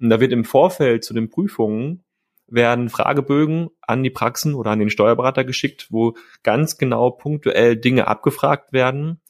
Und 0.00 0.10
da 0.10 0.18
wird 0.18 0.32
im 0.32 0.44
Vorfeld 0.44 1.04
zu 1.04 1.14
den 1.14 1.28
Prüfungen 1.28 2.02
werden 2.48 2.90
Fragebögen 2.90 3.70
an 3.80 4.02
die 4.02 4.10
Praxen 4.10 4.54
oder 4.54 4.72
an 4.72 4.78
den 4.78 4.90
Steuerberater 4.90 5.44
geschickt, 5.44 5.86
wo 5.90 6.14
ganz 6.42 6.76
genau 6.76 7.10
punktuell 7.10 7.76
Dinge 7.76 8.08
abgefragt 8.08 8.72
werden, 8.72 9.20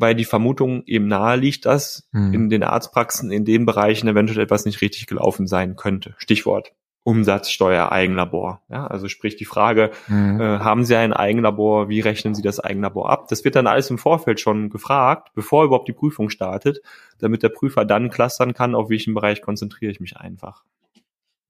weil 0.00 0.14
die 0.14 0.24
Vermutung 0.24 0.82
eben 0.86 1.06
nahe 1.06 1.36
liegt, 1.36 1.66
dass 1.66 2.08
mhm. 2.12 2.34
in 2.34 2.50
den 2.50 2.62
Arztpraxen 2.62 3.30
in 3.30 3.44
den 3.44 3.66
Bereichen 3.66 4.08
eventuell 4.08 4.40
etwas 4.40 4.64
nicht 4.64 4.80
richtig 4.80 5.06
gelaufen 5.06 5.46
sein 5.46 5.76
könnte. 5.76 6.14
Stichwort 6.18 6.72
Umsatzsteuer 7.02 7.90
Eigenlabor. 7.90 8.60
Ja, 8.68 8.86
also 8.86 9.08
sprich 9.08 9.36
die 9.36 9.46
Frage, 9.46 9.90
mhm. 10.08 10.40
äh, 10.40 10.58
haben 10.58 10.84
Sie 10.84 10.96
ein 10.96 11.14
Eigenlabor, 11.14 11.88
wie 11.88 12.00
rechnen 12.00 12.34
Sie 12.34 12.42
das 12.42 12.60
Eigenlabor 12.60 13.08
ab? 13.10 13.28
Das 13.28 13.42
wird 13.44 13.56
dann 13.56 13.66
alles 13.66 13.88
im 13.88 13.96
Vorfeld 13.96 14.38
schon 14.38 14.68
gefragt, 14.68 15.30
bevor 15.34 15.64
überhaupt 15.64 15.88
die 15.88 15.94
Prüfung 15.94 16.28
startet, 16.28 16.82
damit 17.18 17.42
der 17.42 17.48
Prüfer 17.48 17.86
dann 17.86 18.10
clustern 18.10 18.52
kann, 18.52 18.74
auf 18.74 18.90
welchen 18.90 19.14
Bereich 19.14 19.40
konzentriere 19.40 19.90
ich 19.90 20.00
mich 20.00 20.18
einfach. 20.18 20.62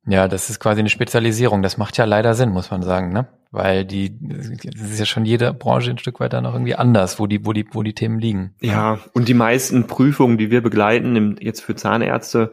Ja, 0.07 0.29
das 0.29 0.49
ist 0.49 0.61
quasi 0.61 0.81
eine 0.81 0.89
Spezialisierung. 0.89 1.63
Das 1.63 1.77
macht 1.77 1.97
ja 1.99 2.05
leider 2.05 2.35
Sinn, 2.35 2.51
muss 2.51 2.71
man 2.71 2.83
sagen, 2.83 3.13
ne? 3.13 3.29
Weil 3.51 3.85
die, 3.85 4.17
das 4.21 4.91
ist 4.91 4.99
ja 4.99 5.05
schon 5.05 5.25
jede 5.25 5.53
Branche 5.53 5.91
ein 5.91 5.99
Stück 5.99 6.21
weiter 6.21 6.41
noch 6.41 6.55
irgendwie 6.55 6.77
anders, 6.77 7.19
wo 7.19 7.27
die, 7.27 7.45
wo 7.45 7.53
die, 7.53 7.67
wo 7.73 7.83
die 7.83 7.95
Themen 7.95 8.19
liegen. 8.19 8.55
Ja, 8.61 9.01
und 9.13 9.29
die 9.29 9.35
meisten 9.35 9.87
Prüfungen, 9.87 10.39
die 10.39 10.51
wir 10.51 10.63
begleiten, 10.63 11.37
jetzt 11.41 11.61
für 11.61 11.75
Zahnärzte, 11.75 12.53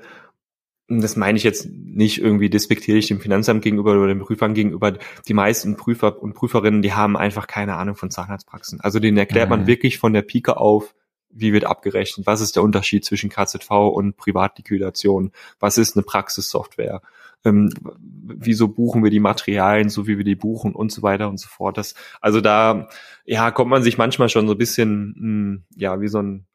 das 0.90 1.16
meine 1.16 1.38
ich 1.38 1.44
jetzt 1.44 1.70
nicht 1.70 2.22
irgendwie 2.22 2.50
despektierlich 2.50 3.08
dem 3.08 3.20
Finanzamt 3.20 3.62
gegenüber 3.62 3.92
oder 3.92 4.08
den 4.08 4.20
Prüfern 4.20 4.54
gegenüber. 4.54 4.94
Die 5.28 5.34
meisten 5.34 5.76
Prüfer 5.76 6.22
und 6.22 6.34
Prüferinnen, 6.34 6.82
die 6.82 6.94
haben 6.94 7.18
einfach 7.18 7.48
keine 7.48 7.76
Ahnung 7.76 7.96
von 7.96 8.10
Zahnarztpraxen. 8.10 8.80
Also 8.82 9.00
denen 9.00 9.18
erklärt 9.18 9.50
mhm. 9.50 9.58
man 9.58 9.68
wirklich 9.68 10.00
von 10.00 10.14
der 10.14 10.22
Pike 10.22 10.58
auf, 10.58 10.96
wie 11.30 11.54
wird 11.54 11.66
abgerechnet, 11.66 12.26
was 12.26 12.42
ist 12.42 12.56
der 12.56 12.64
Unterschied 12.64 13.04
zwischen 13.06 13.30
KZV 13.30 13.70
und 13.70 14.16
Privatliquidation, 14.18 15.32
was 15.60 15.78
ist 15.78 15.96
eine 15.96 16.04
Praxissoftware, 16.04 17.02
ähm, 17.48 17.70
wieso 18.24 18.68
buchen 18.68 19.04
wir 19.04 19.12
die 19.12 19.20
Materialien, 19.20 19.90
so 19.90 20.08
wie 20.08 20.18
wir 20.18 20.26
die 20.26 20.36
buchen 20.36 20.74
und 20.74 20.92
so 20.92 21.02
weiter 21.02 21.30
und 21.30 21.40
so 21.40 21.48
fort. 21.48 21.78
Das, 21.78 21.96
also 22.22 22.42
da, 22.42 22.90
ja, 23.26 23.52
kommt 23.52 23.70
man 23.70 23.84
sich 23.84 23.98
manchmal 23.98 24.30
schon 24.30 24.48
so 24.48 24.54
ein 24.54 24.58
bisschen, 24.58 25.16
mh, 25.18 25.22
hm, 25.22 25.64
ja, 25.76 26.02
wie 26.02 26.08
so 26.08 26.22
ein 26.22 26.46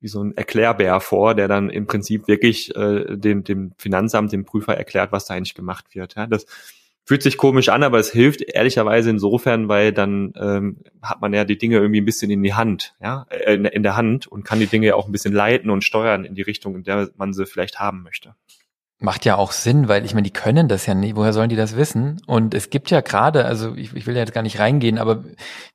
wie 0.00 0.08
so 0.08 0.22
ein 0.22 0.36
Erklärbär 0.36 1.00
vor, 1.00 1.34
der 1.34 1.48
dann 1.48 1.70
im 1.70 1.86
Prinzip 1.86 2.28
wirklich 2.28 2.76
äh, 2.76 3.16
dem, 3.16 3.42
dem 3.42 3.72
Finanzamt, 3.78 4.32
dem 4.32 4.44
Prüfer 4.44 4.76
erklärt, 4.76 5.12
was 5.12 5.24
da 5.24 5.32
eigentlich 5.32 5.54
gemacht 5.54 5.94
wird. 5.94 6.14
Ja, 6.14 6.26
das 6.26 6.44
fühlt 7.06 7.22
sich 7.22 7.38
komisch 7.38 7.70
an, 7.70 7.82
aber 7.82 7.98
es 7.98 8.12
hilft 8.12 8.42
ehrlicherweise 8.42 9.08
insofern, 9.08 9.68
weil 9.68 9.92
dann 9.92 10.34
ähm, 10.36 10.76
hat 11.00 11.22
man 11.22 11.32
ja 11.32 11.46
die 11.46 11.56
Dinge 11.56 11.76
irgendwie 11.76 12.02
ein 12.02 12.04
bisschen 12.04 12.30
in 12.30 12.42
die 12.42 12.52
Hand, 12.52 12.94
ja, 13.00 13.24
äh, 13.30 13.54
in, 13.54 13.64
in 13.64 13.82
der 13.82 13.96
Hand 13.96 14.26
und 14.26 14.44
kann 14.44 14.60
die 14.60 14.66
Dinge 14.66 14.88
ja 14.88 14.94
auch 14.94 15.06
ein 15.06 15.12
bisschen 15.12 15.32
leiten 15.32 15.70
und 15.70 15.84
steuern 15.84 16.26
in 16.26 16.34
die 16.34 16.42
Richtung, 16.42 16.76
in 16.76 16.82
der 16.82 17.08
man 17.16 17.32
sie 17.32 17.46
vielleicht 17.46 17.80
haben 17.80 18.02
möchte. 18.02 18.34
Macht 19.04 19.24
ja 19.24 19.36
auch 19.36 19.52
Sinn, 19.52 19.86
weil 19.86 20.04
ich 20.04 20.14
meine, 20.14 20.24
die 20.24 20.32
können 20.32 20.66
das 20.66 20.86
ja 20.86 20.94
nicht. 20.94 21.14
Woher 21.14 21.32
sollen 21.32 21.50
die 21.50 21.56
das 21.56 21.76
wissen? 21.76 22.20
Und 22.26 22.54
es 22.54 22.70
gibt 22.70 22.90
ja 22.90 23.02
gerade, 23.02 23.44
also 23.44 23.74
ich, 23.74 23.94
ich 23.94 24.06
will 24.06 24.14
ja 24.14 24.20
jetzt 24.20 24.32
gar 24.32 24.42
nicht 24.42 24.58
reingehen, 24.58 24.98
aber 24.98 25.22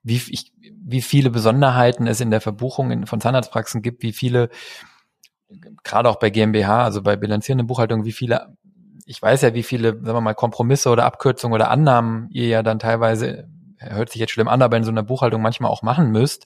wie, 0.03 0.15
ich, 0.15 0.51
wie 0.83 1.01
viele 1.01 1.29
Besonderheiten 1.29 2.07
es 2.07 2.19
in 2.19 2.31
der 2.31 2.41
Verbuchung 2.41 2.91
in, 2.91 3.05
von 3.05 3.21
Zahnarztpraxen 3.21 3.81
gibt, 3.81 4.01
wie 4.01 4.11
viele, 4.11 4.49
gerade 5.83 6.09
auch 6.09 6.17
bei 6.17 6.31
GmbH, 6.31 6.83
also 6.83 7.01
bei 7.01 7.15
bilanzierenden 7.15 7.67
Buchhaltungen, 7.67 8.03
wie 8.03 8.11
viele, 8.11 8.55
ich 9.05 9.21
weiß 9.21 9.43
ja, 9.43 9.53
wie 9.53 9.63
viele, 9.63 9.93
sagen 9.93 10.05
wir 10.05 10.21
mal, 10.21 10.33
Kompromisse 10.33 10.89
oder 10.89 11.05
Abkürzungen 11.05 11.53
oder 11.53 11.69
Annahmen 11.69 12.27
ihr 12.31 12.47
ja 12.47 12.63
dann 12.63 12.79
teilweise, 12.79 13.47
hört 13.77 14.09
sich 14.09 14.19
jetzt 14.19 14.31
schlimm 14.31 14.47
an, 14.47 14.61
aber 14.61 14.75
in 14.75 14.83
so 14.83 14.91
einer 14.91 15.03
Buchhaltung 15.03 15.41
manchmal 15.41 15.71
auch 15.71 15.83
machen 15.83 16.11
müsst 16.11 16.45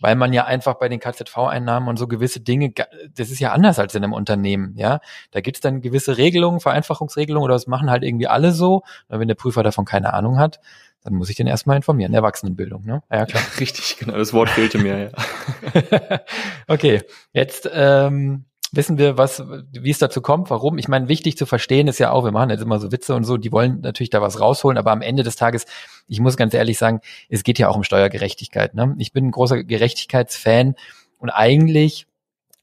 weil 0.00 0.16
man 0.16 0.32
ja 0.32 0.44
einfach 0.44 0.74
bei 0.74 0.88
den 0.88 1.00
KZV-Einnahmen 1.00 1.88
und 1.88 1.98
so 1.98 2.08
gewisse 2.08 2.40
Dinge, 2.40 2.72
das 3.14 3.30
ist 3.30 3.38
ja 3.38 3.52
anders 3.52 3.78
als 3.78 3.94
in 3.94 4.02
einem 4.02 4.12
Unternehmen, 4.12 4.74
ja. 4.76 5.00
Da 5.30 5.40
gibt's 5.40 5.60
dann 5.60 5.80
gewisse 5.80 6.16
Regelungen, 6.16 6.60
Vereinfachungsregelungen 6.60 7.44
oder 7.44 7.54
das 7.54 7.66
machen 7.66 7.90
halt 7.90 8.02
irgendwie 8.02 8.26
alle 8.26 8.52
so. 8.52 8.82
Und 9.08 9.20
wenn 9.20 9.28
der 9.28 9.34
Prüfer 9.34 9.62
davon 9.62 9.84
keine 9.84 10.12
Ahnung 10.14 10.38
hat, 10.38 10.60
dann 11.02 11.14
muss 11.14 11.30
ich 11.30 11.36
den 11.36 11.46
erstmal 11.46 11.76
informieren. 11.76 12.12
Erwachsenenbildung, 12.12 12.84
ne? 12.84 13.02
Ja, 13.10 13.24
klar. 13.26 13.42
Richtig, 13.60 13.96
genau. 13.98 14.16
Das 14.16 14.32
Wort 14.32 14.50
fehlte 14.50 14.78
mir, 14.78 15.10
ja. 15.10 16.20
okay, 16.68 17.02
jetzt 17.32 17.68
ähm, 17.72 18.44
wissen 18.72 18.98
wir, 18.98 19.18
was, 19.18 19.42
wie 19.72 19.90
es 19.90 19.98
dazu 19.98 20.20
kommt, 20.20 20.50
warum. 20.50 20.78
Ich 20.78 20.88
meine, 20.88 21.08
wichtig 21.08 21.36
zu 21.36 21.46
verstehen 21.46 21.88
ist 21.88 21.98
ja 21.98 22.10
auch, 22.10 22.24
wir 22.24 22.32
machen 22.32 22.50
jetzt 22.50 22.62
immer 22.62 22.78
so 22.78 22.92
Witze 22.92 23.14
und 23.14 23.24
so, 23.24 23.36
die 23.36 23.52
wollen 23.52 23.80
natürlich 23.80 24.10
da 24.10 24.22
was 24.22 24.40
rausholen, 24.40 24.78
aber 24.78 24.92
am 24.92 25.02
Ende 25.02 25.22
des 25.22 25.36
Tages, 25.36 25.66
ich 26.06 26.20
muss 26.20 26.36
ganz 26.36 26.54
ehrlich 26.54 26.78
sagen, 26.78 27.00
es 27.28 27.42
geht 27.42 27.58
ja 27.58 27.68
auch 27.68 27.76
um 27.76 27.84
Steuergerechtigkeit. 27.84 28.74
Ne? 28.74 28.94
Ich 28.98 29.12
bin 29.12 29.26
ein 29.26 29.30
großer 29.30 29.64
Gerechtigkeitsfan 29.64 30.74
und 31.18 31.30
eigentlich, 31.30 32.06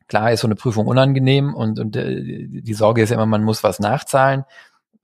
klar 0.07 0.31
ist 0.31 0.41
so 0.41 0.47
eine 0.47 0.55
Prüfung 0.55 0.87
unangenehm 0.87 1.53
und, 1.53 1.79
und 1.79 1.95
äh, 1.95 2.47
die 2.47 2.73
Sorge 2.73 3.01
ist 3.01 3.09
ja 3.09 3.15
immer, 3.15 3.25
man 3.25 3.43
muss 3.43 3.63
was 3.63 3.79
nachzahlen 3.79 4.45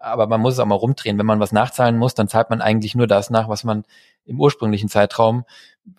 aber 0.04 0.28
man 0.28 0.42
muss 0.42 0.56
es 0.56 0.60
auch 0.60 0.66
mal 0.66 0.76
rumdrehen. 0.76 1.18
Wenn 1.18 1.26
man 1.26 1.40
was 1.40 1.54
nachzahlen 1.54 1.98
muss, 1.98 2.14
dann 2.14 2.28
zahlt 2.28 2.50
man 2.50 2.62
eigentlich 2.62 2.94
nur 2.94 3.08
das 3.08 3.30
nach, 3.30 3.48
was 3.48 3.64
man 3.64 3.86
im 4.26 4.40
ursprünglichen 4.40 4.90
Zeitraum 4.90 5.46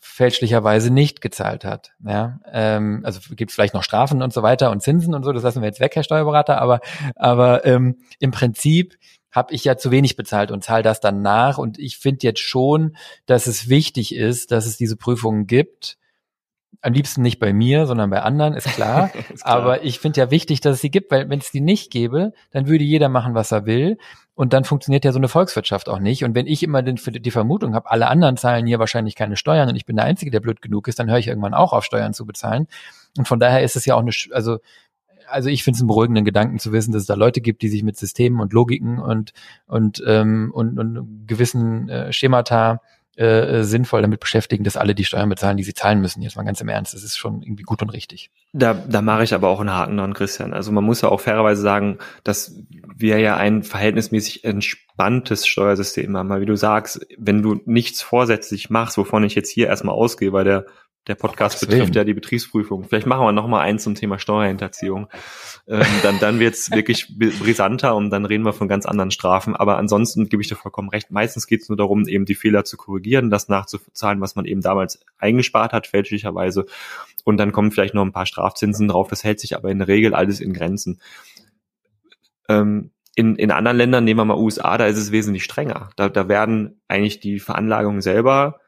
fälschlicherweise 0.01 0.91
nicht 0.91 1.21
gezahlt 1.21 1.65
hat. 1.65 1.93
Ja, 2.05 2.41
ähm, 2.51 3.03
also 3.05 3.21
gibt 3.35 3.51
es 3.51 3.55
vielleicht 3.55 3.75
noch 3.75 3.83
Strafen 3.83 4.23
und 4.23 4.33
so 4.33 4.43
weiter 4.43 4.71
und 4.71 4.83
Zinsen 4.83 5.15
und 5.15 5.25
so, 5.25 5.33
das 5.33 5.43
lassen 5.43 5.61
wir 5.61 5.69
jetzt 5.69 5.81
weg, 5.81 5.95
Herr 5.95 6.03
Steuerberater, 6.03 6.61
aber, 6.61 6.81
aber 7.17 7.65
ähm, 7.67 7.99
im 8.19 8.31
Prinzip 8.31 8.97
habe 9.35 9.53
ich 9.53 9.65
ja 9.65 9.77
zu 9.77 9.91
wenig 9.91 10.17
bezahlt 10.17 10.51
und 10.53 10.63
zahle 10.63 10.85
das 10.85 11.01
dann 11.01 11.21
nach. 11.21 11.59
Und 11.59 11.79
ich 11.79 11.99
finde 11.99 12.21
jetzt 12.23 12.41
schon, 12.41 12.97
dass 13.27 13.49
es 13.49 13.69
wichtig 13.69 14.15
ist, 14.15 14.53
dass 14.53 14.65
es 14.65 14.77
diese 14.77 14.97
Prüfungen 14.97 15.47
gibt, 15.47 15.99
am 16.85 16.93
liebsten 16.93 17.23
nicht 17.23 17.39
bei 17.39 17.55
mir, 17.55 17.87
sondern 17.87 18.11
bei 18.11 18.21
anderen, 18.21 18.53
ist 18.55 18.67
klar. 18.69 19.11
ist 19.33 19.45
klar. 19.45 19.57
Aber 19.57 19.85
ich 19.85 19.99
finde 19.99 20.21
ja 20.21 20.31
wichtig, 20.31 20.61
dass 20.61 20.75
es 20.75 20.81
sie 20.83 20.91
gibt, 20.91 21.11
weil 21.11 21.31
wenn 21.31 21.39
es 21.39 21.51
die 21.51 21.63
nicht 21.63 21.91
gäbe, 21.91 22.33
dann 22.51 22.69
würde 22.69 22.85
jeder 22.85 23.09
machen, 23.09 23.35
was 23.35 23.53
er 23.53 23.65
will. 23.65 23.97
Und 24.35 24.53
dann 24.53 24.65
funktioniert 24.65 25.05
ja 25.05 25.13
so 25.13 25.19
eine 25.19 25.29
Volkswirtschaft 25.29 25.89
auch 25.89 25.99
nicht. 25.99 26.25
Und 26.25 26.35
wenn 26.35 26.47
ich 26.47 26.63
immer 26.63 26.83
den, 26.83 26.97
die 26.97 27.31
Vermutung 27.31 27.75
habe, 27.75 27.91
alle 27.91 28.09
anderen 28.09 28.37
zahlen 28.37 28.67
hier 28.67 28.79
wahrscheinlich 28.79 29.15
keine 29.15 29.37
Steuern 29.37 29.69
und 29.69 29.77
ich 29.77 29.87
bin 29.87 29.97
der 29.97 30.05
Einzige, 30.05 30.31
der 30.31 30.41
blöd 30.41 30.61
genug 30.61 30.87
ist, 30.89 30.99
dann 30.99 31.09
höre 31.09 31.19
ich 31.19 31.29
irgendwann 31.29 31.55
auch 31.55 31.73
auf, 31.73 31.85
Steuern 31.85 32.13
zu 32.13 32.27
bezahlen. 32.27 32.67
Und 33.17 33.27
von 33.27 33.41
daher 33.41 33.63
ist 33.63 33.77
es 33.77 33.87
ja 33.87 33.95
auch 33.95 34.01
eine, 34.01 34.11
also 34.33 34.59
also 35.27 35.49
ich 35.49 35.65
finde 35.65 35.77
es 35.77 35.81
einen 35.81 35.89
beruhigenden 35.89 36.25
Gedanken 36.27 36.59
zu 36.59 36.71
wissen, 36.73 36.93
dass 36.93 37.03
es 37.03 37.07
da 37.07 37.15
Leute 37.15 37.41
gibt, 37.41 37.63
die 37.63 37.69
sich 37.69 37.83
mit 37.83 37.97
Systemen 37.97 38.41
und 38.41 38.53
Logiken 38.53 38.99
und 38.99 39.33
und 39.67 40.03
ähm, 40.07 40.51
und, 40.55 40.79
und 40.79 41.27
gewissen 41.27 41.89
äh, 41.89 42.13
Schemata 42.13 42.83
äh, 43.17 43.63
sinnvoll 43.63 44.03
damit 44.03 44.21
beschäftigen, 44.21 44.65
dass 44.65 44.77
alle 44.77 44.95
die 44.95 45.05
Steuern 45.05 45.29
bezahlen, 45.29 45.57
die 45.57 45.63
sie 45.63 45.75
zahlen 45.75 46.01
müssen. 46.01 46.23
Jetzt 46.23 46.37
mal 46.37 46.43
ganz 46.45 46.61
im 46.61 46.69
Ernst, 46.69 46.95
das 46.95 47.03
ist 47.03 47.17
schon 47.17 47.43
irgendwie 47.43 47.63
gut 47.63 47.83
und 47.83 47.91
richtig. 47.91 48.31
Da, 48.53 48.75
da 48.75 49.03
mache 49.03 49.25
ich 49.25 49.35
aber 49.35 49.49
auch 49.49 49.61
einen 49.61 49.73
Haken 49.73 49.97
dran, 49.97 50.15
Christian. 50.15 50.53
Also 50.53 50.73
man 50.73 50.85
muss 50.85 51.01
ja 51.01 51.09
auch 51.09 51.21
fairerweise 51.21 51.63
sagen, 51.63 51.99
dass 52.23 52.57
wir 52.97 53.19
ja 53.19 53.37
ein 53.37 53.63
verhältnismäßig 53.63 54.45
entspanntes 54.45 55.47
Steuersystem 55.47 56.17
haben. 56.17 56.29
Weil 56.29 56.41
wie 56.41 56.47
du 56.47 56.57
sagst, 56.57 57.07
wenn 57.19 57.43
du 57.43 57.61
nichts 57.65 58.03
vorsätzlich 58.03 58.71
machst, 58.71 58.99
wovon 58.99 59.25
ich 59.25 59.35
jetzt 59.35 59.51
hier 59.51 59.69
erstmal 59.69 59.95
ausgehe, 59.95 60.33
weil 60.33 60.45
der 60.45 60.67
der 61.07 61.15
Podcast 61.15 61.63
oh, 61.63 61.67
betrifft 61.67 61.95
ja 61.95 62.05
die 62.05 62.15
Betriebsprüfung. 62.15 62.85
Vielleicht 62.85 63.07
machen 63.07 63.25
wir 63.25 63.33
noch 63.33 63.47
mal 63.47 63.61
eins 63.61 63.83
zum 63.83 63.95
Thema 63.95 64.19
Steuerhinterziehung. 64.19 65.09
Ähm, 65.67 65.85
dann 66.03 66.19
dann 66.19 66.41
wird's 66.41 66.71
wirklich 66.73 67.15
brisanter 67.19 67.95
und 67.95 68.11
dann 68.11 68.25
reden 68.25 68.45
wir 68.45 68.53
von 68.53 68.69
ganz 68.69 68.87
anderen 68.87 69.11
Strafen. 69.11 69.55
Aber 69.55 69.77
ansonsten 69.77 70.29
gebe 70.29 70.43
ich 70.43 70.49
dir 70.49 70.57
vollkommen 70.57 70.89
recht. 70.89 71.11
Meistens 71.11 71.47
geht's 71.47 71.69
nur 71.69 71.77
darum, 71.77 72.07
eben 72.09 72.25
die 72.25 72.35
Fehler 72.35 72.65
zu 72.65 72.77
korrigieren, 72.77 73.31
das 73.31 73.49
nachzuzahlen, 73.49 74.21
was 74.21 74.35
man 74.35 74.47
eben 74.47 74.63
damals 74.63 75.01
eingespart 75.19 75.73
hat, 75.73 75.87
fälschlicherweise. 75.87 76.65
Und 77.25 77.37
dann 77.37 77.53
kommen 77.53 77.71
vielleicht 77.71 77.95
noch 77.95 78.05
ein 78.05 78.13
paar 78.13 78.27
Strafzinsen 78.27 78.89
drauf. 78.89 79.09
Das 79.09 79.25
hält 79.25 79.41
sich 79.41 79.57
aber 79.57 79.71
in 79.71 79.79
der 79.79 79.89
Regel 79.89 80.15
alles 80.15 80.41
in 80.41 80.55
Grenzen. 80.55 81.01
Ähm, 82.49 82.91
in, 83.17 83.37
in 83.37 83.51
anderen 83.51 83.77
Ländern, 83.77 84.05
nehmen 84.05 84.21
wir 84.21 84.25
mal 84.25 84.39
USA, 84.39 84.77
da 84.77 84.87
ist 84.87 84.99
es 84.99 85.13
wesentlich 85.13 85.45
strenger. 85.45 85.91
Da, 85.97 86.09
da 86.09 86.29
werden 86.29 86.81
eigentlich 86.89 87.21
die 87.21 87.39
Veranlagungen 87.39 88.01
selber 88.01 88.61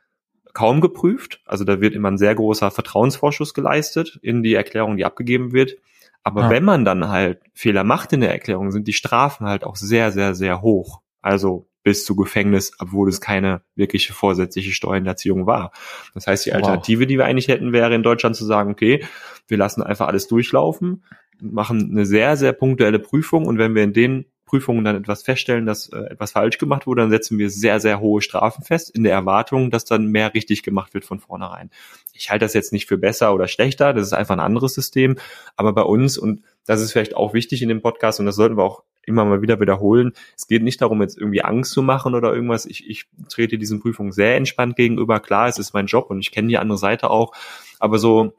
kaum 0.57 0.81
geprüft. 0.81 1.43
Also 1.45 1.65
da 1.65 1.83
wird 1.83 1.95
immer 1.95 2.11
ein 2.11 2.17
sehr 2.17 2.35
großer 2.35 2.71
Vertrauensvorschuss 2.71 3.53
geleistet 3.53 4.19
in 4.23 4.43
die 4.43 4.55
Erklärung, 4.55 4.97
die 4.97 5.05
abgegeben 5.05 5.53
wird. 5.53 5.77
Aber 6.23 6.45
ja. 6.45 6.51
wenn 6.51 6.65
man 6.65 6.87
dann 6.87 7.09
halt 7.11 7.43
Fehler 7.53 7.85
macht 7.85 8.15
in 8.15 8.23
der 8.23 8.33
Erklärung, 8.33 8.71
sind 8.71 8.89
die 8.89 8.95
Strafen 8.95 9.47
halt 9.47 9.65
auch 9.65 9.77
sehr, 9.77 10.13
sehr, 10.13 10.35
sehr 10.35 10.63
hoch. 10.63 11.03
Also 11.21 11.69
bis 11.83 12.07
zu 12.07 12.17
Gefängnis, 12.17 12.73
obwohl 12.79 13.11
es 13.11 13.21
keine 13.21 13.61
wirkliche 13.75 14.15
vorsätzliche 14.15 14.73
Steuerhinterziehung 14.73 15.47
war. 15.47 15.73
Das 16.15 16.27
heißt, 16.27 16.47
die 16.47 16.55
Alternative, 16.55 17.03
wow. 17.03 17.07
die 17.07 17.19
wir 17.19 17.27
eigentlich 17.27 17.49
hätten, 17.49 17.75
wäre 17.75 17.95
in 17.95 18.03
Deutschland 18.03 18.35
zu 18.35 18.47
sagen, 18.47 18.71
okay, 18.71 19.05
wir 19.49 19.59
lassen 19.59 19.83
einfach 19.83 20.09
alles 20.09 20.27
durchlaufen, 20.27 21.05
machen 21.39 21.91
eine 21.91 22.07
sehr, 22.07 22.39
sehr 22.39 22.55
punktuelle 22.55 22.99
Prüfung 22.99 23.45
und 23.45 23.59
wenn 23.59 23.75
wir 23.75 23.85
in 23.85 23.93
den 23.93 24.25
Prüfungen 24.47 24.85
dann 24.85 24.97
etwas 24.97 25.23
feststellen, 25.23 25.67
dass 25.67 25.89
äh, 25.89 25.99
etwas 25.99 26.33
falsch 26.33 26.59
gemacht 26.59 26.87
wurde, 26.87 27.03
dann 27.03 27.11
setzen 27.11 27.39
wir 27.39 27.51
sehr, 27.51 27.81
sehr 27.81 28.01
hohe 28.01 28.23
Strafen 28.23 28.65
fest, 28.65 28.91
in 28.91 29.05
der 29.05 29.13
Erwartung, 29.13 29.71
dass 29.71 29.85
dann 29.85 30.07
mehr 30.07 30.33
richtig 30.33 30.63
gemacht 30.63 30.95
wird 30.95 31.05
von 31.05 31.19
vornherein. 31.19 31.71
Ich 32.15 32.31
halte 32.31 32.45
das 32.45 32.55
jetzt 32.55 32.73
nicht 32.73 32.87
für 32.87 32.97
besser 32.97 33.35
oder 33.35 33.49
schlechter, 33.49 33.93
das 33.93 34.07
ist 34.07 34.13
einfach 34.13 34.35
ein 34.35 34.41
anderes 34.41 34.75
System, 34.75 35.17
aber 35.57 35.73
bei 35.73 35.83
uns, 35.83 36.17
und 36.17 36.43
das 36.65 36.81
ist 36.81 36.93
vielleicht 36.93 37.17
auch 37.17 37.35
wichtig 37.35 37.61
in 37.61 37.69
dem 37.69 37.83
Podcast, 37.83 38.21
und 38.21 38.27
das 38.27 38.37
sollten 38.37 38.57
wir 38.57 38.65
auch 38.65 38.85
immer 39.03 39.25
mal 39.25 39.43
wieder 39.43 39.61
wiederholen, 39.61 40.13
es 40.37 40.47
geht 40.47 40.63
nicht 40.63 40.81
darum, 40.81 41.01
jetzt 41.03 41.19
irgendwie 41.19 41.43
Angst 41.43 41.73
zu 41.73 41.83
machen 41.83 42.15
oder 42.15 42.35
irgendwas. 42.35 42.67
Ich, 42.67 42.89
ich 42.89 43.07
trete 43.29 43.57
diesen 43.57 43.81
Prüfungen 43.81 44.11
sehr 44.11 44.37
entspannt 44.37 44.75
gegenüber. 44.75 45.21
Klar, 45.21 45.49
es 45.49 45.59
ist 45.59 45.75
mein 45.75 45.87
Job 45.87 46.11
und 46.11 46.19
ich 46.19 46.33
kenne 46.33 46.49
die 46.49 46.59
andere 46.59 46.79
Seite 46.79 47.09
auch, 47.09 47.33
aber 47.79 47.99
so 47.99 48.35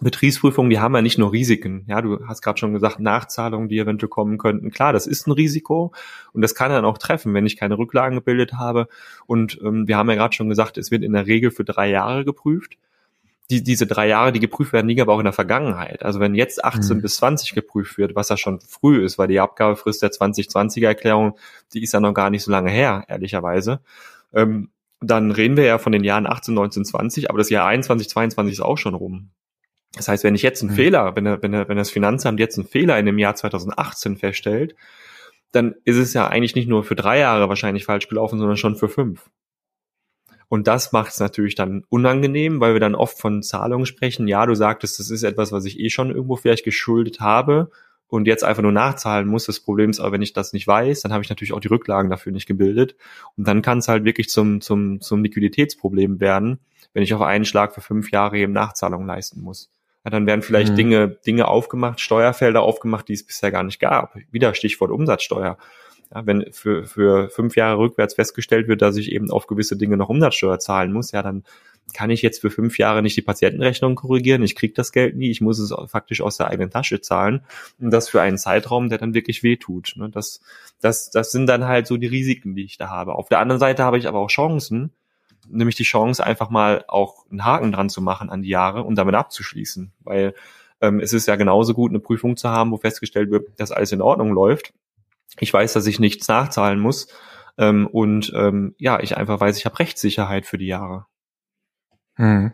Betriebsprüfungen, 0.00 0.70
die 0.70 0.78
haben 0.78 0.94
ja 0.94 1.02
nicht 1.02 1.18
nur 1.18 1.32
Risiken. 1.32 1.84
Ja, 1.88 2.00
du 2.00 2.26
hast 2.26 2.42
gerade 2.42 2.58
schon 2.58 2.72
gesagt, 2.72 3.00
Nachzahlungen, 3.00 3.68
die 3.68 3.78
eventuell 3.78 4.08
kommen 4.08 4.38
könnten. 4.38 4.70
Klar, 4.70 4.92
das 4.92 5.06
ist 5.06 5.26
ein 5.26 5.32
Risiko 5.32 5.92
und 6.32 6.42
das 6.42 6.54
kann 6.54 6.70
dann 6.70 6.84
auch 6.84 6.98
treffen, 6.98 7.34
wenn 7.34 7.46
ich 7.46 7.56
keine 7.56 7.78
Rücklagen 7.78 8.16
gebildet 8.16 8.54
habe. 8.54 8.88
Und 9.26 9.58
ähm, 9.62 9.88
wir 9.88 9.96
haben 9.96 10.08
ja 10.08 10.16
gerade 10.16 10.34
schon 10.34 10.48
gesagt, 10.48 10.78
es 10.78 10.90
wird 10.90 11.02
in 11.02 11.12
der 11.12 11.26
Regel 11.26 11.50
für 11.50 11.64
drei 11.64 11.90
Jahre 11.90 12.24
geprüft. 12.24 12.76
Die, 13.50 13.62
diese 13.62 13.86
drei 13.86 14.08
Jahre, 14.08 14.30
die 14.30 14.40
geprüft 14.40 14.74
werden, 14.74 14.88
liegen 14.88 15.00
aber 15.00 15.14
auch 15.14 15.20
in 15.20 15.24
der 15.24 15.32
Vergangenheit. 15.32 16.02
Also 16.02 16.20
wenn 16.20 16.34
jetzt 16.34 16.64
18 16.64 16.98
mhm. 16.98 17.02
bis 17.02 17.16
20 17.16 17.54
geprüft 17.54 17.96
wird, 17.96 18.14
was 18.14 18.28
ja 18.28 18.36
schon 18.36 18.60
früh 18.60 19.02
ist, 19.02 19.18
weil 19.18 19.28
die 19.28 19.40
Abgabefrist 19.40 20.02
der 20.02 20.10
2020er 20.10 20.86
Erklärung, 20.86 21.38
die 21.72 21.82
ist 21.82 21.92
ja 21.92 22.00
noch 22.00 22.12
gar 22.12 22.28
nicht 22.28 22.42
so 22.42 22.50
lange 22.50 22.70
her, 22.70 23.04
ehrlicherweise. 23.08 23.80
Ähm, 24.34 24.68
dann 25.00 25.30
reden 25.30 25.56
wir 25.56 25.64
ja 25.64 25.78
von 25.78 25.92
den 25.92 26.04
Jahren 26.04 26.26
18, 26.26 26.54
19, 26.54 26.84
20, 26.84 27.30
aber 27.30 27.38
das 27.38 27.50
Jahr 27.50 27.66
21, 27.66 28.08
22 28.10 28.52
ist 28.52 28.60
auch 28.60 28.78
schon 28.78 28.94
rum. 28.94 29.30
Das 29.94 30.08
heißt, 30.08 30.24
wenn 30.24 30.34
ich 30.34 30.42
jetzt 30.42 30.62
einen 30.62 30.72
mhm. 30.72 30.76
Fehler, 30.76 31.16
wenn, 31.16 31.24
wenn, 31.24 31.52
wenn 31.52 31.76
das 31.76 31.90
Finanzamt 31.90 32.40
jetzt 32.40 32.58
einen 32.58 32.68
Fehler 32.68 32.98
in 32.98 33.06
dem 33.06 33.18
Jahr 33.18 33.34
2018 33.34 34.16
feststellt, 34.16 34.74
dann 35.52 35.74
ist 35.84 35.96
es 35.96 36.12
ja 36.12 36.28
eigentlich 36.28 36.54
nicht 36.54 36.68
nur 36.68 36.84
für 36.84 36.94
drei 36.94 37.18
Jahre 37.18 37.48
wahrscheinlich 37.48 37.84
falsch 37.84 38.08
gelaufen, 38.08 38.38
sondern 38.38 38.56
schon 38.56 38.76
für 38.76 38.88
fünf. 38.88 39.30
Und 40.48 40.66
das 40.66 40.92
macht 40.92 41.12
es 41.12 41.20
natürlich 41.20 41.54
dann 41.54 41.84
unangenehm, 41.90 42.60
weil 42.60 42.72
wir 42.72 42.80
dann 42.80 42.94
oft 42.94 43.18
von 43.18 43.42
Zahlungen 43.42 43.86
sprechen. 43.86 44.28
Ja, 44.28 44.46
du 44.46 44.54
sagtest, 44.54 44.98
das 44.98 45.10
ist 45.10 45.22
etwas, 45.22 45.52
was 45.52 45.64
ich 45.66 45.78
eh 45.78 45.90
schon 45.90 46.10
irgendwo 46.10 46.36
vielleicht 46.36 46.64
geschuldet 46.64 47.20
habe 47.20 47.70
und 48.06 48.26
jetzt 48.26 48.44
einfach 48.44 48.62
nur 48.62 48.72
nachzahlen 48.72 49.28
muss. 49.28 49.44
Das 49.44 49.60
Problem 49.60 49.90
ist 49.90 50.00
aber, 50.00 50.12
wenn 50.12 50.22
ich 50.22 50.32
das 50.32 50.54
nicht 50.54 50.66
weiß, 50.66 51.02
dann 51.02 51.12
habe 51.12 51.22
ich 51.22 51.28
natürlich 51.28 51.52
auch 51.52 51.60
die 51.60 51.68
Rücklagen 51.68 52.10
dafür 52.10 52.32
nicht 52.32 52.46
gebildet. 52.46 52.96
Und 53.36 53.46
dann 53.46 53.60
kann 53.60 53.78
es 53.78 53.88
halt 53.88 54.04
wirklich 54.04 54.30
zum, 54.30 54.62
zum, 54.62 55.02
zum 55.02 55.22
Liquiditätsproblem 55.22 56.18
werden, 56.18 56.60
wenn 56.94 57.02
ich 57.02 57.12
auf 57.12 57.20
einen 57.20 57.44
Schlag 57.44 57.74
für 57.74 57.82
fünf 57.82 58.10
Jahre 58.10 58.38
eben 58.38 58.54
Nachzahlungen 58.54 59.06
leisten 59.06 59.42
muss. 59.42 59.70
Ja, 60.04 60.10
dann 60.10 60.26
werden 60.26 60.42
vielleicht 60.42 60.72
mhm. 60.72 60.76
Dinge, 60.76 61.08
Dinge 61.08 61.48
aufgemacht, 61.48 62.00
Steuerfelder 62.00 62.62
aufgemacht, 62.62 63.08
die 63.08 63.14
es 63.14 63.26
bisher 63.26 63.50
gar 63.50 63.62
nicht 63.62 63.80
gab. 63.80 64.16
Wieder 64.30 64.54
Stichwort 64.54 64.90
Umsatzsteuer. 64.90 65.58
Ja, 66.14 66.26
wenn 66.26 66.50
für, 66.52 66.86
für 66.86 67.28
fünf 67.28 67.56
Jahre 67.56 67.78
rückwärts 67.78 68.14
festgestellt 68.14 68.68
wird, 68.68 68.80
dass 68.80 68.96
ich 68.96 69.12
eben 69.12 69.30
auf 69.30 69.46
gewisse 69.46 69.76
Dinge 69.76 69.96
noch 69.96 70.08
Umsatzsteuer 70.08 70.58
zahlen 70.58 70.92
muss, 70.92 71.12
ja, 71.12 71.22
dann 71.22 71.44
kann 71.94 72.10
ich 72.10 72.22
jetzt 72.22 72.40
für 72.40 72.50
fünf 72.50 72.78
Jahre 72.78 73.02
nicht 73.02 73.16
die 73.16 73.22
Patientenrechnung 73.22 73.94
korrigieren, 73.94 74.42
ich 74.42 74.54
kriege 74.54 74.74
das 74.74 74.92
Geld 74.92 75.16
nie, 75.16 75.30
ich 75.30 75.40
muss 75.40 75.58
es 75.58 75.74
faktisch 75.90 76.20
aus 76.20 76.36
der 76.36 76.48
eigenen 76.48 76.70
Tasche 76.70 77.00
zahlen. 77.00 77.44
Und 77.78 77.90
das 77.90 78.08
für 78.08 78.20
einen 78.20 78.38
Zeitraum, 78.38 78.88
der 78.88 78.98
dann 78.98 79.14
wirklich 79.14 79.42
wehtut. 79.42 79.94
Ne? 79.96 80.10
Das, 80.10 80.40
das, 80.80 81.10
das 81.10 81.30
sind 81.30 81.46
dann 81.46 81.64
halt 81.64 81.86
so 81.86 81.96
die 81.96 82.06
Risiken, 82.06 82.54
die 82.54 82.64
ich 82.64 82.76
da 82.76 82.88
habe. 82.88 83.14
Auf 83.14 83.28
der 83.28 83.40
anderen 83.40 83.60
Seite 83.60 83.84
habe 83.84 83.98
ich 83.98 84.06
aber 84.06 84.18
auch 84.18 84.28
Chancen, 84.28 84.92
nämlich 85.50 85.76
die 85.76 85.84
Chance, 85.84 86.24
einfach 86.24 86.50
mal 86.50 86.84
auch 86.88 87.26
einen 87.30 87.44
Haken 87.44 87.72
dran 87.72 87.88
zu 87.88 88.00
machen 88.00 88.30
an 88.30 88.42
die 88.42 88.48
Jahre 88.48 88.82
und 88.82 88.96
damit 88.96 89.14
abzuschließen. 89.14 89.92
Weil 90.00 90.34
Ähm, 90.80 91.00
es 91.00 91.12
ist 91.12 91.26
ja 91.26 91.36
genauso 91.36 91.74
gut, 91.74 91.90
eine 91.90 91.98
Prüfung 92.00 92.36
zu 92.36 92.48
haben, 92.48 92.70
wo 92.70 92.76
festgestellt 92.76 93.30
wird, 93.30 93.48
dass 93.58 93.72
alles 93.72 93.90
in 93.92 94.00
Ordnung 94.00 94.32
läuft. 94.32 94.72
Ich 95.40 95.52
weiß, 95.52 95.72
dass 95.72 95.86
ich 95.86 95.98
nichts 95.98 96.28
nachzahlen 96.28 96.78
muss. 96.78 97.08
Ähm, 97.58 97.88
und 97.88 98.32
ähm, 98.34 98.74
ja, 98.78 99.00
ich 99.00 99.16
einfach 99.16 99.40
weiß, 99.40 99.58
ich 99.58 99.64
habe 99.66 99.78
Rechtssicherheit 99.78 100.46
für 100.46 100.58
die 100.58 100.68
Jahre. 100.68 101.06
Hm. 102.14 102.52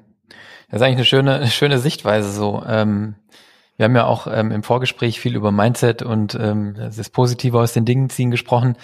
Das 0.70 0.80
ist 0.80 0.82
eigentlich 0.82 0.96
eine 0.96 1.04
schöne, 1.04 1.46
schöne 1.50 1.78
Sichtweise 1.78 2.30
so. 2.30 2.62
Ähm, 2.66 3.16
wir 3.76 3.84
haben 3.84 3.96
ja 3.96 4.06
auch 4.06 4.26
ähm, 4.26 4.52
im 4.52 4.62
Vorgespräch 4.62 5.20
viel 5.20 5.36
über 5.36 5.50
Mindset 5.50 6.02
und 6.02 6.34
ähm, 6.34 6.74
das 6.76 7.10
Positive 7.10 7.58
aus 7.58 7.72
den 7.72 7.84
Dingen 7.84 8.08
ziehen 8.08 8.30
gesprochen. 8.30 8.76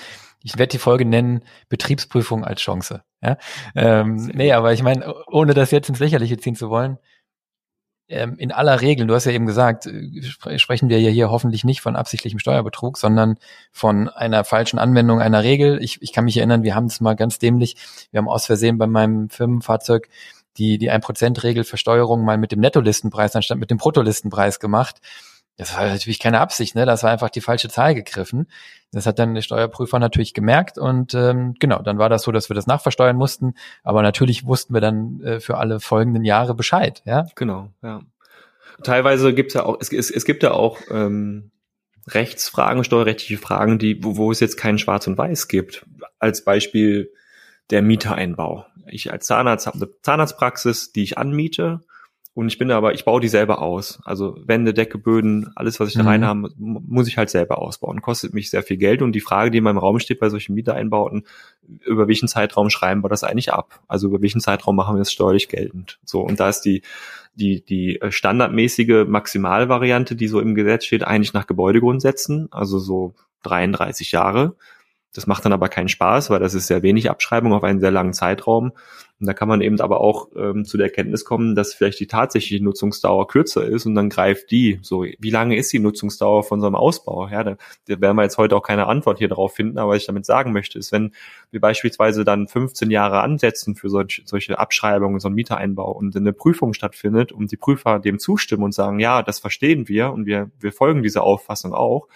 Ich 0.43 0.59
werde 0.59 0.71
die 0.71 0.79
Folge 0.79 1.05
nennen, 1.05 1.43
Betriebsprüfung 1.69 2.45
als 2.45 2.61
Chance. 2.61 3.03
Ja? 3.23 3.37
Ähm, 3.75 4.31
nee, 4.35 4.53
aber 4.53 4.73
ich 4.73 4.83
meine, 4.83 5.15
ohne 5.27 5.55
das 5.55 5.71
jetzt 5.71 5.89
ins 5.89 5.99
Lächerliche 5.99 6.39
ziehen 6.39 6.55
zu 6.55 6.71
wollen, 6.71 6.99
ähm, 8.11 8.37
in 8.39 8.51
aller 8.51 8.81
Regel, 8.81 9.07
du 9.07 9.15
hast 9.15 9.25
ja 9.25 9.33
eben 9.33 9.47
gesagt, 9.47 9.87
äh, 9.87 10.59
sprechen 10.59 10.89
wir 10.89 11.01
ja 11.01 11.11
hier 11.11 11.31
hoffentlich 11.31 11.63
nicht 11.63 11.81
von 11.81 11.95
absichtlichem 11.95 12.41
Steuerbetrug, 12.41 12.99
sondern 12.99 13.37
von 13.71 14.09
einer 14.09 14.43
falschen 14.43 14.81
Anwendung 14.81 15.21
einer 15.21 15.45
Regel. 15.45 15.79
Ich, 15.81 16.03
ich 16.03 16.13
kann 16.13 16.25
mich 16.25 16.37
erinnern, 16.37 16.65
wir 16.65 16.75
haben 16.75 16.87
es 16.87 17.01
mal 17.01 17.15
ganz 17.15 17.39
dämlich, 17.39 17.77
wir 18.11 18.19
haben 18.19 18.29
aus 18.29 18.47
Versehen 18.47 18.79
bei 18.79 18.89
meinem 18.89 19.31
Firmenfahrzeug 19.31 20.09
die, 20.57 20.79
die 20.79 20.91
1%-Regel 20.91 21.63
Versteuerung 21.63 22.25
mal 22.25 22.37
mit 22.37 22.51
dem 22.51 22.59
Nettolistenpreis 22.59 23.37
anstatt 23.37 23.59
mit 23.59 23.71
dem 23.71 23.79
Bruttolistenpreis 23.79 24.59
gemacht. 24.59 24.97
Das 25.61 25.77
war 25.77 25.87
natürlich 25.87 26.19
keine 26.19 26.41
Absicht, 26.41 26.75
ne? 26.75 26.87
Das 26.87 27.03
war 27.03 27.11
einfach 27.11 27.29
die 27.29 27.43
falsche 27.43 27.69
Zahl 27.69 27.95
gegriffen. 27.95 28.47
Das 28.93 29.05
hat 29.05 29.19
dann 29.19 29.35
der 29.35 29.43
Steuerprüfer 29.43 29.99
natürlich 29.99 30.33
gemerkt 30.33 30.79
und 30.79 31.13
ähm, 31.13 31.55
genau, 31.61 31.83
dann 31.83 31.99
war 31.99 32.09
das 32.09 32.23
so, 32.23 32.33
dass 32.33 32.49
wir 32.49 32.55
das 32.55 32.67
nachversteuern 32.67 33.15
mussten. 33.15 33.53
Aber 33.83 34.01
natürlich 34.01 34.47
wussten 34.47 34.73
wir 34.73 34.81
dann 34.81 35.21
äh, 35.21 35.39
für 35.39 35.59
alle 35.59 35.79
folgenden 35.79 36.25
Jahre 36.25 36.55
Bescheid, 36.55 37.03
ja. 37.05 37.27
Genau, 37.35 37.69
ja. 37.83 38.01
Teilweise 38.85 39.35
gibt's 39.35 39.53
ja 39.53 39.67
auch, 39.67 39.77
es, 39.79 39.93
es, 39.93 40.11
es 40.11 40.25
gibt 40.25 40.43
ja 40.43 40.53
auch 40.53 40.79
ähm, 40.91 41.51
Rechtsfragen, 42.09 42.83
steuerrechtliche 42.83 43.37
Fragen, 43.37 43.79
die, 43.79 44.03
wo, 44.03 44.17
wo 44.17 44.33
es 44.33 44.41
jetzt 44.41 44.57
kein 44.57 44.79
Schwarz 44.79 45.07
und 45.09 45.19
Weiß 45.19 45.47
gibt. 45.49 45.85
Als 46.19 46.43
Beispiel 46.43 47.13
der 47.69 47.83
Mietereinbau. 47.83 48.65
Ich 48.87 49.13
als 49.13 49.27
Zahnarzt 49.27 49.67
habe 49.67 49.77
eine 49.77 49.91
Zahnarztpraxis, 50.01 50.93
die 50.93 51.03
ich 51.03 51.19
anmiete 51.19 51.83
und 52.41 52.49
ich 52.49 52.57
bin 52.57 52.69
da 52.69 52.79
aber, 52.79 52.95
ich 52.95 53.05
baue 53.05 53.21
die 53.21 53.29
selber 53.29 53.61
aus. 53.61 54.01
Also 54.03 54.35
Wände, 54.47 54.73
Decke, 54.73 54.97
Böden, 54.97 55.53
alles, 55.57 55.79
was 55.79 55.91
ich 55.91 55.95
da 55.97 56.05
mhm. 56.05 56.09
rein 56.09 56.25
habe, 56.25 56.49
muss 56.57 57.07
ich 57.07 57.19
halt 57.19 57.29
selber 57.29 57.59
ausbauen. 57.59 58.01
Kostet 58.01 58.33
mich 58.33 58.49
sehr 58.49 58.63
viel 58.63 58.79
Geld. 58.79 59.03
Und 59.03 59.13
die 59.13 59.21
Frage, 59.21 59.51
die 59.51 59.59
in 59.59 59.65
meinem 59.65 59.77
Raum 59.77 59.99
steht 59.99 60.21
bei 60.21 60.31
solchen 60.31 60.55
Mietereinbauten, 60.55 61.27
über 61.85 62.09
welchen 62.09 62.29
Zeitraum 62.29 62.71
schreiben 62.71 63.05
wir 63.05 63.11
das 63.11 63.25
eigentlich 63.25 63.53
ab? 63.53 63.81
Also 63.89 64.09
über 64.09 64.23
welchen 64.23 64.41
Zeitraum 64.41 64.75
machen 64.75 64.95
wir 64.95 65.01
das 65.01 65.13
steuerlich 65.13 65.49
geltend? 65.49 65.99
So, 66.03 66.23
und 66.23 66.41
da 66.41 66.49
ist 66.49 66.63
die, 66.63 66.81
die, 67.35 67.63
die 67.63 68.01
standardmäßige 68.09 69.05
Maximalvariante, 69.07 70.17
die 70.17 70.27
so 70.27 70.41
im 70.41 70.55
Gesetz 70.55 70.87
steht, 70.87 71.05
eigentlich 71.05 71.35
nach 71.35 71.47
Gebäudegrundsätzen, 71.47 72.49
also 72.53 72.79
so 72.79 73.13
33 73.43 74.13
Jahre. 74.13 74.57
Das 75.13 75.27
macht 75.27 75.45
dann 75.45 75.53
aber 75.53 75.69
keinen 75.69 75.91
Spaß, 75.91 76.31
weil 76.31 76.41
das 76.41 76.55
ist 76.55 76.69
sehr 76.69 76.83
wenig 76.83 77.11
Abschreibung 77.11 77.53
auf 77.53 77.65
einen 77.65 77.81
sehr 77.81 77.91
langen 77.91 78.15
Zeitraum. 78.15 78.73
Und 79.21 79.27
da 79.27 79.35
kann 79.35 79.49
man 79.49 79.61
eben 79.61 79.79
aber 79.81 80.01
auch 80.01 80.29
ähm, 80.35 80.65
zu 80.65 80.79
der 80.79 80.87
Erkenntnis 80.87 81.27
kommen, 81.27 81.55
dass 81.55 81.75
vielleicht 81.75 82.01
die 82.01 82.07
tatsächliche 82.07 82.65
Nutzungsdauer 82.65 83.29
kürzer 83.29 83.65
ist 83.67 83.85
und 83.85 83.95
dann 83.95 84.09
greift 84.09 84.51
die. 84.51 84.79
So, 84.83 85.05
wie 85.05 85.31
lange 85.31 85.57
ist 85.57 85.73
die 85.73 85.79
Nutzungsdauer 85.79 86.43
von 86.43 86.61
so 86.61 86.67
einem 86.67 86.75
Ausbau? 86.75 87.29
Ja, 87.29 87.45
da, 87.45 87.57
da 87.87 88.01
werden 88.01 88.17
wir 88.17 88.23
jetzt 88.23 88.39
heute 88.39 88.57
auch 88.57 88.63
keine 88.63 88.87
Antwort 88.87 89.19
hier 89.19 89.29
drauf 89.29 89.55
finden, 89.55 89.79
aber 89.79 89.93
was 89.93 89.99
ich 89.99 90.07
damit 90.07 90.25
sagen 90.25 90.53
möchte, 90.53 90.79
ist, 90.79 90.91
wenn 90.91 91.13
wir 91.51 91.61
beispielsweise 91.61 92.25
dann 92.25 92.49
15 92.49 92.91
Jahre 92.91 93.21
ansetzen 93.21 93.77
für 93.77 93.91
solch, 93.91 94.23
solche 94.25 94.59
Abschreibungen, 94.59 95.21
so 95.21 95.29
einen 95.29 95.35
Mietereinbau 95.35 95.93
und 95.93 96.17
eine 96.17 96.33
Prüfung 96.33 96.73
stattfindet 96.73 97.31
und 97.31 97.53
die 97.53 97.59
Prüfer 97.59 97.99
dem 97.99 98.19
zustimmen 98.19 98.65
und 98.65 98.73
sagen, 98.73 99.01
ja, 99.01 99.23
das 99.23 99.39
verstehen 99.39 99.87
wir 99.87 100.13
und 100.13 100.25
wir, 100.25 100.51
wir 100.59 100.73
folgen 100.73 101.03
dieser 101.03 101.25
Auffassung 101.25 101.75
auch, 101.75 102.09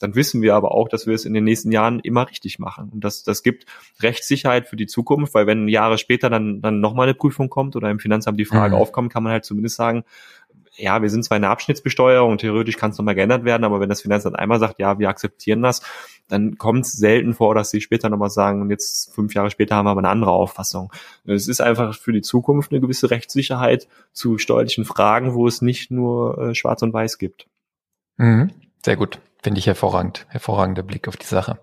dann 0.00 0.14
wissen 0.14 0.42
wir 0.42 0.54
aber 0.54 0.72
auch, 0.72 0.88
dass 0.88 1.06
wir 1.06 1.14
es 1.14 1.24
in 1.24 1.34
den 1.34 1.44
nächsten 1.44 1.72
Jahren 1.72 2.00
immer 2.00 2.28
richtig 2.28 2.58
machen. 2.58 2.90
Und 2.92 3.04
das, 3.04 3.22
das 3.22 3.42
gibt 3.42 3.66
Rechtssicherheit 4.00 4.66
für 4.66 4.76
die 4.76 4.86
Zukunft, 4.86 5.34
weil 5.34 5.46
wenn 5.46 5.68
Jahre 5.68 5.98
später 5.98 6.30
dann, 6.30 6.60
dann 6.60 6.80
nochmal 6.80 7.04
eine 7.04 7.14
Prüfung 7.14 7.48
kommt 7.48 7.76
oder 7.76 7.90
im 7.90 7.98
Finanzamt 7.98 8.38
die 8.38 8.44
Frage 8.44 8.74
mhm. 8.74 8.82
aufkommt, 8.82 9.12
kann 9.12 9.22
man 9.22 9.32
halt 9.32 9.44
zumindest 9.44 9.76
sagen, 9.76 10.04
ja, 10.76 11.02
wir 11.02 11.10
sind 11.10 11.24
zwar 11.24 11.36
in 11.36 11.42
der 11.42 11.50
Abschnittsbesteuerung 11.50 12.32
und 12.32 12.40
theoretisch 12.40 12.76
kann 12.76 12.90
es 12.90 12.98
nochmal 12.98 13.14
geändert 13.14 13.44
werden, 13.44 13.64
aber 13.64 13.80
wenn 13.80 13.88
das 13.88 14.02
Finanzamt 14.02 14.38
einmal 14.38 14.58
sagt, 14.58 14.80
ja, 14.80 14.98
wir 14.98 15.08
akzeptieren 15.08 15.62
das, 15.62 15.82
dann 16.28 16.58
kommt 16.58 16.86
es 16.86 16.92
selten 16.92 17.34
vor, 17.34 17.54
dass 17.54 17.70
sie 17.70 17.80
später 17.80 18.08
nochmal 18.08 18.30
sagen, 18.30 18.60
und 18.60 18.70
jetzt 18.70 19.14
fünf 19.14 19.34
Jahre 19.34 19.50
später 19.50 19.76
haben 19.76 19.86
wir 19.86 19.90
aber 19.90 20.00
eine 20.00 20.08
andere 20.08 20.32
Auffassung. 20.32 20.92
Es 21.24 21.48
ist 21.48 21.60
einfach 21.60 21.94
für 21.94 22.12
die 22.12 22.22
Zukunft 22.22 22.72
eine 22.72 22.80
gewisse 22.80 23.10
Rechtssicherheit 23.10 23.88
zu 24.12 24.38
steuerlichen 24.38 24.84
Fragen, 24.84 25.34
wo 25.34 25.46
es 25.46 25.62
nicht 25.62 25.90
nur 25.90 26.38
äh, 26.38 26.54
schwarz 26.54 26.82
und 26.82 26.92
weiß 26.92 27.18
gibt. 27.18 27.46
Mhm. 28.16 28.50
Sehr 28.82 28.96
gut. 28.96 29.20
Finde 29.44 29.58
ich 29.58 29.66
hervorragend. 29.66 30.24
Hervorragender 30.30 30.82
Blick 30.82 31.06
auf 31.06 31.18
die 31.18 31.26
Sache. 31.26 31.58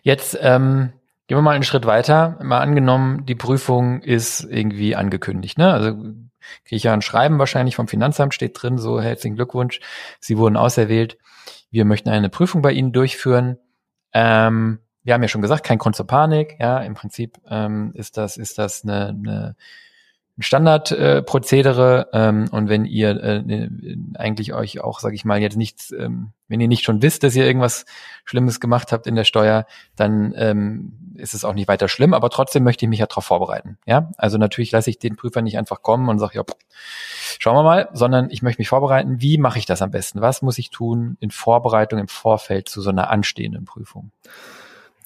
Jetzt 0.00 0.38
ähm, 0.40 0.94
gehen 1.26 1.36
wir 1.36 1.42
mal 1.42 1.54
einen 1.54 1.64
Schritt 1.64 1.84
weiter. 1.84 2.38
Mal 2.42 2.60
angenommen, 2.60 3.26
die 3.26 3.34
Prüfung 3.34 4.00
ist 4.00 4.42
irgendwie 4.42 4.96
angekündigt. 4.96 5.58
Ne? 5.58 5.70
Also 5.70 5.92
kriege 5.92 6.76
ich 6.76 6.84
ja 6.84 6.94
ein 6.94 7.02
Schreiben 7.02 7.38
wahrscheinlich 7.38 7.76
vom 7.76 7.88
Finanzamt, 7.88 8.32
steht 8.32 8.62
drin, 8.62 8.78
so 8.78 9.02
herzlichen 9.02 9.36
Glückwunsch, 9.36 9.80
Sie 10.18 10.38
wurden 10.38 10.56
auserwählt. 10.56 11.18
Wir 11.70 11.84
möchten 11.84 12.08
eine 12.08 12.30
Prüfung 12.30 12.62
bei 12.62 12.72
Ihnen 12.72 12.94
durchführen. 12.94 13.58
Ähm, 14.14 14.78
wir 15.02 15.12
haben 15.12 15.22
ja 15.22 15.28
schon 15.28 15.42
gesagt, 15.42 15.62
kein 15.62 15.76
Grund 15.76 15.96
zur 15.96 16.06
Panik. 16.06 16.56
Ja, 16.58 16.78
im 16.78 16.94
Prinzip 16.94 17.36
ähm, 17.50 17.92
ist 17.92 18.16
das 18.16 18.38
ist 18.38 18.56
das 18.56 18.82
eine, 18.82 19.08
eine 19.08 19.56
Standardprozedere 20.40 22.08
äh, 22.12 22.28
ähm, 22.28 22.48
und 22.50 22.68
wenn 22.68 22.84
ihr 22.84 23.10
äh, 23.22 23.68
eigentlich 24.14 24.52
euch 24.54 24.80
auch, 24.80 25.00
sage 25.00 25.14
ich 25.14 25.24
mal, 25.24 25.40
jetzt 25.40 25.56
nichts, 25.56 25.92
ähm, 25.92 26.32
wenn 26.48 26.60
ihr 26.60 26.68
nicht 26.68 26.84
schon 26.84 27.02
wisst, 27.02 27.22
dass 27.22 27.36
ihr 27.36 27.46
irgendwas 27.46 27.84
Schlimmes 28.24 28.60
gemacht 28.60 28.92
habt 28.92 29.06
in 29.06 29.14
der 29.14 29.24
Steuer, 29.24 29.66
dann 29.96 30.32
ähm, 30.36 31.14
ist 31.14 31.34
es 31.34 31.44
auch 31.44 31.54
nicht 31.54 31.68
weiter 31.68 31.88
schlimm, 31.88 32.14
aber 32.14 32.30
trotzdem 32.30 32.64
möchte 32.64 32.84
ich 32.84 32.88
mich 32.88 33.00
ja 33.00 33.06
darauf 33.06 33.24
vorbereiten. 33.24 33.78
Ja, 33.86 34.10
also 34.16 34.38
natürlich 34.38 34.72
lasse 34.72 34.90
ich 34.90 34.98
den 34.98 35.16
Prüfer 35.16 35.42
nicht 35.42 35.58
einfach 35.58 35.82
kommen 35.82 36.08
und 36.08 36.18
sage, 36.18 36.36
ja, 36.36 36.44
schauen 37.38 37.56
wir 37.56 37.62
mal, 37.62 37.88
sondern 37.92 38.30
ich 38.30 38.42
möchte 38.42 38.60
mich 38.60 38.68
vorbereiten. 38.68 39.20
Wie 39.20 39.38
mache 39.38 39.58
ich 39.58 39.66
das 39.66 39.82
am 39.82 39.90
besten? 39.90 40.20
Was 40.20 40.42
muss 40.42 40.58
ich 40.58 40.70
tun 40.70 41.16
in 41.20 41.30
Vorbereitung 41.30 41.98
im 41.98 42.08
Vorfeld 42.08 42.68
zu 42.68 42.80
so 42.80 42.90
einer 42.90 43.10
anstehenden 43.10 43.64
Prüfung? 43.64 44.10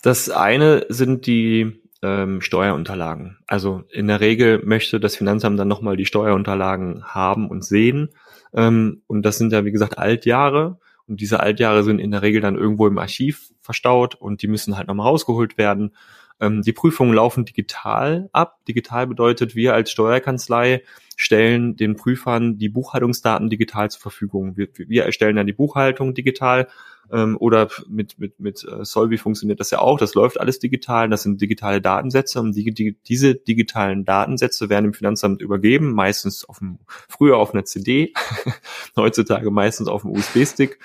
Das 0.02 0.30
eine 0.30 0.86
sind 0.88 1.26
die 1.26 1.80
ähm, 2.04 2.42
Steuerunterlagen. 2.42 3.38
Also 3.46 3.84
in 3.90 4.08
der 4.08 4.20
Regel 4.20 4.60
möchte 4.62 5.00
das 5.00 5.16
Finanzamt 5.16 5.58
dann 5.58 5.68
nochmal 5.68 5.96
die 5.96 6.04
Steuerunterlagen 6.04 7.02
haben 7.06 7.48
und 7.48 7.64
sehen. 7.64 8.10
Ähm, 8.52 9.02
und 9.06 9.22
das 9.22 9.38
sind 9.38 9.52
ja, 9.54 9.64
wie 9.64 9.72
gesagt, 9.72 9.96
Altjahre. 9.96 10.78
Und 11.06 11.22
diese 11.22 11.40
Altjahre 11.40 11.82
sind 11.82 11.98
in 11.98 12.10
der 12.10 12.20
Regel 12.20 12.42
dann 12.42 12.56
irgendwo 12.56 12.86
im 12.86 12.98
Archiv 12.98 13.52
verstaut 13.60 14.14
und 14.14 14.42
die 14.42 14.48
müssen 14.48 14.76
halt 14.76 14.88
nochmal 14.88 15.06
rausgeholt 15.06 15.56
werden. 15.56 15.96
Ähm, 16.40 16.60
die 16.60 16.74
Prüfungen 16.74 17.14
laufen 17.14 17.46
digital 17.46 18.28
ab. 18.32 18.58
Digital 18.68 19.06
bedeutet, 19.06 19.54
wir 19.54 19.72
als 19.72 19.90
Steuerkanzlei 19.90 20.82
stellen 21.16 21.76
den 21.76 21.96
Prüfern 21.96 22.58
die 22.58 22.68
Buchhaltungsdaten 22.68 23.48
digital 23.48 23.90
zur 23.90 24.02
Verfügung. 24.02 24.58
Wir, 24.58 24.68
wir 24.76 25.04
erstellen 25.04 25.36
dann 25.36 25.46
die 25.46 25.52
Buchhaltung 25.54 26.12
digital 26.12 26.68
ähm, 27.12 27.36
oder 27.38 27.68
mit, 27.88 28.18
mit, 28.18 28.40
mit 28.40 28.64
äh, 28.64 28.84
Solvi 28.84 29.18
funktioniert 29.18 29.60
das 29.60 29.70
ja 29.70 29.78
auch. 29.78 29.98
Das 29.98 30.14
läuft 30.14 30.40
alles 30.40 30.58
digital. 30.58 31.08
Das 31.08 31.22
sind 31.22 31.40
digitale 31.40 31.80
Datensätze 31.80 32.40
und 32.40 32.54
die, 32.54 32.72
die, 32.72 32.96
diese 33.06 33.34
digitalen 33.34 34.04
Datensätze 34.04 34.68
werden 34.68 34.86
im 34.86 34.94
Finanzamt 34.94 35.40
übergeben, 35.40 35.92
meistens 35.92 36.44
auf 36.44 36.58
dem, 36.58 36.78
früher 37.08 37.36
auf 37.36 37.52
einer 37.52 37.64
CD, 37.64 38.12
heutzutage 38.96 39.50
meistens 39.50 39.88
auf 39.88 40.02
dem 40.02 40.12
USB-Stick. 40.12 40.78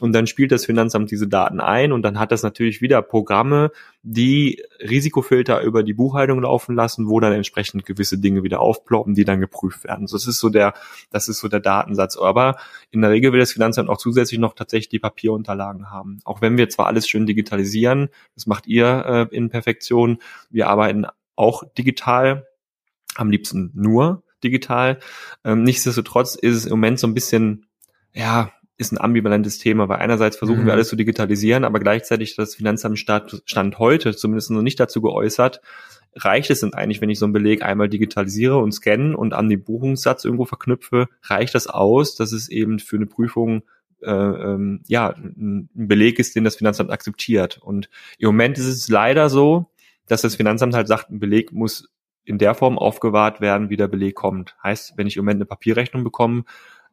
Und 0.00 0.12
dann 0.12 0.26
spielt 0.26 0.52
das 0.52 0.66
Finanzamt 0.66 1.10
diese 1.10 1.28
Daten 1.28 1.60
ein 1.60 1.92
und 1.92 2.02
dann 2.02 2.18
hat 2.18 2.32
das 2.32 2.42
natürlich 2.42 2.80
wieder 2.80 3.00
Programme, 3.02 3.70
die 4.02 4.62
Risikofilter 4.80 5.62
über 5.62 5.82
die 5.82 5.94
Buchhaltung 5.94 6.42
laufen 6.42 6.74
lassen, 6.74 7.08
wo 7.08 7.20
dann 7.20 7.32
entsprechend 7.32 7.86
gewisse 7.86 8.18
Dinge 8.18 8.42
wieder 8.42 8.60
aufploppen, 8.60 9.14
die 9.14 9.24
dann 9.24 9.40
geprüft 9.40 9.84
werden. 9.84 10.06
das 10.10 10.26
ist 10.26 10.38
so 10.38 10.50
der, 10.50 10.74
das 11.10 11.28
ist 11.28 11.40
so 11.40 11.48
der 11.48 11.60
Datensatz. 11.60 12.18
Aber 12.18 12.56
in 12.90 13.00
der 13.00 13.10
Regel 13.10 13.32
will 13.32 13.40
das 13.40 13.52
Finanzamt 13.52 13.88
auch 13.88 13.96
zusätzlich 13.96 14.38
noch 14.38 14.54
tatsächlich 14.54 14.90
die 14.90 14.98
Papierunterlagen 15.54 15.90
haben. 15.90 16.20
Auch 16.24 16.40
wenn 16.40 16.56
wir 16.56 16.68
zwar 16.68 16.86
alles 16.86 17.08
schön 17.08 17.26
digitalisieren, 17.26 18.08
das 18.34 18.46
macht 18.46 18.66
ihr 18.66 19.28
äh, 19.30 19.36
in 19.36 19.48
Perfektion. 19.48 20.18
Wir 20.50 20.68
arbeiten 20.68 21.06
auch 21.36 21.64
digital, 21.76 22.46
am 23.16 23.30
liebsten 23.30 23.70
nur 23.74 24.22
digital. 24.42 24.98
Ähm, 25.44 25.62
nichtsdestotrotz 25.62 26.34
ist 26.34 26.56
es 26.56 26.66
im 26.66 26.72
Moment 26.72 26.98
so 26.98 27.06
ein 27.06 27.14
bisschen, 27.14 27.66
ja, 28.12 28.52
ist 28.76 28.92
ein 28.92 29.00
ambivalentes 29.00 29.58
Thema, 29.58 29.88
weil 29.88 29.98
einerseits 29.98 30.36
versuchen 30.36 30.62
mhm. 30.62 30.66
wir 30.66 30.72
alles 30.72 30.88
zu 30.88 30.96
digitalisieren, 30.96 31.64
aber 31.64 31.78
gleichzeitig 31.78 32.34
das 32.34 32.56
Finanzamt 32.56 32.98
Stand, 32.98 33.42
Stand 33.46 33.78
heute 33.78 34.16
zumindest 34.16 34.50
noch 34.50 34.62
nicht 34.62 34.80
dazu 34.80 35.00
geäußert, 35.00 35.60
reicht 36.16 36.50
es 36.50 36.60
denn 36.60 36.74
eigentlich, 36.74 37.00
wenn 37.00 37.08
ich 37.08 37.18
so 37.18 37.26
einen 37.26 37.32
Beleg 37.32 37.62
einmal 37.62 37.88
digitalisiere 37.88 38.58
und 38.58 38.72
scanne 38.72 39.16
und 39.16 39.32
an 39.32 39.48
den 39.48 39.62
Buchungssatz 39.62 40.24
irgendwo 40.24 40.44
verknüpfe, 40.44 41.08
reicht 41.22 41.54
das 41.54 41.68
aus, 41.68 42.16
dass 42.16 42.32
es 42.32 42.48
eben 42.48 42.78
für 42.80 42.96
eine 42.96 43.06
Prüfung 43.06 43.62
äh, 44.04 44.10
ähm, 44.10 44.82
ja 44.86 45.10
ein 45.10 45.68
Beleg 45.74 46.18
ist, 46.18 46.36
den 46.36 46.44
das 46.44 46.56
Finanzamt 46.56 46.90
akzeptiert. 46.90 47.58
Und 47.58 47.88
im 48.18 48.26
Moment 48.26 48.58
ist 48.58 48.66
es 48.66 48.88
leider 48.88 49.28
so, 49.28 49.66
dass 50.06 50.22
das 50.22 50.36
Finanzamt 50.36 50.74
halt 50.74 50.88
sagt, 50.88 51.10
ein 51.10 51.20
Beleg 51.20 51.52
muss 51.52 51.88
in 52.24 52.38
der 52.38 52.54
Form 52.54 52.78
aufgewahrt 52.78 53.40
werden, 53.40 53.70
wie 53.70 53.76
der 53.76 53.88
Beleg 53.88 54.14
kommt. 54.14 54.56
Heißt, 54.62 54.94
wenn 54.96 55.06
ich 55.06 55.16
im 55.16 55.24
Moment 55.24 55.38
eine 55.38 55.46
Papierrechnung 55.46 56.04
bekomme, 56.04 56.44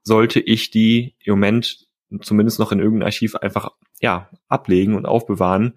sollte 0.04 0.40
ich 0.40 0.72
die 0.72 1.16
im 1.24 1.34
Moment 1.34 1.88
zumindest 2.22 2.60
noch 2.60 2.72
in 2.72 2.80
irgendeinem 2.80 3.08
Archiv 3.08 3.36
einfach 3.36 3.72
ja 4.02 4.30
ablegen 4.50 4.96
und 4.96 5.06
aufbewahren. 5.06 5.74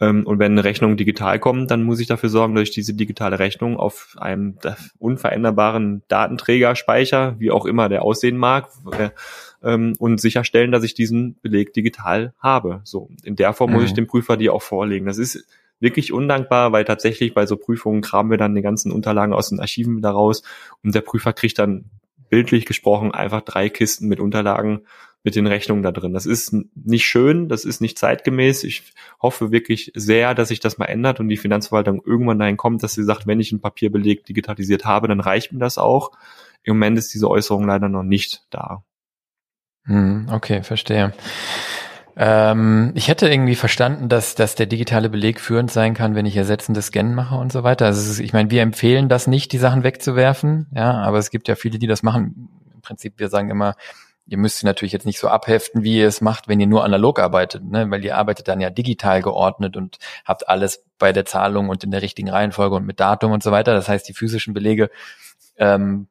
Ähm, 0.00 0.26
und 0.26 0.38
wenn 0.38 0.52
eine 0.52 0.64
Rechnung 0.64 0.96
digital 0.96 1.38
kommt, 1.38 1.70
dann 1.70 1.84
muss 1.84 2.00
ich 2.00 2.06
dafür 2.06 2.28
sorgen, 2.28 2.54
dass 2.54 2.64
ich 2.64 2.70
diese 2.70 2.94
digitale 2.94 3.38
Rechnung 3.38 3.76
auf 3.76 4.16
einem 4.18 4.58
unveränderbaren 4.98 6.02
Datenträger 6.08 6.76
speichere, 6.76 7.36
wie 7.38 7.50
auch 7.50 7.64
immer 7.66 7.88
der 7.88 8.02
aussehen 8.02 8.36
mag, 8.36 8.68
äh, 8.92 9.10
ähm, 9.64 9.94
und 9.98 10.20
sicherstellen, 10.20 10.72
dass 10.72 10.84
ich 10.84 10.94
diesen 10.94 11.36
Beleg 11.40 11.72
digital 11.72 12.34
habe. 12.38 12.80
So 12.84 13.08
in 13.22 13.36
der 13.36 13.52
Form 13.52 13.70
mhm. 13.70 13.76
muss 13.76 13.84
ich 13.84 13.90
mhm. 13.92 13.96
dem 13.96 14.06
Prüfer 14.06 14.36
die 14.36 14.50
auch 14.50 14.62
vorlegen. 14.62 15.06
Das 15.06 15.18
ist 15.18 15.46
wirklich 15.80 16.12
undankbar, 16.12 16.72
weil 16.72 16.84
tatsächlich 16.84 17.34
bei 17.34 17.46
so 17.46 17.56
Prüfungen 17.56 18.00
kramen 18.00 18.30
wir 18.30 18.38
dann 18.38 18.54
die 18.54 18.62
ganzen 18.62 18.92
Unterlagen 18.92 19.32
aus 19.32 19.48
den 19.48 19.60
Archiven 19.60 19.96
wieder 19.96 20.10
raus 20.10 20.42
und 20.82 20.94
der 20.94 21.00
Prüfer 21.00 21.32
kriegt 21.32 21.58
dann 21.58 21.90
bildlich 22.30 22.66
gesprochen 22.66 23.12
einfach 23.12 23.42
drei 23.42 23.68
Kisten 23.68 24.08
mit 24.08 24.20
Unterlagen 24.20 24.80
mit 25.24 25.36
den 25.36 25.46
Rechnungen 25.46 25.82
da 25.82 25.90
drin. 25.90 26.12
Das 26.12 26.26
ist 26.26 26.54
nicht 26.74 27.06
schön, 27.06 27.48
das 27.48 27.64
ist 27.64 27.80
nicht 27.80 27.98
zeitgemäß. 27.98 28.62
Ich 28.62 28.92
hoffe 29.22 29.50
wirklich 29.50 29.90
sehr, 29.94 30.34
dass 30.34 30.48
sich 30.48 30.60
das 30.60 30.76
mal 30.76 30.84
ändert 30.84 31.18
und 31.18 31.28
die 31.28 31.38
Finanzverwaltung 31.38 32.02
irgendwann 32.04 32.38
dahin 32.38 32.58
kommt, 32.58 32.82
dass 32.82 32.92
sie 32.92 33.04
sagt, 33.04 33.26
wenn 33.26 33.40
ich 33.40 33.50
einen 33.50 33.62
Papierbeleg 33.62 34.26
digitalisiert 34.26 34.84
habe, 34.84 35.08
dann 35.08 35.20
reicht 35.20 35.52
mir 35.52 35.60
das 35.60 35.78
auch. 35.78 36.12
Im 36.62 36.76
Moment 36.76 36.98
ist 36.98 37.14
diese 37.14 37.28
Äußerung 37.28 37.66
leider 37.66 37.88
noch 37.88 38.02
nicht 38.02 38.44
da. 38.50 38.84
Hm, 39.86 40.28
okay, 40.30 40.62
verstehe. 40.62 41.12
Ähm, 42.16 42.92
ich 42.94 43.08
hätte 43.08 43.28
irgendwie 43.28 43.56
verstanden, 43.56 44.08
dass, 44.08 44.34
dass 44.34 44.54
der 44.54 44.66
digitale 44.66 45.10
Beleg 45.10 45.40
führend 45.40 45.70
sein 45.70 45.94
kann, 45.94 46.14
wenn 46.14 46.26
ich 46.26 46.36
ersetzende 46.36 46.80
Scannen 46.80 47.14
mache 47.14 47.34
und 47.34 47.52
so 47.52 47.64
weiter. 47.64 47.86
Also 47.86 48.10
ist, 48.10 48.20
ich 48.20 48.32
meine, 48.32 48.50
wir 48.50 48.62
empfehlen 48.62 49.08
das 49.08 49.26
nicht, 49.26 49.52
die 49.52 49.58
Sachen 49.58 49.82
wegzuwerfen, 49.82 50.68
ja, 50.74 50.92
aber 50.92 51.18
es 51.18 51.30
gibt 51.30 51.48
ja 51.48 51.56
viele, 51.56 51.78
die 51.78 51.88
das 51.88 52.02
machen. 52.02 52.48
Im 52.72 52.80
Prinzip, 52.82 53.14
wir 53.18 53.28
sagen 53.28 53.50
immer, 53.50 53.74
ihr 54.26 54.38
müsst 54.38 54.58
sie 54.58 54.66
natürlich 54.66 54.92
jetzt 54.92 55.06
nicht 55.06 55.18
so 55.18 55.28
abheften, 55.28 55.82
wie 55.82 55.98
ihr 55.98 56.08
es 56.08 56.20
macht, 56.20 56.48
wenn 56.48 56.60
ihr 56.60 56.66
nur 56.66 56.84
analog 56.84 57.18
arbeitet, 57.18 57.64
ne? 57.64 57.90
weil 57.90 58.04
ihr 58.04 58.16
arbeitet 58.16 58.48
dann 58.48 58.60
ja 58.60 58.70
digital 58.70 59.20
geordnet 59.20 59.76
und 59.76 59.98
habt 60.24 60.48
alles 60.48 60.84
bei 60.98 61.12
der 61.12 61.26
Zahlung 61.26 61.68
und 61.68 61.84
in 61.84 61.90
der 61.90 62.00
richtigen 62.00 62.30
Reihenfolge 62.30 62.76
und 62.76 62.86
mit 62.86 63.00
Datum 63.00 63.32
und 63.32 63.42
so 63.42 63.50
weiter. 63.50 63.74
Das 63.74 63.88
heißt, 63.88 64.08
die 64.08 64.14
physischen 64.14 64.54
Belege 64.54 64.90
ähm, 65.56 66.08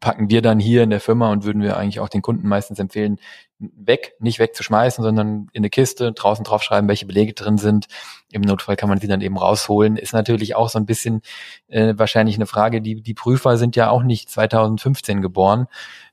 packen 0.00 0.30
wir 0.30 0.42
dann 0.42 0.58
hier 0.58 0.82
in 0.82 0.90
der 0.90 1.00
Firma 1.00 1.32
und 1.32 1.44
würden 1.44 1.62
wir 1.62 1.76
eigentlich 1.76 2.00
auch 2.00 2.08
den 2.08 2.22
Kunden 2.22 2.48
meistens 2.48 2.78
empfehlen, 2.78 3.18
weg, 3.58 4.14
nicht 4.18 4.38
wegzuschmeißen, 4.38 5.02
sondern 5.02 5.48
in 5.52 5.60
eine 5.60 5.70
Kiste 5.70 6.12
draußen 6.12 6.44
draufschreiben, 6.44 6.88
welche 6.88 7.06
Belege 7.06 7.34
drin 7.34 7.58
sind. 7.58 7.86
Im 8.32 8.42
Notfall 8.42 8.76
kann 8.76 8.88
man 8.88 8.98
sie 8.98 9.06
dann 9.06 9.20
eben 9.20 9.36
rausholen. 9.36 9.96
Ist 9.96 10.12
natürlich 10.12 10.56
auch 10.56 10.68
so 10.68 10.78
ein 10.78 10.86
bisschen 10.86 11.22
äh, 11.68 11.94
wahrscheinlich 11.96 12.36
eine 12.36 12.46
Frage. 12.46 12.80
Die, 12.80 13.00
die 13.00 13.14
Prüfer 13.14 13.56
sind 13.56 13.76
ja 13.76 13.90
auch 13.90 14.02
nicht 14.02 14.28
2015 14.28 15.22
geboren 15.22 15.66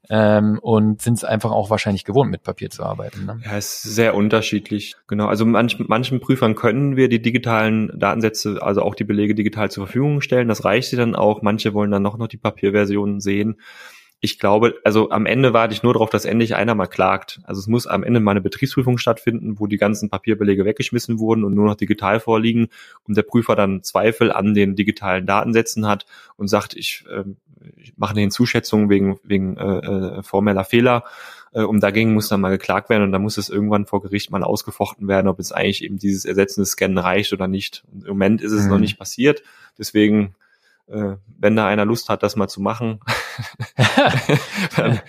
ähm, 0.09 0.59
und 0.61 1.01
sind 1.01 1.15
es 1.15 1.23
einfach 1.23 1.51
auch 1.51 1.71
wahrscheinlich 1.71 2.05
gewohnt, 2.05 2.29
mit 2.29 2.43
Papier 2.43 2.69
zu 2.69 2.83
arbeiten. 2.83 3.25
Ne? 3.25 3.41
Ja, 3.43 3.57
ist 3.57 3.81
sehr 3.81 4.13
unterschiedlich. 4.13 4.95
Genau. 5.07 5.25
Also 5.27 5.45
manch, 5.45 5.79
manchen 5.79 6.19
Prüfern 6.19 6.53
können 6.53 6.95
wir 6.95 7.09
die 7.09 7.21
digitalen 7.21 7.91
Datensätze, 7.97 8.59
also 8.61 8.83
auch 8.83 8.93
die 8.93 9.03
Belege 9.03 9.33
digital 9.33 9.71
zur 9.71 9.87
Verfügung 9.87 10.21
stellen. 10.21 10.47
Das 10.47 10.63
reicht 10.63 10.89
sie 10.91 10.97
dann 10.97 11.15
auch. 11.15 11.41
Manche 11.41 11.73
wollen 11.73 11.91
dann 11.91 12.03
noch, 12.03 12.17
noch 12.17 12.27
die 12.27 12.37
Papierversionen 12.37 13.19
sehen 13.19 13.57
ich 14.24 14.38
glaube, 14.38 14.76
also 14.84 15.09
am 15.09 15.26
Ende 15.26 15.51
warte 15.51 15.74
ich 15.74 15.82
nur 15.82 15.93
darauf, 15.93 16.11
dass 16.11 16.26
endlich 16.26 16.55
einer 16.55 16.76
mal 16.76 16.86
klagt. 16.86 17.41
Also 17.43 17.59
es 17.59 17.65
muss 17.65 17.88
am 17.88 18.03
Ende 18.03 18.19
mal 18.19 18.32
eine 18.32 18.41
Betriebsprüfung 18.41 18.99
stattfinden, 18.99 19.59
wo 19.59 19.65
die 19.65 19.78
ganzen 19.78 20.11
Papierbelege 20.11 20.63
weggeschmissen 20.63 21.17
wurden 21.17 21.43
und 21.43 21.55
nur 21.55 21.65
noch 21.65 21.74
digital 21.74 22.19
vorliegen 22.19 22.67
und 23.07 23.17
der 23.17 23.24
Prüfer 23.24 23.55
dann 23.55 23.82
Zweifel 23.82 24.32
an 24.32 24.53
den 24.53 24.76
digitalen 24.76 25.26
Datensätzen 25.26 25.88
hat 25.88 26.05
und 26.38 26.49
sagt, 26.49 26.76
ich, 26.76 27.03
äh, 27.09 27.24
ich 27.78 27.97
mache 27.97 28.11
eine 28.11 28.22
Hinzuschätzung 28.22 28.91
wegen, 28.91 29.19
wegen 29.24 29.57
äh, 29.57 30.19
äh, 30.19 30.24
formeller 30.24 30.65
Fehler. 30.65 31.03
Äh, 31.51 31.63
und 31.63 31.82
dagegen 31.82 32.13
muss 32.13 32.30
dann 32.30 32.41
mal 32.41 32.49
geklagt 32.49 32.91
werden 32.91 33.01
und 33.01 33.11
dann 33.11 33.24
muss 33.24 33.39
es 33.39 33.49
irgendwann 33.49 33.88
vor 33.88 34.03
Gericht 34.03 34.30
mal 34.30 34.43
ausgefochten 34.43 35.07
werden, 35.07 35.30
ob 35.30 35.39
es 35.39 35.51
eigentlich 35.51 35.84
eben 35.84 35.97
dieses 35.97 36.26
ersetzende 36.26 36.67
Scannen 36.67 36.99
reicht 36.99 37.34
oder 37.34 37.47
nicht. 37.47 37.84
Und 37.91 38.03
Im 38.03 38.09
Moment 38.11 38.41
ist 38.43 38.51
es 38.51 38.65
mhm. 38.65 38.69
noch 38.69 38.80
nicht 38.80 38.99
passiert. 38.99 39.41
Deswegen 39.80 40.36
wenn 40.91 41.55
da 41.55 41.67
einer 41.67 41.85
Lust 41.85 42.09
hat, 42.09 42.21
das 42.21 42.35
mal 42.35 42.47
zu 42.47 42.61
machen, 42.61 42.99
dann, 44.75 44.99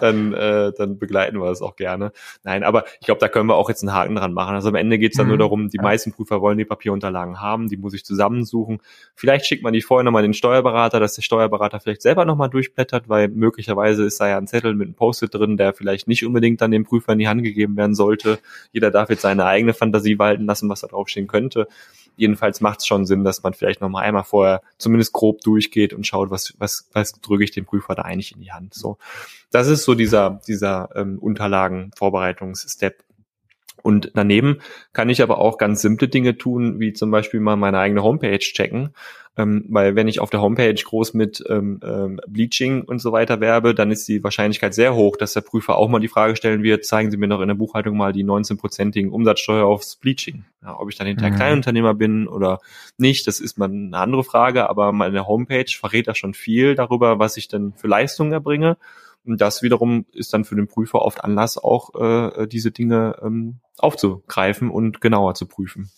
dann, 0.00 0.34
äh, 0.34 0.72
dann 0.76 0.98
begleiten 0.98 1.40
wir 1.40 1.46
das 1.46 1.62
auch 1.62 1.76
gerne. 1.76 2.12
Nein, 2.44 2.62
aber 2.62 2.84
ich 3.00 3.06
glaube, 3.06 3.20
da 3.20 3.28
können 3.28 3.48
wir 3.48 3.56
auch 3.56 3.68
jetzt 3.68 3.82
einen 3.82 3.92
Haken 3.92 4.14
dran 4.14 4.32
machen. 4.32 4.54
Also 4.54 4.68
am 4.68 4.74
Ende 4.74 4.98
geht 4.98 5.12
es 5.12 5.16
dann 5.16 5.26
mhm. 5.26 5.30
nur 5.30 5.38
darum, 5.38 5.68
die 5.68 5.78
ja. 5.78 5.82
meisten 5.82 6.12
Prüfer 6.12 6.40
wollen 6.40 6.58
die 6.58 6.64
Papierunterlagen 6.64 7.40
haben, 7.40 7.68
die 7.68 7.76
muss 7.76 7.94
ich 7.94 8.04
zusammensuchen. 8.04 8.80
Vielleicht 9.14 9.46
schickt 9.46 9.62
man 9.62 9.72
die 9.72 9.82
vorher 9.82 10.04
nochmal 10.04 10.22
den 10.22 10.34
Steuerberater, 10.34 11.00
dass 11.00 11.14
der 11.14 11.22
Steuerberater 11.22 11.80
vielleicht 11.80 12.02
selber 12.02 12.24
nochmal 12.24 12.50
durchblättert, 12.50 13.08
weil 13.08 13.28
möglicherweise 13.28 14.04
ist 14.04 14.20
da 14.20 14.28
ja 14.28 14.38
ein 14.38 14.46
Zettel 14.46 14.74
mit 14.74 14.88
einem 14.88 14.94
Post-it 14.94 15.34
drin, 15.34 15.56
der 15.56 15.72
vielleicht 15.72 16.06
nicht 16.06 16.24
unbedingt 16.24 16.60
dann 16.60 16.70
dem 16.70 16.84
Prüfer 16.84 17.14
in 17.14 17.18
die 17.18 17.28
Hand 17.28 17.42
gegeben 17.42 17.76
werden 17.76 17.94
sollte. 17.94 18.38
Jeder 18.72 18.90
darf 18.90 19.10
jetzt 19.10 19.22
seine 19.22 19.46
eigene 19.46 19.72
Fantasie 19.72 20.18
walten 20.18 20.44
lassen, 20.44 20.68
was 20.68 20.82
da 20.82 20.86
draufstehen 20.86 21.26
könnte 21.26 21.66
jedenfalls 22.16 22.60
macht 22.60 22.80
es 22.80 22.86
schon 22.86 23.06
Sinn, 23.06 23.24
dass 23.24 23.42
man 23.42 23.54
vielleicht 23.54 23.80
noch 23.80 23.88
mal 23.88 24.02
einmal 24.02 24.24
vorher 24.24 24.62
zumindest 24.78 25.12
grob 25.12 25.40
durchgeht 25.40 25.92
und 25.92 26.06
schaut, 26.06 26.30
was, 26.30 26.54
was, 26.58 26.88
was 26.92 27.12
drücke 27.12 27.44
ich 27.44 27.50
dem 27.50 27.64
Prüfer 27.64 27.94
da 27.94 28.02
eigentlich 28.02 28.32
in 28.32 28.40
die 28.40 28.52
Hand. 28.52 28.74
So, 28.74 28.98
das 29.50 29.68
ist 29.68 29.84
so 29.84 29.94
dieser, 29.94 30.40
dieser 30.46 30.90
ähm, 30.94 31.18
Unterlagenvorbereitungsstep. 31.18 33.02
Und 33.82 34.12
daneben 34.14 34.58
kann 34.92 35.08
ich 35.08 35.22
aber 35.22 35.38
auch 35.38 35.58
ganz 35.58 35.82
simple 35.82 36.08
Dinge 36.08 36.36
tun, 36.36 36.80
wie 36.80 36.92
zum 36.92 37.10
Beispiel 37.10 37.40
mal 37.40 37.56
meine 37.56 37.78
eigene 37.78 38.02
Homepage 38.02 38.38
checken. 38.38 38.90
Ähm, 39.36 39.64
weil 39.68 39.94
wenn 39.94 40.08
ich 40.08 40.20
auf 40.20 40.30
der 40.30 40.40
Homepage 40.40 40.74
groß 40.74 41.14
mit 41.14 41.42
ähm, 41.48 41.80
ähm, 41.84 42.20
Bleaching 42.26 42.82
und 42.82 42.98
so 42.98 43.12
weiter 43.12 43.40
werbe, 43.40 43.74
dann 43.74 43.92
ist 43.92 44.08
die 44.08 44.24
Wahrscheinlichkeit 44.24 44.74
sehr 44.74 44.94
hoch, 44.94 45.16
dass 45.16 45.34
der 45.34 45.40
Prüfer 45.42 45.76
auch 45.76 45.88
mal 45.88 46.00
die 46.00 46.08
Frage 46.08 46.34
stellen 46.34 46.64
wird, 46.64 46.84
zeigen 46.84 47.10
Sie 47.12 47.16
mir 47.16 47.28
noch 47.28 47.40
in 47.40 47.48
der 47.48 47.54
Buchhaltung 47.54 47.96
mal 47.96 48.12
die 48.12 48.24
19-prozentigen 48.24 49.10
Umsatzsteuer 49.10 49.66
aufs 49.66 49.96
Bleaching. 49.96 50.44
Ja, 50.62 50.78
ob 50.78 50.90
ich 50.90 50.96
dann 50.96 51.06
hinterher 51.06 51.32
mhm. 51.32 51.36
Kleinunternehmer 51.36 51.94
bin 51.94 52.26
oder 52.26 52.58
nicht, 52.98 53.26
das 53.28 53.38
ist 53.40 53.56
mal 53.56 53.70
eine 53.70 53.96
andere 53.96 54.24
Frage, 54.24 54.68
aber 54.68 54.90
meine 54.90 55.26
Homepage 55.28 55.70
verrät 55.78 56.08
da 56.08 56.14
schon 56.14 56.34
viel 56.34 56.74
darüber, 56.74 57.20
was 57.20 57.36
ich 57.36 57.46
denn 57.46 57.72
für 57.76 57.86
Leistungen 57.86 58.32
erbringe. 58.32 58.76
Und 59.24 59.40
das 59.40 59.62
wiederum 59.62 60.06
ist 60.12 60.32
dann 60.32 60.44
für 60.44 60.56
den 60.56 60.68
Prüfer 60.68 61.02
oft 61.02 61.22
Anlass, 61.22 61.58
auch 61.58 61.94
äh, 61.94 62.46
diese 62.46 62.70
Dinge 62.70 63.16
ähm, 63.22 63.60
aufzugreifen 63.78 64.70
und 64.70 65.00
genauer 65.00 65.34
zu 65.34 65.46
prüfen. 65.46 65.90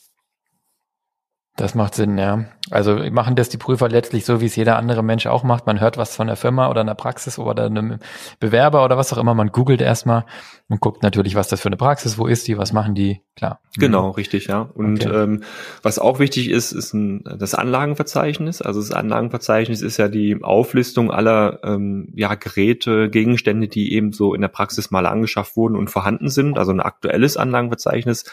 Das 1.57 1.75
macht 1.75 1.95
Sinn, 1.95 2.17
ja. 2.17 2.47
Also 2.71 2.97
machen 3.11 3.37
das 3.37 3.51
die 3.51 3.59
Prüfer 3.59 3.91
letztlich 3.91 4.25
so, 4.25 4.41
wie 4.41 4.47
es 4.47 4.57
jeder 4.57 4.79
andere 4.79 5.03
Mensch 5.03 5.27
auch 5.27 5.43
macht. 5.43 5.67
Man 5.67 5.81
hört 5.81 5.99
was 5.99 6.17
von 6.17 6.27
der 6.27 6.37
Firma 6.37 6.71
oder 6.71 6.81
einer 6.81 6.95
Praxis 6.95 7.39
oder 7.39 7.67
einem 7.67 7.99
Bewerber 8.41 8.83
oder 8.87 8.97
was 8.97 9.13
auch 9.13 9.19
immer. 9.19 9.35
Man 9.35 9.53
googelt 9.53 9.83
erstmal 9.83 10.25
und 10.71 10.81
guckt 10.81 11.03
natürlich, 11.03 11.35
was 11.35 11.49
das 11.49 11.61
für 11.61 11.69
eine 11.69 11.77
Praxis, 11.77 12.17
wo 12.17 12.27
ist 12.27 12.49
die, 12.49 12.57
was 12.57 12.73
machen 12.73 12.95
die, 12.95 13.21
klar. 13.37 13.61
Genau, 13.77 14.09
mhm. 14.09 14.15
richtig, 14.15 14.47
ja. 14.47 14.63
Und 14.63 15.05
okay. 15.05 15.15
ähm, 15.15 15.43
was 15.83 15.99
auch 15.99 16.19
wichtig 16.21 16.49
ist, 16.49 16.73
ist 16.73 16.95
ein, 16.95 17.23
das 17.39 17.55
Anlagenverzeichnis. 17.55 18.63
Also 18.63 18.81
das 18.81 18.91
Anlagenverzeichnis 18.91 19.83
ist 19.83 19.99
ja 19.99 20.09
die 20.09 20.43
Auflistung 20.43 21.11
aller 21.11 21.61
ähm, 21.65 22.15
ja, 22.15 22.35
Geräte, 22.35 23.11
Gegenstände, 23.11 23.69
die 23.69 23.93
eben 23.93 24.15
so 24.15 24.33
in 24.33 24.41
der 24.41 24.49
Praxis 24.49 24.91
mal 24.91 25.05
angeschafft 25.05 25.57
wurden 25.57 25.77
und 25.77 25.91
vorhanden 25.91 26.31
sind. 26.31 26.57
Also 26.57 26.73
ein 26.73 26.81
aktuelles 26.81 27.37
Anlagenverzeichnis 27.37 28.25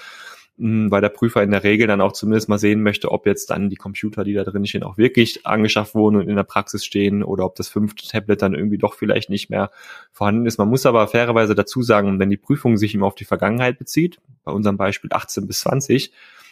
weil 0.59 0.99
der 1.01 1.09
Prüfer 1.09 1.41
in 1.41 1.51
der 1.51 1.63
Regel 1.63 1.87
dann 1.87 2.01
auch 2.01 2.11
zumindest 2.11 2.49
mal 2.49 2.59
sehen 2.59 2.83
möchte, 2.83 3.11
ob 3.11 3.25
jetzt 3.25 3.49
dann 3.49 3.69
die 3.69 3.77
Computer, 3.77 4.25
die 4.25 4.33
da 4.33 4.43
drin 4.43 4.65
stehen, 4.65 4.83
auch 4.83 4.97
wirklich 4.97 5.45
angeschafft 5.45 5.95
wurden 5.95 6.17
und 6.17 6.27
in 6.27 6.35
der 6.35 6.43
Praxis 6.43 6.83
stehen 6.83 7.23
oder 7.23 7.45
ob 7.45 7.55
das 7.55 7.69
fünfte 7.69 8.05
Tablet 8.05 8.41
dann 8.41 8.53
irgendwie 8.53 8.77
doch 8.77 8.93
vielleicht 8.93 9.29
nicht 9.29 9.49
mehr 9.49 9.71
vorhanden 10.11 10.45
ist. 10.45 10.57
Man 10.57 10.67
muss 10.67 10.85
aber 10.85 11.07
fairerweise 11.07 11.55
dazu 11.55 11.81
sagen, 11.81 12.19
wenn 12.19 12.29
die 12.29 12.37
Prüfung 12.37 12.77
sich 12.77 12.93
immer 12.93 13.05
auf 13.05 13.15
die 13.15 13.25
Vergangenheit 13.25 13.79
bezieht, 13.79 14.19
bei 14.43 14.51
unserem 14.51 14.75
Beispiel 14.75 15.09
18 15.13 15.47
bis 15.47 15.61
20, 15.61 16.11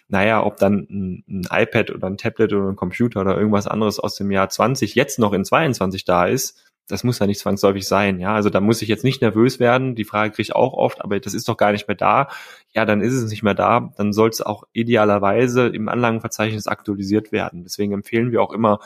naja, 0.10 0.44
ob 0.46 0.58
dann 0.58 0.88
ein, 0.90 1.24
ein 1.28 1.48
iPad 1.52 1.92
oder 1.92 2.08
ein 2.08 2.18
Tablet 2.18 2.54
oder 2.54 2.70
ein 2.70 2.78
Computer 2.78 3.22
oder 3.22 3.38
irgendwas 3.38 3.68
anderes 3.68 4.00
aus 4.00 4.16
dem 4.16 4.32
Jahr 4.32 4.48
20 4.48 4.96
jetzt 4.96 5.20
noch 5.20 5.34
in 5.34 5.44
22 5.44 6.06
da 6.06 6.28
ist, 6.28 6.67
das 6.88 7.04
muss 7.04 7.20
ja 7.20 7.28
nicht 7.28 7.40
zwangsläufig 7.40 7.88
sein, 7.88 8.20
ja. 8.20 8.34
Also 8.34 8.50
da 8.50 8.62
muss 8.62 8.82
ich 8.82 8.88
jetzt 8.88 9.04
nicht 9.04 9.22
nervös 9.22 9.60
werden. 9.60 9.96
Die 9.96 10.06
Frage 10.06 10.32
kriege 10.32 10.44
ich 10.44 10.56
auch 10.56 10.74
oft, 10.74 11.04
aber 11.04 11.20
das 11.20 11.34
ist 11.34 11.48
doch 11.50 11.58
gar 11.58 11.72
nicht 11.72 11.88
mehr 11.88 11.98
da. 11.98 12.30
Ja, 12.74 12.86
dann 12.86 13.02
ist 13.02 13.14
es 13.14 13.30
nicht 13.30 13.44
mehr 13.44 13.54
da. 13.54 13.94
Dann 13.98 14.14
soll 14.14 14.30
es 14.30 14.42
auch 14.42 14.64
idealerweise 14.74 15.68
im 15.68 15.90
Anlagenverzeichnis 15.90 16.68
aktualisiert 16.68 17.32
werden. 17.32 17.64
Deswegen 17.64 17.92
empfehlen 17.92 18.32
wir 18.32 18.42
auch 18.42 18.54
immer, 18.54 18.80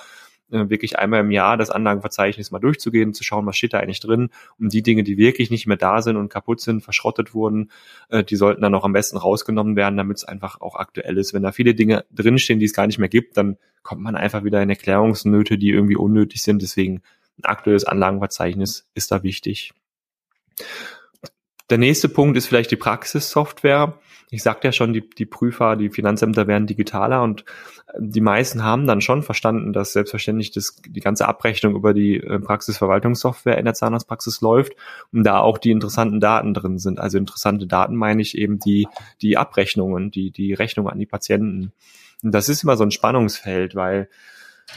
äh, 0.51 0.69
wirklich 0.69 0.99
einmal 0.99 1.21
im 1.21 1.31
Jahr 1.31 1.57
das 1.57 1.69
Anlagenverzeichnis 1.69 2.51
mal 2.51 2.59
durchzugehen, 2.59 3.13
zu 3.13 3.23
schauen, 3.23 3.45
was 3.45 3.57
steht 3.57 3.73
da 3.73 3.79
eigentlich 3.79 3.99
drin. 3.99 4.29
Und 4.59 4.73
die 4.73 4.83
Dinge, 4.83 5.03
die 5.03 5.17
wirklich 5.17 5.49
nicht 5.49 5.67
mehr 5.67 5.77
da 5.77 6.01
sind 6.01 6.17
und 6.17 6.29
kaputt 6.29 6.59
sind, 6.59 6.81
verschrottet 6.83 7.33
wurden, 7.33 7.71
äh, 8.09 8.23
die 8.23 8.35
sollten 8.35 8.61
dann 8.61 8.75
auch 8.75 8.83
am 8.83 8.93
besten 8.93 9.17
rausgenommen 9.17 9.75
werden, 9.75 9.97
damit 9.97 10.17
es 10.17 10.23
einfach 10.25 10.59
auch 10.59 10.75
aktuell 10.75 11.17
ist. 11.17 11.33
Wenn 11.33 11.43
da 11.43 11.51
viele 11.51 11.73
Dinge 11.75 12.05
drinstehen, 12.11 12.59
die 12.59 12.65
es 12.65 12.73
gar 12.73 12.87
nicht 12.87 12.99
mehr 12.99 13.09
gibt, 13.09 13.37
dann 13.37 13.57
kommt 13.83 14.01
man 14.01 14.15
einfach 14.15 14.43
wieder 14.43 14.61
in 14.61 14.69
Erklärungsnöte, 14.69 15.57
die 15.57 15.69
irgendwie 15.69 15.95
unnötig 15.95 16.43
sind. 16.43 16.61
Deswegen 16.61 17.01
ein 17.41 17.49
aktuelles 17.49 17.85
Anlagenverzeichnis 17.85 18.87
ist 18.93 19.11
da 19.11 19.23
wichtig. 19.23 19.73
Der 21.69 21.77
nächste 21.77 22.09
Punkt 22.09 22.37
ist 22.37 22.47
vielleicht 22.47 22.71
die 22.71 22.75
Praxissoftware. 22.75 23.97
Ich 24.29 24.43
sagte 24.43 24.67
ja 24.67 24.71
schon, 24.73 24.91
die, 24.91 25.09
die 25.09 25.25
Prüfer, 25.25 25.77
die 25.77 25.89
Finanzämter 25.89 26.45
werden 26.45 26.67
digitaler 26.67 27.23
und 27.23 27.45
äh, 27.87 27.93
die 27.97 28.19
meisten 28.19 28.63
haben 28.63 28.87
dann 28.87 28.99
schon 28.99 29.23
verstanden, 29.23 29.71
dass 29.71 29.93
selbstverständlich 29.93 30.51
das, 30.51 30.81
die 30.85 30.99
ganze 30.99 31.27
Abrechnung 31.27 31.75
über 31.75 31.93
die 31.93 32.17
äh, 32.17 32.39
Praxisverwaltungssoftware 32.39 33.57
in 33.57 33.65
der 33.65 33.73
Zahnarztpraxis 33.73 34.41
läuft 34.41 34.73
und 35.13 35.23
da 35.23 35.39
auch 35.39 35.57
die 35.57 35.71
interessanten 35.71 36.19
Daten 36.19 36.53
drin 36.53 36.77
sind. 36.77 36.99
Also 36.99 37.17
interessante 37.17 37.67
Daten 37.67 37.95
meine 37.95 38.21
ich 38.21 38.37
eben 38.37 38.59
die, 38.59 38.87
die 39.21 39.37
Abrechnungen, 39.37 40.11
die, 40.11 40.31
die 40.31 40.53
Rechnung 40.53 40.89
an 40.89 40.99
die 40.99 41.05
Patienten. 41.05 41.71
Und 42.21 42.33
das 42.33 42.49
ist 42.49 42.63
immer 42.63 42.75
so 42.75 42.83
ein 42.83 42.91
Spannungsfeld, 42.91 43.75
weil 43.75 44.09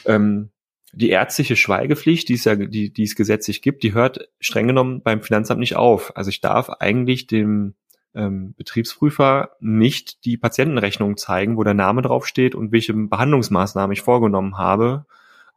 ähm, 0.04 0.50
die 0.96 1.10
ärztliche 1.10 1.56
Schweigepflicht, 1.56 2.28
die 2.28 2.34
es 2.34 2.44
ja, 2.44 2.54
die, 2.54 2.92
die 2.92 3.02
es 3.02 3.16
gesetzlich 3.16 3.62
gibt, 3.62 3.82
die 3.82 3.94
hört 3.94 4.28
streng 4.40 4.68
genommen 4.68 5.02
beim 5.02 5.22
Finanzamt 5.22 5.60
nicht 5.60 5.76
auf. 5.76 6.16
Also 6.16 6.30
ich 6.30 6.40
darf 6.40 6.70
eigentlich 6.70 7.26
dem 7.26 7.74
ähm, 8.14 8.54
Betriebsprüfer 8.56 9.50
nicht 9.60 10.24
die 10.24 10.36
Patientenrechnung 10.36 11.16
zeigen, 11.16 11.56
wo 11.56 11.64
der 11.64 11.74
Name 11.74 12.02
draufsteht 12.02 12.54
und 12.54 12.72
welche 12.72 12.94
Behandlungsmaßnahmen 12.94 13.92
ich 13.92 14.02
vorgenommen 14.02 14.56
habe. 14.56 15.06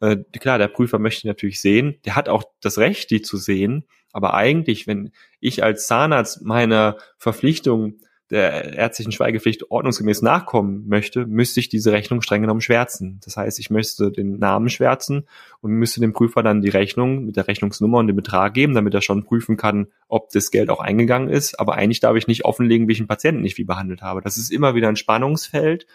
Äh, 0.02 0.18
klar, 0.40 0.58
der 0.58 0.68
Prüfer 0.68 1.00
möchte 1.00 1.28
natürlich 1.28 1.62
sehen, 1.62 1.98
der 2.06 2.16
hat 2.16 2.30
auch 2.30 2.44
das 2.62 2.78
Recht, 2.78 3.12
die 3.12 3.22
zu 3.22 3.38
sehen, 3.38 3.86
aber 4.12 4.34
eigentlich, 4.34 4.88
wenn 4.88 5.12
ich 5.40 5.64
als 5.64 5.88
Zahnarzt 5.88 6.42
meiner 6.42 6.98
Verpflichtung 7.18 8.00
der 8.30 8.74
ärztlichen 8.74 9.14
Schweigepflicht 9.14 9.72
ordnungsgemäß 9.72 10.22
nachkommen 10.22 10.86
möchte, 10.88 11.26
müsste 11.26 11.62
ich 11.62 11.70
diese 11.70 11.94
Rechnung 11.94 12.22
streng 12.22 12.42
genommen 12.42 12.60
schwärzen. 12.60 13.22
Das 13.24 13.38
heißt, 13.38 13.58
ich 13.60 13.70
müsste 13.70 14.12
den 14.12 14.38
Namen 14.38 14.70
schwärzen 14.70 15.28
und 15.62 15.72
müsste 15.72 16.02
dem 16.02 16.12
Prüfer 16.12 16.44
dann 16.44 16.62
die 16.62 16.70
Rechnung 16.70 17.26
mit 17.26 17.38
der 17.38 17.48
Rechnungsnummer 17.48 18.00
und 18.00 18.08
dem 18.08 18.18
Betrag 18.18 18.54
geben, 18.54 18.76
damit 18.76 18.94
er 18.94 19.02
schon 19.02 19.24
prüfen 19.24 19.56
kann, 19.56 19.88
ob 20.10 20.30
das 20.32 20.52
Geld 20.52 20.70
auch 20.70 20.82
eingegangen 20.82 21.30
ist. 21.30 21.58
Aber 21.60 21.76
eigentlich 21.76 22.02
darf 22.02 22.18
ich 22.18 22.28
nicht 22.28 22.44
offenlegen, 22.44 22.90
welchen 22.90 23.08
Patienten 23.08 23.46
ich 23.46 23.58
wie 23.58 23.64
behandelt 23.64 24.02
habe. 24.02 24.22
Das 24.22 24.38
ist 24.38 24.52
immer 24.52 24.76
wieder 24.76 24.90
ein 24.90 24.98
Spannungsfeld. 24.98 25.88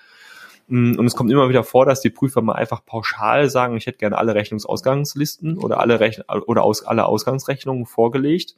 Mm, 0.68 0.94
und 0.98 1.04
es 1.04 1.14
kommt 1.14 1.30
immer 1.30 1.50
wieder 1.50 1.64
vor, 1.64 1.84
dass 1.84 2.00
die 2.00 2.10
Prüfer 2.10 2.40
mal 2.40 2.54
einfach 2.54 2.84
pauschal 2.86 3.50
sagen, 3.50 3.76
ich 3.76 3.86
hätte 3.86 3.98
gerne 3.98 4.16
alle 4.16 4.34
Rechnungsausgangslisten 4.34 5.58
oder 5.58 5.80
alle 5.80 6.00
Rechn 6.00 6.22
oder 6.46 6.62
aus, 6.62 6.82
alle 6.84 7.04
Ausgangsrechnungen 7.04 7.84
vorgelegt 7.84 8.56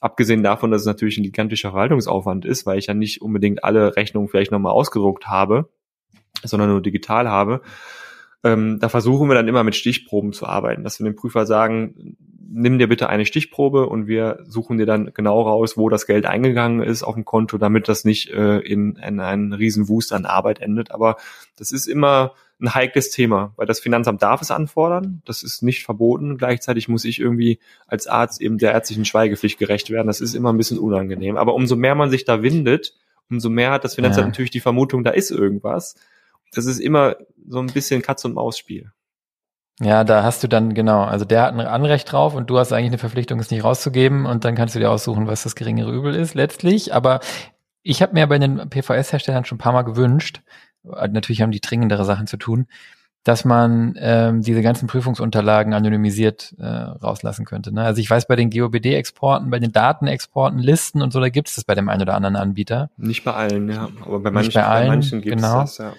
Abgesehen 0.00 0.42
davon, 0.42 0.70
dass 0.70 0.82
es 0.82 0.86
natürlich 0.86 1.18
ein 1.18 1.24
gigantischer 1.24 1.70
Verwaltungsaufwand 1.70 2.44
ist, 2.44 2.66
weil 2.66 2.78
ich 2.78 2.86
ja 2.86 2.94
nicht 2.94 3.20
unbedingt 3.20 3.64
alle 3.64 3.96
Rechnungen 3.96 4.28
vielleicht 4.28 4.52
nochmal 4.52 4.72
ausgedruckt 4.72 5.26
habe, 5.26 5.68
sondern 6.44 6.70
nur 6.70 6.80
digital 6.80 7.28
habe. 7.28 7.62
Ähm, 8.44 8.78
da 8.80 8.88
versuchen 8.88 9.28
wir 9.28 9.34
dann 9.34 9.48
immer 9.48 9.64
mit 9.64 9.74
Stichproben 9.74 10.32
zu 10.32 10.46
arbeiten, 10.46 10.84
dass 10.84 11.00
wir 11.00 11.04
dem 11.04 11.16
Prüfer 11.16 11.44
sagen, 11.44 12.16
nimm 12.50 12.78
dir 12.78 12.88
bitte 12.88 13.08
eine 13.08 13.26
Stichprobe 13.26 13.86
und 13.86 14.06
wir 14.06 14.38
suchen 14.46 14.78
dir 14.78 14.86
dann 14.86 15.12
genau 15.12 15.42
raus, 15.42 15.76
wo 15.76 15.88
das 15.88 16.06
Geld 16.06 16.24
eingegangen 16.24 16.82
ist 16.82 17.02
auf 17.02 17.14
dem 17.14 17.24
Konto, 17.24 17.58
damit 17.58 17.88
das 17.88 18.04
nicht 18.04 18.30
äh, 18.30 18.58
in, 18.58 18.96
in 18.96 19.20
einen 19.20 19.52
riesen 19.52 19.88
Wust 19.88 20.12
an 20.12 20.24
Arbeit 20.24 20.60
endet. 20.60 20.90
Aber 20.90 21.16
das 21.56 21.72
ist 21.72 21.86
immer 21.86 22.32
ein 22.60 22.74
heikles 22.74 23.10
Thema, 23.10 23.52
weil 23.56 23.66
das 23.66 23.80
Finanzamt 23.80 24.22
darf 24.22 24.40
es 24.40 24.50
anfordern, 24.50 25.22
das 25.24 25.42
ist 25.42 25.62
nicht 25.62 25.84
verboten. 25.84 26.38
Gleichzeitig 26.38 26.88
muss 26.88 27.04
ich 27.04 27.20
irgendwie 27.20 27.60
als 27.86 28.06
Arzt 28.06 28.40
eben 28.40 28.58
der 28.58 28.72
ärztlichen 28.72 29.04
Schweigepflicht 29.04 29.58
gerecht 29.58 29.90
werden. 29.90 30.08
Das 30.08 30.20
ist 30.20 30.34
immer 30.34 30.52
ein 30.52 30.56
bisschen 30.56 30.78
unangenehm. 30.78 31.36
Aber 31.36 31.54
umso 31.54 31.76
mehr 31.76 31.94
man 31.94 32.10
sich 32.10 32.24
da 32.24 32.42
windet, 32.42 32.94
umso 33.30 33.50
mehr 33.50 33.70
hat 33.70 33.84
das 33.84 33.94
Finanzamt 33.94 34.24
ja. 34.24 34.28
natürlich 34.28 34.50
die 34.50 34.60
Vermutung, 34.60 35.04
da 35.04 35.10
ist 35.10 35.30
irgendwas. 35.30 35.94
Das 36.52 36.66
ist 36.66 36.78
immer 36.78 37.16
so 37.48 37.58
ein 37.58 37.66
bisschen 37.66 38.02
Katz- 38.02 38.24
und 38.24 38.34
Maus-Spiel. 38.34 38.92
Ja, 39.80 40.02
da 40.02 40.24
hast 40.24 40.42
du 40.42 40.48
dann, 40.48 40.74
genau, 40.74 41.04
also 41.04 41.24
der 41.24 41.42
hat 41.42 41.54
ein 41.54 41.60
Anrecht 41.60 42.10
drauf 42.10 42.34
und 42.34 42.50
du 42.50 42.58
hast 42.58 42.72
eigentlich 42.72 42.88
eine 42.88 42.98
Verpflichtung, 42.98 43.38
es 43.38 43.50
nicht 43.50 43.62
rauszugeben 43.62 44.26
und 44.26 44.44
dann 44.44 44.56
kannst 44.56 44.74
du 44.74 44.80
dir 44.80 44.90
aussuchen, 44.90 45.28
was 45.28 45.44
das 45.44 45.54
geringere 45.54 45.92
Übel 45.92 46.16
ist 46.16 46.34
letztlich. 46.34 46.92
Aber 46.92 47.20
ich 47.82 48.02
habe 48.02 48.14
mir 48.14 48.26
bei 48.26 48.38
den 48.38 48.68
PVS-Herstellern 48.68 49.44
schon 49.44 49.56
ein 49.56 49.60
paar 49.60 49.72
Mal 49.72 49.82
gewünscht, 49.82 50.42
äh, 50.84 51.08
natürlich 51.08 51.42
haben 51.42 51.52
die 51.52 51.60
dringendere 51.60 52.04
Sachen 52.04 52.26
zu 52.26 52.36
tun, 52.36 52.66
dass 53.24 53.44
man 53.44 53.94
ähm, 53.98 54.42
diese 54.42 54.62
ganzen 54.62 54.88
Prüfungsunterlagen 54.88 55.74
anonymisiert 55.74 56.54
äh, 56.58 56.66
rauslassen 56.66 57.44
könnte. 57.44 57.72
Ne? 57.72 57.82
Also 57.82 58.00
ich 58.00 58.08
weiß 58.08 58.26
bei 58.26 58.36
den 58.36 58.50
GOBD-Exporten, 58.50 59.50
bei 59.50 59.58
den 59.58 59.72
Datenexporten, 59.72 60.58
Listen 60.58 61.02
und 61.02 61.12
so, 61.12 61.20
da 61.20 61.28
gibt 61.28 61.48
es 61.48 61.56
das 61.56 61.64
bei 61.64 61.74
dem 61.74 61.88
einen 61.88 62.02
oder 62.02 62.14
anderen 62.14 62.36
Anbieter. 62.36 62.90
Nicht 62.96 63.24
bei 63.24 63.34
allen, 63.34 63.70
ja. 63.70 63.88
Aber 64.04 64.20
bei 64.20 64.30
manchen, 64.30 64.54
bei, 64.54 64.64
allen, 64.64 64.86
bei 64.86 64.94
manchen 64.94 65.20
gibt 65.20 65.36
es 65.36 65.42
genau. 65.42 65.60
das, 65.60 65.78
ja. 65.78 65.92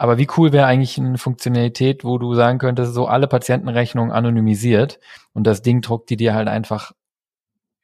Aber 0.00 0.16
wie 0.16 0.28
cool 0.38 0.50
wäre 0.50 0.64
eigentlich 0.64 0.96
eine 0.96 1.18
Funktionalität, 1.18 2.04
wo 2.04 2.16
du 2.16 2.34
sagen 2.34 2.58
könntest, 2.58 2.94
so 2.94 3.06
alle 3.06 3.26
Patientenrechnungen 3.26 4.12
anonymisiert 4.12 4.98
und 5.34 5.46
das 5.46 5.60
Ding 5.60 5.82
druckt 5.82 6.08
die 6.08 6.16
dir 6.16 6.32
halt 6.32 6.48
einfach, 6.48 6.92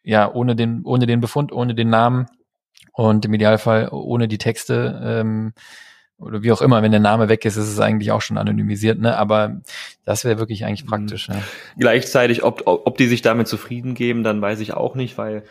ja, 0.02 0.32
ohne 0.32 0.56
den, 0.56 0.82
ohne 0.86 1.04
den 1.04 1.20
Befund, 1.20 1.52
ohne 1.52 1.74
den 1.74 1.90
Namen 1.90 2.24
und 2.94 3.26
im 3.26 3.34
Idealfall 3.34 3.90
ohne 3.92 4.28
die 4.28 4.38
Texte 4.38 4.98
ähm, 5.04 5.52
oder 6.16 6.42
wie 6.42 6.52
auch 6.52 6.62
immer, 6.62 6.80
wenn 6.80 6.90
der 6.90 7.00
Name 7.00 7.28
weg 7.28 7.44
ist, 7.44 7.58
ist 7.58 7.68
es 7.68 7.80
eigentlich 7.80 8.12
auch 8.12 8.22
schon 8.22 8.38
anonymisiert, 8.38 8.98
ne? 8.98 9.18
Aber 9.18 9.60
das 10.06 10.24
wäre 10.24 10.38
wirklich 10.38 10.64
eigentlich 10.64 10.84
mhm. 10.84 10.88
praktisch. 10.88 11.28
Ne? 11.28 11.42
Gleichzeitig, 11.76 12.42
ob, 12.44 12.62
ob 12.64 12.96
die 12.96 13.08
sich 13.08 13.20
damit 13.20 13.46
zufrieden 13.46 13.94
geben, 13.94 14.24
dann 14.24 14.40
weiß 14.40 14.60
ich 14.60 14.72
auch 14.72 14.94
nicht, 14.94 15.18
weil 15.18 15.42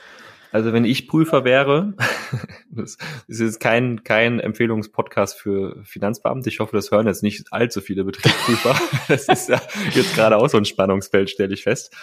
also 0.55 0.71
wenn 0.71 0.85
ich 0.85 1.09
Prüfer 1.09 1.43
wäre, 1.43 1.95
das 2.69 2.97
ist 3.27 3.41
jetzt 3.41 3.59
kein, 3.59 4.05
kein 4.05 4.39
Empfehlungspodcast 4.39 5.37
für 5.37 5.83
Finanzbeamte. 5.83 6.47
Ich 6.47 6.61
hoffe, 6.61 6.77
das 6.77 6.91
hören 6.91 7.07
jetzt 7.07 7.23
nicht 7.23 7.51
allzu 7.51 7.81
viele 7.81 8.05
Betriebsprüfer. 8.05 8.73
das 9.09 9.27
ist 9.27 9.49
ja 9.49 9.61
jetzt 9.93 10.15
gerade 10.15 10.37
auch 10.37 10.47
so 10.47 10.55
ein 10.55 10.63
Spannungsfeld, 10.63 11.29
stelle 11.29 11.53
ich 11.53 11.63
fest. 11.63 11.93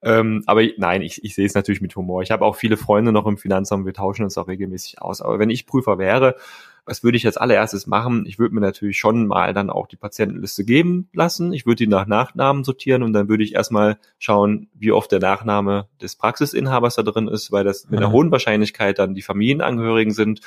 Ähm, 0.00 0.42
aber 0.46 0.62
nein, 0.78 1.02
ich, 1.02 1.22
ich 1.22 1.34
sehe 1.34 1.44
es 1.44 1.52
natürlich 1.52 1.82
mit 1.82 1.94
Humor. 1.96 2.22
Ich 2.22 2.30
habe 2.30 2.46
auch 2.46 2.56
viele 2.56 2.78
Freunde 2.78 3.12
noch 3.12 3.26
im 3.26 3.36
Finanzamt, 3.36 3.84
wir 3.84 3.92
tauschen 3.92 4.24
uns 4.24 4.38
auch 4.38 4.48
regelmäßig 4.48 5.02
aus. 5.02 5.20
Aber 5.20 5.38
wenn 5.38 5.50
ich 5.50 5.66
Prüfer 5.66 5.98
wäre, 5.98 6.36
was 6.88 7.04
würde 7.04 7.18
ich 7.18 7.26
als 7.26 7.36
allererstes 7.36 7.86
machen? 7.86 8.24
Ich 8.26 8.38
würde 8.38 8.54
mir 8.54 8.62
natürlich 8.62 8.98
schon 8.98 9.26
mal 9.26 9.52
dann 9.52 9.68
auch 9.68 9.86
die 9.86 9.96
Patientenliste 9.96 10.64
geben 10.64 11.08
lassen. 11.12 11.52
Ich 11.52 11.66
würde 11.66 11.84
die 11.84 11.86
nach 11.86 12.06
Nachnamen 12.06 12.64
sortieren 12.64 13.02
und 13.02 13.12
dann 13.12 13.28
würde 13.28 13.44
ich 13.44 13.54
erstmal 13.54 13.98
schauen, 14.18 14.68
wie 14.74 14.90
oft 14.90 15.12
der 15.12 15.20
Nachname 15.20 15.86
des 16.00 16.16
Praxisinhabers 16.16 16.96
da 16.96 17.02
drin 17.02 17.28
ist, 17.28 17.52
weil 17.52 17.64
das 17.64 17.88
mit 17.90 18.00
einer 18.00 18.10
hohen 18.10 18.30
Wahrscheinlichkeit 18.30 18.98
dann 18.98 19.14
die 19.14 19.22
Familienangehörigen 19.22 20.14
sind. 20.14 20.40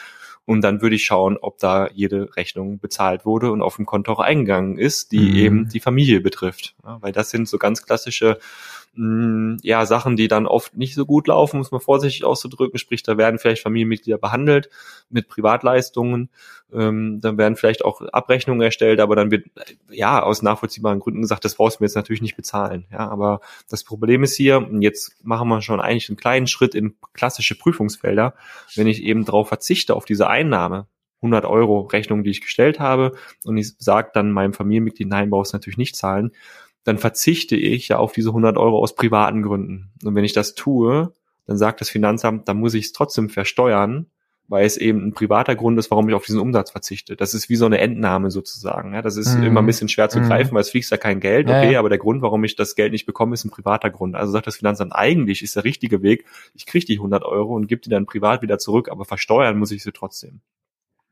Und 0.45 0.61
dann 0.61 0.81
würde 0.81 0.95
ich 0.95 1.05
schauen, 1.05 1.37
ob 1.37 1.59
da 1.59 1.87
jede 1.93 2.35
Rechnung 2.35 2.79
bezahlt 2.79 3.23
wurde 3.25 3.51
und 3.51 3.61
auf 3.61 3.75
dem 3.75 3.85
Konto 3.85 4.11
auch 4.11 4.19
eingegangen 4.19 4.79
ist, 4.79 5.11
die 5.11 5.19
mhm. 5.19 5.35
eben 5.35 5.69
die 5.69 5.79
Familie 5.79 6.19
betrifft. 6.19 6.75
Ja, 6.83 6.97
weil 7.01 7.11
das 7.11 7.29
sind 7.29 7.47
so 7.47 7.59
ganz 7.59 7.83
klassische 7.85 8.39
mh, 8.93 9.57
ja, 9.63 9.85
Sachen, 9.85 10.15
die 10.15 10.27
dann 10.27 10.45
oft 10.45 10.75
nicht 10.75 10.95
so 10.95 11.05
gut 11.05 11.27
laufen, 11.27 11.57
muss 11.57 11.71
man 11.71 11.81
vorsichtig 11.81 12.25
auszudrücken, 12.25 12.77
sprich, 12.77 13.03
da 13.03 13.17
werden 13.17 13.39
vielleicht 13.39 13.63
Familienmitglieder 13.63 14.17
behandelt 14.17 14.69
mit 15.09 15.27
Privatleistungen, 15.29 16.29
ähm, 16.73 17.19
dann 17.21 17.37
werden 17.37 17.55
vielleicht 17.55 17.85
auch 17.85 18.01
Abrechnungen 18.01 18.61
erstellt, 18.61 18.99
aber 18.99 19.15
dann 19.15 19.31
wird 19.31 19.45
ja 19.89 20.21
aus 20.21 20.41
nachvollziehbaren 20.41 20.99
Gründen 20.99 21.21
gesagt, 21.21 21.45
das 21.45 21.55
brauchst 21.55 21.79
du 21.79 21.83
mir 21.83 21.87
jetzt 21.87 21.95
natürlich 21.95 22.21
nicht 22.21 22.35
bezahlen. 22.35 22.85
Ja, 22.91 23.09
aber 23.09 23.41
das 23.69 23.83
Problem 23.83 24.23
ist 24.23 24.35
hier, 24.35 24.57
und 24.57 24.81
jetzt 24.81 25.25
machen 25.25 25.47
wir 25.47 25.61
schon 25.61 25.79
eigentlich 25.79 26.09
einen 26.09 26.17
kleinen 26.17 26.47
Schritt 26.47 26.75
in 26.75 26.95
klassische 27.13 27.57
Prüfungsfelder, 27.57 28.33
wenn 28.75 28.87
ich 28.87 29.03
eben 29.03 29.25
darauf 29.25 29.47
verzichte, 29.47 29.95
auf 29.95 30.05
diese 30.05 30.27
Einnahme, 30.27 30.87
100 31.21 31.45
Euro 31.45 31.81
Rechnung, 31.81 32.23
die 32.23 32.31
ich 32.31 32.41
gestellt 32.41 32.79
habe, 32.79 33.13
und 33.45 33.55
ich 33.57 33.73
sage 33.77 34.09
dann 34.13 34.31
meinem 34.31 34.53
Familienmitglied, 34.53 35.07
nein, 35.07 35.29
brauchst 35.29 35.53
du 35.53 35.57
natürlich 35.57 35.77
nicht 35.77 35.95
zahlen, 35.95 36.31
dann 36.83 36.97
verzichte 36.97 37.55
ich 37.55 37.89
ja 37.89 37.97
auf 37.97 38.11
diese 38.11 38.29
100 38.29 38.57
Euro 38.57 38.79
aus 38.79 38.95
privaten 38.95 39.43
Gründen. 39.43 39.91
Und 40.03 40.15
wenn 40.15 40.23
ich 40.23 40.33
das 40.33 40.55
tue, 40.55 41.13
dann 41.45 41.57
sagt 41.57 41.81
das 41.81 41.89
Finanzamt, 41.89 42.47
dann 42.47 42.57
muss 42.57 42.73
ich 42.73 42.85
es 42.85 42.93
trotzdem 42.93 43.29
versteuern, 43.29 44.07
weil 44.47 44.65
es 44.65 44.75
eben 44.75 45.07
ein 45.07 45.13
privater 45.13 45.55
Grund 45.55 45.79
ist, 45.79 45.91
warum 45.91 46.09
ich 46.09 46.15
auf 46.15 46.25
diesen 46.25 46.41
Umsatz 46.41 46.71
verzichte. 46.71 47.15
Das 47.15 47.33
ist 47.33 47.47
wie 47.49 47.55
so 47.55 47.65
eine 47.65 47.77
Entnahme 47.77 48.31
sozusagen. 48.31 48.93
Ja, 48.93 49.01
das 49.01 49.15
ist 49.15 49.37
mhm. 49.37 49.43
immer 49.43 49.61
ein 49.61 49.65
bisschen 49.65 49.87
schwer 49.87 50.09
zu 50.09 50.19
mhm. 50.19 50.27
greifen, 50.27 50.53
weil 50.53 50.61
es 50.61 50.71
fließt 50.71 50.91
ja 50.91 50.97
kein 50.97 51.21
Geld, 51.21 51.47
okay, 51.47 51.71
ja, 51.71 51.79
aber 51.79 51.87
der 51.87 51.99
Grund, 51.99 52.21
warum 52.21 52.43
ich 52.43 52.57
das 52.57 52.75
Geld 52.75 52.91
nicht 52.91 53.05
bekomme, 53.05 53.33
ist 53.33 53.45
ein 53.45 53.49
privater 53.49 53.89
Grund. 53.89 54.15
Also 54.15 54.33
sagt 54.33 54.47
das 54.47 54.57
Finanzamt, 54.57 54.93
eigentlich 54.93 55.41
ist 55.41 55.55
der 55.55 55.63
richtige 55.63 56.01
Weg, 56.01 56.25
ich 56.53 56.65
kriege 56.65 56.85
die 56.85 56.97
100 56.97 57.23
Euro 57.23 57.55
und 57.55 57.67
gebe 57.67 57.81
die 57.81 57.89
dann 57.89 58.05
privat 58.05 58.41
wieder 58.41 58.57
zurück, 58.57 58.89
aber 58.89 59.05
versteuern 59.05 59.57
muss 59.57 59.71
ich 59.71 59.83
sie 59.83 59.93
trotzdem. 59.93 60.41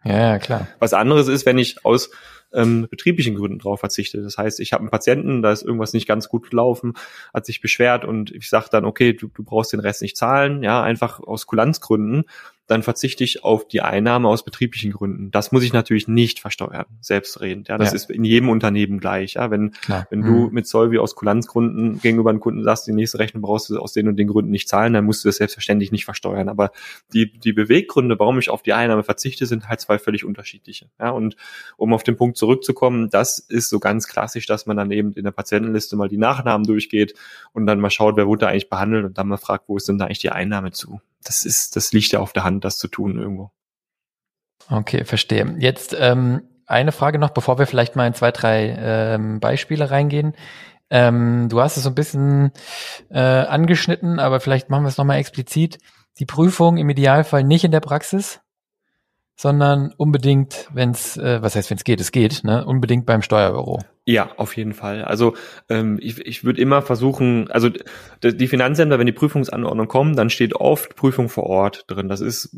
Ja, 0.03 0.39
klar. 0.39 0.67
Was 0.79 0.93
anderes 0.93 1.27
ist, 1.27 1.45
wenn 1.45 1.57
ich 1.57 1.85
aus 1.85 2.09
ähm, 2.53 2.87
betrieblichen 2.89 3.35
Gründen 3.35 3.59
drauf 3.59 3.79
verzichte. 3.79 4.21
Das 4.21 4.37
heißt, 4.37 4.59
ich 4.59 4.73
habe 4.73 4.81
einen 4.81 4.89
Patienten, 4.89 5.41
da 5.41 5.51
ist 5.51 5.63
irgendwas 5.63 5.93
nicht 5.93 6.07
ganz 6.07 6.29
gut 6.29 6.49
gelaufen, 6.49 6.93
hat 7.33 7.45
sich 7.45 7.61
beschwert 7.61 8.05
und 8.05 8.31
ich 8.31 8.49
sage 8.49 8.67
dann, 8.71 8.85
okay, 8.85 9.13
du, 9.13 9.27
du 9.27 9.43
brauchst 9.43 9.73
den 9.73 9.79
Rest 9.79 10.01
nicht 10.01 10.17
zahlen, 10.17 10.63
ja, 10.63 10.81
einfach 10.81 11.19
aus 11.19 11.45
Kulanzgründen 11.45 12.23
dann 12.69 12.83
verzichte 12.83 13.23
ich 13.23 13.43
auf 13.43 13.67
die 13.67 13.81
Einnahme 13.81 14.27
aus 14.27 14.45
betrieblichen 14.45 14.91
Gründen. 14.91 15.31
Das 15.31 15.51
muss 15.51 15.63
ich 15.63 15.73
natürlich 15.73 16.07
nicht 16.07 16.39
versteuern, 16.39 16.85
selbstredend. 17.01 17.67
Ja, 17.67 17.79
das 17.79 17.89
ja. 17.89 17.95
ist 17.95 18.11
in 18.11 18.23
jedem 18.23 18.49
Unternehmen 18.49 18.99
gleich. 18.99 19.33
Ja, 19.33 19.49
wenn, 19.49 19.71
Klar. 19.71 20.05
wenn 20.11 20.19
mhm. 20.19 20.25
du 20.25 20.49
mit 20.51 20.67
Solvi 20.67 20.99
aus 20.99 21.15
Kulanzgründen 21.15 21.99
gegenüber 21.99 22.29
einem 22.29 22.39
Kunden 22.39 22.63
sagst, 22.63 22.85
die 22.85 22.91
nächste 22.91 23.17
Rechnung 23.17 23.41
brauchst 23.41 23.71
du 23.71 23.79
aus 23.79 23.93
den 23.93 24.07
und 24.07 24.17
den 24.17 24.27
Gründen 24.27 24.51
nicht 24.51 24.69
zahlen, 24.69 24.93
dann 24.93 25.03
musst 25.03 25.23
du 25.23 25.29
das 25.29 25.37
selbstverständlich 25.37 25.91
nicht 25.91 26.05
versteuern. 26.05 26.47
Aber 26.47 26.71
die, 27.11 27.39
die 27.39 27.53
Beweggründe, 27.53 28.19
warum 28.19 28.37
ich 28.37 28.51
auf 28.51 28.61
die 28.61 28.73
Einnahme 28.73 29.01
verzichte, 29.01 29.47
sind 29.47 29.67
halt 29.67 29.81
zwei 29.81 29.97
völlig 29.97 30.23
unterschiedliche. 30.23 30.91
Ja, 30.99 31.09
und 31.09 31.35
um 31.75 31.91
auf 31.91 32.03
den 32.03 32.17
Punkt 32.17 32.37
zurückzukommen, 32.37 33.09
das 33.09 33.39
ist 33.39 33.69
so 33.69 33.79
ganz 33.79 34.07
klassisch, 34.07 34.45
dass 34.45 34.67
man 34.67 34.77
dann 34.77 34.91
eben 34.91 35.13
in 35.13 35.23
der 35.23 35.31
Patientenliste 35.31 35.95
mal 35.95 36.07
die 36.07 36.17
Nachnamen 36.17 36.67
durchgeht 36.67 37.15
und 37.51 37.65
dann 37.65 37.79
mal 37.79 37.89
schaut, 37.89 38.15
wer 38.15 38.27
wurde 38.27 38.47
eigentlich 38.47 38.69
behandelt 38.69 39.05
und 39.05 39.17
dann 39.17 39.27
mal 39.27 39.37
fragt, 39.37 39.69
wo 39.69 39.77
ist 39.77 39.87
denn 39.87 39.97
da 39.97 40.05
eigentlich 40.05 40.19
die 40.19 40.31
Einnahme 40.31 40.71
zu? 40.71 41.01
Das 41.23 41.43
ist, 41.43 41.75
das 41.75 41.91
liegt 41.91 42.11
ja 42.11 42.19
auf 42.19 42.33
der 42.33 42.43
Hand, 42.43 42.63
das 42.63 42.77
zu 42.77 42.87
tun 42.87 43.19
irgendwo. 43.19 43.51
Okay, 44.69 45.05
verstehe. 45.05 45.55
Jetzt 45.59 45.95
ähm, 45.97 46.43
eine 46.65 46.91
Frage 46.91 47.17
noch, 47.17 47.31
bevor 47.31 47.57
wir 47.57 47.65
vielleicht 47.65 47.95
mal 47.95 48.07
in 48.07 48.13
zwei, 48.13 48.31
drei 48.31 48.75
ähm, 48.79 49.39
Beispiele 49.39 49.89
reingehen. 49.89 50.35
Ähm, 50.91 51.49
du 51.49 51.61
hast 51.61 51.77
es 51.77 51.83
so 51.83 51.89
ein 51.89 51.95
bisschen 51.95 52.51
äh, 53.09 53.19
angeschnitten, 53.19 54.19
aber 54.19 54.39
vielleicht 54.39 54.69
machen 54.69 54.83
wir 54.83 54.89
es 54.89 54.97
nochmal 54.97 55.17
explizit. 55.17 55.79
Die 56.19 56.25
Prüfung 56.25 56.77
im 56.77 56.89
Idealfall 56.89 57.43
nicht 57.43 57.63
in 57.63 57.71
der 57.71 57.79
Praxis, 57.79 58.41
sondern 59.39 59.93
unbedingt, 59.95 60.67
wenn 60.73 60.91
es, 60.91 61.15
äh, 61.15 61.41
was 61.41 61.55
heißt, 61.55 61.69
wenn 61.69 61.77
es 61.77 61.85
geht, 61.85 62.01
es 62.01 62.11
geht, 62.11 62.43
ne? 62.43 62.65
unbedingt 62.65 63.05
beim 63.05 63.21
Steuerbüro. 63.21 63.79
Ja, 64.03 64.31
auf 64.35 64.57
jeden 64.57 64.73
Fall. 64.73 65.05
Also 65.05 65.33
ähm, 65.69 65.97
ich, 66.01 66.19
ich 66.25 66.43
würde 66.43 66.59
immer 66.59 66.81
versuchen, 66.81 67.49
also 67.49 67.69
die 68.21 68.47
Finanzämter, 68.49 68.99
wenn 68.99 69.05
die 69.05 69.13
Prüfungsanordnung 69.13 69.87
kommen, 69.87 70.17
dann 70.17 70.29
steht 70.29 70.55
oft 70.55 70.97
Prüfung 70.97 71.29
vor 71.29 71.45
Ort 71.45 71.85
drin. 71.87 72.09
Das 72.09 72.19
ist 72.19 72.53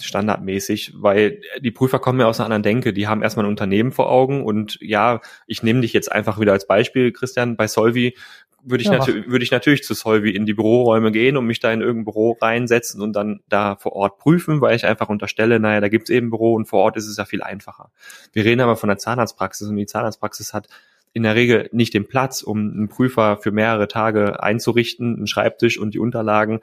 standardmäßig, 0.00 0.94
weil 0.96 1.42
die 1.60 1.72
Prüfer 1.72 1.98
kommen 1.98 2.20
ja 2.20 2.26
aus 2.26 2.40
einer 2.40 2.46
anderen 2.46 2.62
Denke. 2.62 2.94
Die 2.94 3.06
haben 3.06 3.22
erstmal 3.22 3.44
ein 3.44 3.50
Unternehmen 3.50 3.92
vor 3.92 4.08
Augen 4.10 4.46
und 4.46 4.78
ja, 4.80 5.20
ich 5.46 5.62
nehme 5.62 5.82
dich 5.82 5.92
jetzt 5.92 6.10
einfach 6.10 6.40
wieder 6.40 6.52
als 6.52 6.66
Beispiel, 6.66 7.12
Christian, 7.12 7.58
bei 7.58 7.66
Solvi 7.66 8.16
würde 8.62 8.82
ich, 8.82 8.88
ja, 8.88 9.06
würde 9.06 9.44
ich 9.44 9.50
natürlich 9.50 9.84
zu 9.84 9.94
Solvi 9.94 10.30
in 10.30 10.46
die 10.46 10.54
Büroräume 10.54 11.12
gehen 11.12 11.36
und 11.36 11.46
mich 11.46 11.60
da 11.60 11.72
in 11.72 11.80
irgendein 11.80 12.04
Büro 12.04 12.36
reinsetzen 12.40 13.00
und 13.00 13.14
dann 13.14 13.40
da 13.48 13.76
vor 13.76 13.92
Ort 13.92 14.18
prüfen, 14.18 14.60
weil 14.60 14.76
ich 14.76 14.84
einfach 14.84 15.08
unterstelle, 15.08 15.60
naja, 15.60 15.80
da 15.80 15.88
gibt's 15.88 16.10
eben 16.10 16.30
Büro 16.30 16.54
und 16.54 16.66
vor 16.66 16.80
Ort 16.80 16.96
ist 16.96 17.06
es 17.06 17.16
ja 17.16 17.24
viel 17.24 17.42
einfacher. 17.42 17.90
Wir 18.32 18.44
reden 18.44 18.60
aber 18.60 18.76
von 18.76 18.88
der 18.88 18.98
Zahnarztpraxis 18.98 19.68
und 19.68 19.76
die 19.76 19.86
Zahnarztpraxis 19.86 20.52
hat 20.52 20.68
in 21.12 21.22
der 21.22 21.34
Regel 21.34 21.68
nicht 21.72 21.94
den 21.94 22.06
Platz, 22.06 22.42
um 22.42 22.58
einen 22.58 22.88
Prüfer 22.88 23.38
für 23.38 23.50
mehrere 23.50 23.88
Tage 23.88 24.42
einzurichten, 24.42 25.16
einen 25.16 25.26
Schreibtisch 25.26 25.78
und 25.78 25.94
die 25.94 25.98
Unterlagen. 25.98 26.60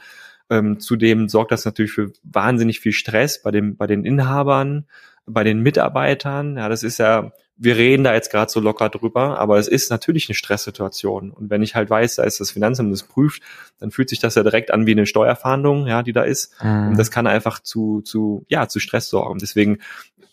Ähm, 0.49 0.79
zudem 0.79 1.27
sorgt 1.27 1.51
das 1.51 1.65
natürlich 1.65 1.91
für 1.91 2.11
wahnsinnig 2.23 2.79
viel 2.79 2.91
Stress 2.91 3.41
bei 3.41 3.51
dem, 3.51 3.77
bei 3.77 3.87
den 3.87 4.05
Inhabern, 4.05 4.85
bei 5.25 5.43
den 5.43 5.61
Mitarbeitern. 5.61 6.57
Ja, 6.57 6.69
das 6.69 6.83
ist 6.83 6.99
ja, 6.99 7.31
wir 7.57 7.77
reden 7.77 8.03
da 8.03 8.13
jetzt 8.13 8.31
gerade 8.31 8.51
so 8.51 8.59
locker 8.59 8.89
drüber, 8.89 9.39
aber 9.39 9.57
es 9.57 9.67
ist 9.67 9.89
natürlich 9.89 10.27
eine 10.27 10.35
Stresssituation. 10.35 11.31
Und 11.31 11.49
wenn 11.49 11.63
ich 11.63 11.75
halt 11.75 11.89
weiß, 11.89 12.15
da 12.15 12.23
ist 12.23 12.39
das 12.39 12.51
Finanzamt, 12.51 12.91
das 12.91 13.03
prüft, 13.03 13.41
dann 13.79 13.91
fühlt 13.91 14.09
sich 14.09 14.19
das 14.19 14.35
ja 14.35 14.43
direkt 14.43 14.71
an 14.71 14.85
wie 14.85 14.91
eine 14.91 15.05
Steuerfahndung, 15.05 15.87
ja, 15.87 16.03
die 16.03 16.13
da 16.13 16.23
ist. 16.23 16.61
Mhm. 16.61 16.89
Und 16.89 16.97
das 16.97 17.11
kann 17.11 17.27
einfach 17.27 17.61
zu, 17.61 18.01
zu, 18.01 18.45
ja, 18.49 18.67
zu 18.67 18.79
Stress 18.79 19.09
sorgen. 19.09 19.39
Deswegen, 19.39 19.79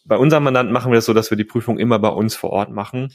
bei 0.05 0.16
unserem 0.16 0.43
Mandanten 0.43 0.73
machen 0.73 0.91
wir 0.91 0.97
das 0.97 1.05
so, 1.05 1.14
dass 1.14 1.31
wir 1.31 1.37
die 1.37 1.45
Prüfung 1.45 1.79
immer 1.79 2.01
bei 2.01 2.09
uns 2.09 2.35
vor 2.35 2.51
Ort 2.51 2.70
machen 2.70 3.12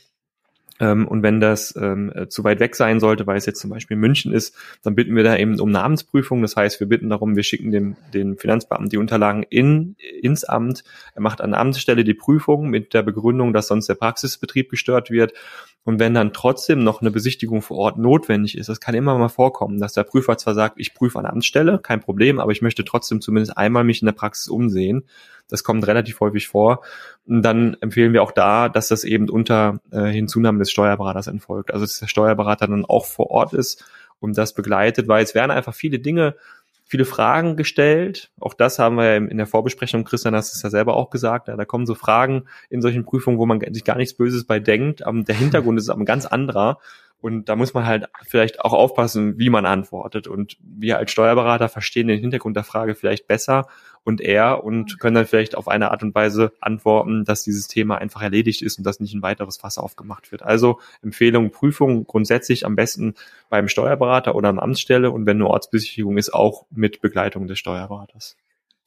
ähm, 0.79 1.07
und 1.07 1.23
wenn 1.23 1.39
das 1.39 1.75
ähm, 1.75 2.11
äh, 2.13 2.27
zu 2.27 2.43
weit 2.43 2.59
weg 2.59 2.75
sein 2.75 2.99
sollte, 2.99 3.25
weil 3.27 3.37
es 3.37 3.45
jetzt 3.45 3.59
zum 3.59 3.69
Beispiel 3.69 3.97
München 3.97 4.31
ist, 4.31 4.55
dann 4.83 4.95
bitten 4.95 5.15
wir 5.15 5.23
da 5.23 5.35
eben 5.35 5.59
um 5.59 5.71
Namensprüfung. 5.71 6.41
Das 6.41 6.55
heißt, 6.55 6.79
wir 6.79 6.87
bitten 6.87 7.09
darum, 7.09 7.35
wir 7.35 7.43
schicken 7.43 7.71
dem, 7.71 7.95
den 8.13 8.37
Finanzbeamten 8.37 8.89
die 8.89 8.97
Unterlagen 8.97 9.43
in, 9.43 9.95
ins 10.21 10.43
Amt. 10.43 10.83
Er 11.15 11.21
macht 11.21 11.41
an 11.41 11.53
Amtsstelle 11.53 12.03
die 12.03 12.13
Prüfung 12.13 12.69
mit 12.69 12.93
der 12.93 13.03
Begründung, 13.03 13.53
dass 13.53 13.67
sonst 13.67 13.87
der 13.87 13.95
Praxisbetrieb 13.95 14.69
gestört 14.69 15.09
wird. 15.09 15.33
Und 15.83 15.99
wenn 15.99 16.13
dann 16.13 16.33
trotzdem 16.33 16.83
noch 16.83 16.99
eine 16.99 17.11
Besichtigung 17.11 17.61
vor 17.61 17.77
Ort 17.77 17.97
notwendig 17.97 18.57
ist, 18.57 18.67
das 18.67 18.81
kann 18.81 18.93
immer 18.93 19.17
mal 19.17 19.29
vorkommen, 19.29 19.79
dass 19.79 19.93
der 19.93 20.03
Prüfer 20.03 20.37
zwar 20.37 20.53
sagt, 20.53 20.79
ich 20.79 20.93
prüfe 20.93 21.17
an 21.17 21.25
Amtsstelle, 21.25 21.79
kein 21.79 22.01
Problem, 22.01 22.39
aber 22.39 22.51
ich 22.51 22.61
möchte 22.61 22.83
trotzdem 22.83 23.21
zumindest 23.21 23.57
einmal 23.57 23.85
mich 23.85 24.01
in 24.01 24.05
der 24.05 24.13
Praxis 24.13 24.49
umsehen. 24.49 25.05
Das 25.47 25.63
kommt 25.63 25.87
relativ 25.87 26.19
häufig 26.19 26.47
vor. 26.49 26.81
Und 27.25 27.41
dann 27.41 27.77
empfehlen 27.79 28.11
wir 28.11 28.21
auch 28.21 28.33
da, 28.33 28.67
dass 28.67 28.89
das 28.89 29.05
eben 29.05 29.29
unter 29.29 29.79
äh, 29.91 30.07
Hinzunahme 30.07 30.59
des 30.59 30.71
Steuerberaters 30.71 31.27
entfolgt. 31.27 31.71
Also 31.71 31.85
dass 31.85 31.99
der 31.99 32.07
Steuerberater 32.07 32.67
dann 32.67 32.83
auch 32.83 33.05
vor 33.05 33.31
Ort 33.31 33.53
ist 33.53 33.85
und 34.19 34.37
das 34.37 34.53
begleitet, 34.53 35.07
weil 35.07 35.23
es 35.23 35.35
werden 35.35 35.51
einfach 35.51 35.73
viele 35.73 35.99
Dinge 35.99 36.35
viele 36.87 37.05
Fragen 37.05 37.57
gestellt. 37.57 38.31
Auch 38.39 38.53
das 38.53 38.79
haben 38.79 38.95
wir 38.95 39.17
in 39.17 39.37
der 39.37 39.45
Vorbesprechung, 39.45 40.05
Christian, 40.05 40.33
hast 40.35 40.55
es 40.55 40.61
ja 40.61 40.69
selber 40.69 40.95
auch 40.95 41.09
gesagt. 41.09 41.49
Ja, 41.49 41.57
da 41.57 41.65
kommen 41.65 41.85
so 41.85 41.95
Fragen 41.95 42.45
in 42.69 42.81
solchen 42.81 43.03
Prüfungen, 43.03 43.37
wo 43.37 43.45
man 43.45 43.61
sich 43.73 43.83
gar 43.83 43.97
nichts 43.97 44.15
Böses 44.15 44.45
bei 44.45 44.59
denkt. 44.59 45.05
Aber 45.05 45.21
der 45.21 45.35
Hintergrund 45.35 45.77
ist 45.77 45.89
aber 45.89 46.01
ein 46.01 46.05
ganz 46.05 46.25
anderer. 46.25 46.79
Und 47.19 47.49
da 47.49 47.55
muss 47.55 47.73
man 47.73 47.85
halt 47.85 48.05
vielleicht 48.27 48.61
auch 48.61 48.73
aufpassen, 48.73 49.39
wie 49.39 49.49
man 49.49 49.65
antwortet. 49.65 50.27
Und 50.27 50.57
wir 50.61 50.97
als 50.97 51.11
Steuerberater 51.11 51.67
verstehen 51.67 52.07
den 52.07 52.19
Hintergrund 52.19 52.55
der 52.55 52.63
Frage 52.63 52.93
vielleicht 52.93 53.27
besser 53.27 53.67
und 54.03 54.21
er 54.21 54.63
und 54.63 54.99
können 54.99 55.15
dann 55.15 55.25
vielleicht 55.25 55.57
auf 55.57 55.67
eine 55.67 55.91
Art 55.91 56.03
und 56.03 56.13
Weise 56.15 56.53
antworten, 56.61 57.25
dass 57.25 57.43
dieses 57.43 57.67
Thema 57.67 57.97
einfach 57.97 58.21
erledigt 58.21 58.61
ist 58.61 58.77
und 58.77 58.85
dass 58.85 58.99
nicht 58.99 59.13
ein 59.13 59.23
weiteres 59.23 59.57
Fass 59.57 59.77
aufgemacht 59.77 60.31
wird. 60.31 60.43
Also 60.43 60.79
Empfehlung, 61.01 61.51
Prüfung 61.51 62.05
grundsätzlich 62.05 62.65
am 62.65 62.75
besten 62.75 63.15
beim 63.49 63.67
Steuerberater 63.67 64.35
oder 64.35 64.49
am 64.49 64.59
Amtsstelle 64.59 65.11
und 65.11 65.25
wenn 65.25 65.37
eine 65.37 65.47
Ortsbesichtigung 65.47 66.17
ist, 66.17 66.33
auch 66.33 66.67
mit 66.69 67.01
Begleitung 67.01 67.47
des 67.47 67.57
Steuerberaters. 67.59 68.37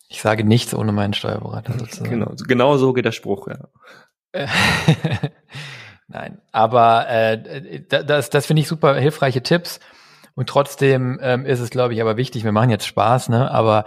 Ich 0.08 0.22
sage 0.22 0.44
nichts 0.44 0.74
ohne 0.74 0.92
meinen 0.92 1.14
Steuerberater 1.14 1.72
sozusagen. 1.78 2.10
Genau, 2.10 2.32
genau 2.46 2.76
so 2.78 2.92
geht 2.92 3.04
der 3.04 3.12
Spruch, 3.12 3.48
ja. 3.48 3.68
Nein, 6.12 6.38
aber 6.50 7.08
äh, 7.08 7.82
das, 7.88 8.30
das 8.30 8.46
finde 8.46 8.62
ich 8.62 8.68
super 8.68 8.96
hilfreiche 8.96 9.42
Tipps. 9.42 9.78
Und 10.34 10.48
trotzdem 10.48 11.18
ähm, 11.22 11.46
ist 11.46 11.60
es, 11.60 11.70
glaube 11.70 11.94
ich, 11.94 12.00
aber 12.00 12.16
wichtig, 12.16 12.44
wir 12.44 12.52
machen 12.52 12.70
jetzt 12.70 12.86
Spaß, 12.86 13.28
ne? 13.28 13.50
Aber 13.50 13.84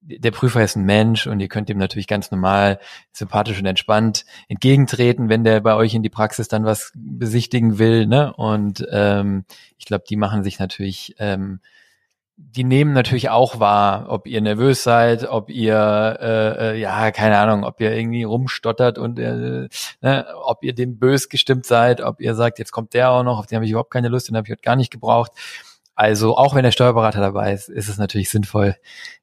der 0.00 0.30
Prüfer 0.30 0.62
ist 0.64 0.76
ein 0.76 0.84
Mensch 0.84 1.26
und 1.26 1.40
ihr 1.40 1.48
könnt 1.48 1.68
ihm 1.68 1.76
natürlich 1.76 2.06
ganz 2.06 2.30
normal, 2.30 2.78
sympathisch 3.12 3.58
und 3.58 3.66
entspannt 3.66 4.24
entgegentreten, 4.48 5.28
wenn 5.28 5.44
der 5.44 5.60
bei 5.60 5.74
euch 5.74 5.94
in 5.94 6.02
die 6.02 6.08
Praxis 6.08 6.48
dann 6.48 6.64
was 6.64 6.92
besichtigen 6.94 7.78
will. 7.78 8.06
Ne? 8.06 8.32
Und 8.34 8.86
ähm, 8.90 9.44
ich 9.76 9.84
glaube, 9.84 10.04
die 10.08 10.16
machen 10.16 10.44
sich 10.44 10.58
natürlich 10.58 11.14
ähm, 11.18 11.60
die 12.40 12.62
nehmen 12.62 12.92
natürlich 12.92 13.30
auch 13.30 13.58
wahr, 13.58 14.06
ob 14.08 14.28
ihr 14.28 14.40
nervös 14.40 14.84
seid, 14.84 15.28
ob 15.28 15.50
ihr, 15.50 16.18
äh, 16.20 16.70
äh, 16.70 16.80
ja, 16.80 17.10
keine 17.10 17.36
Ahnung, 17.38 17.64
ob 17.64 17.80
ihr 17.80 17.92
irgendwie 17.92 18.22
rumstottert 18.22 18.96
und 18.96 19.18
äh, 19.18 19.68
ne, 20.00 20.26
ob 20.44 20.62
ihr 20.62 20.72
dem 20.72 20.98
bös 20.98 21.28
gestimmt 21.28 21.66
seid, 21.66 22.00
ob 22.00 22.20
ihr 22.20 22.34
sagt, 22.34 22.58
jetzt 22.58 22.70
kommt 22.70 22.94
der 22.94 23.10
auch 23.10 23.24
noch, 23.24 23.40
auf 23.40 23.46
den 23.46 23.56
habe 23.56 23.64
ich 23.64 23.72
überhaupt 23.72 23.90
keine 23.92 24.08
Lust, 24.08 24.28
den 24.28 24.36
habe 24.36 24.46
ich 24.46 24.52
heute 24.52 24.62
gar 24.62 24.76
nicht 24.76 24.92
gebraucht. 24.92 25.32
Also 25.96 26.36
auch 26.36 26.54
wenn 26.54 26.62
der 26.62 26.70
Steuerberater 26.70 27.20
dabei 27.20 27.52
ist, 27.52 27.68
ist 27.68 27.88
es 27.88 27.98
natürlich 27.98 28.30
sinnvoll, 28.30 28.76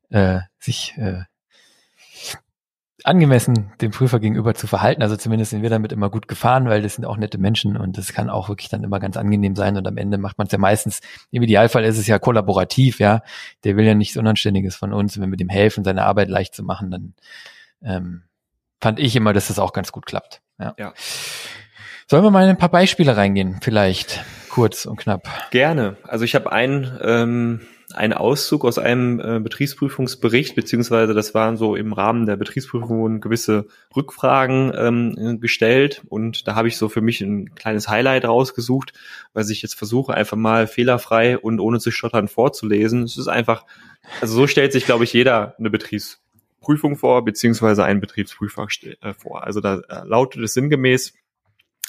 äh, 0.10 0.40
sich 0.60 0.94
äh, 0.98 1.24
angemessen 3.06 3.72
dem 3.82 3.92
Prüfer 3.92 4.20
gegenüber 4.20 4.56
zu 4.56 4.66
verhalten. 4.66 5.04
Also 5.04 5.16
zumindest 5.16 5.52
sind 5.52 5.62
wir 5.62 5.70
damit 5.70 5.92
immer 5.92 6.10
gut 6.10 6.28
gefahren, 6.28 6.68
weil 6.68 6.82
das 6.82 6.96
sind 6.96 7.06
auch 7.06 7.18
nette 7.18 7.38
Menschen 7.38 7.78
und 7.78 7.98
das 7.98 8.14
kann 8.14 8.30
auch 8.30 8.50
wirklich 8.50 8.70
dann 8.70 8.84
immer 8.84 9.00
ganz 9.00 9.16
angenehm 9.16 9.56
sein 9.56 9.78
und 9.78 9.88
am 9.88 9.98
Ende 9.98 10.18
macht 10.18 10.38
man 10.40 10.48
es 10.48 10.52
ja 10.52 10.58
meistens, 10.58 11.02
im 11.30 11.44
Idealfall 11.44 11.84
ist 11.86 12.00
es 12.00 12.08
ja 12.08 12.18
kollaborativ, 12.18 13.00
ja. 13.00 13.22
Der 13.64 13.78
will 13.78 13.86
ja 13.86 13.94
nichts 13.94 14.18
Unanständiges 14.18 14.76
von 14.76 14.92
uns. 14.92 15.20
wenn 15.20 15.30
wir 15.30 15.38
dem 15.38 15.50
helfen, 15.50 15.84
seine 15.84 16.04
Arbeit 16.04 16.30
leicht 16.30 16.56
zu 16.56 16.64
machen, 16.64 16.90
dann 16.90 17.14
ähm, 17.84 18.24
fand 18.82 19.00
ich 19.00 19.16
immer, 19.16 19.34
dass 19.34 19.50
das 19.50 19.60
auch 19.60 19.74
ganz 19.74 19.92
gut 19.92 20.08
klappt. 20.08 20.42
Ja. 20.60 20.74
ja. 20.80 20.94
Sollen 22.08 22.24
wir 22.24 22.32
mal 22.32 22.44
in 22.44 22.50
ein 22.50 22.58
paar 22.58 22.70
Beispiele 22.70 23.16
reingehen, 23.16 23.60
vielleicht 23.62 24.24
kurz 24.50 24.86
und 24.86 24.98
knapp? 24.98 25.28
Gerne. 25.52 25.98
Also 26.04 26.26
ich 26.26 26.34
habe 26.34 26.52
ein 26.52 26.98
ähm, 27.04 27.62
ein 27.96 28.14
Auszug 28.14 28.66
aus 28.66 28.78
einem 28.78 29.20
äh, 29.20 29.40
Betriebsprüfungsbericht, 29.40 30.56
beziehungsweise 30.56 31.14
das 31.14 31.34
waren 31.34 31.58
so 31.58 31.76
im 31.76 31.94
Rahmen 31.94 32.26
der 32.26 32.36
Betriebsprüfung 32.36 33.22
gewisse 33.22 33.68
Rückfragen 33.96 34.72
ähm, 34.76 35.40
gestellt 35.40 36.04
und 36.08 36.48
da 36.48 36.56
habe 36.56 36.68
ich 36.68 36.78
so 36.78 36.90
für 36.90 37.02
mich 37.02 37.22
ein 37.22 37.56
kleines 37.56 37.88
Highlight 37.88 38.26
rausgesucht, 38.26 38.94
weil 39.34 39.50
ich 39.50 39.62
jetzt 39.62 39.76
versuche 39.76 40.14
einfach 40.14 40.38
mal 40.38 40.68
fehlerfrei 40.68 41.38
und 41.38 41.60
ohne 41.60 41.80
zu 41.80 41.92
stottern 41.92 42.28
vorzulesen. 42.28 43.04
Es 43.04 43.18
ist 43.18 43.28
einfach, 43.28 43.66
also 44.22 44.36
so 44.36 44.48
stellt 44.48 44.74
sich, 44.74 44.86
glaube 44.86 45.04
ich, 45.04 45.14
jeder 45.14 45.56
eine 45.58 45.70
Betriebsprüfung 45.70 46.98
vor, 46.98 47.24
beziehungsweise 47.24 47.84
einen 47.84 48.02
Betriebsprüfer 48.02 48.68
äh, 49.02 49.14
vor. 49.14 49.44
Also 49.44 49.62
da 49.62 49.80
äh, 49.90 50.08
lautet 50.08 50.42
es 50.44 50.54
sinngemäß, 50.54 51.14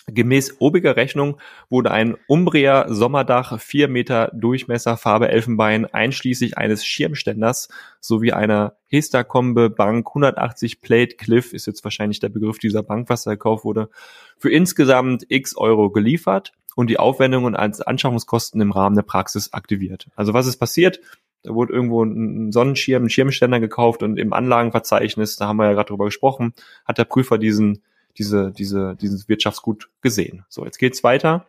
Gemäß 0.09 0.61
obiger 0.61 0.95
Rechnung 0.95 1.39
wurde 1.69 1.91
ein 1.91 2.17
Umbria 2.29 2.87
Sommerdach 2.89 3.61
4 3.61 3.89
Meter 3.89 4.31
Durchmesser 4.33 4.97
Farbe 4.97 5.29
Elfenbein 5.29 5.85
einschließlich 5.85 6.57
eines 6.57 6.87
Schirmständers 6.87 7.69
sowie 8.01 8.33
einer 8.33 8.77
Hestacombe 8.87 9.69
Bank 9.69 10.07
180 10.07 10.81
Plate 10.81 11.17
Cliff 11.17 11.53
ist 11.53 11.67
jetzt 11.67 11.83
wahrscheinlich 11.83 12.21
der 12.21 12.29
Begriff 12.29 12.61
dieser 12.61 12.85
Bank, 12.85 13.09
was 13.09 13.25
da 13.25 13.33
gekauft 13.33 13.65
wurde, 13.65 13.91
für 14.39 14.51
insgesamt 14.51 15.27
x 15.29 15.57
Euro 15.57 15.91
geliefert 15.91 16.53
und 16.77 16.89
die 16.89 17.01
Aufwendungen 17.01 17.57
als 17.57 17.81
Anschaffungskosten 17.81 18.61
im 18.61 18.71
Rahmen 18.71 18.95
der 18.95 19.03
Praxis 19.03 19.53
aktiviert. 19.55 20.07
Also 20.15 20.35
was 20.35 20.47
ist 20.47 20.59
passiert? 20.59 21.01
Da 21.43 21.53
wurde 21.53 21.73
irgendwo 21.73 22.05
ein 22.05 22.53
Sonnenschirm, 22.53 23.05
ein 23.05 23.11
Schirmständer 23.11 23.59
gekauft 23.59 24.05
und 24.05 24.19
im 24.19 24.33
Anlagenverzeichnis, 24.33 25.35
da 25.35 25.49
haben 25.49 25.57
wir 25.57 25.67
ja 25.67 25.73
gerade 25.73 25.89
drüber 25.89 26.05
gesprochen, 26.05 26.55
hat 26.85 26.99
der 26.99 27.05
Prüfer 27.05 27.39
diesen 27.39 27.83
diese, 28.19 28.53
diese, 28.53 28.97
dieses 29.01 29.29
Wirtschaftsgut 29.29 29.89
gesehen. 30.01 30.45
So, 30.49 30.64
jetzt 30.64 30.79
geht's 30.79 31.05
weiter. 31.05 31.49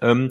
Ähm, 0.00 0.28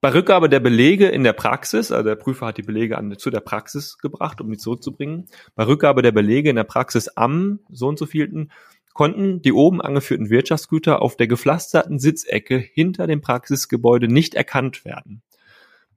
bei 0.00 0.12
Rückgabe 0.12 0.50
der 0.50 0.60
Belege 0.60 1.08
in 1.08 1.24
der 1.24 1.32
Praxis, 1.32 1.90
also 1.90 2.06
der 2.06 2.16
Prüfer 2.16 2.46
hat 2.46 2.58
die 2.58 2.62
Belege 2.62 2.98
an, 2.98 3.16
zu 3.16 3.30
der 3.30 3.40
Praxis 3.40 3.96
gebracht, 3.96 4.40
um 4.42 4.50
die 4.50 4.58
zurückzubringen. 4.58 5.28
Bei 5.54 5.64
Rückgabe 5.66 6.02
der 6.02 6.12
Belege 6.12 6.50
in 6.50 6.56
der 6.56 6.64
Praxis 6.64 7.08
am 7.08 7.60
so 7.70 7.88
und 7.88 7.98
so 7.98 8.04
vielten 8.04 8.50
konnten 8.92 9.40
die 9.40 9.52
oben 9.52 9.80
angeführten 9.80 10.30
Wirtschaftsgüter 10.30 11.02
auf 11.02 11.16
der 11.16 11.26
gepflasterten 11.26 11.98
Sitzecke 11.98 12.58
hinter 12.58 13.06
dem 13.06 13.22
Praxisgebäude 13.22 14.08
nicht 14.08 14.34
erkannt 14.34 14.84
werden. 14.84 15.22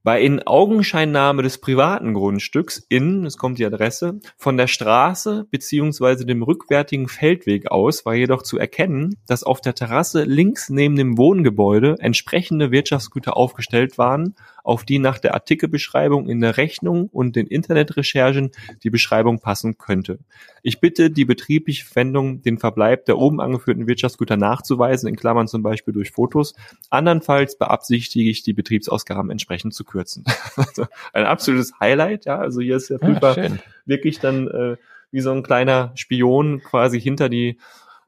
Bei 0.02 0.22
Inaugenscheinnahme 0.22 1.42
des 1.42 1.58
privaten 1.58 2.14
Grundstücks 2.14 2.84
in, 2.88 3.24
es 3.24 3.36
kommt 3.36 3.58
die 3.58 3.66
Adresse, 3.66 4.20
von 4.36 4.56
der 4.56 4.66
Straße 4.66 5.46
beziehungsweise 5.50 6.24
dem 6.24 6.42
rückwärtigen 6.42 7.08
Feldweg 7.08 7.70
aus 7.70 8.06
war 8.06 8.14
jedoch 8.14 8.42
zu 8.42 8.58
erkennen, 8.58 9.16
dass 9.26 9.44
auf 9.44 9.60
der 9.60 9.74
Terrasse 9.74 10.24
links 10.24 10.68
neben 10.68 10.96
dem 10.96 11.18
Wohngebäude 11.18 11.96
entsprechende 11.98 12.70
Wirtschaftsgüter 12.70 13.36
aufgestellt 13.36 13.98
waren, 13.98 14.34
auf 14.68 14.84
die 14.84 14.98
nach 14.98 15.18
der 15.18 15.32
Artikelbeschreibung 15.32 16.28
in 16.28 16.42
der 16.42 16.58
Rechnung 16.58 17.08
und 17.08 17.36
den 17.36 17.46
Internetrecherchen 17.46 18.50
die 18.82 18.90
Beschreibung 18.90 19.40
passen 19.40 19.78
könnte. 19.78 20.18
Ich 20.62 20.78
bitte 20.78 21.10
die 21.10 21.24
betriebliche 21.24 21.86
Verwendung, 21.86 22.42
den 22.42 22.58
Verbleib 22.58 23.06
der 23.06 23.16
oben 23.16 23.40
angeführten 23.40 23.86
Wirtschaftsgüter 23.86 24.36
nachzuweisen, 24.36 25.08
in 25.08 25.16
Klammern 25.16 25.48
zum 25.48 25.62
Beispiel 25.62 25.94
durch 25.94 26.10
Fotos. 26.10 26.52
Andernfalls 26.90 27.56
beabsichtige 27.56 28.28
ich, 28.28 28.42
die 28.42 28.52
Betriebsausgaben 28.52 29.30
entsprechend 29.30 29.72
zu 29.72 29.84
kürzen. 29.84 30.24
Also 30.56 30.86
ein 31.12 31.24
absolutes 31.24 31.72
Highlight, 31.80 32.26
ja. 32.26 32.36
Also 32.36 32.60
hier 32.60 32.76
ist 32.76 32.90
der 32.90 32.98
Prüfer 32.98 33.42
ja, 33.42 33.50
wirklich 33.86 34.18
dann 34.18 34.48
äh, 34.48 34.76
wie 35.10 35.20
so 35.20 35.30
ein 35.30 35.42
kleiner 35.42 35.92
Spion 35.94 36.60
quasi 36.62 37.00
hinter 37.00 37.28
die 37.28 37.58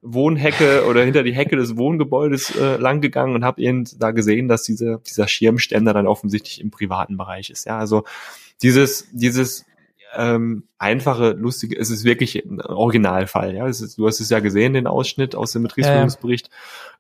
Wohnhecke 0.03 0.86
oder 0.86 1.03
hinter 1.05 1.22
die 1.22 1.34
Hecke 1.34 1.57
des 1.57 1.76
Wohngebäudes 1.76 2.57
äh, 2.57 2.76
lang 2.76 3.01
gegangen 3.01 3.34
und 3.34 3.44
habe 3.44 3.61
eben 3.61 3.84
da 3.98 4.12
gesehen, 4.12 4.48
dass 4.48 4.62
diese, 4.62 5.01
dieser 5.07 5.28
Schirmständer 5.28 5.92
dann 5.92 6.07
offensichtlich 6.07 6.61
im 6.61 6.70
privaten 6.70 7.16
Bereich 7.16 7.51
ist. 7.51 7.66
Ja, 7.66 7.78
also 7.78 8.05
dieses, 8.62 9.09
dieses 9.12 9.66
ähm, 10.17 10.65
einfache, 10.79 11.31
lustige, 11.33 11.79
es 11.79 11.91
ist 11.91 12.05
wirklich 12.05 12.37
ein 12.45 12.61
Originalfall. 12.61 13.55
Ja, 13.55 13.67
ist, 13.67 13.99
du 13.99 14.07
hast 14.07 14.21
es 14.21 14.31
ja 14.31 14.41
gesehen, 14.41 14.75
den 14.75 14.87
Ausschnitt 14.87 15.35
aus 15.35 15.53
dem 15.53 15.63
Betriebsführungsbericht. 15.63 16.51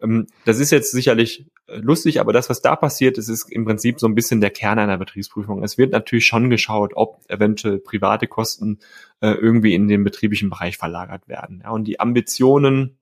Ähm, 0.02 0.26
das 0.44 0.60
ist 0.60 0.70
jetzt 0.70 0.92
sicherlich 0.92 1.46
äh, 1.66 1.78
lustig, 1.78 2.20
aber 2.20 2.32
das, 2.32 2.48
was 2.50 2.62
da 2.62 2.76
passiert, 2.76 3.18
ist, 3.18 3.28
ist 3.28 3.50
im 3.50 3.64
Prinzip 3.64 3.98
so 3.98 4.06
ein 4.06 4.14
bisschen 4.14 4.40
der 4.40 4.50
Kern 4.50 4.78
einer 4.78 4.98
Betriebsprüfung. 4.98 5.62
Es 5.64 5.78
wird 5.78 5.92
natürlich 5.92 6.26
schon 6.26 6.50
geschaut, 6.50 6.92
ob 6.94 7.20
eventuell 7.28 7.78
private 7.78 8.26
Kosten 8.26 8.78
äh, 9.20 9.30
irgendwie 9.30 9.74
in 9.74 9.88
den 9.88 10.04
betrieblichen 10.04 10.50
Bereich 10.50 10.76
verlagert 10.76 11.26
werden. 11.26 11.62
Ja, 11.64 11.70
und 11.70 11.84
die 11.84 11.98
Ambitionen, 11.98 12.98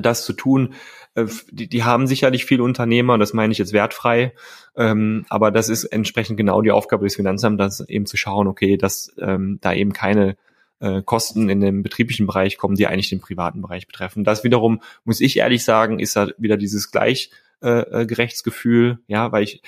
das 0.00 0.24
zu 0.24 0.32
tun. 0.32 0.74
Äh, 1.14 1.26
die, 1.50 1.68
die 1.68 1.84
haben 1.84 2.06
sicherlich 2.06 2.44
viele 2.44 2.62
Unternehmer, 2.62 3.18
das 3.18 3.32
meine 3.32 3.52
ich 3.52 3.58
jetzt 3.58 3.72
wertfrei, 3.72 4.32
ähm, 4.76 5.24
aber 5.28 5.50
das 5.50 5.68
ist 5.68 5.84
entsprechend 5.84 6.36
genau 6.36 6.62
die 6.62 6.72
Aufgabe 6.72 7.04
des 7.04 7.16
Finanzamts, 7.16 7.80
eben 7.80 8.06
zu 8.06 8.16
schauen, 8.16 8.46
okay, 8.46 8.76
dass 8.76 9.12
ähm, 9.18 9.58
da 9.60 9.72
eben 9.72 9.92
keine 9.92 10.36
äh, 10.80 11.02
Kosten 11.02 11.48
in 11.48 11.60
dem 11.60 11.82
betrieblichen 11.82 12.26
Bereich 12.26 12.58
kommen, 12.58 12.74
die 12.74 12.86
eigentlich 12.86 13.10
den 13.10 13.20
privaten 13.20 13.62
Bereich 13.62 13.86
betreffen. 13.86 14.24
Das 14.24 14.44
wiederum, 14.44 14.80
muss 15.04 15.20
ich 15.20 15.36
ehrlich 15.36 15.64
sagen, 15.64 15.98
ist 15.98 16.16
da 16.16 16.28
wieder 16.38 16.56
dieses 16.56 16.90
Gleichgerechtsgefühl, 16.90 18.90
äh, 18.90 18.94
äh 18.94 18.96
ja, 19.06 19.32
weil 19.32 19.44
ich 19.44 19.62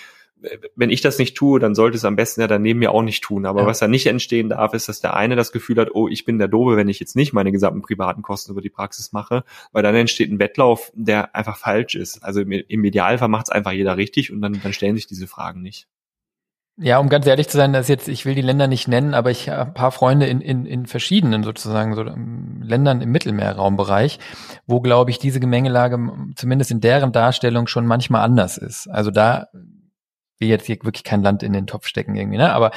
wenn 0.77 0.91
ich 0.91 1.01
das 1.01 1.19
nicht 1.19 1.37
tue, 1.37 1.61
dann 1.61 1.75
sollte 1.75 1.97
es 1.97 2.05
am 2.05 2.17
besten 2.17 2.41
ja 2.41 2.47
daneben 2.47 2.79
mir 2.79 2.93
auch 2.93 3.03
nicht 3.03 3.23
tun. 3.23 3.47
Aber 3.47 3.63
ja. 3.63 3.67
was 3.67 3.79
da 3.79 3.89
nicht 3.89 4.07
entstehen 4.07 4.49
darf, 4.49 4.75
ist, 4.75 4.89
dass 4.89 5.01
der 5.01 5.15
eine 5.15 5.37
das 5.37 5.53
Gefühl 5.53 5.79
hat, 5.79 5.91
oh, 5.95 6.09
ich 6.09 6.25
bin 6.25 6.39
der 6.39 6.49
Doofe, 6.49 6.77
wenn 6.77 6.89
ich 6.89 7.01
jetzt 7.01 7.17
nicht 7.17 7.33
meine 7.33 7.53
gesamten 7.53 7.83
privaten 7.83 8.23
Kosten 8.23 8.53
über 8.53 8.61
die 8.61 8.71
Praxis 8.71 9.13
mache, 9.13 9.45
weil 9.73 9.83
dann 9.83 9.95
entsteht 9.95 10.31
ein 10.31 10.39
Wettlauf, 10.39 10.93
der 10.95 11.35
einfach 11.35 11.57
falsch 11.57 11.95
ist. 11.95 12.23
Also 12.25 12.41
im, 12.41 12.53
im 12.53 12.85
Idealfall 12.85 13.29
macht 13.29 13.47
es 13.47 13.51
einfach 13.51 13.73
jeder 13.73 13.97
richtig 13.97 14.33
und 14.33 14.41
dann, 14.43 14.61
dann 14.63 14.73
stellen 14.73 14.97
sich 14.97 15.07
diese 15.07 15.27
Fragen 15.27 15.63
nicht. 15.63 15.89
Ja, 16.77 16.99
um 16.99 17.09
ganz 17.09 17.25
ehrlich 17.25 17.49
zu 17.49 17.57
sein, 17.57 17.73
dass 17.73 17.87
jetzt, 17.87 18.09
ich 18.09 18.27
will 18.27 18.35
die 18.35 18.43
Länder 18.43 18.67
nicht 18.67 18.89
nennen, 18.89 19.15
aber 19.15 19.31
ich 19.31 19.49
habe 19.49 19.71
ein 19.71 19.75
paar 19.75 19.93
Freunde 19.93 20.27
in, 20.27 20.41
in, 20.41 20.67
in 20.67 20.87
verschiedenen 20.87 21.45
sozusagen 21.45 21.95
so 21.95 22.03
ähm, 22.03 22.63
Ländern 22.65 23.01
im 23.01 23.13
Mittelmeerraumbereich, 23.13 24.19
wo, 24.67 24.81
glaube 24.81 25.13
ich, 25.13 25.21
diese 25.21 25.39
Gemengelage 25.39 25.97
zumindest 26.35 26.73
in 26.73 26.81
deren 26.81 27.13
Darstellung 27.13 27.69
schon 27.69 27.87
manchmal 27.87 28.23
anders 28.23 28.59
ist. 28.59 28.89
Also 28.89 29.13
da 29.13 29.47
will 30.45 30.51
jetzt 30.51 30.67
hier 30.67 30.77
wirklich 30.83 31.05
kein 31.05 31.23
Land 31.23 31.43
in 31.43 31.53
den 31.53 31.67
Topf 31.67 31.87
stecken 31.87 32.15
irgendwie, 32.15 32.39
ne? 32.39 32.53
Aber 32.53 32.71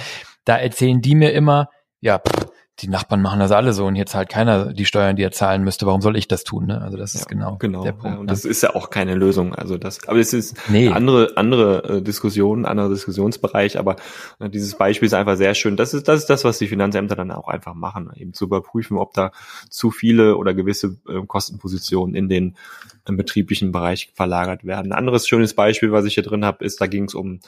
da 0.46 0.58
erzählen 0.58 1.02
die 1.02 1.16
mir 1.16 1.34
immer, 1.34 1.70
ja, 2.00 2.20
pff, 2.20 2.48
die 2.80 2.90
Nachbarn 2.90 3.24
machen 3.24 3.40
das 3.40 3.52
alle 3.52 3.74
so 3.74 3.86
und 3.86 3.96
hier 3.96 4.06
zahlt 4.06 4.30
keiner 4.30 4.72
die 4.72 4.86
Steuern, 4.86 5.16
die 5.16 5.24
er 5.24 5.32
zahlen 5.32 5.64
müsste. 5.64 5.88
Warum 5.88 6.02
soll 6.02 6.16
ich 6.16 6.28
das 6.28 6.44
tun? 6.44 6.68
Ne? 6.68 6.80
Also 6.80 6.96
das 6.96 7.16
ist 7.16 7.22
ja, 7.22 7.28
genau, 7.28 7.56
genau 7.58 7.84
der 7.84 7.94
Punkt. 7.94 8.06
Ja, 8.06 8.20
und 8.20 8.26
ne? 8.28 8.32
das 8.32 8.46
ist 8.46 8.62
ja 8.62 8.76
auch 8.76 8.92
keine 8.92 9.16
Lösung. 9.16 9.56
Also 9.56 9.78
das, 9.78 10.08
aber 10.08 10.20
es 10.20 10.32
ist 10.32 10.56
nee. 10.70 10.88
eine 10.88 10.96
andere 10.96 11.38
andere 11.38 11.98
äh, 11.98 12.02
Diskussion, 12.04 12.66
anderer 12.66 12.90
Diskussionsbereich. 12.90 13.80
Aber 13.80 13.96
äh, 14.40 14.50
dieses 14.50 14.76
Beispiel 14.76 15.08
ist 15.08 15.14
einfach 15.14 15.38
sehr 15.38 15.56
schön. 15.56 15.76
Das 15.76 15.96
ist 15.96 16.08
das 16.08 16.20
ist 16.20 16.30
das, 16.30 16.44
was 16.44 16.60
die 16.60 16.68
Finanzämter 16.68 17.16
dann 17.16 17.32
auch 17.32 17.48
einfach 17.48 17.74
machen, 17.74 18.12
eben 18.16 18.34
zu 18.34 18.46
überprüfen, 18.46 18.98
ob 18.98 19.14
da 19.14 19.32
zu 19.70 19.90
viele 19.90 20.38
oder 20.38 20.54
gewisse 20.54 20.98
äh, 21.10 21.26
Kostenpositionen 21.26 22.14
in 22.14 22.30
den 22.30 22.58
im 23.08 23.18
betrieblichen 23.18 23.72
Bereich 23.72 24.12
verlagert 24.14 24.66
werden. 24.66 24.92
Ein 24.92 24.98
anderes 24.98 25.28
schönes 25.28 25.56
Beispiel, 25.56 25.92
was 25.92 26.06
ich 26.06 26.16
hier 26.16 26.24
drin 26.24 26.46
habe, 26.46 26.64
ist, 26.64 26.80
da 26.80 26.88
ging 26.88 27.06
es 27.06 27.16
um 27.16 27.40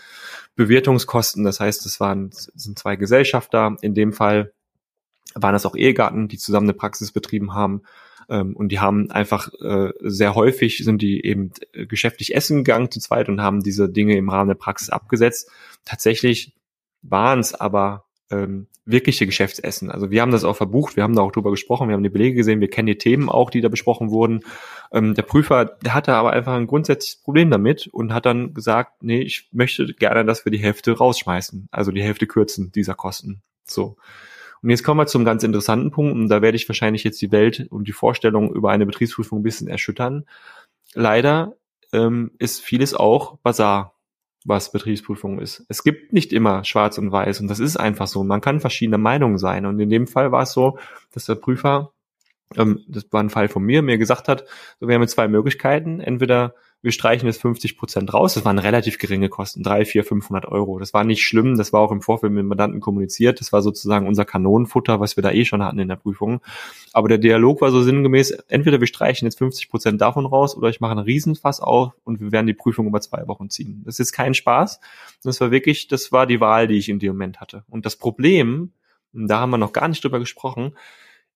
Bewertungskosten. 0.56 1.44
Das 1.44 1.60
heißt, 1.60 1.86
es 1.86 2.00
waren 2.00 2.30
sind 2.32 2.80
zwei 2.80 2.96
Gesellschafter. 2.96 3.76
In 3.82 3.94
dem 3.94 4.14
Fall 4.14 4.54
waren 5.42 5.54
das 5.54 5.66
auch 5.66 5.76
Ehegatten, 5.76 6.28
die 6.28 6.38
zusammen 6.38 6.68
eine 6.68 6.74
Praxis 6.74 7.12
betrieben 7.12 7.54
haben. 7.54 7.84
Ähm, 8.30 8.56
und 8.56 8.70
die 8.72 8.80
haben 8.80 9.10
einfach 9.12 9.52
äh, 9.62 9.92
sehr 10.02 10.36
häufig 10.36 10.78
sind 10.78 11.02
die 11.02 11.26
eben 11.26 11.52
äh, 11.74 11.86
geschäftlich 11.86 12.36
essen 12.36 12.64
gegangen 12.64 12.92
zu 12.92 13.00
zweit 13.00 13.30
und 13.30 13.42
haben 13.42 13.62
diese 13.62 13.90
Dinge 13.90 14.16
im 14.16 14.30
Rahmen 14.30 14.50
der 14.50 14.56
Praxis 14.56 14.90
abgesetzt. 14.90 15.50
Tatsächlich 15.86 16.54
waren 17.02 17.40
es 17.40 17.56
aber 17.56 18.06
ähm, 18.30 18.68
wirkliche 18.86 19.26
Geschäftsessen. 19.26 19.92
Also 19.92 20.10
wir 20.12 20.22
haben 20.22 20.32
das 20.32 20.44
auch 20.44 20.56
verbucht, 20.56 20.96
wir 20.96 21.04
haben 21.04 21.16
da 21.16 21.22
auch 21.22 21.32
drüber 21.32 21.52
gesprochen, 21.52 21.88
wir 21.88 21.94
haben 21.94 22.04
die 22.04 22.10
Belege 22.10 22.36
gesehen, 22.36 22.60
wir 22.60 22.70
kennen 22.70 22.88
die 22.88 22.98
Themen 22.98 23.30
auch, 23.30 23.50
die 23.50 23.62
da 23.62 23.70
besprochen 23.70 24.10
wurden. 24.10 24.42
Ähm, 24.92 25.14
der 25.14 25.22
Prüfer, 25.24 25.66
der 25.66 25.94
hatte 25.94 26.14
aber 26.14 26.32
einfach 26.32 26.54
ein 26.54 26.68
grundsätzliches 26.68 27.22
Problem 27.22 27.52
damit 27.52 27.88
und 27.88 28.14
hat 28.14 28.26
dann 28.26 28.54
gesagt, 28.54 29.04
nee, 29.04 29.22
ich 29.22 29.50
möchte 29.52 29.94
gerne, 29.94 30.26
dass 30.26 30.46
wir 30.46 30.52
die 30.52 30.60
Hälfte 30.60 30.98
rausschmeißen, 30.98 31.68
also 31.72 31.92
die 31.92 32.04
Hälfte 32.04 32.28
kürzen 32.28 32.72
dieser 32.72 32.96
Kosten. 32.96 33.42
So. 33.64 33.98
Und 34.62 34.70
jetzt 34.70 34.84
kommen 34.84 35.00
wir 35.00 35.08
zum 35.08 35.26
ganz 35.26 35.44
interessanten 35.44 35.92
Punkt, 35.92 36.14
und 36.14 36.30
da 36.30 36.42
werde 36.42 36.56
ich 36.56 36.68
wahrscheinlich 36.68 37.04
jetzt 37.04 37.22
die 37.22 37.32
Welt 37.32 37.68
und 37.70 37.88
die 37.88 37.94
Vorstellung 37.94 38.54
über 38.54 38.72
eine 38.72 38.86
Betriebsprüfung 38.86 39.40
ein 39.40 39.44
bisschen 39.44 39.68
erschüttern. 39.68 40.26
Leider 40.94 41.56
ähm, 41.94 42.32
ist 42.40 42.62
vieles 42.62 42.94
auch 42.94 43.38
Bazar, 43.38 43.96
was 44.46 44.72
Betriebsprüfung 44.72 45.40
ist. 45.40 45.66
Es 45.70 45.84
gibt 45.84 46.14
nicht 46.14 46.34
immer 46.34 46.64
schwarz 46.64 46.98
und 46.98 47.12
weiß 47.12 47.42
und 47.42 47.48
das 47.48 47.60
ist 47.60 47.78
einfach 47.78 48.08
so. 48.08 48.24
Man 48.24 48.42
kann 48.42 48.60
verschiedene 48.60 48.98
Meinungen 48.98 49.38
sein. 49.38 49.66
Und 49.66 49.80
in 49.80 49.90
dem 49.90 50.08
Fall 50.08 50.32
war 50.32 50.44
es 50.44 50.54
so, 50.54 50.78
dass 51.14 51.26
der 51.26 51.36
Prüfer, 51.36 51.92
ähm, 52.56 52.84
das 52.88 53.06
war 53.12 53.22
ein 53.22 53.30
Fall 53.30 53.50
von 53.50 53.64
mir, 53.64 53.82
mir 53.82 53.98
gesagt 53.98 54.28
hat, 54.28 54.46
so, 54.80 54.88
wir 54.88 54.96
haben 54.96 55.08
zwei 55.08 55.28
Möglichkeiten. 55.28 56.00
Entweder 56.00 56.56
wir 56.82 56.94
streichen 56.94 57.28
jetzt 57.28 57.42
50 57.42 57.78
Prozent 57.78 58.14
raus. 58.14 58.36
Das 58.36 58.46
waren 58.46 58.58
relativ 58.58 58.98
geringe 58.98 59.28
Kosten, 59.28 59.64
drei, 59.64 59.84
vier, 59.84 60.06
500 60.06 60.46
Euro. 60.46 60.80
Das 60.80 60.94
war 60.94 61.04
nicht 61.04 61.24
schlimm. 61.24 61.58
Das 61.58 61.74
war 61.74 61.82
auch 61.82 61.92
im 61.92 62.02
Vorfeld 62.02 62.32
mit 62.32 62.40
dem 62.40 62.48
Mandanten 62.48 62.80
kommuniziert. 62.80 63.42
Das 63.42 63.52
war 63.52 63.62
sozusagen 63.62 64.08
unser 64.08 64.24
Kanonenfutter, 64.24 65.02
was 65.02 65.18
wir 65.18 65.22
da 65.22 65.32
eh 65.32 65.44
schon 65.44 65.62
hatten 65.62 65.80
in 65.80 65.90
der 65.90 65.98
Prüfung. 65.98 66.42
Aber 66.94 67.10
der 67.10 67.18
Dialog 67.18 67.60
war 67.60 67.72
so 67.72 67.82
sinngemäß, 67.82 68.32
entweder 68.48 68.80
wir 68.80 68.88
streichen 68.88 69.26
jetzt 69.26 69.40
50 69.40 69.70
Prozent 69.70 70.00
davon 70.00 70.26
raus 70.26 70.56
oder 70.56 70.70
ich 70.70 70.80
mache 70.80 70.92
einen 70.92 71.02
Riesenfass 71.02 71.60
auf 71.60 71.94
und 72.06 72.22
wir 72.22 72.32
werden 72.32 72.48
die 72.48 72.54
Prüfung 72.54 72.88
über 72.88 73.02
zwei 73.02 73.28
Wochen 73.28 73.50
ziehen. 73.50 73.84
Das 73.86 74.00
ist 74.00 74.14
kein 74.14 74.34
Spaß. 74.34 74.80
Das 75.24 75.42
war 75.42 75.52
wirklich, 75.52 75.90
das 75.90 76.14
war 76.14 76.28
die 76.28 76.40
Wahl, 76.40 76.68
die 76.68 76.78
ich 76.78 76.88
in 76.88 77.00
dem 77.00 77.14
Moment 77.14 77.42
hatte. 77.42 77.64
Und 77.68 77.86
das 77.86 77.98
Problem, 77.98 78.72
da 79.12 79.42
haben 79.42 79.50
wir 79.50 79.58
noch 79.58 79.74
gar 79.74 79.90
nicht 79.90 80.04
drüber 80.04 80.20
gesprochen, 80.20 80.78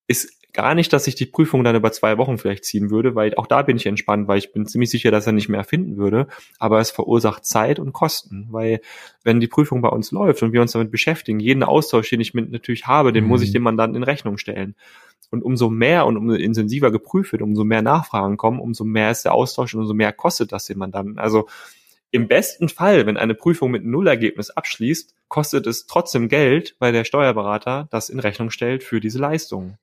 ist 0.08 0.43
gar 0.54 0.76
nicht, 0.76 0.93
dass 0.93 1.08
ich 1.08 1.16
die 1.16 1.26
Prüfung 1.26 1.64
dann 1.64 1.76
über 1.76 1.91
zwei 1.91 2.18
Wochen 2.18 2.38
vielleicht 2.38 2.64
ziehen 2.64 2.91
würde, 2.91 3.16
weil 3.16 3.34
auch 3.36 3.47
da 3.47 3.64
bin 3.64 3.76
ich 3.76 3.88
entspannt, 3.88 4.28
weil 4.28 4.38
ich 4.38 4.54
bin 4.54 4.68
ziemlich 4.68 4.91
sicher, 4.91 5.10
dass 5.10 5.26
er 5.26 5.34
nicht 5.34 5.49
mehr 5.49 5.64
finden 5.64 5.97
würde. 5.97 6.28
Aber 6.60 6.80
es 6.80 6.91
verursacht 6.91 7.45
Zeit 7.45 7.80
und 7.80 7.91
Kosten, 7.91 8.47
weil 8.51 8.80
wenn 9.24 9.39
die 9.39 9.47
Prüfung 9.47 9.82
bei 9.82 9.89
uns 9.89 10.12
läuft 10.12 10.43
und 10.43 10.54
wir 10.54 10.62
uns 10.62 10.74
damit 10.74 10.91
beschäftigen, 10.91 11.39
jeden 11.39 11.64
Austausch, 11.64 12.10
den 12.10 12.22
ich 12.22 12.34
mit 12.34 12.51
natürlich 12.51 12.86
habe, 12.86 13.12
den 13.12 13.24
mhm. 13.24 13.30
muss 13.32 13.41
ich 13.41 13.49
mhm. 13.49 13.54
dem 13.54 13.64
Mandanten 13.64 13.97
in 13.97 14.04
Rechnung 14.04 14.38
stellen. 14.38 14.76
Und 15.32 15.43
umso 15.43 15.70
mehr 15.70 16.06
und 16.06 16.18
umso 16.18 16.36
intensiver 16.36 16.91
geprüft 16.91 17.32
wird, 17.32 17.41
umso 17.41 17.64
mehr 17.64 17.82
Nachfragen 17.82 18.38
kommen, 18.38 18.60
umso 18.60 18.84
mehr 18.84 19.10
ist 19.10 19.26
der 19.26 19.34
Austausch 19.34 19.74
und 19.74 19.82
umso 19.82 19.95
mehr 19.95 20.14
kostet 20.14 20.51
das 20.51 20.66
den 20.66 20.78
Mandanten. 20.78 21.18
Also 21.18 21.47
im 22.12 22.28
besten 22.28 22.70
Fall, 22.70 23.08
wenn 23.08 23.18
eine 23.18 23.34
Prüfung 23.34 23.72
mit 23.72 23.84
Nullergebnis 23.84 24.51
abschließt, 24.51 25.16
kostet 25.30 25.66
es 25.66 25.88
trotzdem 25.88 26.30
Geld, 26.30 26.76
weil 26.78 26.93
der 26.93 27.06
Steuerberater 27.06 27.88
das 27.89 28.10
in 28.10 28.20
Rechnung 28.20 28.51
stellt 28.51 28.84
für 28.84 28.99
diese 28.99 29.18
Leistung. 29.18 29.80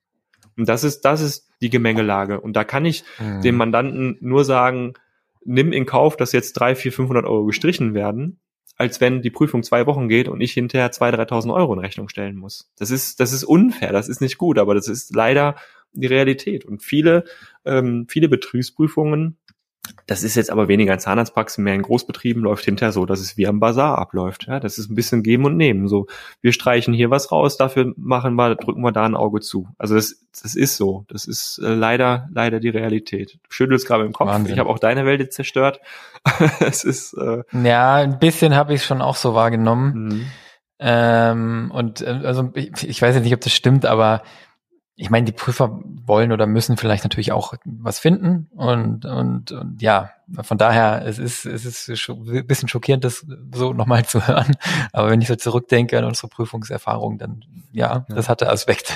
Und 0.60 0.68
das 0.68 0.84
ist, 0.84 1.00
das 1.06 1.22
ist 1.22 1.48
die 1.62 1.70
Gemengelage. 1.70 2.38
Und 2.38 2.54
da 2.54 2.64
kann 2.64 2.84
ich 2.84 3.02
mhm. 3.18 3.40
dem 3.40 3.56
Mandanten 3.56 4.18
nur 4.20 4.44
sagen, 4.44 4.92
nimm 5.42 5.72
in 5.72 5.86
Kauf, 5.86 6.18
dass 6.18 6.32
jetzt 6.32 6.52
drei, 6.52 6.74
vier, 6.74 6.92
500 6.92 7.24
Euro 7.24 7.46
gestrichen 7.46 7.94
werden, 7.94 8.40
als 8.76 9.00
wenn 9.00 9.22
die 9.22 9.30
Prüfung 9.30 9.62
zwei 9.62 9.86
Wochen 9.86 10.08
geht 10.10 10.28
und 10.28 10.42
ich 10.42 10.52
hinterher 10.52 10.92
zwei, 10.92 11.08
3.000 11.08 11.54
Euro 11.54 11.72
in 11.72 11.78
Rechnung 11.78 12.10
stellen 12.10 12.36
muss. 12.36 12.70
Das 12.76 12.90
ist, 12.90 13.20
das 13.20 13.32
ist 13.32 13.42
unfair, 13.44 13.90
das 13.90 14.10
ist 14.10 14.20
nicht 14.20 14.36
gut, 14.36 14.58
aber 14.58 14.74
das 14.74 14.86
ist 14.86 15.16
leider 15.16 15.56
die 15.94 16.06
Realität. 16.06 16.66
Und 16.66 16.82
viele, 16.82 17.24
ähm, 17.64 18.06
viele 18.06 18.28
Betriebsprüfungen 18.28 19.38
Das 20.06 20.22
ist 20.22 20.34
jetzt 20.34 20.50
aber 20.50 20.68
weniger 20.68 20.92
in 20.92 20.98
Zahnarztpraxen, 20.98 21.64
mehr 21.64 21.74
in 21.74 21.82
Großbetrieben 21.82 22.42
läuft 22.42 22.64
hinterher 22.64 22.92
so, 22.92 23.06
dass 23.06 23.20
es 23.20 23.36
wie 23.36 23.46
am 23.46 23.60
Bazar 23.60 23.98
abläuft. 23.98 24.46
Ja, 24.46 24.60
das 24.60 24.76
ist 24.78 24.90
ein 24.90 24.94
bisschen 24.94 25.22
geben 25.22 25.44
und 25.44 25.56
nehmen. 25.56 25.88
So, 25.88 26.06
wir 26.40 26.52
streichen 26.52 26.92
hier 26.92 27.10
was 27.10 27.30
raus, 27.32 27.56
dafür 27.56 27.92
machen 27.96 28.34
wir, 28.34 28.56
drücken 28.56 28.82
wir 28.82 28.92
da 28.92 29.04
ein 29.04 29.14
Auge 29.14 29.40
zu. 29.40 29.68
Also 29.78 29.94
das, 29.94 30.26
das 30.42 30.54
ist 30.54 30.76
so. 30.76 31.04
Das 31.08 31.26
ist 31.26 31.58
äh, 31.64 31.74
leider, 31.74 32.28
leider 32.32 32.60
die 32.60 32.68
Realität. 32.68 33.34
Du 33.34 33.50
schüttelst 33.50 33.86
gerade 33.86 34.04
im 34.04 34.12
Kopf. 34.12 34.28
Wahnsinn. 34.28 34.52
Ich 34.52 34.58
habe 34.58 34.68
auch 34.68 34.78
deine 34.78 35.06
Welt 35.06 35.20
jetzt 35.20 35.36
zerstört. 35.36 35.80
es 36.60 36.84
ist 36.84 37.14
äh, 37.14 37.42
ja 37.52 37.94
ein 37.94 38.18
bisschen 38.18 38.54
habe 38.54 38.74
ich 38.74 38.80
es 38.80 38.86
schon 38.86 39.00
auch 39.00 39.16
so 39.16 39.34
wahrgenommen. 39.34 39.92
Mhm. 39.94 40.26
Ähm, 40.80 41.70
und 41.72 42.00
äh, 42.00 42.20
also 42.24 42.50
ich, 42.54 42.70
ich 42.82 43.00
weiß 43.00 43.14
jetzt 43.14 43.24
nicht, 43.24 43.34
ob 43.34 43.40
das 43.40 43.52
stimmt, 43.52 43.86
aber 43.86 44.22
ich 45.00 45.08
meine, 45.08 45.24
die 45.24 45.32
Prüfer 45.32 45.80
wollen 46.04 46.30
oder 46.30 46.46
müssen 46.46 46.76
vielleicht 46.76 47.04
natürlich 47.04 47.32
auch 47.32 47.54
was 47.64 47.98
finden 47.98 48.48
und, 48.54 49.06
und, 49.06 49.50
und 49.50 49.80
ja, 49.80 50.10
von 50.42 50.58
daher, 50.58 51.06
es 51.06 51.18
ist, 51.18 51.46
es 51.46 51.64
ist 51.64 51.88
ein 52.10 52.46
bisschen 52.46 52.68
schockierend, 52.68 53.04
das 53.04 53.24
so 53.54 53.72
nochmal 53.72 54.04
zu 54.06 54.28
hören. 54.28 54.56
Aber 54.92 55.08
wenn 55.08 55.22
ich 55.22 55.28
so 55.28 55.36
zurückdenke 55.36 55.96
an 55.98 56.04
unsere 56.04 56.28
Prüfungserfahrung, 56.28 57.16
dann 57.16 57.44
ja, 57.72 58.04
ja. 58.08 58.14
das 58.14 58.28
hatte 58.28 58.50
Aspekte. 58.50 58.92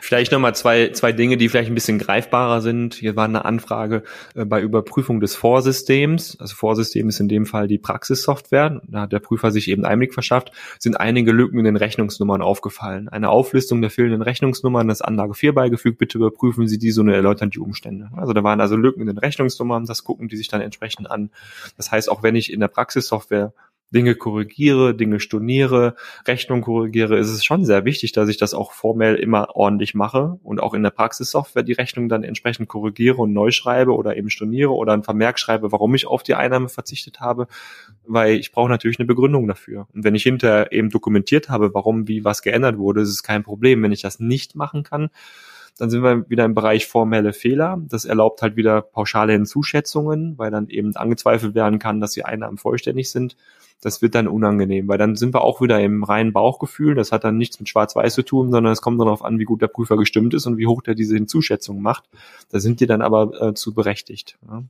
Vielleicht 0.00 0.32
nochmal 0.32 0.54
zwei, 0.54 0.88
zwei 0.92 1.12
Dinge, 1.12 1.36
die 1.36 1.48
vielleicht 1.48 1.70
ein 1.70 1.74
bisschen 1.74 1.98
greifbarer 1.98 2.60
sind. 2.60 2.94
Hier 2.94 3.16
war 3.16 3.24
eine 3.24 3.44
Anfrage 3.44 4.02
äh, 4.34 4.44
bei 4.44 4.60
Überprüfung 4.60 5.20
des 5.20 5.36
Vorsystems. 5.36 6.36
Also 6.40 6.54
Vorsystem 6.54 7.08
ist 7.08 7.20
in 7.20 7.28
dem 7.28 7.46
Fall 7.46 7.68
die 7.68 7.78
Praxissoftware. 7.78 8.80
Da 8.86 9.02
hat 9.02 9.12
der 9.12 9.18
Prüfer 9.18 9.50
sich 9.50 9.68
eben 9.68 9.84
Einblick 9.84 10.14
verschafft. 10.14 10.52
Sind 10.78 10.98
einige 10.98 11.32
Lücken 11.32 11.58
in 11.58 11.64
den 11.64 11.76
Rechnungsnummern 11.76 12.42
aufgefallen. 12.42 13.08
Eine 13.08 13.30
Auflistung 13.30 13.80
der 13.82 13.90
fehlenden 13.90 14.22
Rechnungsnummern 14.22 14.88
ist 14.88 15.02
Anlage 15.02 15.34
4 15.34 15.54
beigefügt. 15.54 15.98
Bitte 15.98 16.18
überprüfen 16.18 16.68
Sie 16.68 16.78
diese 16.78 17.00
und 17.00 17.08
erläutern 17.08 17.50
die 17.50 17.58
Umstände. 17.58 18.08
Also 18.16 18.32
da 18.32 18.42
waren 18.42 18.60
also 18.60 18.76
Lücken 18.76 19.02
in 19.02 19.08
den 19.08 19.18
Rechnungsnummern. 19.18 19.84
Das 19.86 20.04
gucken 20.04 20.28
die 20.28 20.36
sich 20.36 20.48
dann 20.48 20.60
entsprechend 20.60 21.10
an. 21.10 21.30
Das 21.76 21.90
heißt, 21.90 22.10
auch 22.10 22.22
wenn 22.22 22.36
ich 22.36 22.52
in 22.52 22.60
der 22.60 22.68
Praxissoftware 22.68 23.52
Dinge 23.90 24.14
korrigiere, 24.14 24.94
Dinge 24.94 25.20
storniere, 25.20 25.94
Rechnung 26.26 26.62
korrigiere, 26.62 27.18
ist 27.18 27.30
es 27.30 27.44
schon 27.44 27.64
sehr 27.64 27.84
wichtig, 27.84 28.12
dass 28.12 28.28
ich 28.28 28.36
das 28.36 28.54
auch 28.54 28.72
formell 28.72 29.14
immer 29.14 29.56
ordentlich 29.56 29.94
mache 29.94 30.38
und 30.42 30.60
auch 30.60 30.74
in 30.74 30.82
der 30.82 30.90
Praxissoftware 30.90 31.62
die 31.62 31.72
Rechnung 31.72 32.08
dann 32.08 32.22
entsprechend 32.22 32.68
korrigiere 32.68 33.16
und 33.16 33.32
neu 33.32 33.50
schreibe 33.50 33.94
oder 33.94 34.16
eben 34.16 34.30
storniere 34.30 34.72
oder 34.72 34.92
ein 34.92 35.04
Vermerk 35.04 35.38
schreibe, 35.38 35.72
warum 35.72 35.94
ich 35.94 36.06
auf 36.06 36.22
die 36.22 36.34
Einnahme 36.34 36.68
verzichtet 36.68 37.20
habe, 37.20 37.46
weil 38.06 38.34
ich 38.36 38.52
brauche 38.52 38.68
natürlich 38.68 38.98
eine 38.98 39.06
Begründung 39.06 39.46
dafür. 39.46 39.88
Und 39.94 40.04
wenn 40.04 40.14
ich 40.14 40.22
hinter 40.22 40.72
eben 40.72 40.90
dokumentiert 40.90 41.48
habe, 41.48 41.72
warum 41.74 42.08
wie 42.08 42.24
was 42.24 42.42
geändert 42.42 42.78
wurde, 42.78 43.00
ist 43.00 43.10
es 43.10 43.22
kein 43.22 43.42
Problem. 43.42 43.82
Wenn 43.82 43.92
ich 43.92 44.02
das 44.02 44.20
nicht 44.20 44.54
machen 44.54 44.82
kann, 44.82 45.08
dann 45.78 45.90
sind 45.90 46.02
wir 46.02 46.28
wieder 46.28 46.44
im 46.44 46.54
Bereich 46.54 46.86
formelle 46.86 47.32
Fehler. 47.32 47.80
Das 47.88 48.04
erlaubt 48.04 48.42
halt 48.42 48.56
wieder 48.56 48.82
pauschale 48.82 49.32
Hinzuschätzungen, 49.32 50.36
weil 50.36 50.50
dann 50.50 50.68
eben 50.68 50.94
angezweifelt 50.96 51.54
werden 51.54 51.78
kann, 51.78 52.00
dass 52.00 52.12
die 52.12 52.24
Einnahmen 52.24 52.58
vollständig 52.58 53.10
sind 53.10 53.36
das 53.80 54.02
wird 54.02 54.14
dann 54.14 54.26
unangenehm, 54.26 54.88
weil 54.88 54.98
dann 54.98 55.14
sind 55.14 55.34
wir 55.34 55.42
auch 55.42 55.60
wieder 55.60 55.80
im 55.80 56.02
reinen 56.02 56.32
Bauchgefühl. 56.32 56.94
Das 56.94 57.12
hat 57.12 57.24
dann 57.24 57.36
nichts 57.36 57.60
mit 57.60 57.68
Schwarz-Weiß 57.68 58.14
zu 58.14 58.22
tun, 58.22 58.50
sondern 58.50 58.72
es 58.72 58.82
kommt 58.82 59.00
darauf 59.00 59.24
an, 59.24 59.38
wie 59.38 59.44
gut 59.44 59.62
der 59.62 59.68
Prüfer 59.68 59.96
gestimmt 59.96 60.34
ist 60.34 60.46
und 60.46 60.58
wie 60.58 60.66
hoch 60.66 60.82
der 60.82 60.94
diese 60.94 61.14
Hinzuschätzung 61.14 61.80
macht. 61.80 62.04
Da 62.50 62.58
sind 62.58 62.80
die 62.80 62.86
dann 62.86 63.02
aber 63.02 63.40
äh, 63.40 63.54
zu 63.54 63.74
berechtigt. 63.74 64.36
Ja. 64.48 64.64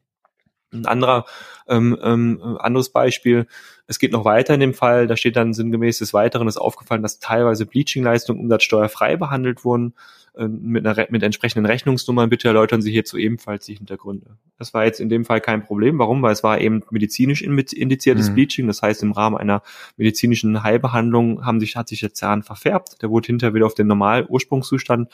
Ein 0.71 0.85
anderer, 0.85 1.25
ähm, 1.67 1.97
ähm, 2.03 2.59
anderes 2.61 2.91
Beispiel, 2.91 3.47
es 3.87 3.99
geht 3.99 4.13
noch 4.13 4.27
weiter 4.27 4.53
in 4.53 4.61
dem 4.61 4.75
Fall, 4.75 5.07
da 5.07 5.17
steht 5.17 5.37
dann 5.37 5.55
sinngemäß 5.55 5.97
des 5.99 6.13
Weiteren 6.13 6.47
ist 6.47 6.59
aufgefallen, 6.59 7.01
dass 7.01 7.21
teilweise 7.21 7.65
Bleaching-Leistungen 7.65 8.39
umsatzsteuerfrei 8.39 9.17
behandelt 9.17 9.65
wurden. 9.65 9.95
Äh, 10.39 10.47
mit, 10.47 10.87
einer, 10.87 11.07
mit 11.11 11.25
entsprechenden 11.25 11.67
Rechnungsnummern. 11.67 12.31
Bitte 12.31 12.47
erläutern 12.47 12.81
Sie 12.81 12.93
hierzu 12.93 13.17
ebenfalls 13.17 13.67
die 13.67 13.75
Hintergründe. 13.75 14.37
Das 14.57 14.73
war 14.73 14.85
jetzt 14.85 15.01
in 15.01 15.09
dem 15.09 15.25
Fall 15.25 15.41
kein 15.41 15.65
Problem. 15.65 15.99
Warum? 15.99 16.23
Weil 16.23 16.33
es 16.33 16.45
war 16.45 16.61
eben 16.61 16.85
medizinisch 16.91 17.43
indiziertes 17.43 18.31
mhm. 18.31 18.35
Bleaching. 18.35 18.67
Das 18.69 18.81
heißt, 18.81 19.03
im 19.03 19.11
Rahmen 19.11 19.37
einer 19.37 19.63
medizinischen 19.97 20.63
Heilbehandlung 20.63 21.45
haben 21.45 21.59
sich, 21.59 21.75
hat 21.75 21.89
sich 21.89 22.01
der 22.01 22.15
Zahn 22.15 22.45
verfärbt. 22.45 23.03
Der 23.03 23.11
wurde 23.11 23.27
hinterher 23.27 23.55
wieder 23.55 23.67
auf 23.67 23.75
den 23.75 23.89
normalen 23.89 24.27
Ursprungszustand 24.29 25.11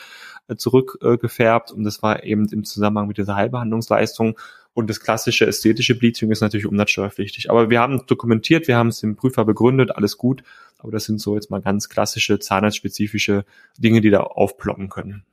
äh, 0.49 0.57
zurückgefärbt. 0.57 1.73
Und 1.73 1.85
das 1.85 2.03
war 2.03 2.23
eben 2.23 2.47
im 2.51 2.65
Zusammenhang 2.65 3.09
mit 3.09 3.17
dieser 3.17 3.35
Heilbehandlungsleistung. 3.35 4.39
Und 4.75 4.91
das 4.91 5.01
klassische 5.01 5.47
ästhetische 5.47 5.97
Bleaching 5.97 6.33
ist 6.33 6.43
natürlich 6.43 6.67
umsatzsteuerpflichtig. 6.67 7.49
Aber 7.49 7.71
wir 7.71 7.81
haben 7.81 8.05
dokumentiert, 8.07 8.69
wir 8.69 8.77
haben 8.77 8.89
es 8.89 9.01
dem 9.01 9.17
Prüfer 9.17 9.47
begründet, 9.47 9.97
alles 9.97 10.19
gut. 10.19 10.43
Aber 10.85 10.93
das 10.93 11.05
sind 11.05 11.19
so 11.19 11.35
jetzt 11.35 11.51
mal 11.51 11.63
ganz 11.63 11.89
klassische 11.89 12.39
zahnarztspezifische 12.39 13.47
Dinge, 13.79 14.03
die 14.03 14.11
da 14.11 14.21
aufploppen 14.21 14.91
können. 14.91 15.25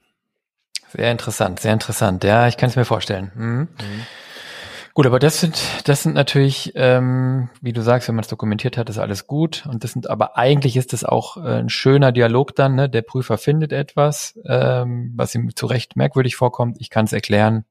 Sehr 0.93 1.11
interessant, 1.11 1.59
sehr 1.59 1.73
interessant. 1.73 2.23
Ja, 2.23 2.47
ich 2.47 2.55
kann 2.55 2.69
es 2.69 2.77
mir 2.77 2.85
vorstellen. 2.85 3.31
Mhm. 3.35 3.59
Mhm. 3.59 3.67
Gut, 4.93 5.05
aber 5.05 5.19
das 5.19 5.39
sind, 5.41 5.61
das 5.85 6.03
sind 6.03 6.15
natürlich, 6.15 6.71
ähm, 6.75 7.49
wie 7.61 7.73
du 7.73 7.81
sagst, 7.81 8.07
wenn 8.07 8.15
man 8.15 8.23
es 8.23 8.29
dokumentiert 8.29 8.77
hat, 8.77 8.89
ist 8.89 8.97
alles 8.97 9.27
gut. 9.27 9.65
Und 9.69 9.83
das 9.83 9.91
sind, 9.91 10.09
aber 10.09 10.37
eigentlich 10.37 10.77
ist 10.77 10.93
es 10.93 11.03
auch 11.03 11.35
äh, 11.37 11.59
ein 11.59 11.69
schöner 11.69 12.13
Dialog 12.13 12.55
dann. 12.55 12.75
Ne? 12.75 12.89
Der 12.89 13.01
Prüfer 13.01 13.37
findet 13.37 13.73
etwas, 13.73 14.39
ähm, 14.45 15.11
was 15.15 15.35
ihm 15.35 15.53
zu 15.53 15.65
Recht 15.65 15.97
merkwürdig 15.97 16.37
vorkommt. 16.37 16.77
Ich 16.79 16.89
kann 16.89 17.05
es 17.05 17.13
erklären. 17.13 17.65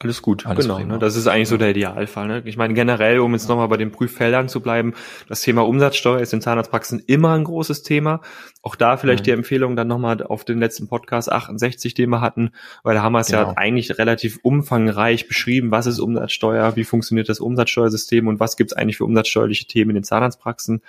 Alles 0.00 0.22
gut, 0.22 0.46
Alles 0.46 0.64
genau. 0.64 0.78
Ne? 0.78 0.98
Das 1.00 1.16
ist 1.16 1.26
eigentlich 1.26 1.48
so 1.48 1.56
der 1.56 1.70
Idealfall. 1.70 2.28
Ne? 2.28 2.42
Ich 2.44 2.56
meine, 2.56 2.72
generell, 2.74 3.18
um 3.18 3.32
jetzt 3.32 3.48
nochmal 3.48 3.66
bei 3.66 3.76
den 3.76 3.90
Prüffeldern 3.90 4.48
zu 4.48 4.60
bleiben, 4.60 4.94
das 5.28 5.40
Thema 5.40 5.66
Umsatzsteuer 5.66 6.20
ist 6.20 6.32
in 6.32 6.40
Zahnarztpraxen 6.40 7.02
immer 7.06 7.32
ein 7.32 7.42
großes 7.42 7.82
Thema. 7.82 8.20
Auch 8.62 8.76
da 8.76 8.96
vielleicht 8.96 9.22
mhm. 9.22 9.24
die 9.24 9.30
Empfehlung 9.32 9.74
dann 9.74 9.88
nochmal 9.88 10.22
auf 10.22 10.44
den 10.44 10.60
letzten 10.60 10.86
Podcast 10.86 11.32
68, 11.32 11.94
den 11.94 12.10
wir 12.10 12.20
hatten, 12.20 12.50
weil 12.84 12.94
da 12.94 13.02
haben 13.02 13.12
wir 13.12 13.20
es 13.20 13.28
genau. 13.28 13.48
ja 13.48 13.54
eigentlich 13.56 13.98
relativ 13.98 14.38
umfangreich 14.42 15.26
beschrieben, 15.26 15.72
was 15.72 15.86
ist 15.86 15.98
Umsatzsteuer, 15.98 16.76
wie 16.76 16.84
funktioniert 16.84 17.28
das 17.28 17.40
Umsatzsteuersystem 17.40 18.28
und 18.28 18.38
was 18.38 18.56
gibt 18.56 18.70
es 18.70 18.76
eigentlich 18.76 18.98
für 18.98 19.04
umsatzsteuerliche 19.04 19.66
Themen 19.66 19.90
in 19.90 19.96
den 19.96 20.04
Zahnarztpraxen, 20.04 20.80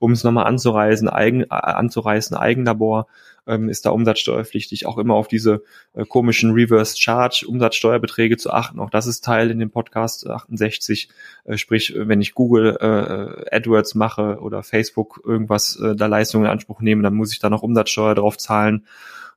um 0.00 0.10
es 0.10 0.24
nochmal 0.24 0.46
anzureisen, 0.46 1.08
eigen, 1.08 1.42
äh, 1.42 1.46
anzureißen, 1.50 2.36
Eigenlabor 2.36 3.06
ähm, 3.46 3.68
ist 3.68 3.86
da 3.86 3.90
umsatzsteuerpflichtig, 3.90 4.86
auch 4.86 4.98
immer 4.98 5.14
auf 5.14 5.28
diese 5.28 5.62
äh, 5.94 6.04
komischen 6.04 6.52
Reverse 6.52 6.98
Charge 6.98 7.46
Umsatzsteuerbeträge 7.48 8.36
zu 8.36 8.50
achten. 8.50 8.80
Auch 8.80 8.90
das 8.90 9.06
ist 9.06 9.24
Teil 9.24 9.50
in 9.50 9.58
dem 9.58 9.70
Podcast 9.70 10.26
68. 10.26 11.08
Äh, 11.44 11.56
sprich, 11.56 11.94
wenn 11.96 12.20
ich 12.20 12.34
Google 12.34 12.76
äh, 12.80 13.54
AdWords 13.56 13.94
mache 13.94 14.38
oder 14.40 14.62
Facebook 14.62 15.20
irgendwas 15.24 15.76
äh, 15.76 15.94
da 15.94 16.06
Leistungen 16.06 16.44
in 16.44 16.50
Anspruch 16.50 16.80
nehme, 16.80 17.02
dann 17.02 17.14
muss 17.14 17.32
ich 17.32 17.38
da 17.38 17.50
noch 17.50 17.62
Umsatzsteuer 17.62 18.14
drauf 18.14 18.36
zahlen 18.38 18.86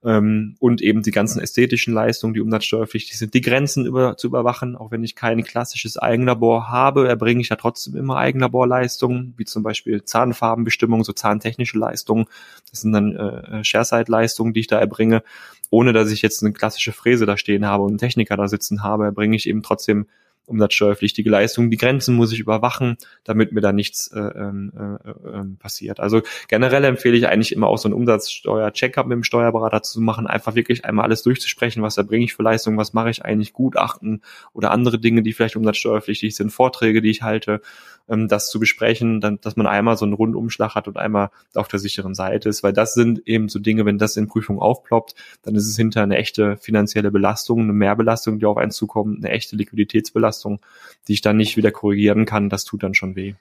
ähm, 0.04 0.56
und 0.60 0.82
eben 0.82 1.02
die 1.02 1.12
ganzen 1.12 1.42
ästhetischen 1.42 1.94
Leistungen, 1.94 2.34
die 2.34 2.40
umsatzsteuerpflichtig 2.40 3.18
sind, 3.18 3.34
die 3.34 3.42
Grenzen 3.42 3.86
über, 3.86 4.16
zu 4.16 4.28
überwachen. 4.28 4.76
Auch 4.76 4.92
wenn 4.92 5.04
ich 5.04 5.16
kein 5.16 5.44
klassisches 5.44 5.98
Eigenlabor 5.98 6.70
habe, 6.70 7.08
erbringe 7.08 7.42
ich 7.42 7.50
ja 7.50 7.58
trotzdem 7.58 7.96
immer 7.96 8.18
Eigenlaborleistungen, 8.18 9.34
wie 9.38 9.46
zum 9.46 9.64
Beispiel 9.64 10.04
Zahnfarbenbestimmung, 10.04 11.04
so 11.04 11.12
zahntechnische 11.12 11.78
Leistungen. 11.78 12.26
Das 12.72 12.82
sind 12.82 12.94
dann 12.94 13.16
äh, 13.16 13.64
Share-Side-Leistungen, 13.64 14.54
die 14.54 14.62
ich 14.62 14.68
da 14.68 14.80
erbringe. 14.80 15.24
Ohne 15.70 15.94
dass 15.94 16.12
ich 16.12 16.22
jetzt 16.22 16.42
eine 16.44 16.54
klassische 16.54 16.94
Fräse 16.94 17.26
da 17.26 17.38
stehen 17.38 17.66
habe 17.66 17.84
und 17.84 17.90
einen 17.90 17.98
Techniker 18.00 18.38
da 18.38 18.48
sitzen 18.48 18.82
habe, 18.82 19.06
erbringe 19.06 19.36
ich 19.36 19.48
eben 19.48 19.62
trotzdem 19.62 20.08
umsatzsteuerpflichtige 20.50 21.30
Leistungen. 21.30 21.72
Die 21.72 21.78
Grenzen 21.78 22.16
muss 22.16 22.34
ich 22.34 22.40
überwachen, 22.40 22.98
damit 23.24 23.52
mir 23.52 23.62
da 23.62 23.72
nichts 23.72 24.08
äh, 24.08 24.20
ähm, 24.20 24.72
äh, 24.78 25.10
äh, 25.10 25.44
passiert. 25.60 26.00
Also 26.00 26.22
generell 26.48 26.84
empfehle 26.84 27.16
ich 27.16 27.28
eigentlich 27.28 27.52
immer 27.52 27.68
auch 27.68 27.78
so 27.78 27.88
einen 27.88 27.96
Umsatzsteuer-Checkup 27.96 29.08
mit 29.08 29.16
dem 29.16 29.24
Steuerberater 29.24 29.82
zu 29.84 30.02
machen, 30.02 30.28
einfach 30.28 30.56
wirklich 30.56 30.86
einmal 30.86 31.06
alles 31.06 31.24
durchzusprechen, 31.24 31.84
was 31.84 31.98
erbringe 31.98 32.26
ich 32.26 32.34
für 32.34 32.44
Leistungen, 32.44 32.78
was 32.78 32.94
mache 32.94 33.10
ich 33.10 33.24
eigentlich, 33.24 33.54
Gutachten 33.54 34.22
oder 34.54 34.72
andere 34.72 35.00
Dinge, 35.00 35.22
die 35.22 35.34
vielleicht 35.34 35.56
umsatzsteuerpflichtig 35.56 36.36
sind, 36.36 36.52
Vorträge, 36.52 37.02
die 37.02 37.12
ich 37.12 37.22
halte 37.22 37.62
ähm, 38.10 38.28
das 38.28 38.50
zu 38.50 38.60
besprechen, 38.60 39.22
dann, 39.22 39.40
dass 39.42 39.56
man 39.56 39.68
einmal 39.68 39.96
so 39.96 40.06
einen 40.06 40.14
Rundumschlag 40.14 40.76
hat 40.76 40.88
und 40.88 40.98
einmal 40.98 41.30
auf 41.54 41.68
der 41.68 41.80
sicheren 41.80 42.16
Seite 42.16 42.50
ist, 42.50 42.64
weil 42.64 42.74
das 42.74 42.94
sind 42.94 43.28
eben 43.28 43.50
so 43.50 43.60
Dinge, 43.60 43.86
wenn 43.86 43.98
das 43.98 44.18
in 44.18 44.28
Prüfung 44.28 44.60
aufploppt, 44.60 45.16
dann 45.44 45.56
ist 45.56 45.68
es 45.68 45.78
hinter 45.78 46.02
eine 46.04 46.18
echte 46.18 46.58
finanzielle 46.58 47.12
Belastung, 47.12 47.62
eine 47.62 47.74
Mehrbelastung, 47.74 48.40
die 48.40 48.46
auf 48.46 48.58
einen 48.58 48.72
zukommt, 48.72 49.24
eine 49.24 49.34
echte 49.34 49.56
Liquiditätsbelastung, 49.56 50.39
die 50.46 51.14
ich 51.14 51.22
dann 51.22 51.38
nicht 51.38 51.58
wieder 51.58 51.72
korrigieren 51.72 52.26
kann, 52.26 52.50
das 52.50 52.66
tut 52.66 52.84
dann 52.84 52.94
schon 52.94 53.16
weh. 53.16 53.36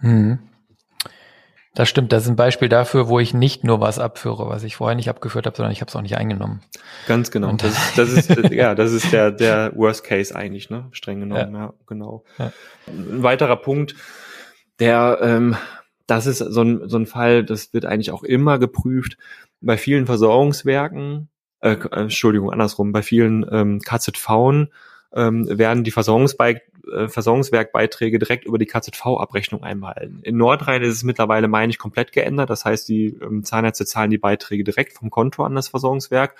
Mhm. 0.00 0.38
Das 1.74 1.88
stimmt, 1.88 2.12
das 2.12 2.24
ist 2.24 2.28
ein 2.28 2.36
Beispiel 2.36 2.68
dafür, 2.68 3.08
wo 3.08 3.18
ich 3.18 3.32
nicht 3.32 3.64
nur 3.64 3.80
was 3.80 3.98
abführe, 3.98 4.46
was 4.46 4.62
ich 4.62 4.76
vorher 4.76 4.94
nicht 4.94 5.08
abgeführt 5.08 5.46
habe, 5.46 5.56
sondern 5.56 5.72
ich 5.72 5.80
habe 5.80 5.88
es 5.88 5.96
auch 5.96 6.02
nicht 6.02 6.18
eingenommen. 6.18 6.60
Ganz 7.06 7.30
genau. 7.30 7.48
Und 7.48 7.62
das, 7.62 7.72
ist, 7.72 7.96
das 7.96 8.12
ist 8.12 8.52
ja, 8.52 8.74
das 8.74 8.92
ist 8.92 9.10
der 9.10 9.30
der 9.30 9.72
Worst 9.74 10.04
Case 10.04 10.36
eigentlich, 10.36 10.68
ne? 10.68 10.88
Streng 10.92 11.20
genommen, 11.20 11.54
ja, 11.54 11.60
ja 11.60 11.74
genau. 11.86 12.24
Ja. 12.38 12.52
Ein 12.86 13.22
weiterer 13.22 13.56
Punkt, 13.56 13.94
der 14.80 15.18
ähm, 15.22 15.56
das 16.06 16.26
ist 16.26 16.38
so 16.38 16.60
ein 16.60 16.90
so 16.90 16.98
ein 16.98 17.06
Fall, 17.06 17.42
das 17.42 17.72
wird 17.72 17.86
eigentlich 17.86 18.10
auch 18.10 18.22
immer 18.22 18.58
geprüft 18.58 19.16
bei 19.62 19.78
vielen 19.78 20.04
Versorgungswerken. 20.04 21.30
Äh, 21.60 21.76
Entschuldigung, 21.92 22.50
andersrum, 22.50 22.92
bei 22.92 23.02
vielen 23.02 23.46
ähm, 23.50 23.80
KZV 23.80 24.68
ähm, 25.14 25.46
werden 25.48 25.84
die 25.84 25.90
Versorgungsbe 25.90 26.60
äh, 26.92 27.08
Versorgungswerkbeiträge 27.08 28.18
direkt 28.18 28.44
über 28.44 28.58
die 28.58 28.66
KZV-Abrechnung 28.66 29.62
einbehalten. 29.62 30.20
In 30.22 30.36
Nordrhein 30.36 30.82
ist 30.82 30.94
es 30.94 31.02
mittlerweile, 31.04 31.48
meine 31.48 31.70
ich, 31.70 31.78
komplett 31.78 32.12
geändert. 32.12 32.50
Das 32.50 32.64
heißt, 32.64 32.88
die 32.88 33.18
ähm, 33.22 33.44
Zahnärzte 33.44 33.86
zahlen 33.86 34.10
die 34.10 34.18
Beiträge 34.18 34.64
direkt 34.64 34.92
vom 34.92 35.10
Konto 35.10 35.44
an 35.44 35.54
das 35.54 35.68
Versorgungswerk. 35.68 36.34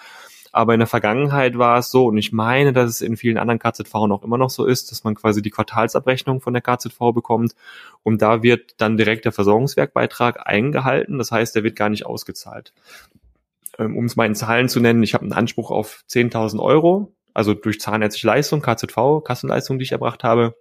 Aber 0.55 0.75
in 0.75 0.81
der 0.81 0.87
Vergangenheit 0.87 1.57
war 1.57 1.79
es 1.79 1.91
so, 1.91 2.07
und 2.07 2.19
ich 2.19 2.31
meine, 2.31 2.75
dass 2.75 2.91
es 2.91 3.01
in 3.01 3.17
vielen 3.17 3.39
anderen 3.39 3.59
KZV 3.59 3.95
noch 4.07 4.23
immer 4.23 4.37
noch 4.37 4.51
so 4.51 4.67
ist, 4.67 4.91
dass 4.91 5.03
man 5.03 5.15
quasi 5.15 5.41
die 5.41 5.51
Quartalsabrechnung 5.51 6.43
von 6.43 6.53
der 6.53 6.61
KZV 6.61 6.99
bekommt 7.15 7.55
und 8.03 8.21
da 8.21 8.43
wird 8.43 8.75
dann 8.77 8.99
direkt 8.99 9.25
der 9.25 9.33
Versorgungswerkbeitrag 9.33 10.47
eingehalten. 10.47 11.17
Das 11.17 11.33
heißt, 11.33 11.57
der 11.57 11.65
wird 11.65 11.75
gar 11.75 11.89
nicht 11.89 12.05
ausgezahlt. 12.05 12.75
Ähm, 13.79 13.97
um 13.97 14.05
es 14.05 14.17
mal 14.17 14.27
in 14.27 14.35
Zahlen 14.35 14.69
zu 14.69 14.81
nennen, 14.81 15.03
ich 15.03 15.15
habe 15.15 15.23
einen 15.23 15.33
Anspruch 15.33 15.71
auf 15.71 16.05
10.000 16.11 16.61
Euro, 16.61 17.15
also 17.35 17.55
durch 17.55 17.81
zahnärztliche 17.81 18.27
Leistung, 18.27 18.63
KZV, 18.63 19.23
Kassenleistung, 19.25 19.79
die 19.79 19.85
ich 19.85 19.93
erbracht 19.93 20.25
habe. 20.25 20.55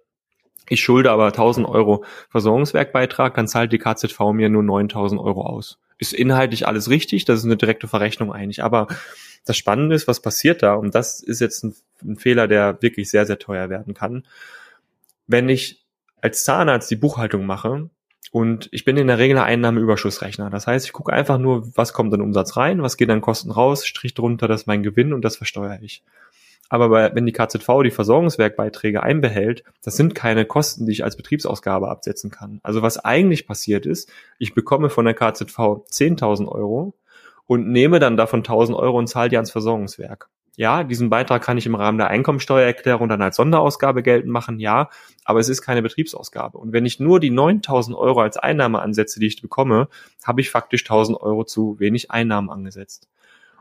Ich 0.68 0.80
schulde 0.80 1.10
aber 1.10 1.26
1000 1.26 1.66
Euro 1.68 2.04
Versorgungswerkbeitrag, 2.30 3.34
dann 3.34 3.48
zahlt 3.48 3.72
die 3.72 3.78
KZV 3.78 4.18
mir 4.32 4.48
nur 4.48 4.62
9000 4.62 5.20
Euro 5.20 5.42
aus. 5.42 5.78
Ist 5.98 6.12
inhaltlich 6.12 6.66
alles 6.66 6.88
richtig, 6.88 7.24
das 7.24 7.40
ist 7.40 7.44
eine 7.44 7.56
direkte 7.56 7.88
Verrechnung 7.88 8.32
eigentlich. 8.32 8.62
Aber 8.62 8.88
das 9.44 9.56
Spannende 9.56 9.94
ist, 9.94 10.08
was 10.08 10.20
passiert 10.20 10.62
da? 10.62 10.74
Und 10.74 10.94
das 10.94 11.20
ist 11.20 11.40
jetzt 11.40 11.64
ein, 11.64 11.74
ein 12.02 12.16
Fehler, 12.16 12.48
der 12.48 12.80
wirklich 12.80 13.10
sehr, 13.10 13.26
sehr 13.26 13.38
teuer 13.38 13.70
werden 13.70 13.94
kann. 13.94 14.24
Wenn 15.26 15.48
ich 15.48 15.84
als 16.20 16.44
Zahnarzt 16.44 16.90
die 16.90 16.96
Buchhaltung 16.96 17.44
mache, 17.44 17.90
und 18.32 18.70
ich 18.72 18.86
bin 18.86 18.96
in 18.96 19.08
der 19.08 19.18
Regel 19.18 19.36
ein 19.36 19.44
Einnahmeüberschussrechner. 19.44 20.48
Das 20.48 20.66
heißt, 20.66 20.86
ich 20.86 20.92
gucke 20.94 21.12
einfach 21.12 21.36
nur, 21.36 21.76
was 21.76 21.92
kommt 21.92 22.14
an 22.14 22.22
Umsatz 22.22 22.56
rein, 22.56 22.82
was 22.82 22.96
geht 22.96 23.10
an 23.10 23.20
Kosten 23.20 23.50
raus, 23.50 23.86
Strich 23.86 24.14
drunter, 24.14 24.48
das 24.48 24.62
ist 24.62 24.66
mein 24.66 24.82
Gewinn 24.82 25.12
und 25.12 25.22
das 25.22 25.36
versteuere 25.36 25.78
ich. 25.82 26.02
Aber 26.68 26.88
bei, 26.88 27.14
wenn 27.14 27.26
die 27.26 27.32
KZV 27.32 27.82
die 27.84 27.90
Versorgungswerkbeiträge 27.90 29.02
einbehält, 29.02 29.62
das 29.82 29.96
sind 29.96 30.14
keine 30.14 30.46
Kosten, 30.46 30.86
die 30.86 30.92
ich 30.92 31.04
als 31.04 31.16
Betriebsausgabe 31.16 31.88
absetzen 31.88 32.30
kann. 32.30 32.60
Also 32.62 32.80
was 32.80 32.98
eigentlich 32.98 33.46
passiert 33.46 33.84
ist, 33.84 34.10
ich 34.38 34.54
bekomme 34.54 34.88
von 34.88 35.04
der 35.04 35.14
KZV 35.14 35.58
10.000 35.58 36.48
Euro 36.48 36.94
und 37.46 37.68
nehme 37.68 37.98
dann 37.98 38.16
davon 38.16 38.42
1.000 38.42 38.74
Euro 38.74 38.98
und 38.98 39.06
zahle 39.06 39.28
die 39.28 39.36
ans 39.36 39.50
Versorgungswerk. 39.50 40.30
Ja, 40.56 40.84
diesen 40.84 41.08
Beitrag 41.08 41.42
kann 41.42 41.56
ich 41.56 41.64
im 41.64 41.74
Rahmen 41.74 41.96
der 41.96 42.08
Einkommensteuererklärung 42.08 43.08
dann 43.08 43.22
als 43.22 43.36
Sonderausgabe 43.36 44.02
geltend 44.02 44.30
machen, 44.30 44.58
ja, 44.58 44.90
aber 45.24 45.40
es 45.40 45.48
ist 45.48 45.62
keine 45.62 45.80
Betriebsausgabe. 45.80 46.58
Und 46.58 46.72
wenn 46.72 46.84
ich 46.84 47.00
nur 47.00 47.20
die 47.20 47.30
9000 47.30 47.96
Euro 47.96 48.20
als 48.20 48.36
Einnahme 48.36 48.82
ansetze, 48.82 49.18
die 49.18 49.28
ich 49.28 49.40
bekomme, 49.40 49.88
habe 50.22 50.42
ich 50.42 50.50
faktisch 50.50 50.82
1000 50.84 51.18
Euro 51.20 51.44
zu 51.44 51.80
wenig 51.80 52.10
Einnahmen 52.10 52.50
angesetzt. 52.50 53.08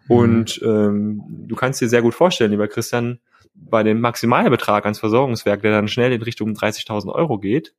Mhm. 0.07 0.15
Und 0.15 0.61
ähm, 0.63 1.23
du 1.47 1.55
kannst 1.55 1.81
dir 1.81 1.89
sehr 1.89 2.01
gut 2.01 2.13
vorstellen, 2.13 2.51
lieber 2.51 2.67
Christian, 2.67 3.19
bei 3.53 3.83
dem 3.83 3.99
Maximalbetrag 4.01 4.85
ans 4.85 4.99
Versorgungswerk, 4.99 5.61
der 5.61 5.71
dann 5.71 5.87
schnell 5.87 6.11
in 6.13 6.21
Richtung 6.21 6.53
30.000 6.53 7.11
Euro 7.11 7.37
geht, 7.37 7.73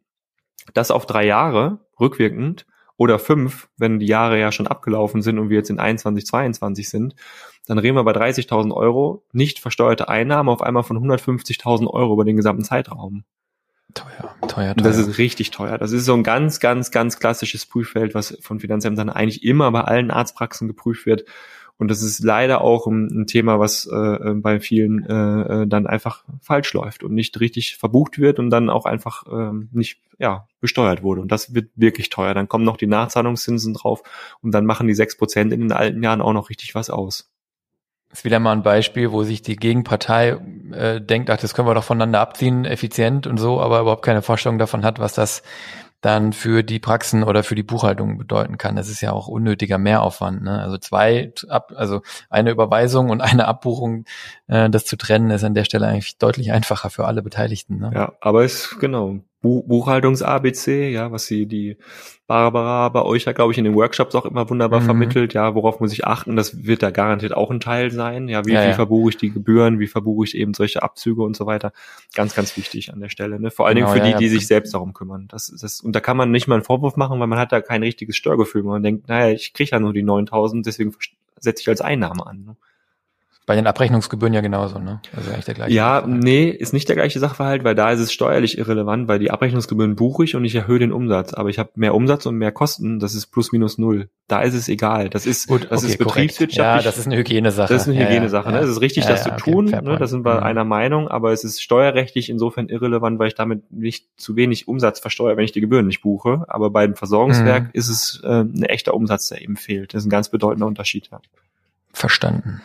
das 0.74 0.90
auf 0.90 1.06
drei 1.06 1.24
Jahre 1.24 1.80
rückwirkend 1.98 2.66
oder 2.96 3.18
fünf, 3.18 3.68
wenn 3.76 3.98
die 3.98 4.06
Jahre 4.06 4.38
ja 4.38 4.52
schon 4.52 4.66
abgelaufen 4.66 5.22
sind 5.22 5.38
und 5.38 5.48
wir 5.48 5.56
jetzt 5.56 5.70
in 5.70 5.78
21, 5.78 6.26
22 6.26 6.88
sind, 6.88 7.14
dann 7.66 7.78
reden 7.78 7.96
wir 7.96 8.04
bei 8.04 8.12
30.000 8.12 8.72
Euro 8.72 9.24
nicht 9.32 9.58
versteuerte 9.58 10.08
Einnahmen 10.08 10.48
auf 10.48 10.62
einmal 10.62 10.82
von 10.82 10.98
150.000 10.98 11.88
Euro 11.88 12.14
über 12.14 12.24
den 12.24 12.36
gesamten 12.36 12.64
Zeitraum. 12.64 13.24
Teuer, 13.94 14.34
teuer, 14.42 14.48
teuer. 14.48 14.74
Das 14.74 14.96
ist 14.96 15.18
richtig 15.18 15.50
teuer. 15.50 15.78
Das 15.78 15.92
ist 15.92 16.04
so 16.04 16.14
ein 16.14 16.22
ganz, 16.22 16.60
ganz, 16.60 16.90
ganz 16.90 17.18
klassisches 17.18 17.66
Prüffeld, 17.66 18.14
was 18.14 18.38
von 18.40 18.58
Finanzämtern 18.58 19.10
eigentlich 19.10 19.44
immer 19.44 19.70
bei 19.70 19.82
allen 19.82 20.10
Arztpraxen 20.10 20.66
geprüft 20.66 21.04
wird. 21.04 21.24
Und 21.82 21.88
das 21.88 22.00
ist 22.00 22.20
leider 22.20 22.60
auch 22.60 22.86
ein, 22.86 23.08
ein 23.08 23.26
Thema, 23.26 23.58
was 23.58 23.86
äh, 23.92 23.96
äh, 23.96 24.34
bei 24.34 24.60
vielen 24.60 25.04
äh, 25.04 25.62
äh, 25.62 25.66
dann 25.66 25.88
einfach 25.88 26.22
falsch 26.40 26.72
läuft 26.74 27.02
und 27.02 27.12
nicht 27.12 27.40
richtig 27.40 27.76
verbucht 27.76 28.20
wird 28.20 28.38
und 28.38 28.50
dann 28.50 28.70
auch 28.70 28.86
einfach 28.86 29.26
äh, 29.26 29.50
nicht 29.72 29.98
ja, 30.20 30.46
besteuert 30.60 31.02
wurde. 31.02 31.22
Und 31.22 31.32
das 31.32 31.56
wird 31.56 31.70
wirklich 31.74 32.08
teuer. 32.08 32.34
Dann 32.34 32.48
kommen 32.48 32.64
noch 32.64 32.76
die 32.76 32.86
Nachzahlungszinsen 32.86 33.74
drauf 33.74 34.04
und 34.42 34.52
dann 34.52 34.64
machen 34.64 34.86
die 34.86 34.94
sechs 34.94 35.16
Prozent 35.16 35.52
in 35.52 35.58
den 35.58 35.72
alten 35.72 36.04
Jahren 36.04 36.20
auch 36.20 36.32
noch 36.32 36.50
richtig 36.50 36.76
was 36.76 36.88
aus. 36.88 37.28
Das 38.10 38.20
ist 38.20 38.24
wieder 38.24 38.38
mal 38.38 38.52
ein 38.52 38.62
Beispiel, 38.62 39.10
wo 39.10 39.24
sich 39.24 39.42
die 39.42 39.56
Gegenpartei 39.56 40.38
äh, 40.70 41.00
denkt, 41.00 41.30
ach, 41.30 41.38
das 41.38 41.52
können 41.52 41.66
wir 41.66 41.74
doch 41.74 41.82
voneinander 41.82 42.20
abziehen, 42.20 42.64
effizient 42.64 43.26
und 43.26 43.38
so, 43.38 43.60
aber 43.60 43.80
überhaupt 43.80 44.04
keine 44.04 44.22
Vorstellung 44.22 44.58
davon 44.58 44.84
hat, 44.84 45.00
was 45.00 45.14
das 45.14 45.42
dann 46.02 46.32
für 46.32 46.62
die 46.62 46.80
Praxen 46.80 47.22
oder 47.22 47.44
für 47.44 47.54
die 47.54 47.62
Buchhaltung 47.62 48.18
bedeuten 48.18 48.58
kann. 48.58 48.76
Das 48.76 48.88
ist 48.88 49.00
ja 49.00 49.12
auch 49.12 49.28
unnötiger 49.28 49.78
Mehraufwand. 49.78 50.42
Ne? 50.42 50.60
Also 50.60 50.76
zwei, 50.76 51.32
also 51.48 52.02
eine 52.28 52.50
Überweisung 52.50 53.08
und 53.08 53.20
eine 53.20 53.46
Abbuchung, 53.46 54.04
äh, 54.48 54.68
das 54.68 54.84
zu 54.84 54.96
trennen, 54.96 55.30
ist 55.30 55.44
an 55.44 55.54
der 55.54 55.64
Stelle 55.64 55.86
eigentlich 55.86 56.18
deutlich 56.18 56.52
einfacher 56.52 56.90
für 56.90 57.06
alle 57.06 57.22
Beteiligten. 57.22 57.78
Ne? 57.78 57.92
Ja, 57.94 58.12
aber 58.20 58.44
es 58.44 58.76
genau 58.80 59.20
Buchhaltungs-ABC, 59.42 60.90
ja, 60.90 61.10
was 61.10 61.26
sie 61.26 61.46
die 61.46 61.76
Barbara 62.28 62.88
bei 62.88 63.02
euch 63.02 63.24
ja, 63.24 63.32
glaube 63.32 63.52
ich, 63.52 63.58
in 63.58 63.64
den 63.64 63.74
Workshops 63.74 64.14
auch 64.14 64.24
immer 64.24 64.48
wunderbar 64.48 64.80
mhm. 64.80 64.84
vermittelt, 64.84 65.34
ja, 65.34 65.54
worauf 65.54 65.80
muss 65.80 65.92
ich 65.92 66.06
achten, 66.06 66.36
das 66.36 66.64
wird 66.64 66.82
da 66.82 66.90
garantiert 66.90 67.34
auch 67.34 67.50
ein 67.50 67.60
Teil 67.60 67.90
sein, 67.90 68.28
ja, 68.28 68.46
wie, 68.46 68.52
ja, 68.52 68.62
wie 68.62 68.68
ja. 68.68 68.74
verbuche 68.74 69.10
ich 69.10 69.16
die 69.16 69.30
Gebühren, 69.30 69.80
wie 69.80 69.88
verbuche 69.88 70.24
ich 70.24 70.36
eben 70.36 70.54
solche 70.54 70.82
Abzüge 70.82 71.22
und 71.22 71.36
so 71.36 71.44
weiter, 71.46 71.72
ganz, 72.14 72.34
ganz 72.34 72.56
wichtig 72.56 72.92
an 72.92 73.00
der 73.00 73.08
Stelle, 73.08 73.40
ne, 73.40 73.50
vor 73.50 73.66
allen 73.66 73.76
genau, 73.76 73.92
Dingen 73.92 74.04
für 74.04 74.10
ja, 74.10 74.16
die, 74.16 74.24
die 74.24 74.30
sich 74.30 74.46
selbst 74.46 74.72
darum 74.72 74.94
kümmern, 74.94 75.26
das, 75.28 75.52
das, 75.60 75.80
und 75.80 75.92
da 75.94 76.00
kann 76.00 76.16
man 76.16 76.30
nicht 76.30 76.46
mal 76.46 76.54
einen 76.54 76.64
Vorwurf 76.64 76.96
machen, 76.96 77.18
weil 77.18 77.26
man 77.26 77.38
hat 77.38 77.52
da 77.52 77.60
kein 77.60 77.82
richtiges 77.82 78.16
Störgefühl, 78.16 78.62
man 78.62 78.82
denkt, 78.82 79.08
naja, 79.08 79.34
ich 79.34 79.52
kriege 79.52 79.70
ja 79.72 79.80
nur 79.80 79.92
die 79.92 80.02
9000, 80.02 80.64
deswegen 80.64 80.94
setze 81.38 81.62
ich 81.62 81.68
als 81.68 81.80
Einnahme 81.80 82.24
an, 82.26 82.44
ne? 82.44 82.56
Bei 83.44 83.56
den 83.56 83.66
Abrechnungsgebühren 83.66 84.32
ja 84.32 84.40
genauso, 84.40 84.78
ne? 84.78 85.00
Also 85.16 85.30
eigentlich 85.30 85.46
der 85.46 85.54
gleiche. 85.54 85.74
Ja, 85.74 85.96
Sachverhalt. 85.96 86.22
nee, 86.22 86.48
ist 86.48 86.72
nicht 86.72 86.88
der 86.88 86.94
gleiche 86.94 87.18
Sachverhalt, 87.18 87.64
weil 87.64 87.74
da 87.74 87.90
ist 87.90 87.98
es 87.98 88.12
steuerlich 88.12 88.56
irrelevant, 88.56 89.08
weil 89.08 89.18
die 89.18 89.32
Abrechnungsgebühren 89.32 89.96
buche 89.96 90.22
ich 90.22 90.36
und 90.36 90.44
ich 90.44 90.54
erhöhe 90.54 90.78
den 90.78 90.92
Umsatz. 90.92 91.34
Aber 91.34 91.48
ich 91.48 91.58
habe 91.58 91.70
mehr 91.74 91.92
Umsatz 91.94 92.24
und 92.26 92.36
mehr 92.36 92.52
Kosten, 92.52 93.00
das 93.00 93.16
ist 93.16 93.26
plus 93.26 93.50
minus 93.50 93.78
null. 93.78 94.08
Da 94.28 94.42
ist 94.42 94.54
es 94.54 94.68
egal. 94.68 95.10
Das 95.10 95.26
ist, 95.26 95.48
Gut, 95.48 95.66
das 95.68 95.82
okay, 95.82 95.92
ist 95.92 95.98
betriebswirtschaftlich. 95.98 96.56
Ja, 96.56 96.82
das 96.82 96.98
ist 96.98 97.06
eine 97.06 97.16
Hygienesache. 97.16 97.72
Das 97.72 97.82
ist 97.82 97.88
eine 97.88 98.06
Hygienesache, 98.06 98.48
ja, 98.48 98.54
ja, 98.54 98.60
ne? 98.60 98.64
Es 98.64 98.70
ist 98.70 98.80
richtig, 98.80 99.06
das 99.06 99.24
zu 99.24 99.30
tun, 99.36 99.64
ne? 99.64 99.96
Da 99.98 100.06
sind 100.06 100.24
wir 100.24 100.36
mhm. 100.36 100.42
einer 100.44 100.64
Meinung, 100.64 101.08
aber 101.08 101.32
es 101.32 101.42
ist 101.42 101.60
steuerrechtlich 101.60 102.30
insofern 102.30 102.68
irrelevant, 102.68 103.18
weil 103.18 103.26
ich 103.26 103.34
damit 103.34 103.72
nicht 103.72 104.06
zu 104.16 104.36
wenig 104.36 104.68
Umsatz 104.68 105.00
versteuere, 105.00 105.36
wenn 105.36 105.44
ich 105.44 105.52
die 105.52 105.60
Gebühren 105.60 105.88
nicht 105.88 106.00
buche. 106.00 106.44
Aber 106.46 106.70
beim 106.70 106.94
Versorgungswerk 106.94 107.64
mhm. 107.64 107.70
ist 107.72 107.88
es 107.88 108.20
äh, 108.22 108.42
ein 108.42 108.62
echter 108.62 108.94
Umsatz, 108.94 109.28
der 109.28 109.42
eben 109.42 109.56
fehlt. 109.56 109.94
Das 109.94 110.02
ist 110.02 110.06
ein 110.06 110.10
ganz 110.10 110.28
bedeutender 110.28 110.66
Unterschied, 110.66 111.08
ja. 111.10 111.20
Verstanden. 111.92 112.62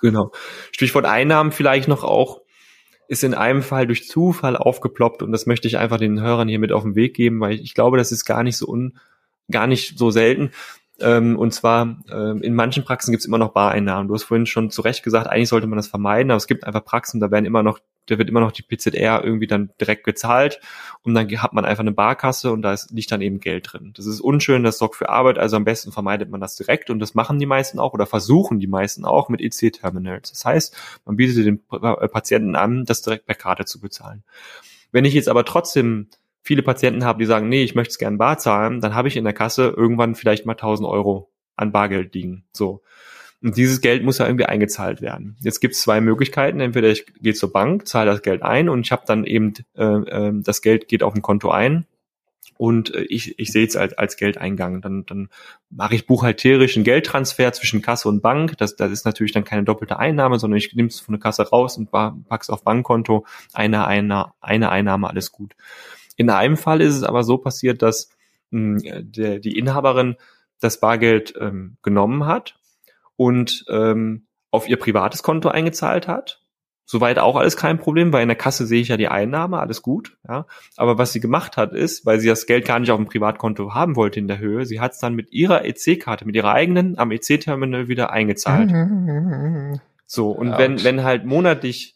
Genau. 0.00 0.32
Stichwort 0.72 1.04
Einnahmen 1.04 1.52
vielleicht 1.52 1.88
noch 1.88 2.04
auch, 2.04 2.40
ist 3.08 3.24
in 3.24 3.34
einem 3.34 3.62
Fall 3.62 3.86
durch 3.86 4.06
Zufall 4.06 4.56
aufgeploppt 4.56 5.22
und 5.22 5.32
das 5.32 5.46
möchte 5.46 5.66
ich 5.66 5.78
einfach 5.78 5.96
den 5.96 6.20
Hörern 6.20 6.48
hier 6.48 6.58
mit 6.58 6.72
auf 6.72 6.82
den 6.82 6.94
Weg 6.94 7.14
geben, 7.14 7.40
weil 7.40 7.54
ich 7.54 7.74
glaube, 7.74 7.96
das 7.96 8.12
ist 8.12 8.24
gar 8.24 8.42
nicht 8.42 8.58
so 8.58 8.68
un, 8.68 8.98
gar 9.50 9.66
nicht 9.66 9.98
so 9.98 10.10
selten. 10.10 10.50
Ähm, 11.00 11.38
und 11.38 11.54
zwar 11.54 11.98
ähm, 12.12 12.42
in 12.42 12.54
manchen 12.54 12.84
Praxen 12.84 13.12
gibt 13.12 13.22
es 13.22 13.26
immer 13.26 13.38
noch 13.38 13.52
Bareinnahmen. 13.52 14.08
Du 14.08 14.14
hast 14.14 14.24
vorhin 14.24 14.46
schon 14.46 14.70
zu 14.70 14.82
Recht 14.82 15.02
gesagt, 15.02 15.26
eigentlich 15.28 15.48
sollte 15.48 15.66
man 15.66 15.76
das 15.76 15.86
vermeiden, 15.86 16.30
aber 16.30 16.36
es 16.36 16.46
gibt 16.46 16.64
einfach 16.64 16.84
Praxen, 16.84 17.20
da 17.20 17.30
werden 17.30 17.46
immer 17.46 17.62
noch 17.62 17.78
da 18.10 18.18
wird 18.18 18.28
immer 18.28 18.40
noch 18.40 18.52
die 18.52 18.62
PZR 18.62 19.22
irgendwie 19.22 19.46
dann 19.46 19.70
direkt 19.80 20.04
gezahlt 20.04 20.60
und 21.02 21.14
dann 21.14 21.28
hat 21.30 21.52
man 21.52 21.64
einfach 21.64 21.82
eine 21.82 21.92
Barkasse 21.92 22.52
und 22.52 22.62
da 22.62 22.72
ist, 22.72 22.90
liegt 22.90 23.12
dann 23.12 23.20
eben 23.20 23.40
Geld 23.40 23.72
drin. 23.72 23.92
Das 23.96 24.06
ist 24.06 24.20
unschön, 24.20 24.62
das 24.62 24.78
sorgt 24.78 24.96
für 24.96 25.08
Arbeit, 25.08 25.38
also 25.38 25.56
am 25.56 25.64
besten 25.64 25.92
vermeidet 25.92 26.30
man 26.30 26.40
das 26.40 26.56
direkt 26.56 26.90
und 26.90 26.98
das 26.98 27.14
machen 27.14 27.38
die 27.38 27.46
meisten 27.46 27.78
auch 27.78 27.92
oder 27.92 28.06
versuchen 28.06 28.60
die 28.60 28.66
meisten 28.66 29.04
auch 29.04 29.28
mit 29.28 29.40
EC-Terminals. 29.40 30.30
Das 30.30 30.44
heißt, 30.44 30.76
man 31.04 31.16
bietet 31.16 31.46
den 31.46 31.62
äh, 31.72 32.08
Patienten 32.08 32.56
an, 32.56 32.84
das 32.84 33.02
direkt 33.02 33.26
per 33.26 33.34
Karte 33.34 33.64
zu 33.64 33.80
bezahlen. 33.80 34.24
Wenn 34.90 35.04
ich 35.04 35.14
jetzt 35.14 35.28
aber 35.28 35.44
trotzdem 35.44 36.08
viele 36.42 36.62
Patienten 36.62 37.04
habe, 37.04 37.18
die 37.18 37.26
sagen, 37.26 37.48
nee, 37.48 37.62
ich 37.62 37.74
möchte 37.74 37.90
es 37.92 37.98
gern 37.98 38.16
bar 38.16 38.38
zahlen, 38.38 38.80
dann 38.80 38.94
habe 38.94 39.08
ich 39.08 39.16
in 39.16 39.24
der 39.24 39.34
Kasse 39.34 39.68
irgendwann 39.76 40.14
vielleicht 40.14 40.46
mal 40.46 40.52
1000 40.52 40.88
Euro 40.88 41.30
an 41.56 41.72
Bargeld 41.72 42.14
liegen. 42.14 42.44
So. 42.52 42.82
Und 43.42 43.56
dieses 43.56 43.80
Geld 43.80 44.02
muss 44.02 44.18
ja 44.18 44.26
irgendwie 44.26 44.46
eingezahlt 44.46 45.00
werden. 45.00 45.36
Jetzt 45.40 45.60
gibt 45.60 45.74
es 45.74 45.80
zwei 45.80 46.00
Möglichkeiten. 46.00 46.60
Entweder 46.60 46.88
ich 46.88 47.06
gehe 47.20 47.34
zur 47.34 47.52
Bank, 47.52 47.86
zahle 47.86 48.10
das 48.10 48.22
Geld 48.22 48.42
ein 48.42 48.68
und 48.68 48.80
ich 48.80 48.92
habe 48.92 49.04
dann 49.06 49.24
eben, 49.24 49.54
äh, 49.76 49.84
äh, 49.84 50.32
das 50.42 50.60
Geld 50.60 50.88
geht 50.88 51.02
auf 51.02 51.14
ein 51.14 51.22
Konto 51.22 51.50
ein 51.50 51.86
und 52.58 52.92
äh, 52.92 53.02
ich, 53.02 53.38
ich 53.38 53.52
sehe 53.52 53.64
es 53.64 53.76
als, 53.76 53.94
als 53.94 54.16
Geldeingang. 54.16 54.82
Dann, 54.82 55.06
dann 55.06 55.28
mache 55.70 55.94
ich 55.94 56.06
buchhalterisch 56.06 56.76
einen 56.76 56.84
Geldtransfer 56.84 57.52
zwischen 57.52 57.80
Kasse 57.80 58.08
und 58.08 58.20
Bank. 58.20 58.58
Das, 58.58 58.74
das 58.74 58.90
ist 58.90 59.06
natürlich 59.06 59.32
dann 59.32 59.44
keine 59.44 59.62
doppelte 59.62 59.98
Einnahme, 59.98 60.38
sondern 60.40 60.58
ich 60.58 60.74
nehme 60.74 60.88
es 60.88 61.00
von 61.00 61.14
der 61.14 61.20
Kasse 61.20 61.48
raus 61.48 61.78
und 61.78 61.90
pack's 61.90 62.50
auf 62.50 62.64
Bankkonto. 62.64 63.24
Eine, 63.52 63.86
eine, 63.86 64.32
eine 64.40 64.70
Einnahme, 64.70 65.08
alles 65.08 65.30
gut. 65.30 65.54
In 66.16 66.28
einem 66.28 66.56
Fall 66.56 66.80
ist 66.80 66.96
es 66.96 67.04
aber 67.04 67.22
so 67.22 67.38
passiert, 67.38 67.82
dass 67.82 68.10
mh, 68.50 68.80
hm, 68.82 69.12
der, 69.12 69.38
die 69.38 69.56
Inhaberin 69.56 70.16
das 70.60 70.80
Bargeld 70.80 71.34
ähm, 71.38 71.76
genommen 71.82 72.26
hat 72.26 72.57
und 73.18 73.64
ähm, 73.68 74.28
auf 74.50 74.68
ihr 74.68 74.78
privates 74.78 75.22
Konto 75.22 75.48
eingezahlt 75.48 76.08
hat. 76.08 76.40
Soweit 76.86 77.18
auch 77.18 77.36
alles 77.36 77.58
kein 77.58 77.78
Problem, 77.78 78.14
weil 78.14 78.22
in 78.22 78.28
der 78.28 78.36
Kasse 78.36 78.64
sehe 78.64 78.80
ich 78.80 78.88
ja 78.88 78.96
die 78.96 79.08
Einnahme, 79.08 79.58
alles 79.58 79.82
gut. 79.82 80.16
Ja. 80.26 80.46
Aber 80.78 80.96
was 80.96 81.12
sie 81.12 81.20
gemacht 81.20 81.58
hat, 81.58 81.74
ist, 81.74 82.06
weil 82.06 82.18
sie 82.18 82.28
das 82.28 82.46
Geld 82.46 82.64
gar 82.64 82.78
nicht 82.78 82.90
auf 82.90 82.96
dem 82.96 83.06
Privatkonto 83.06 83.74
haben 83.74 83.94
wollte 83.94 84.20
in 84.20 84.28
der 84.28 84.38
Höhe, 84.38 84.64
sie 84.64 84.80
hat 84.80 84.92
es 84.92 84.98
dann 84.98 85.14
mit 85.14 85.30
ihrer 85.32 85.66
EC-Karte, 85.66 86.24
mit 86.24 86.34
ihrer 86.34 86.52
eigenen 86.54 86.96
am 86.96 87.10
EC-Terminal 87.10 87.88
wieder 87.88 88.10
eingezahlt. 88.10 88.70
so, 90.06 90.30
und 90.30 90.52
Ouch. 90.52 90.58
wenn, 90.58 90.82
wenn 90.82 91.02
halt 91.02 91.26
monatlich 91.26 91.94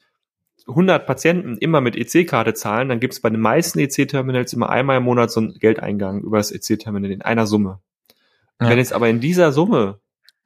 100 0.68 1.06
Patienten 1.06 1.56
immer 1.56 1.80
mit 1.80 1.96
EC-Karte 1.96 2.52
zahlen, 2.52 2.90
dann 2.90 3.00
gibt 3.00 3.14
es 3.14 3.20
bei 3.20 3.30
den 3.30 3.40
meisten 3.40 3.78
EC-Terminals 3.78 4.52
immer 4.52 4.68
einmal 4.68 4.98
im 4.98 5.04
Monat 5.04 5.30
so 5.30 5.40
einen 5.40 5.54
Geldeingang 5.54 6.20
über 6.20 6.36
das 6.36 6.50
EC-Terminal 6.50 7.10
in 7.12 7.22
einer 7.22 7.46
Summe. 7.46 7.78
Ja. 8.60 8.68
Wenn 8.68 8.78
jetzt 8.78 8.92
aber 8.92 9.08
in 9.08 9.20
dieser 9.20 9.52
Summe 9.52 10.01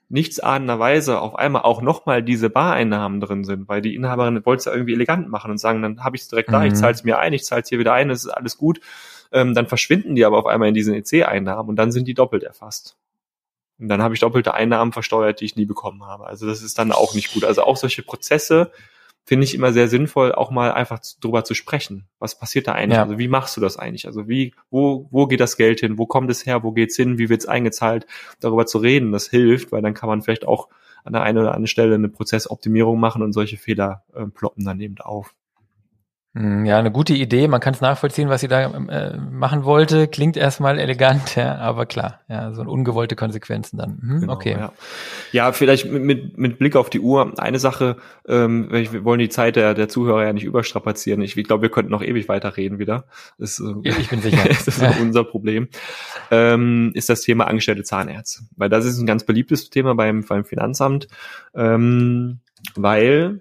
nichtsahnenderweise 0.09 1.21
auf 1.21 1.35
einmal 1.37 1.63
auch 1.63 1.83
nochmal 1.83 2.23
diese 2.23 2.49
Bareinnahmen 2.49 3.21
drin 3.21 3.45
sind, 3.45 3.69
weil 3.69 3.83
die 3.83 3.95
Inhaberin 3.95 4.45
wollte 4.47 4.61
es 4.61 4.65
ja 4.67 4.73
irgendwie 4.73 4.95
elegant 4.95 5.29
machen 5.29 5.51
und 5.51 5.59
sagen, 5.59 5.83
dann 5.83 6.05
habe 6.05 6.17
ich 6.17 6.23
es 6.23 6.29
direkt 6.29 6.49
mhm. 6.49 6.53
da, 6.53 6.65
ich 6.65 6.73
mhm. 6.73 6.77
zahle 6.77 6.93
es 6.93 7.05
mir 7.05 7.19
ein, 7.19 7.33
ich 7.33 7.45
zahle 7.45 7.63
es 7.63 7.69
hier 7.69 7.79
wieder 7.79 7.93
ein, 7.93 8.11
es 8.11 8.25
ist 8.25 8.31
alles 8.31 8.57
gut. 8.57 8.81
Ähm, 9.33 9.55
dann 9.55 9.67
verschwinden 9.67 10.15
die 10.15 10.25
aber 10.25 10.39
auf 10.39 10.47
einmal 10.47 10.69
in 10.69 10.75
diesen 10.75 10.95
EC-Einnahmen 10.95 11.69
und 11.69 11.77
dann 11.77 11.91
sind 11.91 12.07
die 12.07 12.15
doppelt 12.15 12.45
erfasst. 12.45 12.97
Und 13.79 13.89
dann 13.89 14.03
habe 14.03 14.15
ich 14.15 14.21
doppelte 14.21 14.55
Einnahmen 14.55 14.93
versteuert, 14.93 15.41
die 15.41 15.45
ich 15.45 15.57
nie 15.57 15.67
bekommen 15.67 16.07
habe. 16.07 16.27
Also 16.27 16.47
das 16.47 16.63
ist 16.63 16.79
dann 16.79 16.93
auch 16.93 17.15
nicht 17.15 17.35
gut. 17.35 17.45
Also 17.45 17.63
auch 17.63 17.77
solche 17.77 18.03
Prozesse 18.03 18.71
finde 19.27 19.45
ich 19.45 19.55
immer 19.55 19.73
sehr 19.73 19.89
sinnvoll, 19.89 20.33
auch 20.33 20.51
mal 20.51 20.73
einfach 20.73 21.01
drüber 21.21 21.43
zu 21.43 21.55
sprechen. 21.55 22.07
Was 22.21 22.39
passiert 22.39 22.69
da 22.69 22.73
eigentlich? 22.73 22.97
Ja. 22.97 23.03
Also 23.03 23.19
wie 23.19 23.29
machst 23.29 23.57
du 23.57 23.61
das 23.61 23.77
eigentlich? 23.77 24.07
Also 24.07 24.29
wie, 24.29 24.55
wo, 24.71 25.09
wo 25.11 25.27
geht 25.27 25.41
das 25.41 25.57
Geld 25.57 25.81
hin? 25.81 25.99
Wo 25.99 26.07
kommt 26.07 26.31
es 26.31 26.47
her? 26.47 26.63
Wo 26.63 26.71
geht's 26.71 26.97
hin? 26.97 27.19
Wie 27.19 27.29
wird's 27.29 27.47
eingezahlt? 27.47 28.07
Darüber 28.39 28.67
zu 28.67 28.79
reden, 28.79 29.11
das 29.11 29.29
hilft, 29.29 29.73
weil 29.73 29.83
dann 29.83 29.95
kann 29.95 30.09
man 30.09 30.23
vielleicht 30.23 30.47
auch 30.47 30.69
an 31.05 31.13
der 31.13 31.23
einen 31.23 31.39
oder 31.39 31.51
anderen 31.51 31.67
Stelle 31.67 31.97
eine 31.97 32.09
Prozessoptimierung 32.09 33.01
machen 33.01 33.23
und 33.23 33.33
solche 33.33 33.57
Fehler 33.57 34.05
äh, 34.15 34.27
ploppen 34.27 34.65
dann 34.65 34.81
eben 34.81 34.99
auf. 34.99 35.35
Hm, 36.37 36.67
ja, 36.67 36.79
eine 36.79 36.93
gute 36.93 37.15
Idee. 37.15 37.49
Man 37.49 37.61
kann 37.61 37.73
es 37.73 37.81
nachvollziehen, 37.81 38.29
was 38.29 38.43
sie 38.43 38.49
da 38.49 38.65
äh, 38.65 39.17
machen 39.17 39.65
wollte. 39.65 40.07
Klingt 40.07 40.37
erstmal 40.37 40.79
elegant, 40.79 41.35
ja, 41.35 41.57
aber 41.57 41.87
klar, 41.87 42.21
ja, 42.29 42.53
so 42.53 42.61
ungewollte 42.61 43.17
Konsequenzen 43.17 43.79
dann. 43.79 43.99
Hm, 44.03 44.21
genau, 44.21 44.33
okay. 44.35 44.53
Ja. 44.53 44.73
ja, 45.33 45.53
vielleicht 45.53 45.91
mit, 45.91 46.37
mit 46.37 46.59
Blick 46.59 46.77
auf 46.77 46.91
die 46.91 47.01
Uhr 47.01 47.33
eine 47.39 47.59
Sache. 47.59 47.97
Ähm, 48.29 48.69
wir 48.71 49.03
wollen 49.05 49.19
die 49.19 49.31
Zeit 49.31 49.57
der, 49.57 49.73
der 49.73 49.89
Zuhörer 49.89 50.25
ja 50.25 50.33
nicht 50.35 50.45
überstrapazieren. 50.45 51.23
Ich, 51.23 51.39
ich 51.39 51.45
glaube, 51.45 51.63
wir 51.63 51.71
könnten 51.71 51.91
noch 51.91 52.03
ewig 52.03 52.29
weiterreden 52.29 52.79
wieder. 52.79 53.07
Das, 53.39 53.59
äh, 53.59 53.89
ja, 53.89 53.97
ich 53.99 54.11
bin 54.11 54.21
sicher. 54.21 54.47
das 54.47 54.69
ist 54.69 54.83
unser 55.01 55.25
Problem. 55.25 55.69
Ähm, 56.31 56.91
ist 56.93 57.09
das 57.09 57.23
Thema 57.23 57.47
angestellte 57.47 57.83
Zahnärzte, 57.83 58.43
weil 58.57 58.69
das 58.69 58.85
ist 58.85 58.99
ein 58.99 59.07
ganz 59.07 59.25
beliebtes 59.25 59.71
Thema 59.71 59.95
beim 59.95 60.23
beim 60.23 60.45
Finanzamt, 60.45 61.09
ähm, 61.55 62.41
weil 62.75 63.41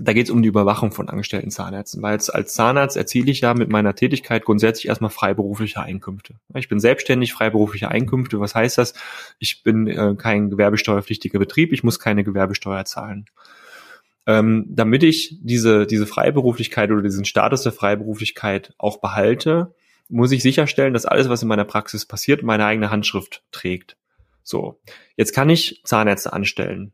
da 0.00 0.12
geht 0.12 0.26
es 0.26 0.30
um 0.30 0.42
die 0.42 0.48
Überwachung 0.48 0.92
von 0.92 1.08
angestellten 1.08 1.50
Zahnärzten, 1.50 2.02
weil 2.02 2.12
als, 2.12 2.30
als 2.30 2.54
Zahnarzt 2.54 2.96
erziele 2.96 3.30
ich 3.30 3.40
ja 3.40 3.54
mit 3.54 3.70
meiner 3.70 3.94
Tätigkeit 3.94 4.44
grundsätzlich 4.44 4.88
erstmal 4.88 5.10
freiberufliche 5.10 5.80
Einkünfte. 5.80 6.34
Ich 6.54 6.68
bin 6.68 6.80
selbstständig, 6.80 7.32
freiberufliche 7.32 7.90
Einkünfte. 7.90 8.38
Was 8.40 8.54
heißt 8.54 8.78
das? 8.78 8.94
Ich 9.38 9.62
bin 9.62 9.86
äh, 9.86 10.14
kein 10.16 10.50
gewerbesteuerpflichtiger 10.50 11.38
Betrieb, 11.38 11.72
ich 11.72 11.82
muss 11.82 11.98
keine 11.98 12.24
Gewerbesteuer 12.24 12.84
zahlen. 12.84 13.26
Ähm, 14.26 14.66
damit 14.68 15.02
ich 15.02 15.38
diese, 15.40 15.86
diese 15.86 16.06
Freiberuflichkeit 16.06 16.90
oder 16.90 17.02
diesen 17.02 17.24
Status 17.24 17.62
der 17.62 17.72
Freiberuflichkeit 17.72 18.74
auch 18.76 19.00
behalte, 19.00 19.74
muss 20.08 20.32
ich 20.32 20.42
sicherstellen, 20.42 20.94
dass 20.94 21.06
alles, 21.06 21.28
was 21.28 21.42
in 21.42 21.48
meiner 21.48 21.64
Praxis 21.64 22.06
passiert, 22.06 22.42
meine 22.42 22.66
eigene 22.66 22.90
Handschrift 22.90 23.44
trägt. 23.50 23.96
So, 24.42 24.80
jetzt 25.16 25.32
kann 25.32 25.48
ich 25.48 25.80
Zahnärzte 25.84 26.32
anstellen 26.32 26.92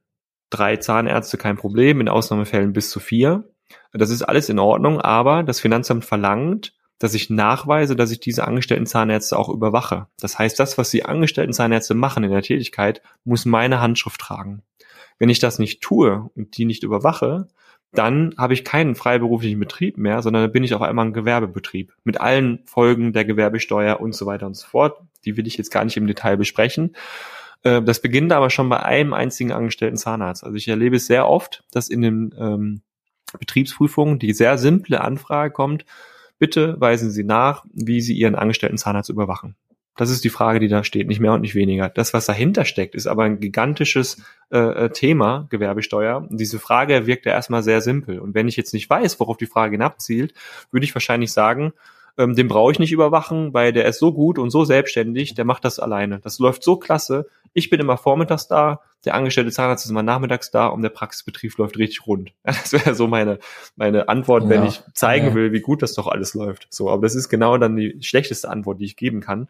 drei 0.53 0.77
Zahnärzte 0.77 1.39
kein 1.39 1.57
Problem, 1.57 2.01
in 2.01 2.09
Ausnahmefällen 2.09 2.73
bis 2.73 2.91
zu 2.91 3.01
vier. 3.01 3.45
Das 3.93 4.11
ist 4.11 4.23
alles 4.23 4.49
in 4.49 4.59
Ordnung, 4.59 5.01
aber 5.01 5.43
das 5.43 5.61
Finanzamt 5.61 6.05
verlangt, 6.05 6.75
dass 6.99 7.15
ich 7.15 7.31
nachweise, 7.31 7.97
dass 7.97 8.13
ich 8.13 8.21
diese 8.21 8.47
angestellten 8.47 8.87
Zahnärzte 8.87 9.37
auch 9.37 9.49
überwache. 9.49 10.07
Das 10.21 10.39
heißt, 10.39 10.59
das, 10.61 10.79
was 10.79 10.91
die 10.91 11.05
angestellten 11.05 11.53
Zahnärzte 11.53 11.95
machen 11.95 12.23
in 12.23 12.31
der 12.31 12.43
Tätigkeit, 12.43 13.03
muss 13.25 13.45
meine 13.45 13.81
Handschrift 13.81 14.21
tragen. 14.21 14.63
Wenn 15.19 15.29
ich 15.29 15.41
das 15.41 15.59
nicht 15.59 15.83
tue 15.83 16.31
und 16.37 16.57
die 16.57 16.65
nicht 16.65 16.85
überwache, 16.85 17.49
dann 17.93 18.35
habe 18.39 18.55
ich 18.55 18.65
keinen 18.65 18.95
freiberuflichen 18.95 19.59
Betrieb 19.59 19.99
mehr, 19.99 20.23
sondern 20.23 20.51
bin 20.53 20.65
ich 20.65 20.75
auf 20.75 20.83
einmal 20.83 21.07
ein 21.07 21.13
Gewerbebetrieb 21.13 21.93
mit 22.05 22.21
allen 22.21 22.61
Folgen 22.65 23.13
der 23.13 23.25
Gewerbesteuer 23.25 24.01
und 24.01 24.15
so 24.15 24.25
weiter 24.25 24.47
und 24.47 24.55
so 24.55 24.67
fort. 24.67 24.99
Die 25.25 25.37
will 25.37 25.47
ich 25.47 25.57
jetzt 25.57 25.71
gar 25.71 25.85
nicht 25.85 25.97
im 25.97 26.07
Detail 26.07 26.37
besprechen. 26.37 26.97
Äh, 27.63 27.83
das 27.83 28.01
beginnt 28.01 28.33
aber 28.33 28.51
schon 28.51 28.69
bei 28.69 28.83
einem 28.83 29.13
einzigen 29.13 29.53
angestellten 29.53 29.97
Zahnarzt. 29.97 30.45
Also 30.45 30.57
ich 30.57 30.69
erlebe 30.69 30.97
es 30.97 31.07
sehr 31.07 31.29
oft, 31.29 31.65
dass 31.73 31.89
in 31.89 32.03
den 32.03 32.35
ähm, 32.39 32.83
Betriebsprüfungen 33.39 34.19
die 34.19 34.33
sehr 34.33 34.59
simple 34.59 35.01
Anfrage 35.01 35.53
kommt, 35.53 35.85
bitte 36.39 36.81
weisen 36.81 37.11
Sie 37.11 37.25
nach, 37.25 37.65
wie 37.73 38.01
Sie 38.01 38.15
Ihren 38.15 38.35
angestellten 38.35 38.79
Zahnarzt 38.79 39.11
überwachen. 39.11 39.57
Das 39.97 40.09
ist 40.09 40.25
die 40.25 40.31
Frage, 40.31 40.59
die 40.59 40.69
da 40.69 40.85
steht, 40.85 41.07
nicht 41.07 41.21
mehr 41.21 41.35
und 41.35 41.43
nicht 41.43 41.55
weniger. 41.55 41.91
Das, 41.91 42.15
was 42.15 42.25
dahinter 42.25 42.65
steckt, 42.65 42.95
ist 42.95 43.07
aber 43.07 43.25
ein 43.25 43.41
gigantisches 43.41 44.23
äh, 44.51 44.59
äh 44.59 44.89
Thema, 44.89 45.47
Gewerbesteuer. 45.51 46.27
Und 46.31 46.41
diese 46.41 46.59
Frage 46.59 47.07
wirkt 47.07 47.27
ja 47.27 47.33
erstmal 47.33 47.63
sehr 47.63 47.83
simpel. 47.83 48.19
Und 48.19 48.35
wenn 48.35 48.49
ich 48.49 48.57
jetzt 48.57 48.73
nicht 48.73 48.89
weiß, 48.89 49.21
worauf 49.21 49.37
die 49.37 49.47
Frage 49.47 49.73
hinabzielt, 49.73 50.33
würde 50.71 50.85
ich 50.85 50.95
wahrscheinlich 50.95 51.33
sagen, 51.33 51.75
ähm, 52.19 52.35
den 52.35 52.49
brauche 52.49 52.73
ich 52.73 52.79
nicht 52.79 52.93
überwachen, 52.93 53.55
weil 53.55 53.73
der 53.73 53.87
ist 53.87 53.99
so 53.99 54.13
gut 54.13 54.39
und 54.39 54.51
so 54.51 54.65
selbstständig, 54.65 55.35
der 55.35 55.45
macht 55.45 55.65
das 55.65 55.79
alleine. 55.79 56.21
Das 56.21 56.39
läuft 56.39 56.63
so 56.63 56.77
klasse. 56.77 57.27
Ich 57.55 57.71
bin 57.71 57.81
immer 57.81 57.97
vormittags 57.97 58.49
da, 58.49 58.81
der 59.05 59.15
angestellte 59.15 59.51
Zahnarzt 59.51 59.85
ist 59.85 59.91
immer 59.91 60.03
nachmittags 60.03 60.51
da 60.51 60.67
und 60.67 60.83
der 60.83 60.91
Praxisbetrieb 60.91 61.57
läuft 61.59 61.77
richtig 61.77 62.07
rund. 62.07 62.33
Das 62.45 62.73
wäre 62.73 62.95
so 62.95 63.09
meine, 63.09 63.39
meine 63.77 64.09
Antwort, 64.09 64.45
ja. 64.45 64.49
wenn 64.51 64.65
ich 64.65 64.83
zeigen 64.95 65.29
ja. 65.29 65.35
will, 65.35 65.53
wie 65.53 65.61
gut 65.61 65.83
das 65.83 65.95
doch 65.95 66.07
alles 66.07 66.35
läuft. 66.35 66.69
So, 66.71 66.91
aber 66.91 67.03
das 67.03 67.15
ist 67.15 67.29
genau 67.29 67.59
dann 67.59 67.77
die 67.77 67.99
schlechteste 68.01 68.49
Antwort, 68.49 68.81
die 68.81 68.85
ich 68.85 68.97
geben 68.97 69.21
kann. 69.21 69.49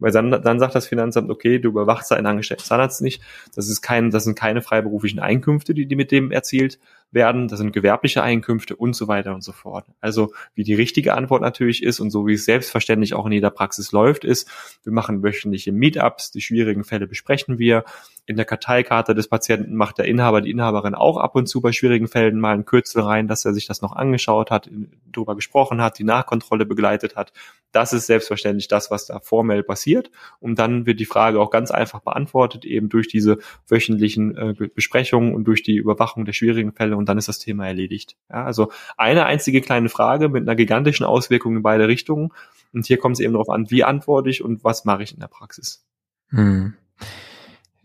Weil 0.00 0.10
dann, 0.10 0.30
dann 0.30 0.58
sagt 0.58 0.74
das 0.74 0.88
Finanzamt, 0.88 1.30
okay, 1.30 1.58
du 1.58 1.68
überwachst 1.68 2.12
einen 2.12 2.26
angestellten 2.26 2.64
Zahnarzt 2.64 3.00
nicht. 3.00 3.22
Das 3.54 3.68
ist 3.68 3.80
kein, 3.80 4.10
das 4.10 4.24
sind 4.24 4.36
keine 4.36 4.60
freiberuflichen 4.60 5.20
Einkünfte, 5.20 5.72
die, 5.72 5.86
die 5.86 5.96
mit 5.96 6.10
dem 6.10 6.32
erzielt 6.32 6.78
werden. 7.10 7.48
Das 7.48 7.58
sind 7.58 7.72
gewerbliche 7.72 8.22
Einkünfte 8.22 8.76
und 8.76 8.94
so 8.94 9.08
weiter 9.08 9.34
und 9.34 9.42
so 9.42 9.52
fort. 9.52 9.86
Also 10.00 10.32
wie 10.54 10.64
die 10.64 10.74
richtige 10.74 11.14
Antwort 11.14 11.42
natürlich 11.42 11.82
ist 11.82 12.00
und 12.00 12.10
so 12.10 12.26
wie 12.26 12.34
es 12.34 12.44
selbstverständlich 12.44 13.14
auch 13.14 13.26
in 13.26 13.32
jeder 13.32 13.50
Praxis 13.50 13.92
läuft, 13.92 14.24
ist, 14.24 14.50
wir 14.82 14.92
machen 14.92 15.22
wöchentliche 15.22 15.72
Meetups, 15.72 16.32
die 16.32 16.40
schwierigen 16.40 16.84
Fälle 16.84 17.06
besprechen 17.06 17.58
wir. 17.58 17.84
In 18.26 18.36
der 18.36 18.46
Karteikarte 18.46 19.14
des 19.14 19.28
Patienten 19.28 19.76
macht 19.76 19.98
der 19.98 20.06
Inhaber, 20.06 20.40
die 20.40 20.50
Inhaberin 20.50 20.94
auch 20.94 21.18
ab 21.18 21.36
und 21.36 21.46
zu 21.46 21.60
bei 21.60 21.72
schwierigen 21.72 22.08
Fällen 22.08 22.40
mal 22.40 22.54
ein 22.54 22.64
Kürzel 22.64 23.02
rein, 23.02 23.28
dass 23.28 23.44
er 23.44 23.52
sich 23.52 23.66
das 23.66 23.82
noch 23.82 23.94
angeschaut 23.94 24.50
hat, 24.50 24.70
darüber 25.12 25.34
gesprochen 25.34 25.82
hat, 25.82 25.98
die 25.98 26.04
Nachkontrolle 26.04 26.64
begleitet 26.64 27.16
hat. 27.16 27.32
Das 27.70 27.92
ist 27.92 28.06
selbstverständlich 28.06 28.68
das, 28.68 28.90
was 28.90 29.06
da 29.06 29.20
formell 29.20 29.62
passiert. 29.62 30.10
Und 30.40 30.58
dann 30.58 30.86
wird 30.86 31.00
die 31.00 31.04
Frage 31.04 31.40
auch 31.40 31.50
ganz 31.50 31.70
einfach 31.70 32.00
beantwortet, 32.00 32.64
eben 32.64 32.88
durch 32.88 33.08
diese 33.08 33.38
wöchentlichen 33.68 34.36
äh, 34.36 34.68
Besprechungen 34.74 35.34
und 35.34 35.44
durch 35.44 35.62
die 35.62 35.76
Überwachung 35.76 36.24
der 36.24 36.32
schwierigen 36.32 36.72
Fälle 36.72 36.93
und 36.96 37.08
dann 37.08 37.18
ist 37.18 37.28
das 37.28 37.38
Thema 37.38 37.66
erledigt. 37.66 38.16
Ja, 38.30 38.44
also 38.44 38.70
eine 38.96 39.26
einzige 39.26 39.60
kleine 39.60 39.88
Frage 39.88 40.28
mit 40.28 40.42
einer 40.42 40.56
gigantischen 40.56 41.06
Auswirkung 41.06 41.56
in 41.56 41.62
beide 41.62 41.88
Richtungen. 41.88 42.32
Und 42.72 42.86
hier 42.86 42.98
kommt 42.98 43.16
es 43.16 43.20
eben 43.20 43.32
darauf 43.32 43.50
an, 43.50 43.70
wie 43.70 43.84
antworte 43.84 44.30
ich 44.30 44.42
und 44.44 44.64
was 44.64 44.84
mache 44.84 45.02
ich 45.02 45.12
in 45.12 45.20
der 45.20 45.28
Praxis. 45.28 45.84
Hm. 46.30 46.74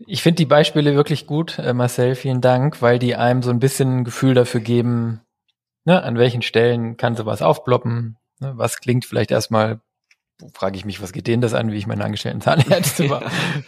Ich 0.06 0.22
finde 0.22 0.36
die 0.36 0.46
Beispiele 0.46 0.94
wirklich 0.94 1.26
gut, 1.26 1.58
äh, 1.58 1.74
Marcel, 1.74 2.14
vielen 2.14 2.40
Dank, 2.40 2.80
weil 2.80 2.98
die 2.98 3.16
einem 3.16 3.42
so 3.42 3.50
ein 3.50 3.60
bisschen 3.60 3.98
ein 3.98 4.04
Gefühl 4.04 4.34
dafür 4.34 4.60
geben, 4.60 5.20
ne, 5.84 6.02
an 6.02 6.16
welchen 6.16 6.42
Stellen 6.42 6.96
kann 6.96 7.16
sowas 7.16 7.42
aufploppen, 7.42 8.16
ne, 8.40 8.52
was 8.56 8.80
klingt 8.80 9.04
vielleicht 9.04 9.30
erstmal 9.30 9.80
frage 10.54 10.76
ich 10.76 10.84
mich, 10.84 11.02
was 11.02 11.12
geht 11.12 11.26
denen 11.26 11.42
das 11.42 11.54
an, 11.54 11.70
wie 11.70 11.76
ich 11.76 11.86
meine 11.86 12.04
angestellten 12.04 12.40
Zahnärzte 12.40 13.04
ja. 13.06 13.22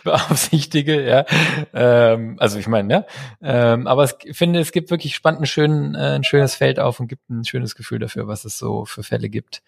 beaufsichtige, 0.05 1.07
ja. 1.07 1.25
Ähm, 1.73 2.37
also 2.39 2.59
ich 2.59 2.69
meine, 2.69 2.93
ja. 2.93 3.07
Ähm, 3.43 3.87
aber 3.87 4.05
ich 4.05 4.37
finde, 4.37 4.61
es 4.61 4.73
gibt 4.73 4.91
wirklich 4.91 5.15
spannend 5.15 5.43
ein, 5.43 5.47
schön, 5.47 5.95
äh, 5.95 6.15
ein 6.15 6.25
schönes 6.25 6.55
Feld 6.55 6.79
auf 6.79 7.01
und 7.01 7.09
gibt 7.09 7.29
ein 7.31 7.45
schönes 7.45 7.75
Gefühl 7.75 7.99
dafür, 7.99 8.27
was 8.27 8.45
es 8.45 8.59
so 8.59 8.85
für 8.85 9.03
Fälle 9.03 9.29
gibt. 9.29 9.63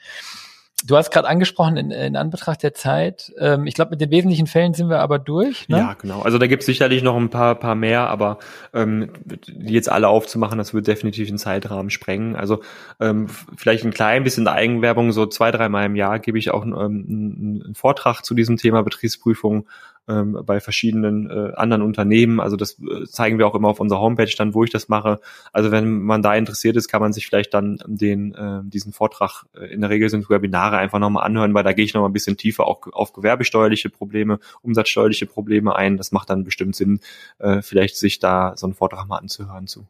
Du 0.87 0.97
hast 0.97 1.11
gerade 1.11 1.27
angesprochen, 1.27 1.77
in, 1.77 1.91
in 1.91 2.17
Anbetracht 2.17 2.63
der 2.63 2.75
Zeit, 2.75 3.33
ähm, 3.39 3.67
ich 3.67 3.75
glaube, 3.75 3.93
mit 3.93 4.01
den 4.01 4.11
wesentlichen 4.11 4.47
Fällen 4.47 4.75
sind 4.75 4.91
wir 4.91 5.01
aber 5.01 5.19
durch. 5.19 5.69
Ne? 5.69 5.79
Ja, 5.79 5.95
genau. 5.95 6.21
Also 6.23 6.39
da 6.39 6.47
gibt 6.47 6.63
es 6.63 6.67
sicherlich 6.67 7.03
noch 7.03 7.17
ein 7.17 7.31
paar, 7.31 7.55
paar 7.55 7.75
mehr, 7.75 8.09
aber 8.09 8.39
ähm, 8.75 9.11
die 9.25 9.73
jetzt 9.73 9.91
alle 9.91 10.09
aufzumachen, 10.09 10.59
das 10.59 10.75
wird 10.75 10.87
definitiv 10.87 11.29
den 11.29 11.39
Zeitrahmen 11.39 11.91
sprengen. 11.91 12.37
Also 12.37 12.61
ähm, 13.01 13.29
vielleicht 13.57 13.85
ein 13.85 13.93
klein 13.93 14.25
bisschen 14.25 14.47
Eigenwerbung, 14.47 15.13
so 15.13 15.27
zwei, 15.27 15.51
dreimal 15.51 15.87
im 15.87 15.97
Jahr 15.97 16.19
gebe 16.19 16.39
ich 16.39 16.51
auch 16.51 16.65
ähm, 16.65 17.63
einen 17.65 17.75
Vortrag 17.75 18.23
zu 18.23 18.35
diesem 18.35 18.59
Thema 18.59 18.83
Betriebsprüfung 18.83 19.67
ähm, 20.09 20.39
bei 20.45 20.61
verschiedenen 20.61 21.31
äh, 21.31 21.53
anderen 21.55 21.83
Unternehmen. 21.83 22.41
Also 22.41 22.57
das 22.57 22.79
äh, 22.79 23.05
zeigen 23.07 23.39
wir 23.39 23.47
auch 23.47 23.55
immer 23.55 23.69
auf 23.69 23.81
unserer 23.81 24.01
Homepage 24.01 24.33
dann, 24.37 24.55
wo 24.55 24.65
ich 24.65 24.71
das 24.71 24.89
mache. 24.89 25.21
Also 25.53 25.71
wenn 25.71 26.03
man 26.03 26.23
da 26.23 26.35
interessiert 26.35 26.77
ist, 26.77 26.89
kann 26.89 27.01
man 27.01 27.13
sich 27.13 27.27
vielleicht 27.27 27.55
dann 27.55 27.79
den 27.87 28.35
äh, 28.35 28.61
diesen 28.65 28.93
Vortrag 28.93 29.45
äh, 29.55 29.67
in 29.73 29.81
der 29.81 29.91
Regel 29.91 30.09
sind 30.09 30.29
Webinare 30.29 30.77
einfach 30.77 30.99
nochmal 30.99 31.25
anhören, 31.25 31.55
weil 31.55 31.65
da 31.65 31.73
gehe 31.73 31.85
ich 31.85 31.95
nochmal 31.95 32.11
ein 32.11 32.15
bisschen 32.15 32.37
tiefer 32.37 32.67
auch 32.67 32.87
auf 32.93 33.13
gewerbesteuerliche 33.13 33.91
Probleme, 33.91 34.39
umsatzsteuerliche 34.63 35.27
Probleme 35.27 35.75
ein. 35.75 35.97
Das 35.97 36.13
macht 36.13 36.31
dann 36.31 36.45
bestimmt 36.45 36.77
Sinn, 36.77 37.01
äh, 37.39 37.63
vielleicht 37.63 37.97
sich 37.97 38.19
da 38.19 38.55
so 38.57 38.67
einen 38.67 38.75
Vortrag 38.75 39.07
mal 39.07 39.19
anzuhören 39.19 39.67
zu. 39.67 39.87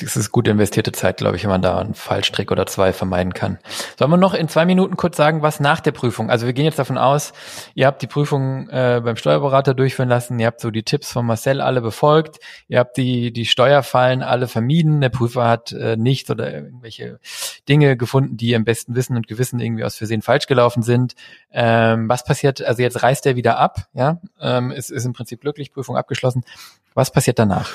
Das 0.00 0.16
ist 0.16 0.32
gut 0.32 0.48
investierte 0.48 0.92
Zeit, 0.92 1.18
glaube 1.18 1.36
ich, 1.36 1.42
wenn 1.42 1.50
man 1.50 1.62
da 1.62 1.78
einen 1.78 1.94
Fallstrick 1.94 2.50
oder 2.50 2.66
zwei 2.66 2.92
vermeiden 2.92 3.34
kann. 3.34 3.58
Sollen 3.98 4.10
wir 4.10 4.16
noch 4.16 4.34
in 4.34 4.48
zwei 4.48 4.64
Minuten 4.64 4.96
kurz 4.96 5.16
sagen, 5.16 5.42
was 5.42 5.60
nach 5.60 5.80
der 5.80 5.92
Prüfung? 5.92 6.30
Also 6.30 6.46
wir 6.46 6.52
gehen 6.52 6.64
jetzt 6.64 6.78
davon 6.78 6.98
aus, 6.98 7.32
ihr 7.74 7.86
habt 7.86 8.02
die 8.02 8.06
Prüfung 8.06 8.68
äh, 8.68 9.00
beim 9.04 9.16
Steuerberater 9.16 9.74
durchführen 9.74 10.08
lassen, 10.08 10.38
ihr 10.38 10.46
habt 10.46 10.60
so 10.60 10.70
die 10.70 10.82
Tipps 10.82 11.12
von 11.12 11.26
Marcel 11.26 11.60
alle 11.60 11.80
befolgt, 11.80 12.38
ihr 12.68 12.78
habt 12.78 12.96
die 12.96 13.32
die 13.32 13.46
Steuerfallen 13.46 14.22
alle 14.22 14.48
vermieden, 14.48 15.00
der 15.00 15.08
Prüfer 15.08 15.48
hat 15.48 15.72
äh, 15.72 15.96
nicht 15.96 16.30
oder 16.30 16.52
irgendwelche 16.52 17.18
Dinge 17.68 17.96
gefunden, 17.96 18.36
die 18.36 18.52
im 18.52 18.64
besten 18.64 18.94
Wissen 18.94 19.16
und 19.16 19.26
Gewissen 19.26 19.60
irgendwie 19.60 19.84
aus 19.84 19.96
Versehen 19.96 20.22
falsch 20.22 20.46
gelaufen 20.46 20.82
sind. 20.82 21.14
Ähm, 21.52 22.08
was 22.08 22.24
passiert? 22.24 22.62
Also 22.62 22.82
jetzt 22.82 23.02
reist 23.02 23.26
er 23.26 23.36
wieder 23.36 23.58
ab, 23.58 23.88
ja, 23.94 24.20
ähm, 24.40 24.70
es 24.70 24.90
ist 24.90 25.04
im 25.04 25.12
Prinzip 25.12 25.40
glücklich, 25.40 25.72
Prüfung 25.72 25.96
abgeschlossen. 25.96 26.44
Was 26.94 27.12
passiert 27.12 27.38
danach? 27.38 27.70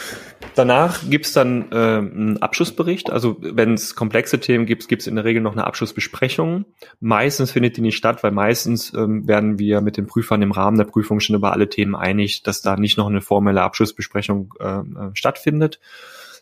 Danach 0.55 1.09
gibt's 1.09 1.33
dann 1.33 1.71
äh, 1.71 1.75
einen 1.75 2.41
Abschlussbericht. 2.41 3.09
Also 3.09 3.37
wenn 3.39 3.73
es 3.73 3.95
komplexe 3.95 4.39
Themen 4.39 4.65
gibt, 4.65 4.87
gibt's 4.87 5.07
in 5.07 5.15
der 5.15 5.25
Regel 5.25 5.41
noch 5.41 5.53
eine 5.53 5.65
Abschlussbesprechung. 5.65 6.65
Meistens 6.99 7.51
findet 7.51 7.77
die 7.77 7.81
nicht 7.81 7.97
statt, 7.97 8.23
weil 8.23 8.31
meistens 8.31 8.93
ähm, 8.93 9.27
werden 9.27 9.57
wir 9.57 9.81
mit 9.81 9.97
den 9.97 10.05
Prüfern 10.05 10.41
im 10.41 10.51
Rahmen 10.51 10.77
der 10.77 10.85
Prüfung 10.85 11.19
schon 11.19 11.35
über 11.35 11.53
alle 11.53 11.69
Themen 11.69 11.95
einig, 11.95 12.43
dass 12.43 12.61
da 12.61 12.75
nicht 12.75 12.97
noch 12.97 13.07
eine 13.07 13.21
formelle 13.21 13.61
Abschlussbesprechung 13.61 14.53
äh, 14.59 14.79
äh 14.79 14.83
stattfindet. 15.13 15.79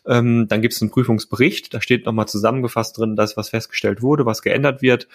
Ähm, 0.04 0.46
dann 0.48 0.60
gibt's 0.60 0.82
einen 0.82 0.90
Prüfungsbericht, 0.90 1.72
da 1.72 1.80
steht 1.80 2.06
nochmal 2.06 2.26
zusammengefasst 2.26 2.98
drin, 2.98 3.14
das, 3.14 3.36
was 3.36 3.50
festgestellt 3.50 4.02
wurde, 4.02 4.26
was 4.26 4.42
geändert 4.42 4.82
wird 4.82 5.06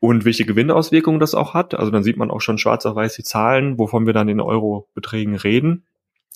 und 0.00 0.26
welche 0.26 0.44
Gewinnauswirkungen 0.44 1.18
das 1.18 1.34
auch 1.34 1.54
hat. 1.54 1.74
Also 1.74 1.90
dann 1.90 2.04
sieht 2.04 2.18
man 2.18 2.30
auch 2.30 2.42
schon 2.42 2.58
schwarz 2.58 2.84
auf 2.84 2.94
weiß 2.94 3.14
die 3.14 3.22
Zahlen, 3.22 3.78
wovon 3.78 4.04
wir 4.04 4.12
dann 4.12 4.28
in 4.28 4.40
Eurobeträgen 4.40 5.34
reden 5.34 5.84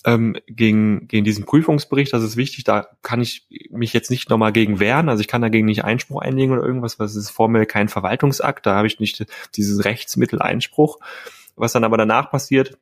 ähm, 0.05 0.37
gegen, 0.47 1.07
gegen 1.07 1.25
diesen 1.25 1.45
Prüfungsbericht, 1.45 2.13
das 2.13 2.23
ist 2.23 2.37
wichtig, 2.37 2.63
da 2.63 2.87
kann 3.01 3.21
ich 3.21 3.47
mich 3.69 3.93
jetzt 3.93 4.09
nicht 4.09 4.29
nochmal 4.29 4.51
gegen 4.51 4.79
wehren, 4.79 5.09
also 5.09 5.21
ich 5.21 5.27
kann 5.27 5.41
dagegen 5.41 5.65
nicht 5.65 5.83
Einspruch 5.83 6.21
einlegen 6.21 6.53
oder 6.53 6.65
irgendwas, 6.65 6.99
weil 6.99 7.07
es 7.07 7.15
ist 7.15 7.29
formell 7.29 7.65
kein 7.65 7.89
Verwaltungsakt, 7.89 8.65
da 8.65 8.75
habe 8.75 8.87
ich 8.87 8.99
nicht 8.99 9.25
dieses 9.55 9.85
Rechtsmittel 9.85 10.41
Einspruch. 10.41 10.99
Was 11.59 11.73
dann 11.73 11.83
aber 11.83 11.97
danach 11.97 12.29
passiert, 12.29 12.77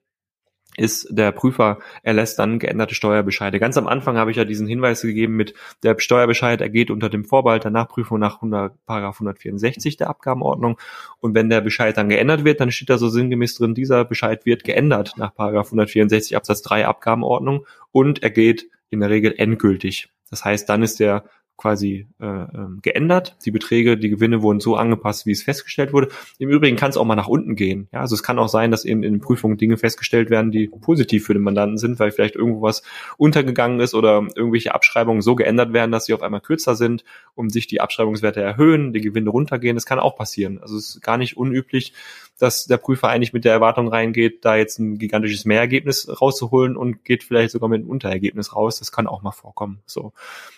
ist 0.77 1.07
der 1.10 1.31
Prüfer 1.31 1.80
erlässt 2.03 2.39
dann 2.39 2.60
geänderte 2.60 2.95
Steuerbescheide. 2.95 3.60
Ganz 3.60 3.77
am 3.77 3.88
Anfang 3.88 4.18
habe 4.18 4.31
ich 4.31 4.38
ja 4.38 4.45
diesen 4.45 4.68
Hinweis 4.68 5.02
gegeben 5.02 5.35
mit 5.35 5.53
der 5.84 5.99
Steuerbescheid 5.99 6.61
ergeht 6.61 6.91
unter 6.91 7.10
dem 7.10 7.26
Vorbehalt 7.26 7.64
der 7.64 7.72
Nachprüfung 7.72 8.19
nach 8.19 8.35
100, 8.35 8.73
Paragraph 8.85 9.15
164 9.15 9.97
der 9.97 10.10
Abgabenordnung 10.10 10.77
und 11.19 11.35
wenn 11.35 11.49
der 11.49 11.61
Bescheid 11.61 11.97
dann 11.97 12.10
geändert 12.10 12.43
wird, 12.43 12.60
dann 12.60 12.72
steht 12.72 12.89
da 12.89 12.97
so 12.97 13.10
sinngemäß 13.10 13.56
drin, 13.56 13.73
dieser 13.73 14.06
Bescheid 14.06 14.45
wird 14.45 14.64
geändert 14.64 15.14
nach 15.18 15.34
Paragraph 15.34 15.68
164 15.68 16.35
Absatz 16.35 16.61
3 16.64 16.85
Abgabenordnung 16.88 17.65
und 17.91 18.23
er 18.23 18.30
geht 18.30 18.69
in 18.89 18.99
der 18.99 19.10
Regel 19.10 19.34
endgültig. 19.38 20.10
Das 20.30 20.43
heißt, 20.43 20.68
dann 20.69 20.84
ist 20.84 20.99
der 20.99 21.26
quasi 21.57 22.07
äh, 22.19 22.26
ähm, 22.26 22.80
geändert. 22.82 23.38
Die 23.45 23.52
Beträge, 23.52 23.98
die 23.98 24.10
Gewinne 24.10 24.41
wurden 24.41 24.60
so 24.60 24.76
angepasst, 24.76 25.26
wie 25.26 25.32
es 25.32 25.44
festgestellt 25.44 25.94
wurde. 25.94 26.10
Im 26.38 26.49
Übrigen 26.49 26.76
kann 26.76 26.90
es 26.90 26.98
auch 26.98 27.06
mal 27.06 27.15
nach 27.15 27.27
unten 27.27 27.56
gehen. 27.56 27.88
Ja, 27.94 28.02
also 28.02 28.15
es 28.15 28.23
kann 28.23 28.40
auch 28.40 28.49
sein, 28.49 28.72
dass 28.72 28.84
eben 28.84 29.03
in 29.03 29.14
den 29.14 29.22
Prüfungen 29.22 29.57
Dinge 29.57 29.77
festgestellt 29.77 30.30
werden, 30.30 30.52
die 30.52 30.68
positiv 30.68 31.26
für 31.26 31.34
den 31.34 31.44
Mandanten 31.44 31.77
sind, 31.77 31.99
weil 31.99 32.11
vielleicht 32.11 32.36
irgendwo 32.36 32.61
was 32.61 32.84
untergegangen 33.18 33.80
ist 33.80 33.94
oder 33.94 34.27
irgendwelche 34.36 34.76
Abschreibungen 34.76 35.22
so 35.22 35.36
geändert 35.36 35.72
werden, 35.72 35.91
dass 35.91 36.06
sie 36.06 36.14
auf 36.14 36.22
einmal 36.22 36.41
kürzer 36.41 36.76
sind 36.76 37.06
und 37.36 37.52
sich 37.52 37.68
die 37.68 37.80
Abschreibungswerte 37.80 38.41
erhöhen, 38.41 38.91
die 38.91 39.02
Gewinne 39.02 39.30
runtergehen. 39.30 39.76
Das 39.76 39.86
kann 39.86 39.99
auch 39.99 40.15
passieren. 40.15 40.60
Also 40.61 40.77
es 40.77 40.95
ist 40.95 41.02
gar 41.02 41.18
nicht 41.18 41.38
unüblich, 41.38 41.94
dass 42.38 42.66
der 42.66 42.78
Prüfer 42.78 43.10
eigentlich 43.10 43.34
mit 43.34 43.45
der 43.45 43.53
Erwartung 43.53 43.88
reingeht, 43.88 44.44
da 44.44 44.56
jetzt 44.56 44.80
ein 44.80 44.98
gigantisches 44.98 45.45
Mehrergebnis 45.45 46.10
rauszuholen 46.22 46.76
und 46.76 47.06
geht 47.06 47.24
vielleicht 47.24 47.52
sogar 47.52 47.70
mit 47.70 47.82
einem 47.82 47.90
Unterergebnis 47.90 48.56
raus. 48.56 48.80
Das 48.80 48.91
kann 48.91 49.07
auch 49.07 49.22
mal 49.22 49.32
vorkommen. 49.32 49.82
So. 49.86 50.14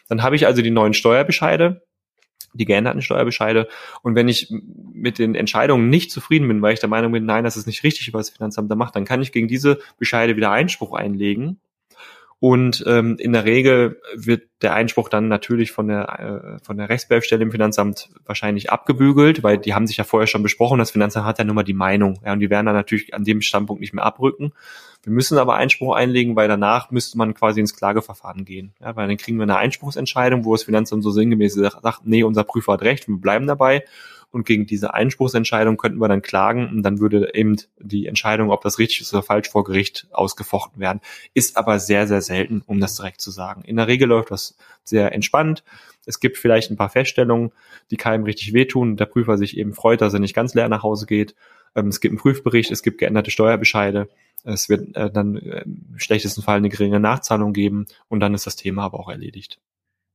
Dann 0.07 0.23
habe 0.23 0.35
ich 0.35 0.47
also 0.47 0.61
die 0.61 0.71
neuen 0.71 0.93
Steuerbescheide, 0.93 1.83
die 2.53 2.65
geänderten 2.65 3.01
Steuerbescheide. 3.01 3.67
Und 4.01 4.15
wenn 4.15 4.27
ich 4.27 4.51
mit 4.93 5.19
den 5.19 5.35
Entscheidungen 5.35 5.89
nicht 5.89 6.11
zufrieden 6.11 6.47
bin, 6.47 6.61
weil 6.61 6.73
ich 6.73 6.79
der 6.79 6.89
Meinung 6.89 7.11
bin, 7.11 7.25
nein, 7.25 7.43
das 7.43 7.57
ist 7.57 7.67
nicht 7.67 7.83
richtig, 7.83 8.13
was 8.13 8.27
das 8.27 8.35
Finanzamt 8.35 8.71
da 8.71 8.75
macht, 8.75 8.95
dann 8.95 9.05
kann 9.05 9.21
ich 9.21 9.31
gegen 9.31 9.47
diese 9.47 9.79
Bescheide 9.99 10.35
wieder 10.35 10.51
Einspruch 10.51 10.93
einlegen 10.93 11.59
und 12.39 12.83
ähm, 12.85 13.17
in 13.17 13.33
der 13.33 13.45
Regel 13.45 13.99
wird 14.15 14.43
der 14.61 14.75
Einspruch 14.75 15.09
dann 15.09 15.27
natürlich 15.27 15.71
von 15.71 15.87
der, 15.87 16.59
äh, 16.59 16.63
von 16.63 16.77
der 16.77 16.87
Rechtsbehelfsstelle 16.87 17.41
im 17.41 17.51
Finanzamt 17.51 18.09
wahrscheinlich 18.25 18.71
abgebügelt, 18.71 19.41
weil 19.41 19.57
die 19.57 19.73
haben 19.73 19.87
sich 19.87 19.97
ja 19.97 20.03
vorher 20.03 20.27
schon 20.27 20.43
besprochen. 20.43 20.77
Das 20.77 20.91
Finanzamt 20.91 21.25
hat 21.25 21.39
ja 21.39 21.45
nur 21.45 21.55
mal 21.55 21.63
die 21.63 21.73
Meinung. 21.73 22.19
Ja, 22.23 22.33
und 22.33 22.39
die 22.39 22.51
werden 22.51 22.67
dann 22.67 22.75
natürlich 22.75 23.15
an 23.15 23.23
dem 23.23 23.41
Standpunkt 23.41 23.81
nicht 23.81 23.93
mehr 23.93 24.05
abrücken. 24.05 24.53
Wir 25.01 25.13
müssen 25.13 25.39
aber 25.39 25.55
Einspruch 25.55 25.95
einlegen, 25.95 26.35
weil 26.35 26.47
danach 26.47 26.91
müsste 26.91 27.17
man 27.17 27.33
quasi 27.33 27.59
ins 27.59 27.75
Klageverfahren 27.75 28.45
gehen. 28.45 28.73
Ja, 28.79 28.95
weil 28.95 29.07
dann 29.07 29.17
kriegen 29.17 29.37
wir 29.37 29.43
eine 29.43 29.57
Einspruchsentscheidung, 29.57 30.45
wo 30.45 30.53
das 30.53 30.63
Finanzamt 30.63 31.03
so 31.03 31.09
sinngemäß 31.09 31.55
sagt, 31.55 32.01
nee, 32.05 32.21
unser 32.21 32.43
Prüfer 32.43 32.73
hat 32.73 32.83
recht, 32.83 33.07
wir 33.07 33.17
bleiben 33.17 33.47
dabei 33.47 33.83
und 34.31 34.45
gegen 34.45 34.65
diese 34.65 34.93
Einspruchsentscheidung 34.93 35.77
könnten 35.77 35.99
wir 35.99 36.07
dann 36.07 36.21
klagen 36.21 36.69
und 36.69 36.83
dann 36.83 36.99
würde 36.99 37.33
eben 37.33 37.55
die 37.79 38.07
Entscheidung, 38.07 38.51
ob 38.51 38.61
das 38.61 38.77
richtig 38.77 39.01
ist 39.01 39.13
oder 39.13 39.23
falsch 39.23 39.49
vor 39.49 39.63
Gericht 39.63 40.07
ausgefochten 40.11 40.79
werden. 40.79 41.01
Ist 41.33 41.57
aber 41.57 41.79
sehr, 41.79 42.07
sehr 42.07 42.21
selten, 42.21 42.61
um 42.65 42.79
das 42.79 42.95
direkt 42.95 43.21
zu 43.21 43.31
sagen. 43.31 43.63
In 43.63 43.77
der 43.77 43.87
Regel 43.87 44.07
läuft 44.09 44.31
das 44.31 44.57
sehr 44.83 45.13
entspannt. 45.13 45.63
Es 46.05 46.19
gibt 46.19 46.37
vielleicht 46.37 46.71
ein 46.71 46.77
paar 46.77 46.89
Feststellungen, 46.89 47.51
die 47.91 47.97
keinem 47.97 48.23
richtig 48.23 48.53
wehtun. 48.53 48.97
Der 48.97 49.05
Prüfer 49.05 49.37
sich 49.37 49.57
eben 49.57 49.73
freut, 49.73 50.01
dass 50.01 50.13
er 50.13 50.19
nicht 50.19 50.35
ganz 50.35 50.53
leer 50.53 50.69
nach 50.69 50.83
Hause 50.83 51.05
geht. 51.05 51.35
Ähm, 51.75 51.87
es 51.87 51.99
gibt 51.99 52.11
einen 52.11 52.19
Prüfbericht, 52.19 52.71
es 52.71 52.83
gibt 52.83 52.97
geänderte 52.97 53.31
Steuerbescheide. 53.31 54.09
Es 54.43 54.69
wird 54.69 54.95
äh, 54.95 55.09
dann 55.11 55.35
äh, 55.37 55.63
im 55.63 55.95
schlechtesten 55.97 56.41
Fall 56.41 56.57
eine 56.57 56.69
geringe 56.69 56.99
Nachzahlung 56.99 57.53
geben 57.53 57.87
und 58.07 58.19
dann 58.19 58.33
ist 58.33 58.45
das 58.45 58.55
Thema 58.55 58.83
aber 58.83 58.99
auch 58.99 59.09
erledigt. 59.09 59.59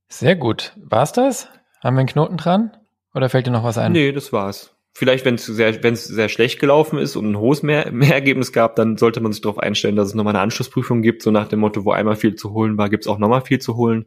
Sehr 0.09 0.37
gut. 0.37 0.75
War's 0.77 1.13
das? 1.13 1.49
Haben 1.83 1.97
wir 1.97 2.01
einen 2.01 2.09
Knoten 2.09 2.37
dran? 2.37 2.77
Oder 3.15 3.29
fällt 3.29 3.47
dir 3.47 3.51
noch 3.51 3.65
was 3.65 3.79
ein? 3.79 3.93
Nee, 3.93 4.13
das 4.13 4.33
war's. 4.33 4.75
Vielleicht, 4.95 5.25
wenn 5.25 5.37
es 5.37 5.47
sehr, 5.47 5.83
wenn 5.83 5.95
es 5.95 6.05
sehr 6.05 6.29
schlecht 6.29 6.61
gelaufen 6.61 6.99
ist 6.99 7.17
und 7.17 7.31
ein 7.31 7.39
hohes 7.39 7.63
Mehr 7.63 7.91
Mehrergebnis 7.93 8.53
gab, 8.53 8.77
dann 8.77 8.99
sollte 8.99 9.21
man 9.21 9.33
sich 9.33 9.41
darauf 9.41 9.59
einstellen, 9.59 9.97
dass 9.97 10.09
es 10.09 10.15
nochmal 10.15 10.35
eine 10.35 10.43
Anschlussprüfung 10.43 11.03
gibt, 11.03 11.23
so 11.23 11.31
nach 11.31 11.49
dem 11.49 11.61
Motto, 11.61 11.85
wo 11.85 11.93
einmal 11.93 12.17
viel 12.17 12.35
zu 12.35 12.53
holen 12.53 12.77
war, 12.77 12.91
gibt's 12.91 13.07
auch 13.07 13.19
nochmal 13.19 13.43
viel 13.43 13.59
zu 13.59 13.77
holen. 13.77 14.07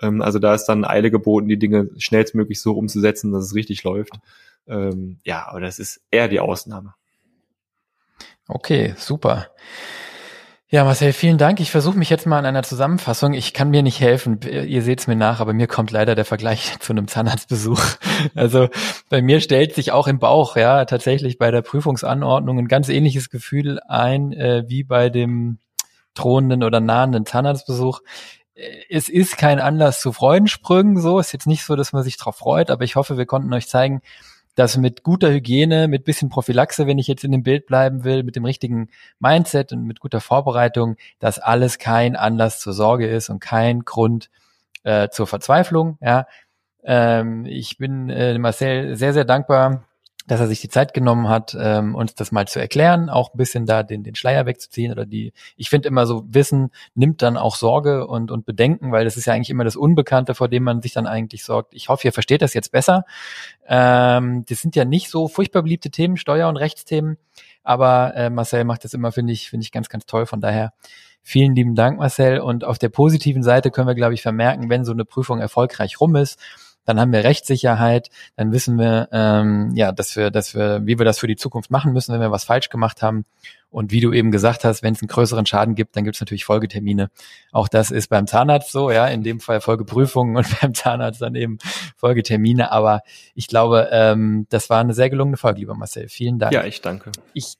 Ähm, 0.00 0.22
also 0.22 0.38
da 0.38 0.54
ist 0.54 0.64
dann 0.66 0.84
Eile 0.84 1.10
geboten, 1.10 1.48
die 1.48 1.58
Dinge 1.58 1.90
schnellstmöglich 1.98 2.60
so 2.60 2.72
umzusetzen, 2.72 3.32
dass 3.32 3.44
es 3.44 3.54
richtig 3.54 3.84
läuft. 3.84 4.14
Ähm, 4.66 5.18
ja, 5.24 5.46
aber 5.46 5.60
das 5.60 5.78
ist 5.78 6.00
eher 6.10 6.28
die 6.28 6.40
Ausnahme. 6.40 6.94
Okay, 8.48 8.94
super. 8.96 9.48
Ja, 10.70 10.82
Marcel, 10.84 11.12
vielen 11.12 11.36
Dank. 11.36 11.60
Ich 11.60 11.70
versuche 11.70 11.96
mich 11.98 12.08
jetzt 12.08 12.26
mal 12.26 12.38
an 12.38 12.46
einer 12.46 12.62
Zusammenfassung. 12.62 13.34
Ich 13.34 13.52
kann 13.52 13.70
mir 13.70 13.82
nicht 13.82 14.00
helfen. 14.00 14.40
Ihr 14.42 14.82
seht 14.82 15.00
es 15.00 15.06
mir 15.06 15.14
nach, 15.14 15.40
aber 15.40 15.52
mir 15.52 15.66
kommt 15.66 15.90
leider 15.90 16.14
der 16.14 16.24
Vergleich 16.24 16.76
zu 16.80 16.92
einem 16.92 17.06
Zahnarztbesuch. 17.06 17.80
Also 18.34 18.68
bei 19.10 19.20
mir 19.20 19.40
stellt 19.40 19.74
sich 19.74 19.92
auch 19.92 20.08
im 20.08 20.18
Bauch, 20.18 20.56
ja, 20.56 20.84
tatsächlich 20.86 21.38
bei 21.38 21.50
der 21.50 21.62
Prüfungsanordnung 21.62 22.58
ein 22.58 22.68
ganz 22.68 22.88
ähnliches 22.88 23.28
Gefühl 23.28 23.78
ein 23.88 24.32
äh, 24.32 24.64
wie 24.66 24.84
bei 24.84 25.10
dem 25.10 25.58
drohenden 26.14 26.62
oder 26.62 26.80
nahenden 26.80 27.26
Zahnarztbesuch. 27.26 28.00
Es 28.88 29.08
ist 29.08 29.36
kein 29.36 29.60
Anlass 29.60 30.00
zu 30.00 30.12
Freudensprüngen, 30.12 31.00
so 31.00 31.18
ist 31.18 31.32
jetzt 31.32 31.46
nicht 31.46 31.64
so, 31.64 31.76
dass 31.76 31.92
man 31.92 32.04
sich 32.04 32.16
darauf 32.16 32.36
freut, 32.36 32.70
aber 32.70 32.84
ich 32.84 32.96
hoffe, 32.96 33.18
wir 33.18 33.26
konnten 33.26 33.52
euch 33.52 33.68
zeigen, 33.68 34.00
dass 34.54 34.76
mit 34.76 35.02
guter 35.02 35.30
Hygiene, 35.30 35.88
mit 35.88 36.04
bisschen 36.04 36.28
Prophylaxe, 36.28 36.86
wenn 36.86 36.98
ich 36.98 37.08
jetzt 37.08 37.24
in 37.24 37.32
dem 37.32 37.42
Bild 37.42 37.66
bleiben 37.66 38.04
will, 38.04 38.22
mit 38.22 38.36
dem 38.36 38.44
richtigen 38.44 38.88
Mindset 39.18 39.72
und 39.72 39.84
mit 39.84 40.00
guter 40.00 40.20
Vorbereitung, 40.20 40.96
dass 41.18 41.38
alles 41.38 41.78
kein 41.78 42.16
Anlass 42.16 42.60
zur 42.60 42.72
Sorge 42.72 43.06
ist 43.06 43.28
und 43.30 43.40
kein 43.40 43.80
Grund 43.80 44.30
äh, 44.84 45.08
zur 45.08 45.26
Verzweiflung. 45.26 45.98
Ja, 46.00 46.26
ähm, 46.84 47.46
ich 47.46 47.78
bin 47.78 48.10
äh, 48.10 48.38
Marcel 48.38 48.96
sehr 48.96 49.12
sehr 49.12 49.24
dankbar 49.24 49.84
dass 50.26 50.40
er 50.40 50.46
sich 50.46 50.60
die 50.60 50.68
Zeit 50.68 50.94
genommen 50.94 51.28
hat, 51.28 51.56
ähm, 51.58 51.94
uns 51.94 52.14
das 52.14 52.32
mal 52.32 52.48
zu 52.48 52.58
erklären, 52.58 53.10
auch 53.10 53.34
ein 53.34 53.36
bisschen 53.36 53.66
da 53.66 53.82
den, 53.82 54.02
den 54.02 54.14
Schleier 54.14 54.46
wegzuziehen 54.46 54.90
oder 54.90 55.04
die, 55.04 55.32
ich 55.56 55.68
finde 55.68 55.88
immer 55.88 56.06
so, 56.06 56.24
Wissen 56.28 56.70
nimmt 56.94 57.20
dann 57.20 57.36
auch 57.36 57.56
Sorge 57.56 58.06
und, 58.06 58.30
und 58.30 58.46
Bedenken, 58.46 58.90
weil 58.90 59.04
das 59.04 59.16
ist 59.16 59.26
ja 59.26 59.34
eigentlich 59.34 59.50
immer 59.50 59.64
das 59.64 59.76
Unbekannte, 59.76 60.34
vor 60.34 60.48
dem 60.48 60.62
man 60.62 60.80
sich 60.80 60.92
dann 60.92 61.06
eigentlich 61.06 61.44
sorgt. 61.44 61.74
Ich 61.74 61.88
hoffe, 61.88 62.08
ihr 62.08 62.12
versteht 62.12 62.40
das 62.40 62.54
jetzt 62.54 62.72
besser. 62.72 63.04
Ähm, 63.68 64.44
das 64.48 64.60
sind 64.60 64.76
ja 64.76 64.84
nicht 64.84 65.10
so 65.10 65.28
furchtbar 65.28 65.62
beliebte 65.62 65.90
Themen, 65.90 66.16
Steuer- 66.16 66.48
und 66.48 66.56
Rechtsthemen, 66.56 67.18
aber 67.62 68.14
äh, 68.14 68.30
Marcel 68.30 68.64
macht 68.64 68.84
das 68.84 68.94
immer, 68.94 69.12
finde 69.12 69.32
ich, 69.32 69.50
finde 69.50 69.64
ich 69.64 69.72
ganz, 69.72 69.88
ganz 69.88 70.06
toll. 70.06 70.26
Von 70.26 70.40
daher 70.40 70.72
vielen 71.22 71.54
lieben 71.54 71.74
Dank, 71.74 71.98
Marcel. 71.98 72.38
Und 72.40 72.64
auf 72.64 72.78
der 72.78 72.90
positiven 72.90 73.42
Seite 73.42 73.70
können 73.70 73.88
wir, 73.88 73.94
glaube 73.94 74.14
ich, 74.14 74.22
vermerken, 74.22 74.70
wenn 74.70 74.84
so 74.84 74.92
eine 74.92 75.04
Prüfung 75.04 75.40
erfolgreich 75.40 76.00
rum 76.00 76.14
ist, 76.16 76.38
dann 76.84 77.00
haben 77.00 77.12
wir 77.12 77.24
Rechtssicherheit, 77.24 78.10
dann 78.36 78.52
wissen 78.52 78.78
wir, 78.78 79.08
ähm, 79.12 79.72
ja, 79.74 79.92
dass 79.92 80.16
wir, 80.16 80.30
dass 80.30 80.54
wir, 80.54 80.82
wie 80.84 80.98
wir 80.98 81.04
das 81.04 81.18
für 81.18 81.26
die 81.26 81.36
Zukunft 81.36 81.70
machen 81.70 81.92
müssen, 81.92 82.12
wenn 82.12 82.20
wir 82.20 82.30
was 82.30 82.44
falsch 82.44 82.68
gemacht 82.68 83.02
haben. 83.02 83.24
Und 83.70 83.90
wie 83.90 84.00
du 84.00 84.12
eben 84.12 84.30
gesagt 84.30 84.62
hast, 84.62 84.84
wenn 84.84 84.94
es 84.94 85.02
einen 85.02 85.08
größeren 85.08 85.46
Schaden 85.46 85.74
gibt, 85.74 85.96
dann 85.96 86.04
gibt 86.04 86.14
es 86.14 86.20
natürlich 86.20 86.44
Folgetermine. 86.44 87.10
Auch 87.50 87.66
das 87.66 87.90
ist 87.90 88.08
beim 88.08 88.28
Zahnarzt 88.28 88.70
so, 88.70 88.92
ja, 88.92 89.08
in 89.08 89.24
dem 89.24 89.40
Fall 89.40 89.60
Folgeprüfungen 89.60 90.36
und 90.38 90.46
beim 90.60 90.74
Zahnarzt 90.74 91.20
dann 91.20 91.34
eben 91.34 91.58
Folgetermine. 91.96 92.70
Aber 92.70 93.00
ich 93.34 93.48
glaube, 93.48 93.88
ähm, 93.90 94.46
das 94.48 94.70
war 94.70 94.78
eine 94.78 94.94
sehr 94.94 95.10
gelungene 95.10 95.36
Folge, 95.36 95.58
lieber 95.58 95.74
Marcel. 95.74 96.08
Vielen 96.08 96.38
Dank. 96.38 96.52
Ja, 96.52 96.64
ich 96.64 96.82
danke. 96.82 97.10
Ich 97.32 97.54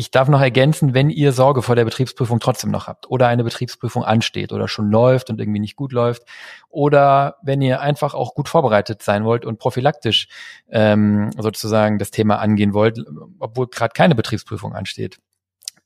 Ich 0.00 0.10
darf 0.10 0.28
noch 0.28 0.40
ergänzen, 0.40 0.94
wenn 0.94 1.10
ihr 1.10 1.30
Sorge 1.30 1.60
vor 1.60 1.76
der 1.76 1.84
Betriebsprüfung 1.84 2.40
trotzdem 2.40 2.70
noch 2.70 2.86
habt 2.86 3.10
oder 3.10 3.28
eine 3.28 3.44
Betriebsprüfung 3.44 4.02
ansteht 4.02 4.50
oder 4.50 4.66
schon 4.66 4.90
läuft 4.90 5.28
und 5.28 5.38
irgendwie 5.38 5.60
nicht 5.60 5.76
gut 5.76 5.92
läuft 5.92 6.22
oder 6.70 7.36
wenn 7.42 7.60
ihr 7.60 7.82
einfach 7.82 8.14
auch 8.14 8.32
gut 8.32 8.48
vorbereitet 8.48 9.02
sein 9.02 9.26
wollt 9.26 9.44
und 9.44 9.58
prophylaktisch 9.58 10.28
ähm, 10.70 11.28
sozusagen 11.36 11.98
das 11.98 12.10
Thema 12.10 12.38
angehen 12.38 12.72
wollt, 12.72 12.98
obwohl 13.40 13.66
gerade 13.66 13.92
keine 13.92 14.14
Betriebsprüfung 14.14 14.74
ansteht. 14.74 15.18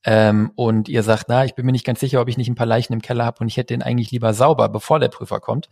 Ähm, 0.05 0.53
und 0.55 0.89
ihr 0.89 1.03
sagt, 1.03 1.25
na, 1.27 1.45
ich 1.45 1.57
bin 1.57 1.67
mir 1.67 1.73
nicht 1.73 1.85
ganz 1.85 1.99
sicher, 1.99 2.21
ob 2.21 2.29
ich 2.29 2.37
nicht 2.37 2.49
ein 2.49 2.55
paar 2.55 2.67
Leichen 2.67 2.93
im 2.93 3.03
Keller 3.03 3.25
habe 3.25 3.41
und 3.41 3.49
ich 3.49 3.57
hätte 3.57 3.75
den 3.75 3.83
eigentlich 3.83 4.13
lieber 4.13 4.33
sauber, 4.33 4.69
bevor 4.69 5.01
der 5.01 5.09
Prüfer 5.09 5.41
kommt, 5.41 5.69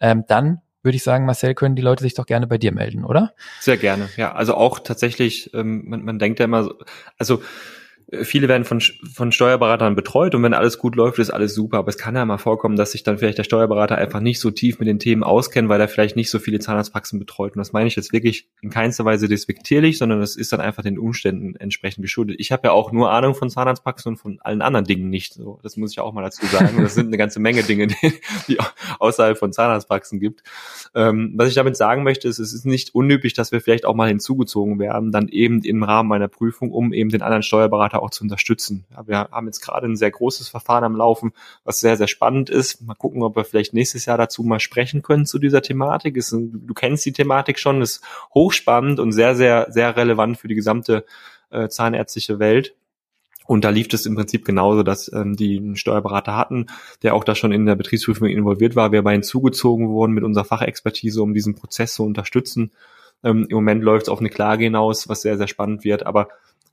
ähm, 0.00 0.24
dann 0.28 0.60
würde 0.82 0.96
ich 0.96 1.02
sagen, 1.02 1.26
Marcel, 1.26 1.54
können 1.54 1.76
die 1.76 1.82
Leute 1.82 2.02
sich 2.02 2.14
doch 2.14 2.26
gerne 2.26 2.46
bei 2.46 2.58
dir 2.58 2.72
melden, 2.72 3.04
oder? 3.04 3.34
Sehr 3.60 3.76
gerne, 3.76 4.08
ja. 4.16 4.32
Also 4.32 4.54
auch 4.54 4.78
tatsächlich, 4.78 5.52
ähm, 5.54 5.82
man, 5.86 6.04
man 6.04 6.18
denkt 6.18 6.38
ja 6.38 6.46
immer, 6.46 6.64
so, 6.64 6.74
also 7.18 7.42
viele 8.22 8.48
werden 8.48 8.64
von, 8.64 8.80
von 8.80 9.30
Steuerberatern 9.30 9.94
betreut 9.94 10.34
und 10.34 10.42
wenn 10.42 10.54
alles 10.54 10.78
gut 10.78 10.96
läuft, 10.96 11.18
ist 11.18 11.30
alles 11.30 11.54
super. 11.54 11.78
Aber 11.78 11.88
es 11.88 11.98
kann 11.98 12.16
ja 12.16 12.24
mal 12.24 12.38
vorkommen, 12.38 12.76
dass 12.76 12.92
sich 12.92 13.04
dann 13.04 13.18
vielleicht 13.18 13.38
der 13.38 13.44
Steuerberater 13.44 13.96
einfach 13.96 14.20
nicht 14.20 14.40
so 14.40 14.50
tief 14.50 14.80
mit 14.80 14.88
den 14.88 14.98
Themen 14.98 15.22
auskennt, 15.22 15.68
weil 15.68 15.80
er 15.80 15.88
vielleicht 15.88 16.16
nicht 16.16 16.30
so 16.30 16.40
viele 16.40 16.58
Zahnarztpraxen 16.58 17.18
betreut. 17.18 17.54
Und 17.54 17.58
das 17.58 17.72
meine 17.72 17.86
ich 17.86 17.96
jetzt 17.96 18.12
wirklich 18.12 18.48
in 18.62 18.70
keinster 18.70 19.04
Weise 19.04 19.28
despektierlich, 19.28 19.98
sondern 19.98 20.20
das 20.20 20.34
ist 20.34 20.52
dann 20.52 20.60
einfach 20.60 20.82
den 20.82 20.98
Umständen 20.98 21.54
entsprechend 21.56 22.02
geschuldet. 22.02 22.36
Ich 22.40 22.50
habe 22.50 22.68
ja 22.68 22.72
auch 22.72 22.90
nur 22.90 23.12
Ahnung 23.12 23.34
von 23.34 23.48
Zahnarztpraxen 23.48 24.12
und 24.12 24.16
von 24.16 24.40
allen 24.40 24.62
anderen 24.62 24.86
Dingen 24.86 25.08
nicht. 25.08 25.34
So, 25.34 25.60
das 25.62 25.76
muss 25.76 25.92
ich 25.92 26.00
auch 26.00 26.12
mal 26.12 26.22
dazu 26.22 26.44
sagen. 26.46 26.82
Das 26.82 26.94
sind 26.94 27.06
eine 27.06 27.16
ganze 27.16 27.38
Menge 27.38 27.62
Dinge, 27.62 27.88
die, 28.48 28.58
außerhalb 28.98 29.38
von 29.38 29.52
Zahnarztpraxen 29.52 30.18
gibt. 30.18 30.42
Ähm, 30.94 31.34
was 31.36 31.48
ich 31.48 31.54
damit 31.54 31.76
sagen 31.76 32.02
möchte, 32.02 32.26
ist, 32.26 32.40
es 32.40 32.52
ist 32.52 32.66
nicht 32.66 32.92
unüblich, 32.94 33.34
dass 33.34 33.52
wir 33.52 33.60
vielleicht 33.60 33.84
auch 33.84 33.94
mal 33.94 34.08
hinzugezogen 34.08 34.80
werden, 34.80 35.12
dann 35.12 35.28
eben 35.28 35.62
im 35.62 35.84
Rahmen 35.84 36.12
einer 36.12 36.28
Prüfung, 36.28 36.72
um 36.72 36.92
eben 36.92 37.10
den 37.10 37.22
anderen 37.22 37.44
Steuerberater 37.44 37.99
auch 38.00 38.10
zu 38.10 38.24
unterstützen. 38.24 38.84
Ja, 38.90 39.06
wir 39.06 39.18
haben 39.30 39.46
jetzt 39.46 39.60
gerade 39.60 39.86
ein 39.86 39.96
sehr 39.96 40.10
großes 40.10 40.48
Verfahren 40.48 40.84
am 40.84 40.96
Laufen, 40.96 41.32
was 41.64 41.80
sehr, 41.80 41.96
sehr 41.96 42.08
spannend 42.08 42.50
ist. 42.50 42.82
Mal 42.82 42.94
gucken, 42.94 43.22
ob 43.22 43.36
wir 43.36 43.44
vielleicht 43.44 43.74
nächstes 43.74 44.06
Jahr 44.06 44.18
dazu 44.18 44.42
mal 44.42 44.60
sprechen 44.60 45.02
können 45.02 45.26
zu 45.26 45.38
dieser 45.38 45.62
Thematik. 45.62 46.16
Ist, 46.16 46.32
du 46.32 46.74
kennst 46.74 47.04
die 47.04 47.12
Thematik 47.12 47.58
schon, 47.58 47.82
ist 47.82 48.02
hochspannend 48.34 49.00
und 49.00 49.12
sehr, 49.12 49.36
sehr, 49.36 49.68
sehr 49.70 49.96
relevant 49.96 50.38
für 50.38 50.48
die 50.48 50.54
gesamte 50.54 51.04
äh, 51.50 51.68
zahnärztliche 51.68 52.38
Welt. 52.38 52.74
Und 53.50 53.64
da 53.64 53.70
lief 53.70 53.92
es 53.92 54.06
im 54.06 54.14
Prinzip 54.14 54.44
genauso, 54.44 54.84
dass 54.84 55.12
ähm, 55.12 55.34
die 55.34 55.58
einen 55.58 55.74
Steuerberater 55.74 56.36
hatten, 56.36 56.66
der 57.02 57.16
auch 57.16 57.24
da 57.24 57.34
schon 57.34 57.50
in 57.50 57.66
der 57.66 57.74
Betriebsprüfung 57.74 58.28
involviert 58.28 58.76
war. 58.76 58.92
Wir 58.92 59.02
bei 59.02 59.12
ihnen 59.12 59.24
zugezogen 59.24 59.88
wurden 59.88 60.12
mit 60.12 60.22
unserer 60.22 60.44
Fachexpertise, 60.44 61.20
um 61.20 61.34
diesen 61.34 61.56
Prozess 61.56 61.94
zu 61.94 62.04
unterstützen. 62.04 62.70
Ähm, 63.24 63.46
Im 63.48 63.56
Moment 63.56 63.82
läuft 63.82 64.04
es 64.04 64.08
auf 64.08 64.20
eine 64.20 64.30
Klage 64.30 64.62
hinaus, 64.62 65.08
was 65.08 65.22
sehr, 65.22 65.36
sehr 65.36 65.48
spannend 65.48 65.82
wird. 65.82 66.06
Aber 66.06 66.28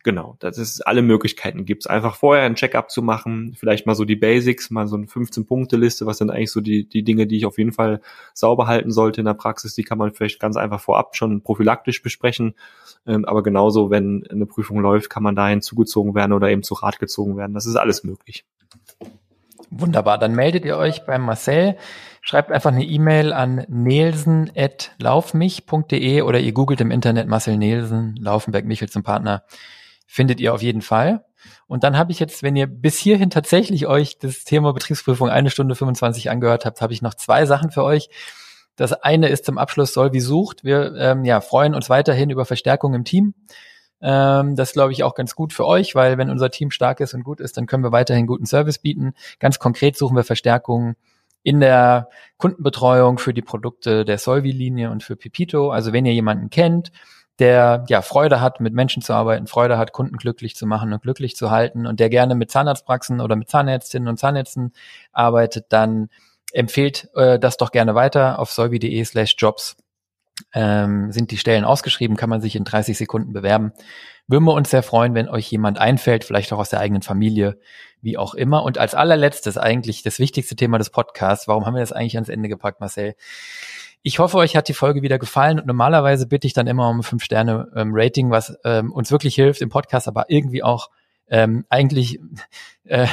Genau, 0.07 0.37
das 0.39 0.57
ist 0.57 0.87
alle 0.87 1.01
Möglichkeiten 1.01 1.65
gibt's. 1.65 1.85
Einfach 1.85 2.15
vorher 2.15 2.45
ein 2.45 2.55
Checkup 2.55 2.89
zu 2.89 3.01
machen, 3.01 3.57
vielleicht 3.59 3.85
mal 3.85 3.93
so 3.93 4.05
die 4.05 4.15
Basics, 4.15 4.69
mal 4.69 4.87
so 4.87 4.95
eine 4.95 5.05
15-Punkte-Liste, 5.05 6.05
was 6.05 6.19
sind 6.19 6.31
eigentlich 6.31 6.53
so 6.53 6.61
die, 6.61 6.87
die 6.87 7.03
Dinge, 7.03 7.27
die 7.27 7.35
ich 7.35 7.45
auf 7.45 7.57
jeden 7.57 7.73
Fall 7.73 7.99
sauber 8.33 8.67
halten 8.67 8.89
sollte 8.89 9.19
in 9.19 9.25
der 9.25 9.33
Praxis, 9.33 9.75
die 9.75 9.83
kann 9.83 9.97
man 9.97 10.13
vielleicht 10.13 10.39
ganz 10.39 10.55
einfach 10.55 10.79
vorab 10.79 11.17
schon 11.17 11.41
prophylaktisch 11.41 12.01
besprechen. 12.01 12.53
Ähm, 13.05 13.25
aber 13.25 13.43
genauso, 13.43 13.89
wenn 13.89 14.25
eine 14.31 14.45
Prüfung 14.45 14.79
läuft, 14.79 15.09
kann 15.09 15.23
man 15.23 15.35
dahin 15.35 15.61
zugezogen 15.61 16.15
werden 16.15 16.31
oder 16.31 16.49
eben 16.49 16.63
zu 16.63 16.75
Rat 16.75 16.99
gezogen 16.99 17.35
werden. 17.35 17.53
Das 17.53 17.65
ist 17.65 17.75
alles 17.75 18.05
möglich. 18.05 18.45
Wunderbar, 19.71 20.17
dann 20.17 20.35
meldet 20.35 20.63
ihr 20.63 20.77
euch 20.77 21.05
beim 21.05 21.23
Marcel. 21.23 21.75
Schreibt 22.21 22.53
einfach 22.53 22.71
eine 22.71 22.85
E-Mail 22.85 23.33
an 23.33 23.65
nelson.laufmich.de 23.67 26.21
oder 26.21 26.39
ihr 26.39 26.53
googelt 26.53 26.79
im 26.79 26.91
Internet 26.91 27.27
Marcel 27.27 27.57
Nelson, 27.57 28.15
Laufenberg 28.17 28.63
Michel 28.63 28.87
zum 28.87 29.03
Partner 29.03 29.43
findet 30.07 30.39
ihr 30.39 30.53
auf 30.53 30.63
jeden 30.63 30.81
Fall. 30.81 31.25
Und 31.67 31.83
dann 31.83 31.97
habe 31.97 32.11
ich 32.11 32.19
jetzt, 32.19 32.41
wenn 32.41 32.55
ihr 32.55 32.65
bis 32.65 32.97
hierhin 32.97 33.29
tatsächlich 33.29 33.85
euch 33.85 34.17
das 34.17 34.43
Thema 34.43 34.73
Betriebsprüfung 34.73 35.29
eine 35.29 35.51
Stunde 35.51 35.75
25 35.75 36.31
angehört 36.31 36.65
habt, 36.65 36.81
habe 36.81 36.93
ich 36.93 37.01
noch 37.01 37.13
zwei 37.13 37.45
Sachen 37.45 37.69
für 37.69 37.83
euch. 37.83 38.09
Das 38.75 38.93
eine 38.93 39.27
ist 39.29 39.45
zum 39.45 39.57
Abschluss 39.57 39.93
soll 39.93 40.13
wie 40.13 40.19
sucht. 40.19 40.63
Wir 40.63 40.95
ähm, 40.95 41.25
ja, 41.25 41.41
freuen 41.41 41.75
uns 41.75 41.89
weiterhin 41.89 42.29
über 42.29 42.45
Verstärkung 42.45 42.93
im 42.93 43.03
Team. 43.03 43.33
Ähm, 44.01 44.55
das 44.55 44.73
glaube 44.73 44.91
ich 44.91 45.03
auch 45.03 45.15
ganz 45.15 45.35
gut 45.35 45.53
für 45.53 45.65
euch, 45.65 45.95
weil 45.95 46.17
wenn 46.17 46.29
unser 46.29 46.51
Team 46.51 46.71
stark 46.71 46.99
ist 46.99 47.13
und 47.13 47.23
gut 47.23 47.39
ist, 47.39 47.57
dann 47.57 47.65
können 47.65 47.83
wir 47.83 47.91
weiterhin 47.91 48.27
guten 48.27 48.45
Service 48.45 48.79
bieten. 48.79 49.13
Ganz 49.39 49.59
konkret 49.59 49.97
suchen 49.97 50.15
wir 50.15 50.23
Verstärkung 50.23 50.95
in 51.43 51.59
der 51.59 52.09
Kundenbetreuung 52.37 53.17
für 53.17 53.33
die 53.33 53.41
Produkte 53.41 54.05
der 54.05 54.17
Solvi-Linie 54.17 54.91
und 54.91 55.03
für 55.03 55.15
Pipito. 55.15 55.71
Also 55.71 55.93
wenn 55.93 56.05
ihr 56.05 56.13
jemanden 56.13 56.49
kennt, 56.49 56.91
der 57.39 57.85
ja 57.87 58.01
Freude 58.01 58.41
hat, 58.41 58.59
mit 58.59 58.73
Menschen 58.73 59.01
zu 59.01 59.13
arbeiten, 59.13 59.47
Freude 59.47 59.77
hat, 59.77 59.93
Kunden 59.93 60.17
glücklich 60.17 60.55
zu 60.55 60.65
machen 60.65 60.91
und 60.91 61.01
glücklich 61.01 61.35
zu 61.35 61.51
halten 61.51 61.85
und 61.85 61.99
der 61.99 62.09
gerne 62.09 62.35
mit 62.35 62.51
Zahnarztpraxen 62.51 63.21
oder 63.21 63.35
mit 63.35 63.49
Zahnärztinnen 63.49 64.07
und 64.07 64.17
Zahnärzten 64.17 64.73
arbeitet, 65.11 65.67
dann 65.69 66.09
empfehlt 66.53 67.09
äh, 67.15 67.37
das 67.39 67.57
doch 67.57 67.71
gerne 67.71 67.95
weiter 67.95 68.39
auf 68.39 68.51
solvi.de 68.51 69.03
slash 69.05 69.35
jobs. 69.37 69.77
Ähm, 70.53 71.11
sind 71.11 71.31
die 71.31 71.37
Stellen 71.37 71.65
ausgeschrieben, 71.65 72.15
kann 72.15 72.29
man 72.29 72.41
sich 72.41 72.55
in 72.55 72.63
30 72.63 72.95
Sekunden 72.95 73.33
bewerben. 73.33 73.73
Würden 74.27 74.43
wir 74.43 74.53
uns 74.53 74.69
sehr 74.69 74.83
freuen, 74.83 75.15
wenn 75.15 75.29
euch 75.29 75.49
jemand 75.49 75.79
einfällt, 75.79 76.23
vielleicht 76.23 76.53
auch 76.53 76.59
aus 76.59 76.69
der 76.69 76.79
eigenen 76.79 77.01
Familie, 77.01 77.57
wie 78.01 78.17
auch 78.17 78.35
immer. 78.35 78.63
Und 78.63 78.77
als 78.77 78.93
allerletztes 78.93 79.57
eigentlich 79.57 80.03
das 80.03 80.19
wichtigste 80.19 80.55
Thema 80.55 80.77
des 80.77 80.91
Podcasts, 80.91 81.47
warum 81.47 81.65
haben 81.65 81.73
wir 81.73 81.79
das 81.79 81.91
eigentlich 81.91 82.17
ans 82.17 82.29
Ende 82.29 82.49
gepackt, 82.49 82.79
Marcel? 82.79 83.15
Ich 84.07 84.19
hoffe, 84.19 84.37
euch 84.37 84.55
hat 84.55 84.69
die 84.69 84.73
Folge 84.73 85.01
wieder 85.01 85.19
gefallen 85.19 85.59
und 85.59 85.65
normalerweise 85.65 86.27
bitte 86.27 86.47
ich 86.47 86.53
dann 86.53 86.65
immer 86.65 86.87
um 86.87 87.03
fünf 87.03 87.25
Sterne 87.25 87.67
ähm, 87.75 87.89
Rating, 87.91 88.31
was 88.31 88.57
ähm, 88.63 88.93
uns 88.93 89.11
wirklich 89.11 89.35
hilft 89.35 89.61
im 89.61 89.67
Podcast, 89.67 90.07
aber 90.07 90.29
irgendwie 90.29 90.63
auch 90.63 90.91
ähm, 91.27 91.65
eigentlich 91.67 92.17
äh, 92.85 93.07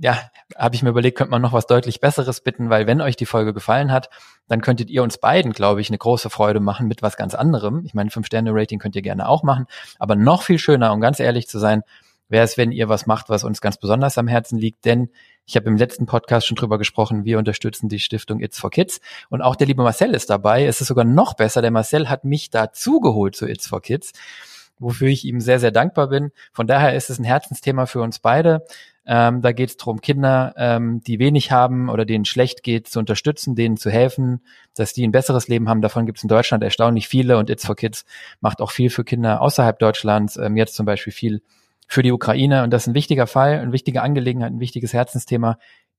ja, 0.00 0.16
habe 0.56 0.76
ich 0.76 0.84
mir 0.84 0.90
überlegt, 0.90 1.18
könnte 1.18 1.32
man 1.32 1.42
noch 1.42 1.52
was 1.52 1.66
deutlich 1.66 1.98
Besseres 1.98 2.40
bitten, 2.40 2.70
weil 2.70 2.86
wenn 2.86 3.00
euch 3.00 3.16
die 3.16 3.26
Folge 3.26 3.52
gefallen 3.52 3.90
hat, 3.90 4.08
dann 4.46 4.60
könntet 4.60 4.90
ihr 4.90 5.02
uns 5.02 5.18
beiden, 5.18 5.50
glaube 5.50 5.80
ich, 5.80 5.90
eine 5.90 5.98
große 5.98 6.30
Freude 6.30 6.60
machen 6.60 6.86
mit 6.86 7.02
was 7.02 7.16
ganz 7.16 7.34
anderem. 7.34 7.82
Ich 7.84 7.92
meine, 7.92 8.10
Fünf-Sterne-Rating 8.10 8.78
könnt 8.78 8.94
ihr 8.94 9.02
gerne 9.02 9.28
auch 9.28 9.42
machen, 9.42 9.66
aber 9.98 10.14
noch 10.14 10.42
viel 10.42 10.60
schöner, 10.60 10.92
um 10.92 11.00
ganz 11.00 11.18
ehrlich 11.18 11.48
zu 11.48 11.58
sein, 11.58 11.82
wäre 12.28 12.44
es, 12.44 12.56
wenn 12.56 12.72
ihr 12.72 12.88
was 12.88 13.06
macht, 13.06 13.28
was 13.28 13.44
uns 13.44 13.60
ganz 13.60 13.76
besonders 13.76 14.18
am 14.18 14.28
Herzen 14.28 14.58
liegt, 14.58 14.84
denn 14.84 15.10
ich 15.44 15.56
habe 15.56 15.68
im 15.68 15.76
letzten 15.76 16.06
Podcast 16.06 16.46
schon 16.46 16.56
drüber 16.56 16.78
gesprochen, 16.78 17.24
wir 17.24 17.38
unterstützen 17.38 17.88
die 17.88 18.00
Stiftung 18.00 18.40
It's 18.40 18.58
for 18.58 18.70
Kids 18.70 19.00
und 19.28 19.42
auch 19.42 19.56
der 19.56 19.66
liebe 19.68 19.82
Marcel 19.82 20.14
ist 20.14 20.28
dabei. 20.30 20.66
Es 20.66 20.80
ist 20.80 20.88
sogar 20.88 21.04
noch 21.04 21.34
besser, 21.34 21.62
der 21.62 21.70
Marcel 21.70 22.08
hat 22.08 22.24
mich 22.24 22.50
dazu 22.50 23.00
geholt 23.00 23.36
zu 23.36 23.46
It's 23.46 23.68
for 23.68 23.80
Kids, 23.80 24.12
wofür 24.78 25.08
ich 25.08 25.24
ihm 25.24 25.40
sehr, 25.40 25.60
sehr 25.60 25.70
dankbar 25.70 26.08
bin. 26.08 26.32
Von 26.52 26.66
daher 26.66 26.94
ist 26.94 27.10
es 27.10 27.18
ein 27.18 27.24
Herzensthema 27.24 27.86
für 27.86 28.02
uns 28.02 28.18
beide. 28.18 28.64
Ähm, 29.08 29.40
da 29.40 29.52
geht 29.52 29.70
es 29.70 29.76
darum, 29.76 30.00
Kinder, 30.00 30.52
ähm, 30.56 31.00
die 31.06 31.20
wenig 31.20 31.52
haben 31.52 31.88
oder 31.88 32.04
denen 32.04 32.24
schlecht 32.24 32.64
geht, 32.64 32.88
zu 32.88 32.98
unterstützen, 32.98 33.54
denen 33.54 33.76
zu 33.76 33.88
helfen, 33.88 34.42
dass 34.74 34.92
die 34.94 35.06
ein 35.06 35.12
besseres 35.12 35.46
Leben 35.46 35.68
haben. 35.68 35.80
Davon 35.80 36.06
gibt 36.06 36.18
es 36.18 36.24
in 36.24 36.28
Deutschland 36.28 36.64
erstaunlich 36.64 37.06
viele 37.06 37.38
und 37.38 37.48
It's 37.48 37.64
for 37.64 37.76
Kids 37.76 38.04
macht 38.40 38.60
auch 38.60 38.72
viel 38.72 38.90
für 38.90 39.04
Kinder 39.04 39.40
außerhalb 39.40 39.78
Deutschlands. 39.78 40.36
Ähm, 40.36 40.56
jetzt 40.56 40.74
zum 40.74 40.86
Beispiel 40.86 41.12
viel 41.12 41.40
für 41.86 42.02
die 42.02 42.12
Ukraine. 42.12 42.62
Und 42.62 42.70
das 42.70 42.82
ist 42.82 42.88
ein 42.88 42.94
wichtiger 42.94 43.26
Fall, 43.26 43.58
eine 43.58 43.72
wichtige 43.72 44.02
Angelegenheit, 44.02 44.52
ein 44.52 44.60
wichtiges 44.60 44.92
Herzensthema. 44.92 45.58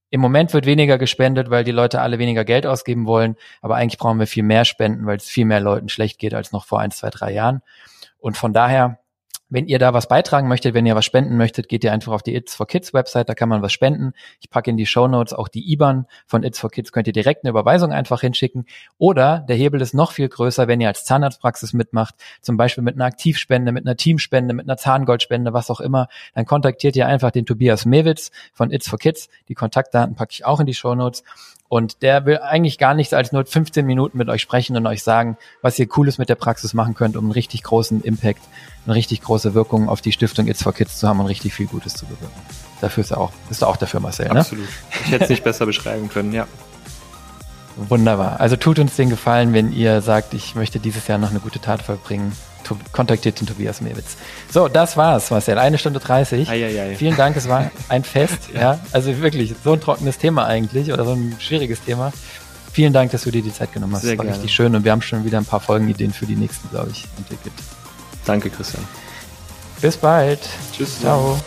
Im 0.09 0.21
Moment 0.21 0.53
wird 0.53 0.65
weniger 0.65 0.97
gespendet, 0.97 1.49
weil 1.49 1.63
die 1.63 1.71
Leute 1.71 2.01
alle 2.01 2.17
weniger 2.19 2.45
Geld 2.45 2.65
ausgeben 2.65 3.07
wollen. 3.07 3.35
Aber 3.61 3.75
eigentlich 3.75 3.97
brauchen 3.97 4.19
wir 4.19 4.27
viel 4.27 4.43
mehr 4.43 4.63
Spenden, 4.63 5.05
weil 5.05 5.17
es 5.17 5.25
viel 5.25 5.45
mehr 5.45 5.59
Leuten 5.59 5.89
schlecht 5.89 6.19
geht 6.19 6.33
als 6.33 6.51
noch 6.51 6.65
vor 6.65 6.79
ein, 6.79 6.91
zwei, 6.91 7.09
drei 7.09 7.33
Jahren. 7.33 7.61
Und 8.17 8.37
von 8.37 8.53
daher 8.53 8.99
wenn 9.49 9.67
ihr 9.67 9.79
da 9.79 9.93
was 9.93 10.07
beitragen 10.07 10.47
möchtet, 10.47 10.73
wenn 10.73 10.85
ihr 10.85 10.95
was 10.95 11.05
spenden 11.05 11.37
möchtet, 11.37 11.69
geht 11.69 11.83
ihr 11.83 11.93
einfach 11.93 12.11
auf 12.11 12.21
die 12.21 12.35
It's 12.35 12.55
for 12.55 12.67
Kids 12.67 12.93
Website, 12.93 13.29
da 13.29 13.33
kann 13.33 13.49
man 13.49 13.61
was 13.61 13.71
spenden. 13.71 14.13
Ich 14.39 14.49
packe 14.49 14.69
in 14.69 14.77
die 14.77 14.85
Show 14.85 15.07
Notes 15.07 15.33
auch 15.33 15.47
die 15.47 15.71
IBAN 15.71 16.05
von 16.25 16.43
It's 16.43 16.59
for 16.59 16.69
Kids, 16.69 16.91
könnt 16.91 17.07
ihr 17.07 17.13
direkt 17.13 17.43
eine 17.43 17.51
Überweisung 17.51 17.91
einfach 17.91 18.21
hinschicken. 18.21 18.65
Oder 18.97 19.45
der 19.47 19.55
Hebel 19.55 19.81
ist 19.81 19.93
noch 19.93 20.11
viel 20.11 20.27
größer, 20.27 20.67
wenn 20.67 20.81
ihr 20.81 20.89
als 20.89 21.05
Zahnarztpraxis 21.05 21.73
mitmacht, 21.73 22.15
zum 22.41 22.57
Beispiel 22.57 22.83
mit 22.83 22.95
einer 22.95 23.05
Aktivspende, 23.05 23.71
mit 23.71 23.85
einer 23.85 23.95
Teamspende, 23.95 24.53
mit 24.53 24.67
einer 24.67 24.77
Zahngoldspende, 24.77 25.53
was 25.53 25.69
auch 25.69 25.79
immer, 25.79 26.07
dann 26.33 26.45
kontaktiert 26.45 26.95
ihr 26.95 27.07
einfach 27.07 27.31
den 27.31 27.45
Tobias 27.45 27.85
Mewitz 27.85 28.31
von 28.53 28.71
It's 28.71 28.89
for 28.89 28.99
Kids. 28.99 29.29
Die 29.47 29.55
Kontaktdaten 29.55 30.15
packe 30.15 30.31
ich 30.33 30.45
auch 30.45 30.59
in 30.59 30.65
die 30.65 30.73
Show 30.73 30.93
Notes. 30.95 31.23
Und 31.69 32.01
der 32.01 32.25
will 32.25 32.37
eigentlich 32.37 32.77
gar 32.77 32.93
nichts 32.93 33.13
als 33.13 33.33
nur 33.33 33.45
15 33.45 33.85
Minuten 33.85 34.17
mit 34.17 34.29
euch 34.29 34.41
sprechen 34.41 34.77
und 34.77 34.87
euch 34.87 35.03
sagen, 35.03 35.37
was 35.61 35.77
ihr 35.77 35.87
Cooles 35.87 36.17
mit 36.17 36.29
der 36.29 36.35
Praxis 36.35 36.73
machen 36.73 36.93
könnt, 36.93 37.17
um 37.17 37.25
einen 37.25 37.31
richtig 37.33 37.63
großen 37.63 38.01
Impact, 38.01 38.41
eine 38.85 38.95
richtig 38.95 39.21
große 39.21 39.53
Wirkung 39.53 39.89
auf 39.89 39.99
die 39.99 40.13
Stiftung 40.13 40.47
It's 40.47 40.63
for 40.63 40.73
Kids 40.73 40.97
zu 40.99 41.07
haben 41.07 41.19
und 41.19 41.25
richtig 41.25 41.53
viel 41.53 41.67
Gutes 41.67 41.93
zu 41.93 42.05
bewirken. 42.05 42.39
Dafür 42.79 43.03
ist 43.03 43.11
er 43.11 43.19
auch, 43.19 43.31
ist 43.49 43.61
er 43.61 43.67
auch 43.67 43.77
dafür, 43.77 43.99
Marcel, 43.99 44.29
ne? 44.29 44.39
Absolut. 44.39 44.67
Ich 45.05 45.11
hätte 45.11 45.25
es 45.25 45.29
nicht 45.29 45.43
besser 45.43 45.65
beschreiben 45.65 46.09
können, 46.09 46.31
ja. 46.31 46.47
Wunderbar. 47.75 48.39
Also 48.39 48.55
tut 48.55 48.79
uns 48.79 48.95
den 48.95 49.09
Gefallen, 49.09 49.53
wenn 49.53 49.71
ihr 49.71 50.01
sagt, 50.01 50.33
ich 50.33 50.55
möchte 50.55 50.79
dieses 50.79 51.07
Jahr 51.07 51.17
noch 51.17 51.31
eine 51.31 51.39
gute 51.39 51.59
Tat 51.59 51.81
vollbringen 51.81 52.31
kontaktiert 52.91 53.39
den 53.39 53.47
Tobias 53.47 53.81
Mewitz. 53.81 54.17
So, 54.51 54.67
das 54.67 54.97
war's, 54.97 55.29
Marcel. 55.31 55.57
Eine 55.57 55.77
Stunde 55.77 55.99
30. 55.99 56.49
Ei, 56.49 56.65
ei, 56.65 56.81
ei. 56.81 56.95
Vielen 56.95 57.15
Dank, 57.15 57.35
es 57.37 57.47
war 57.47 57.71
ein 57.89 58.03
Fest. 58.05 58.49
ja. 58.53 58.59
ja. 58.59 58.79
Also 58.91 59.19
wirklich, 59.19 59.53
so 59.63 59.73
ein 59.73 59.81
trockenes 59.81 60.17
Thema 60.17 60.45
eigentlich 60.45 60.91
oder 60.91 61.05
so 61.05 61.11
ein 61.13 61.35
schwieriges 61.39 61.81
Thema. 61.81 62.11
Vielen 62.71 62.93
Dank, 62.93 63.11
dass 63.11 63.23
du 63.23 63.31
dir 63.31 63.41
die 63.41 63.53
Zeit 63.53 63.73
genommen 63.73 63.95
hast. 63.95 64.03
Sehr 64.03 64.11
das 64.11 64.17
war 64.19 64.25
gerne. 64.25 64.37
richtig 64.37 64.53
schön 64.55 64.75
und 64.75 64.83
wir 64.83 64.91
haben 64.91 65.01
schon 65.01 65.25
wieder 65.25 65.37
ein 65.39 65.45
paar 65.45 65.59
Folgenideen 65.59 66.13
für 66.13 66.25
die 66.27 66.35
nächsten, 66.35 66.69
glaube 66.69 66.89
ich, 66.91 67.05
entwickelt. 67.17 67.53
Danke, 68.25 68.49
Christian. 68.49 68.83
Bis 69.81 69.97
bald. 69.97 70.39
Tschüss. 70.75 70.99
Ciao. 70.99 71.39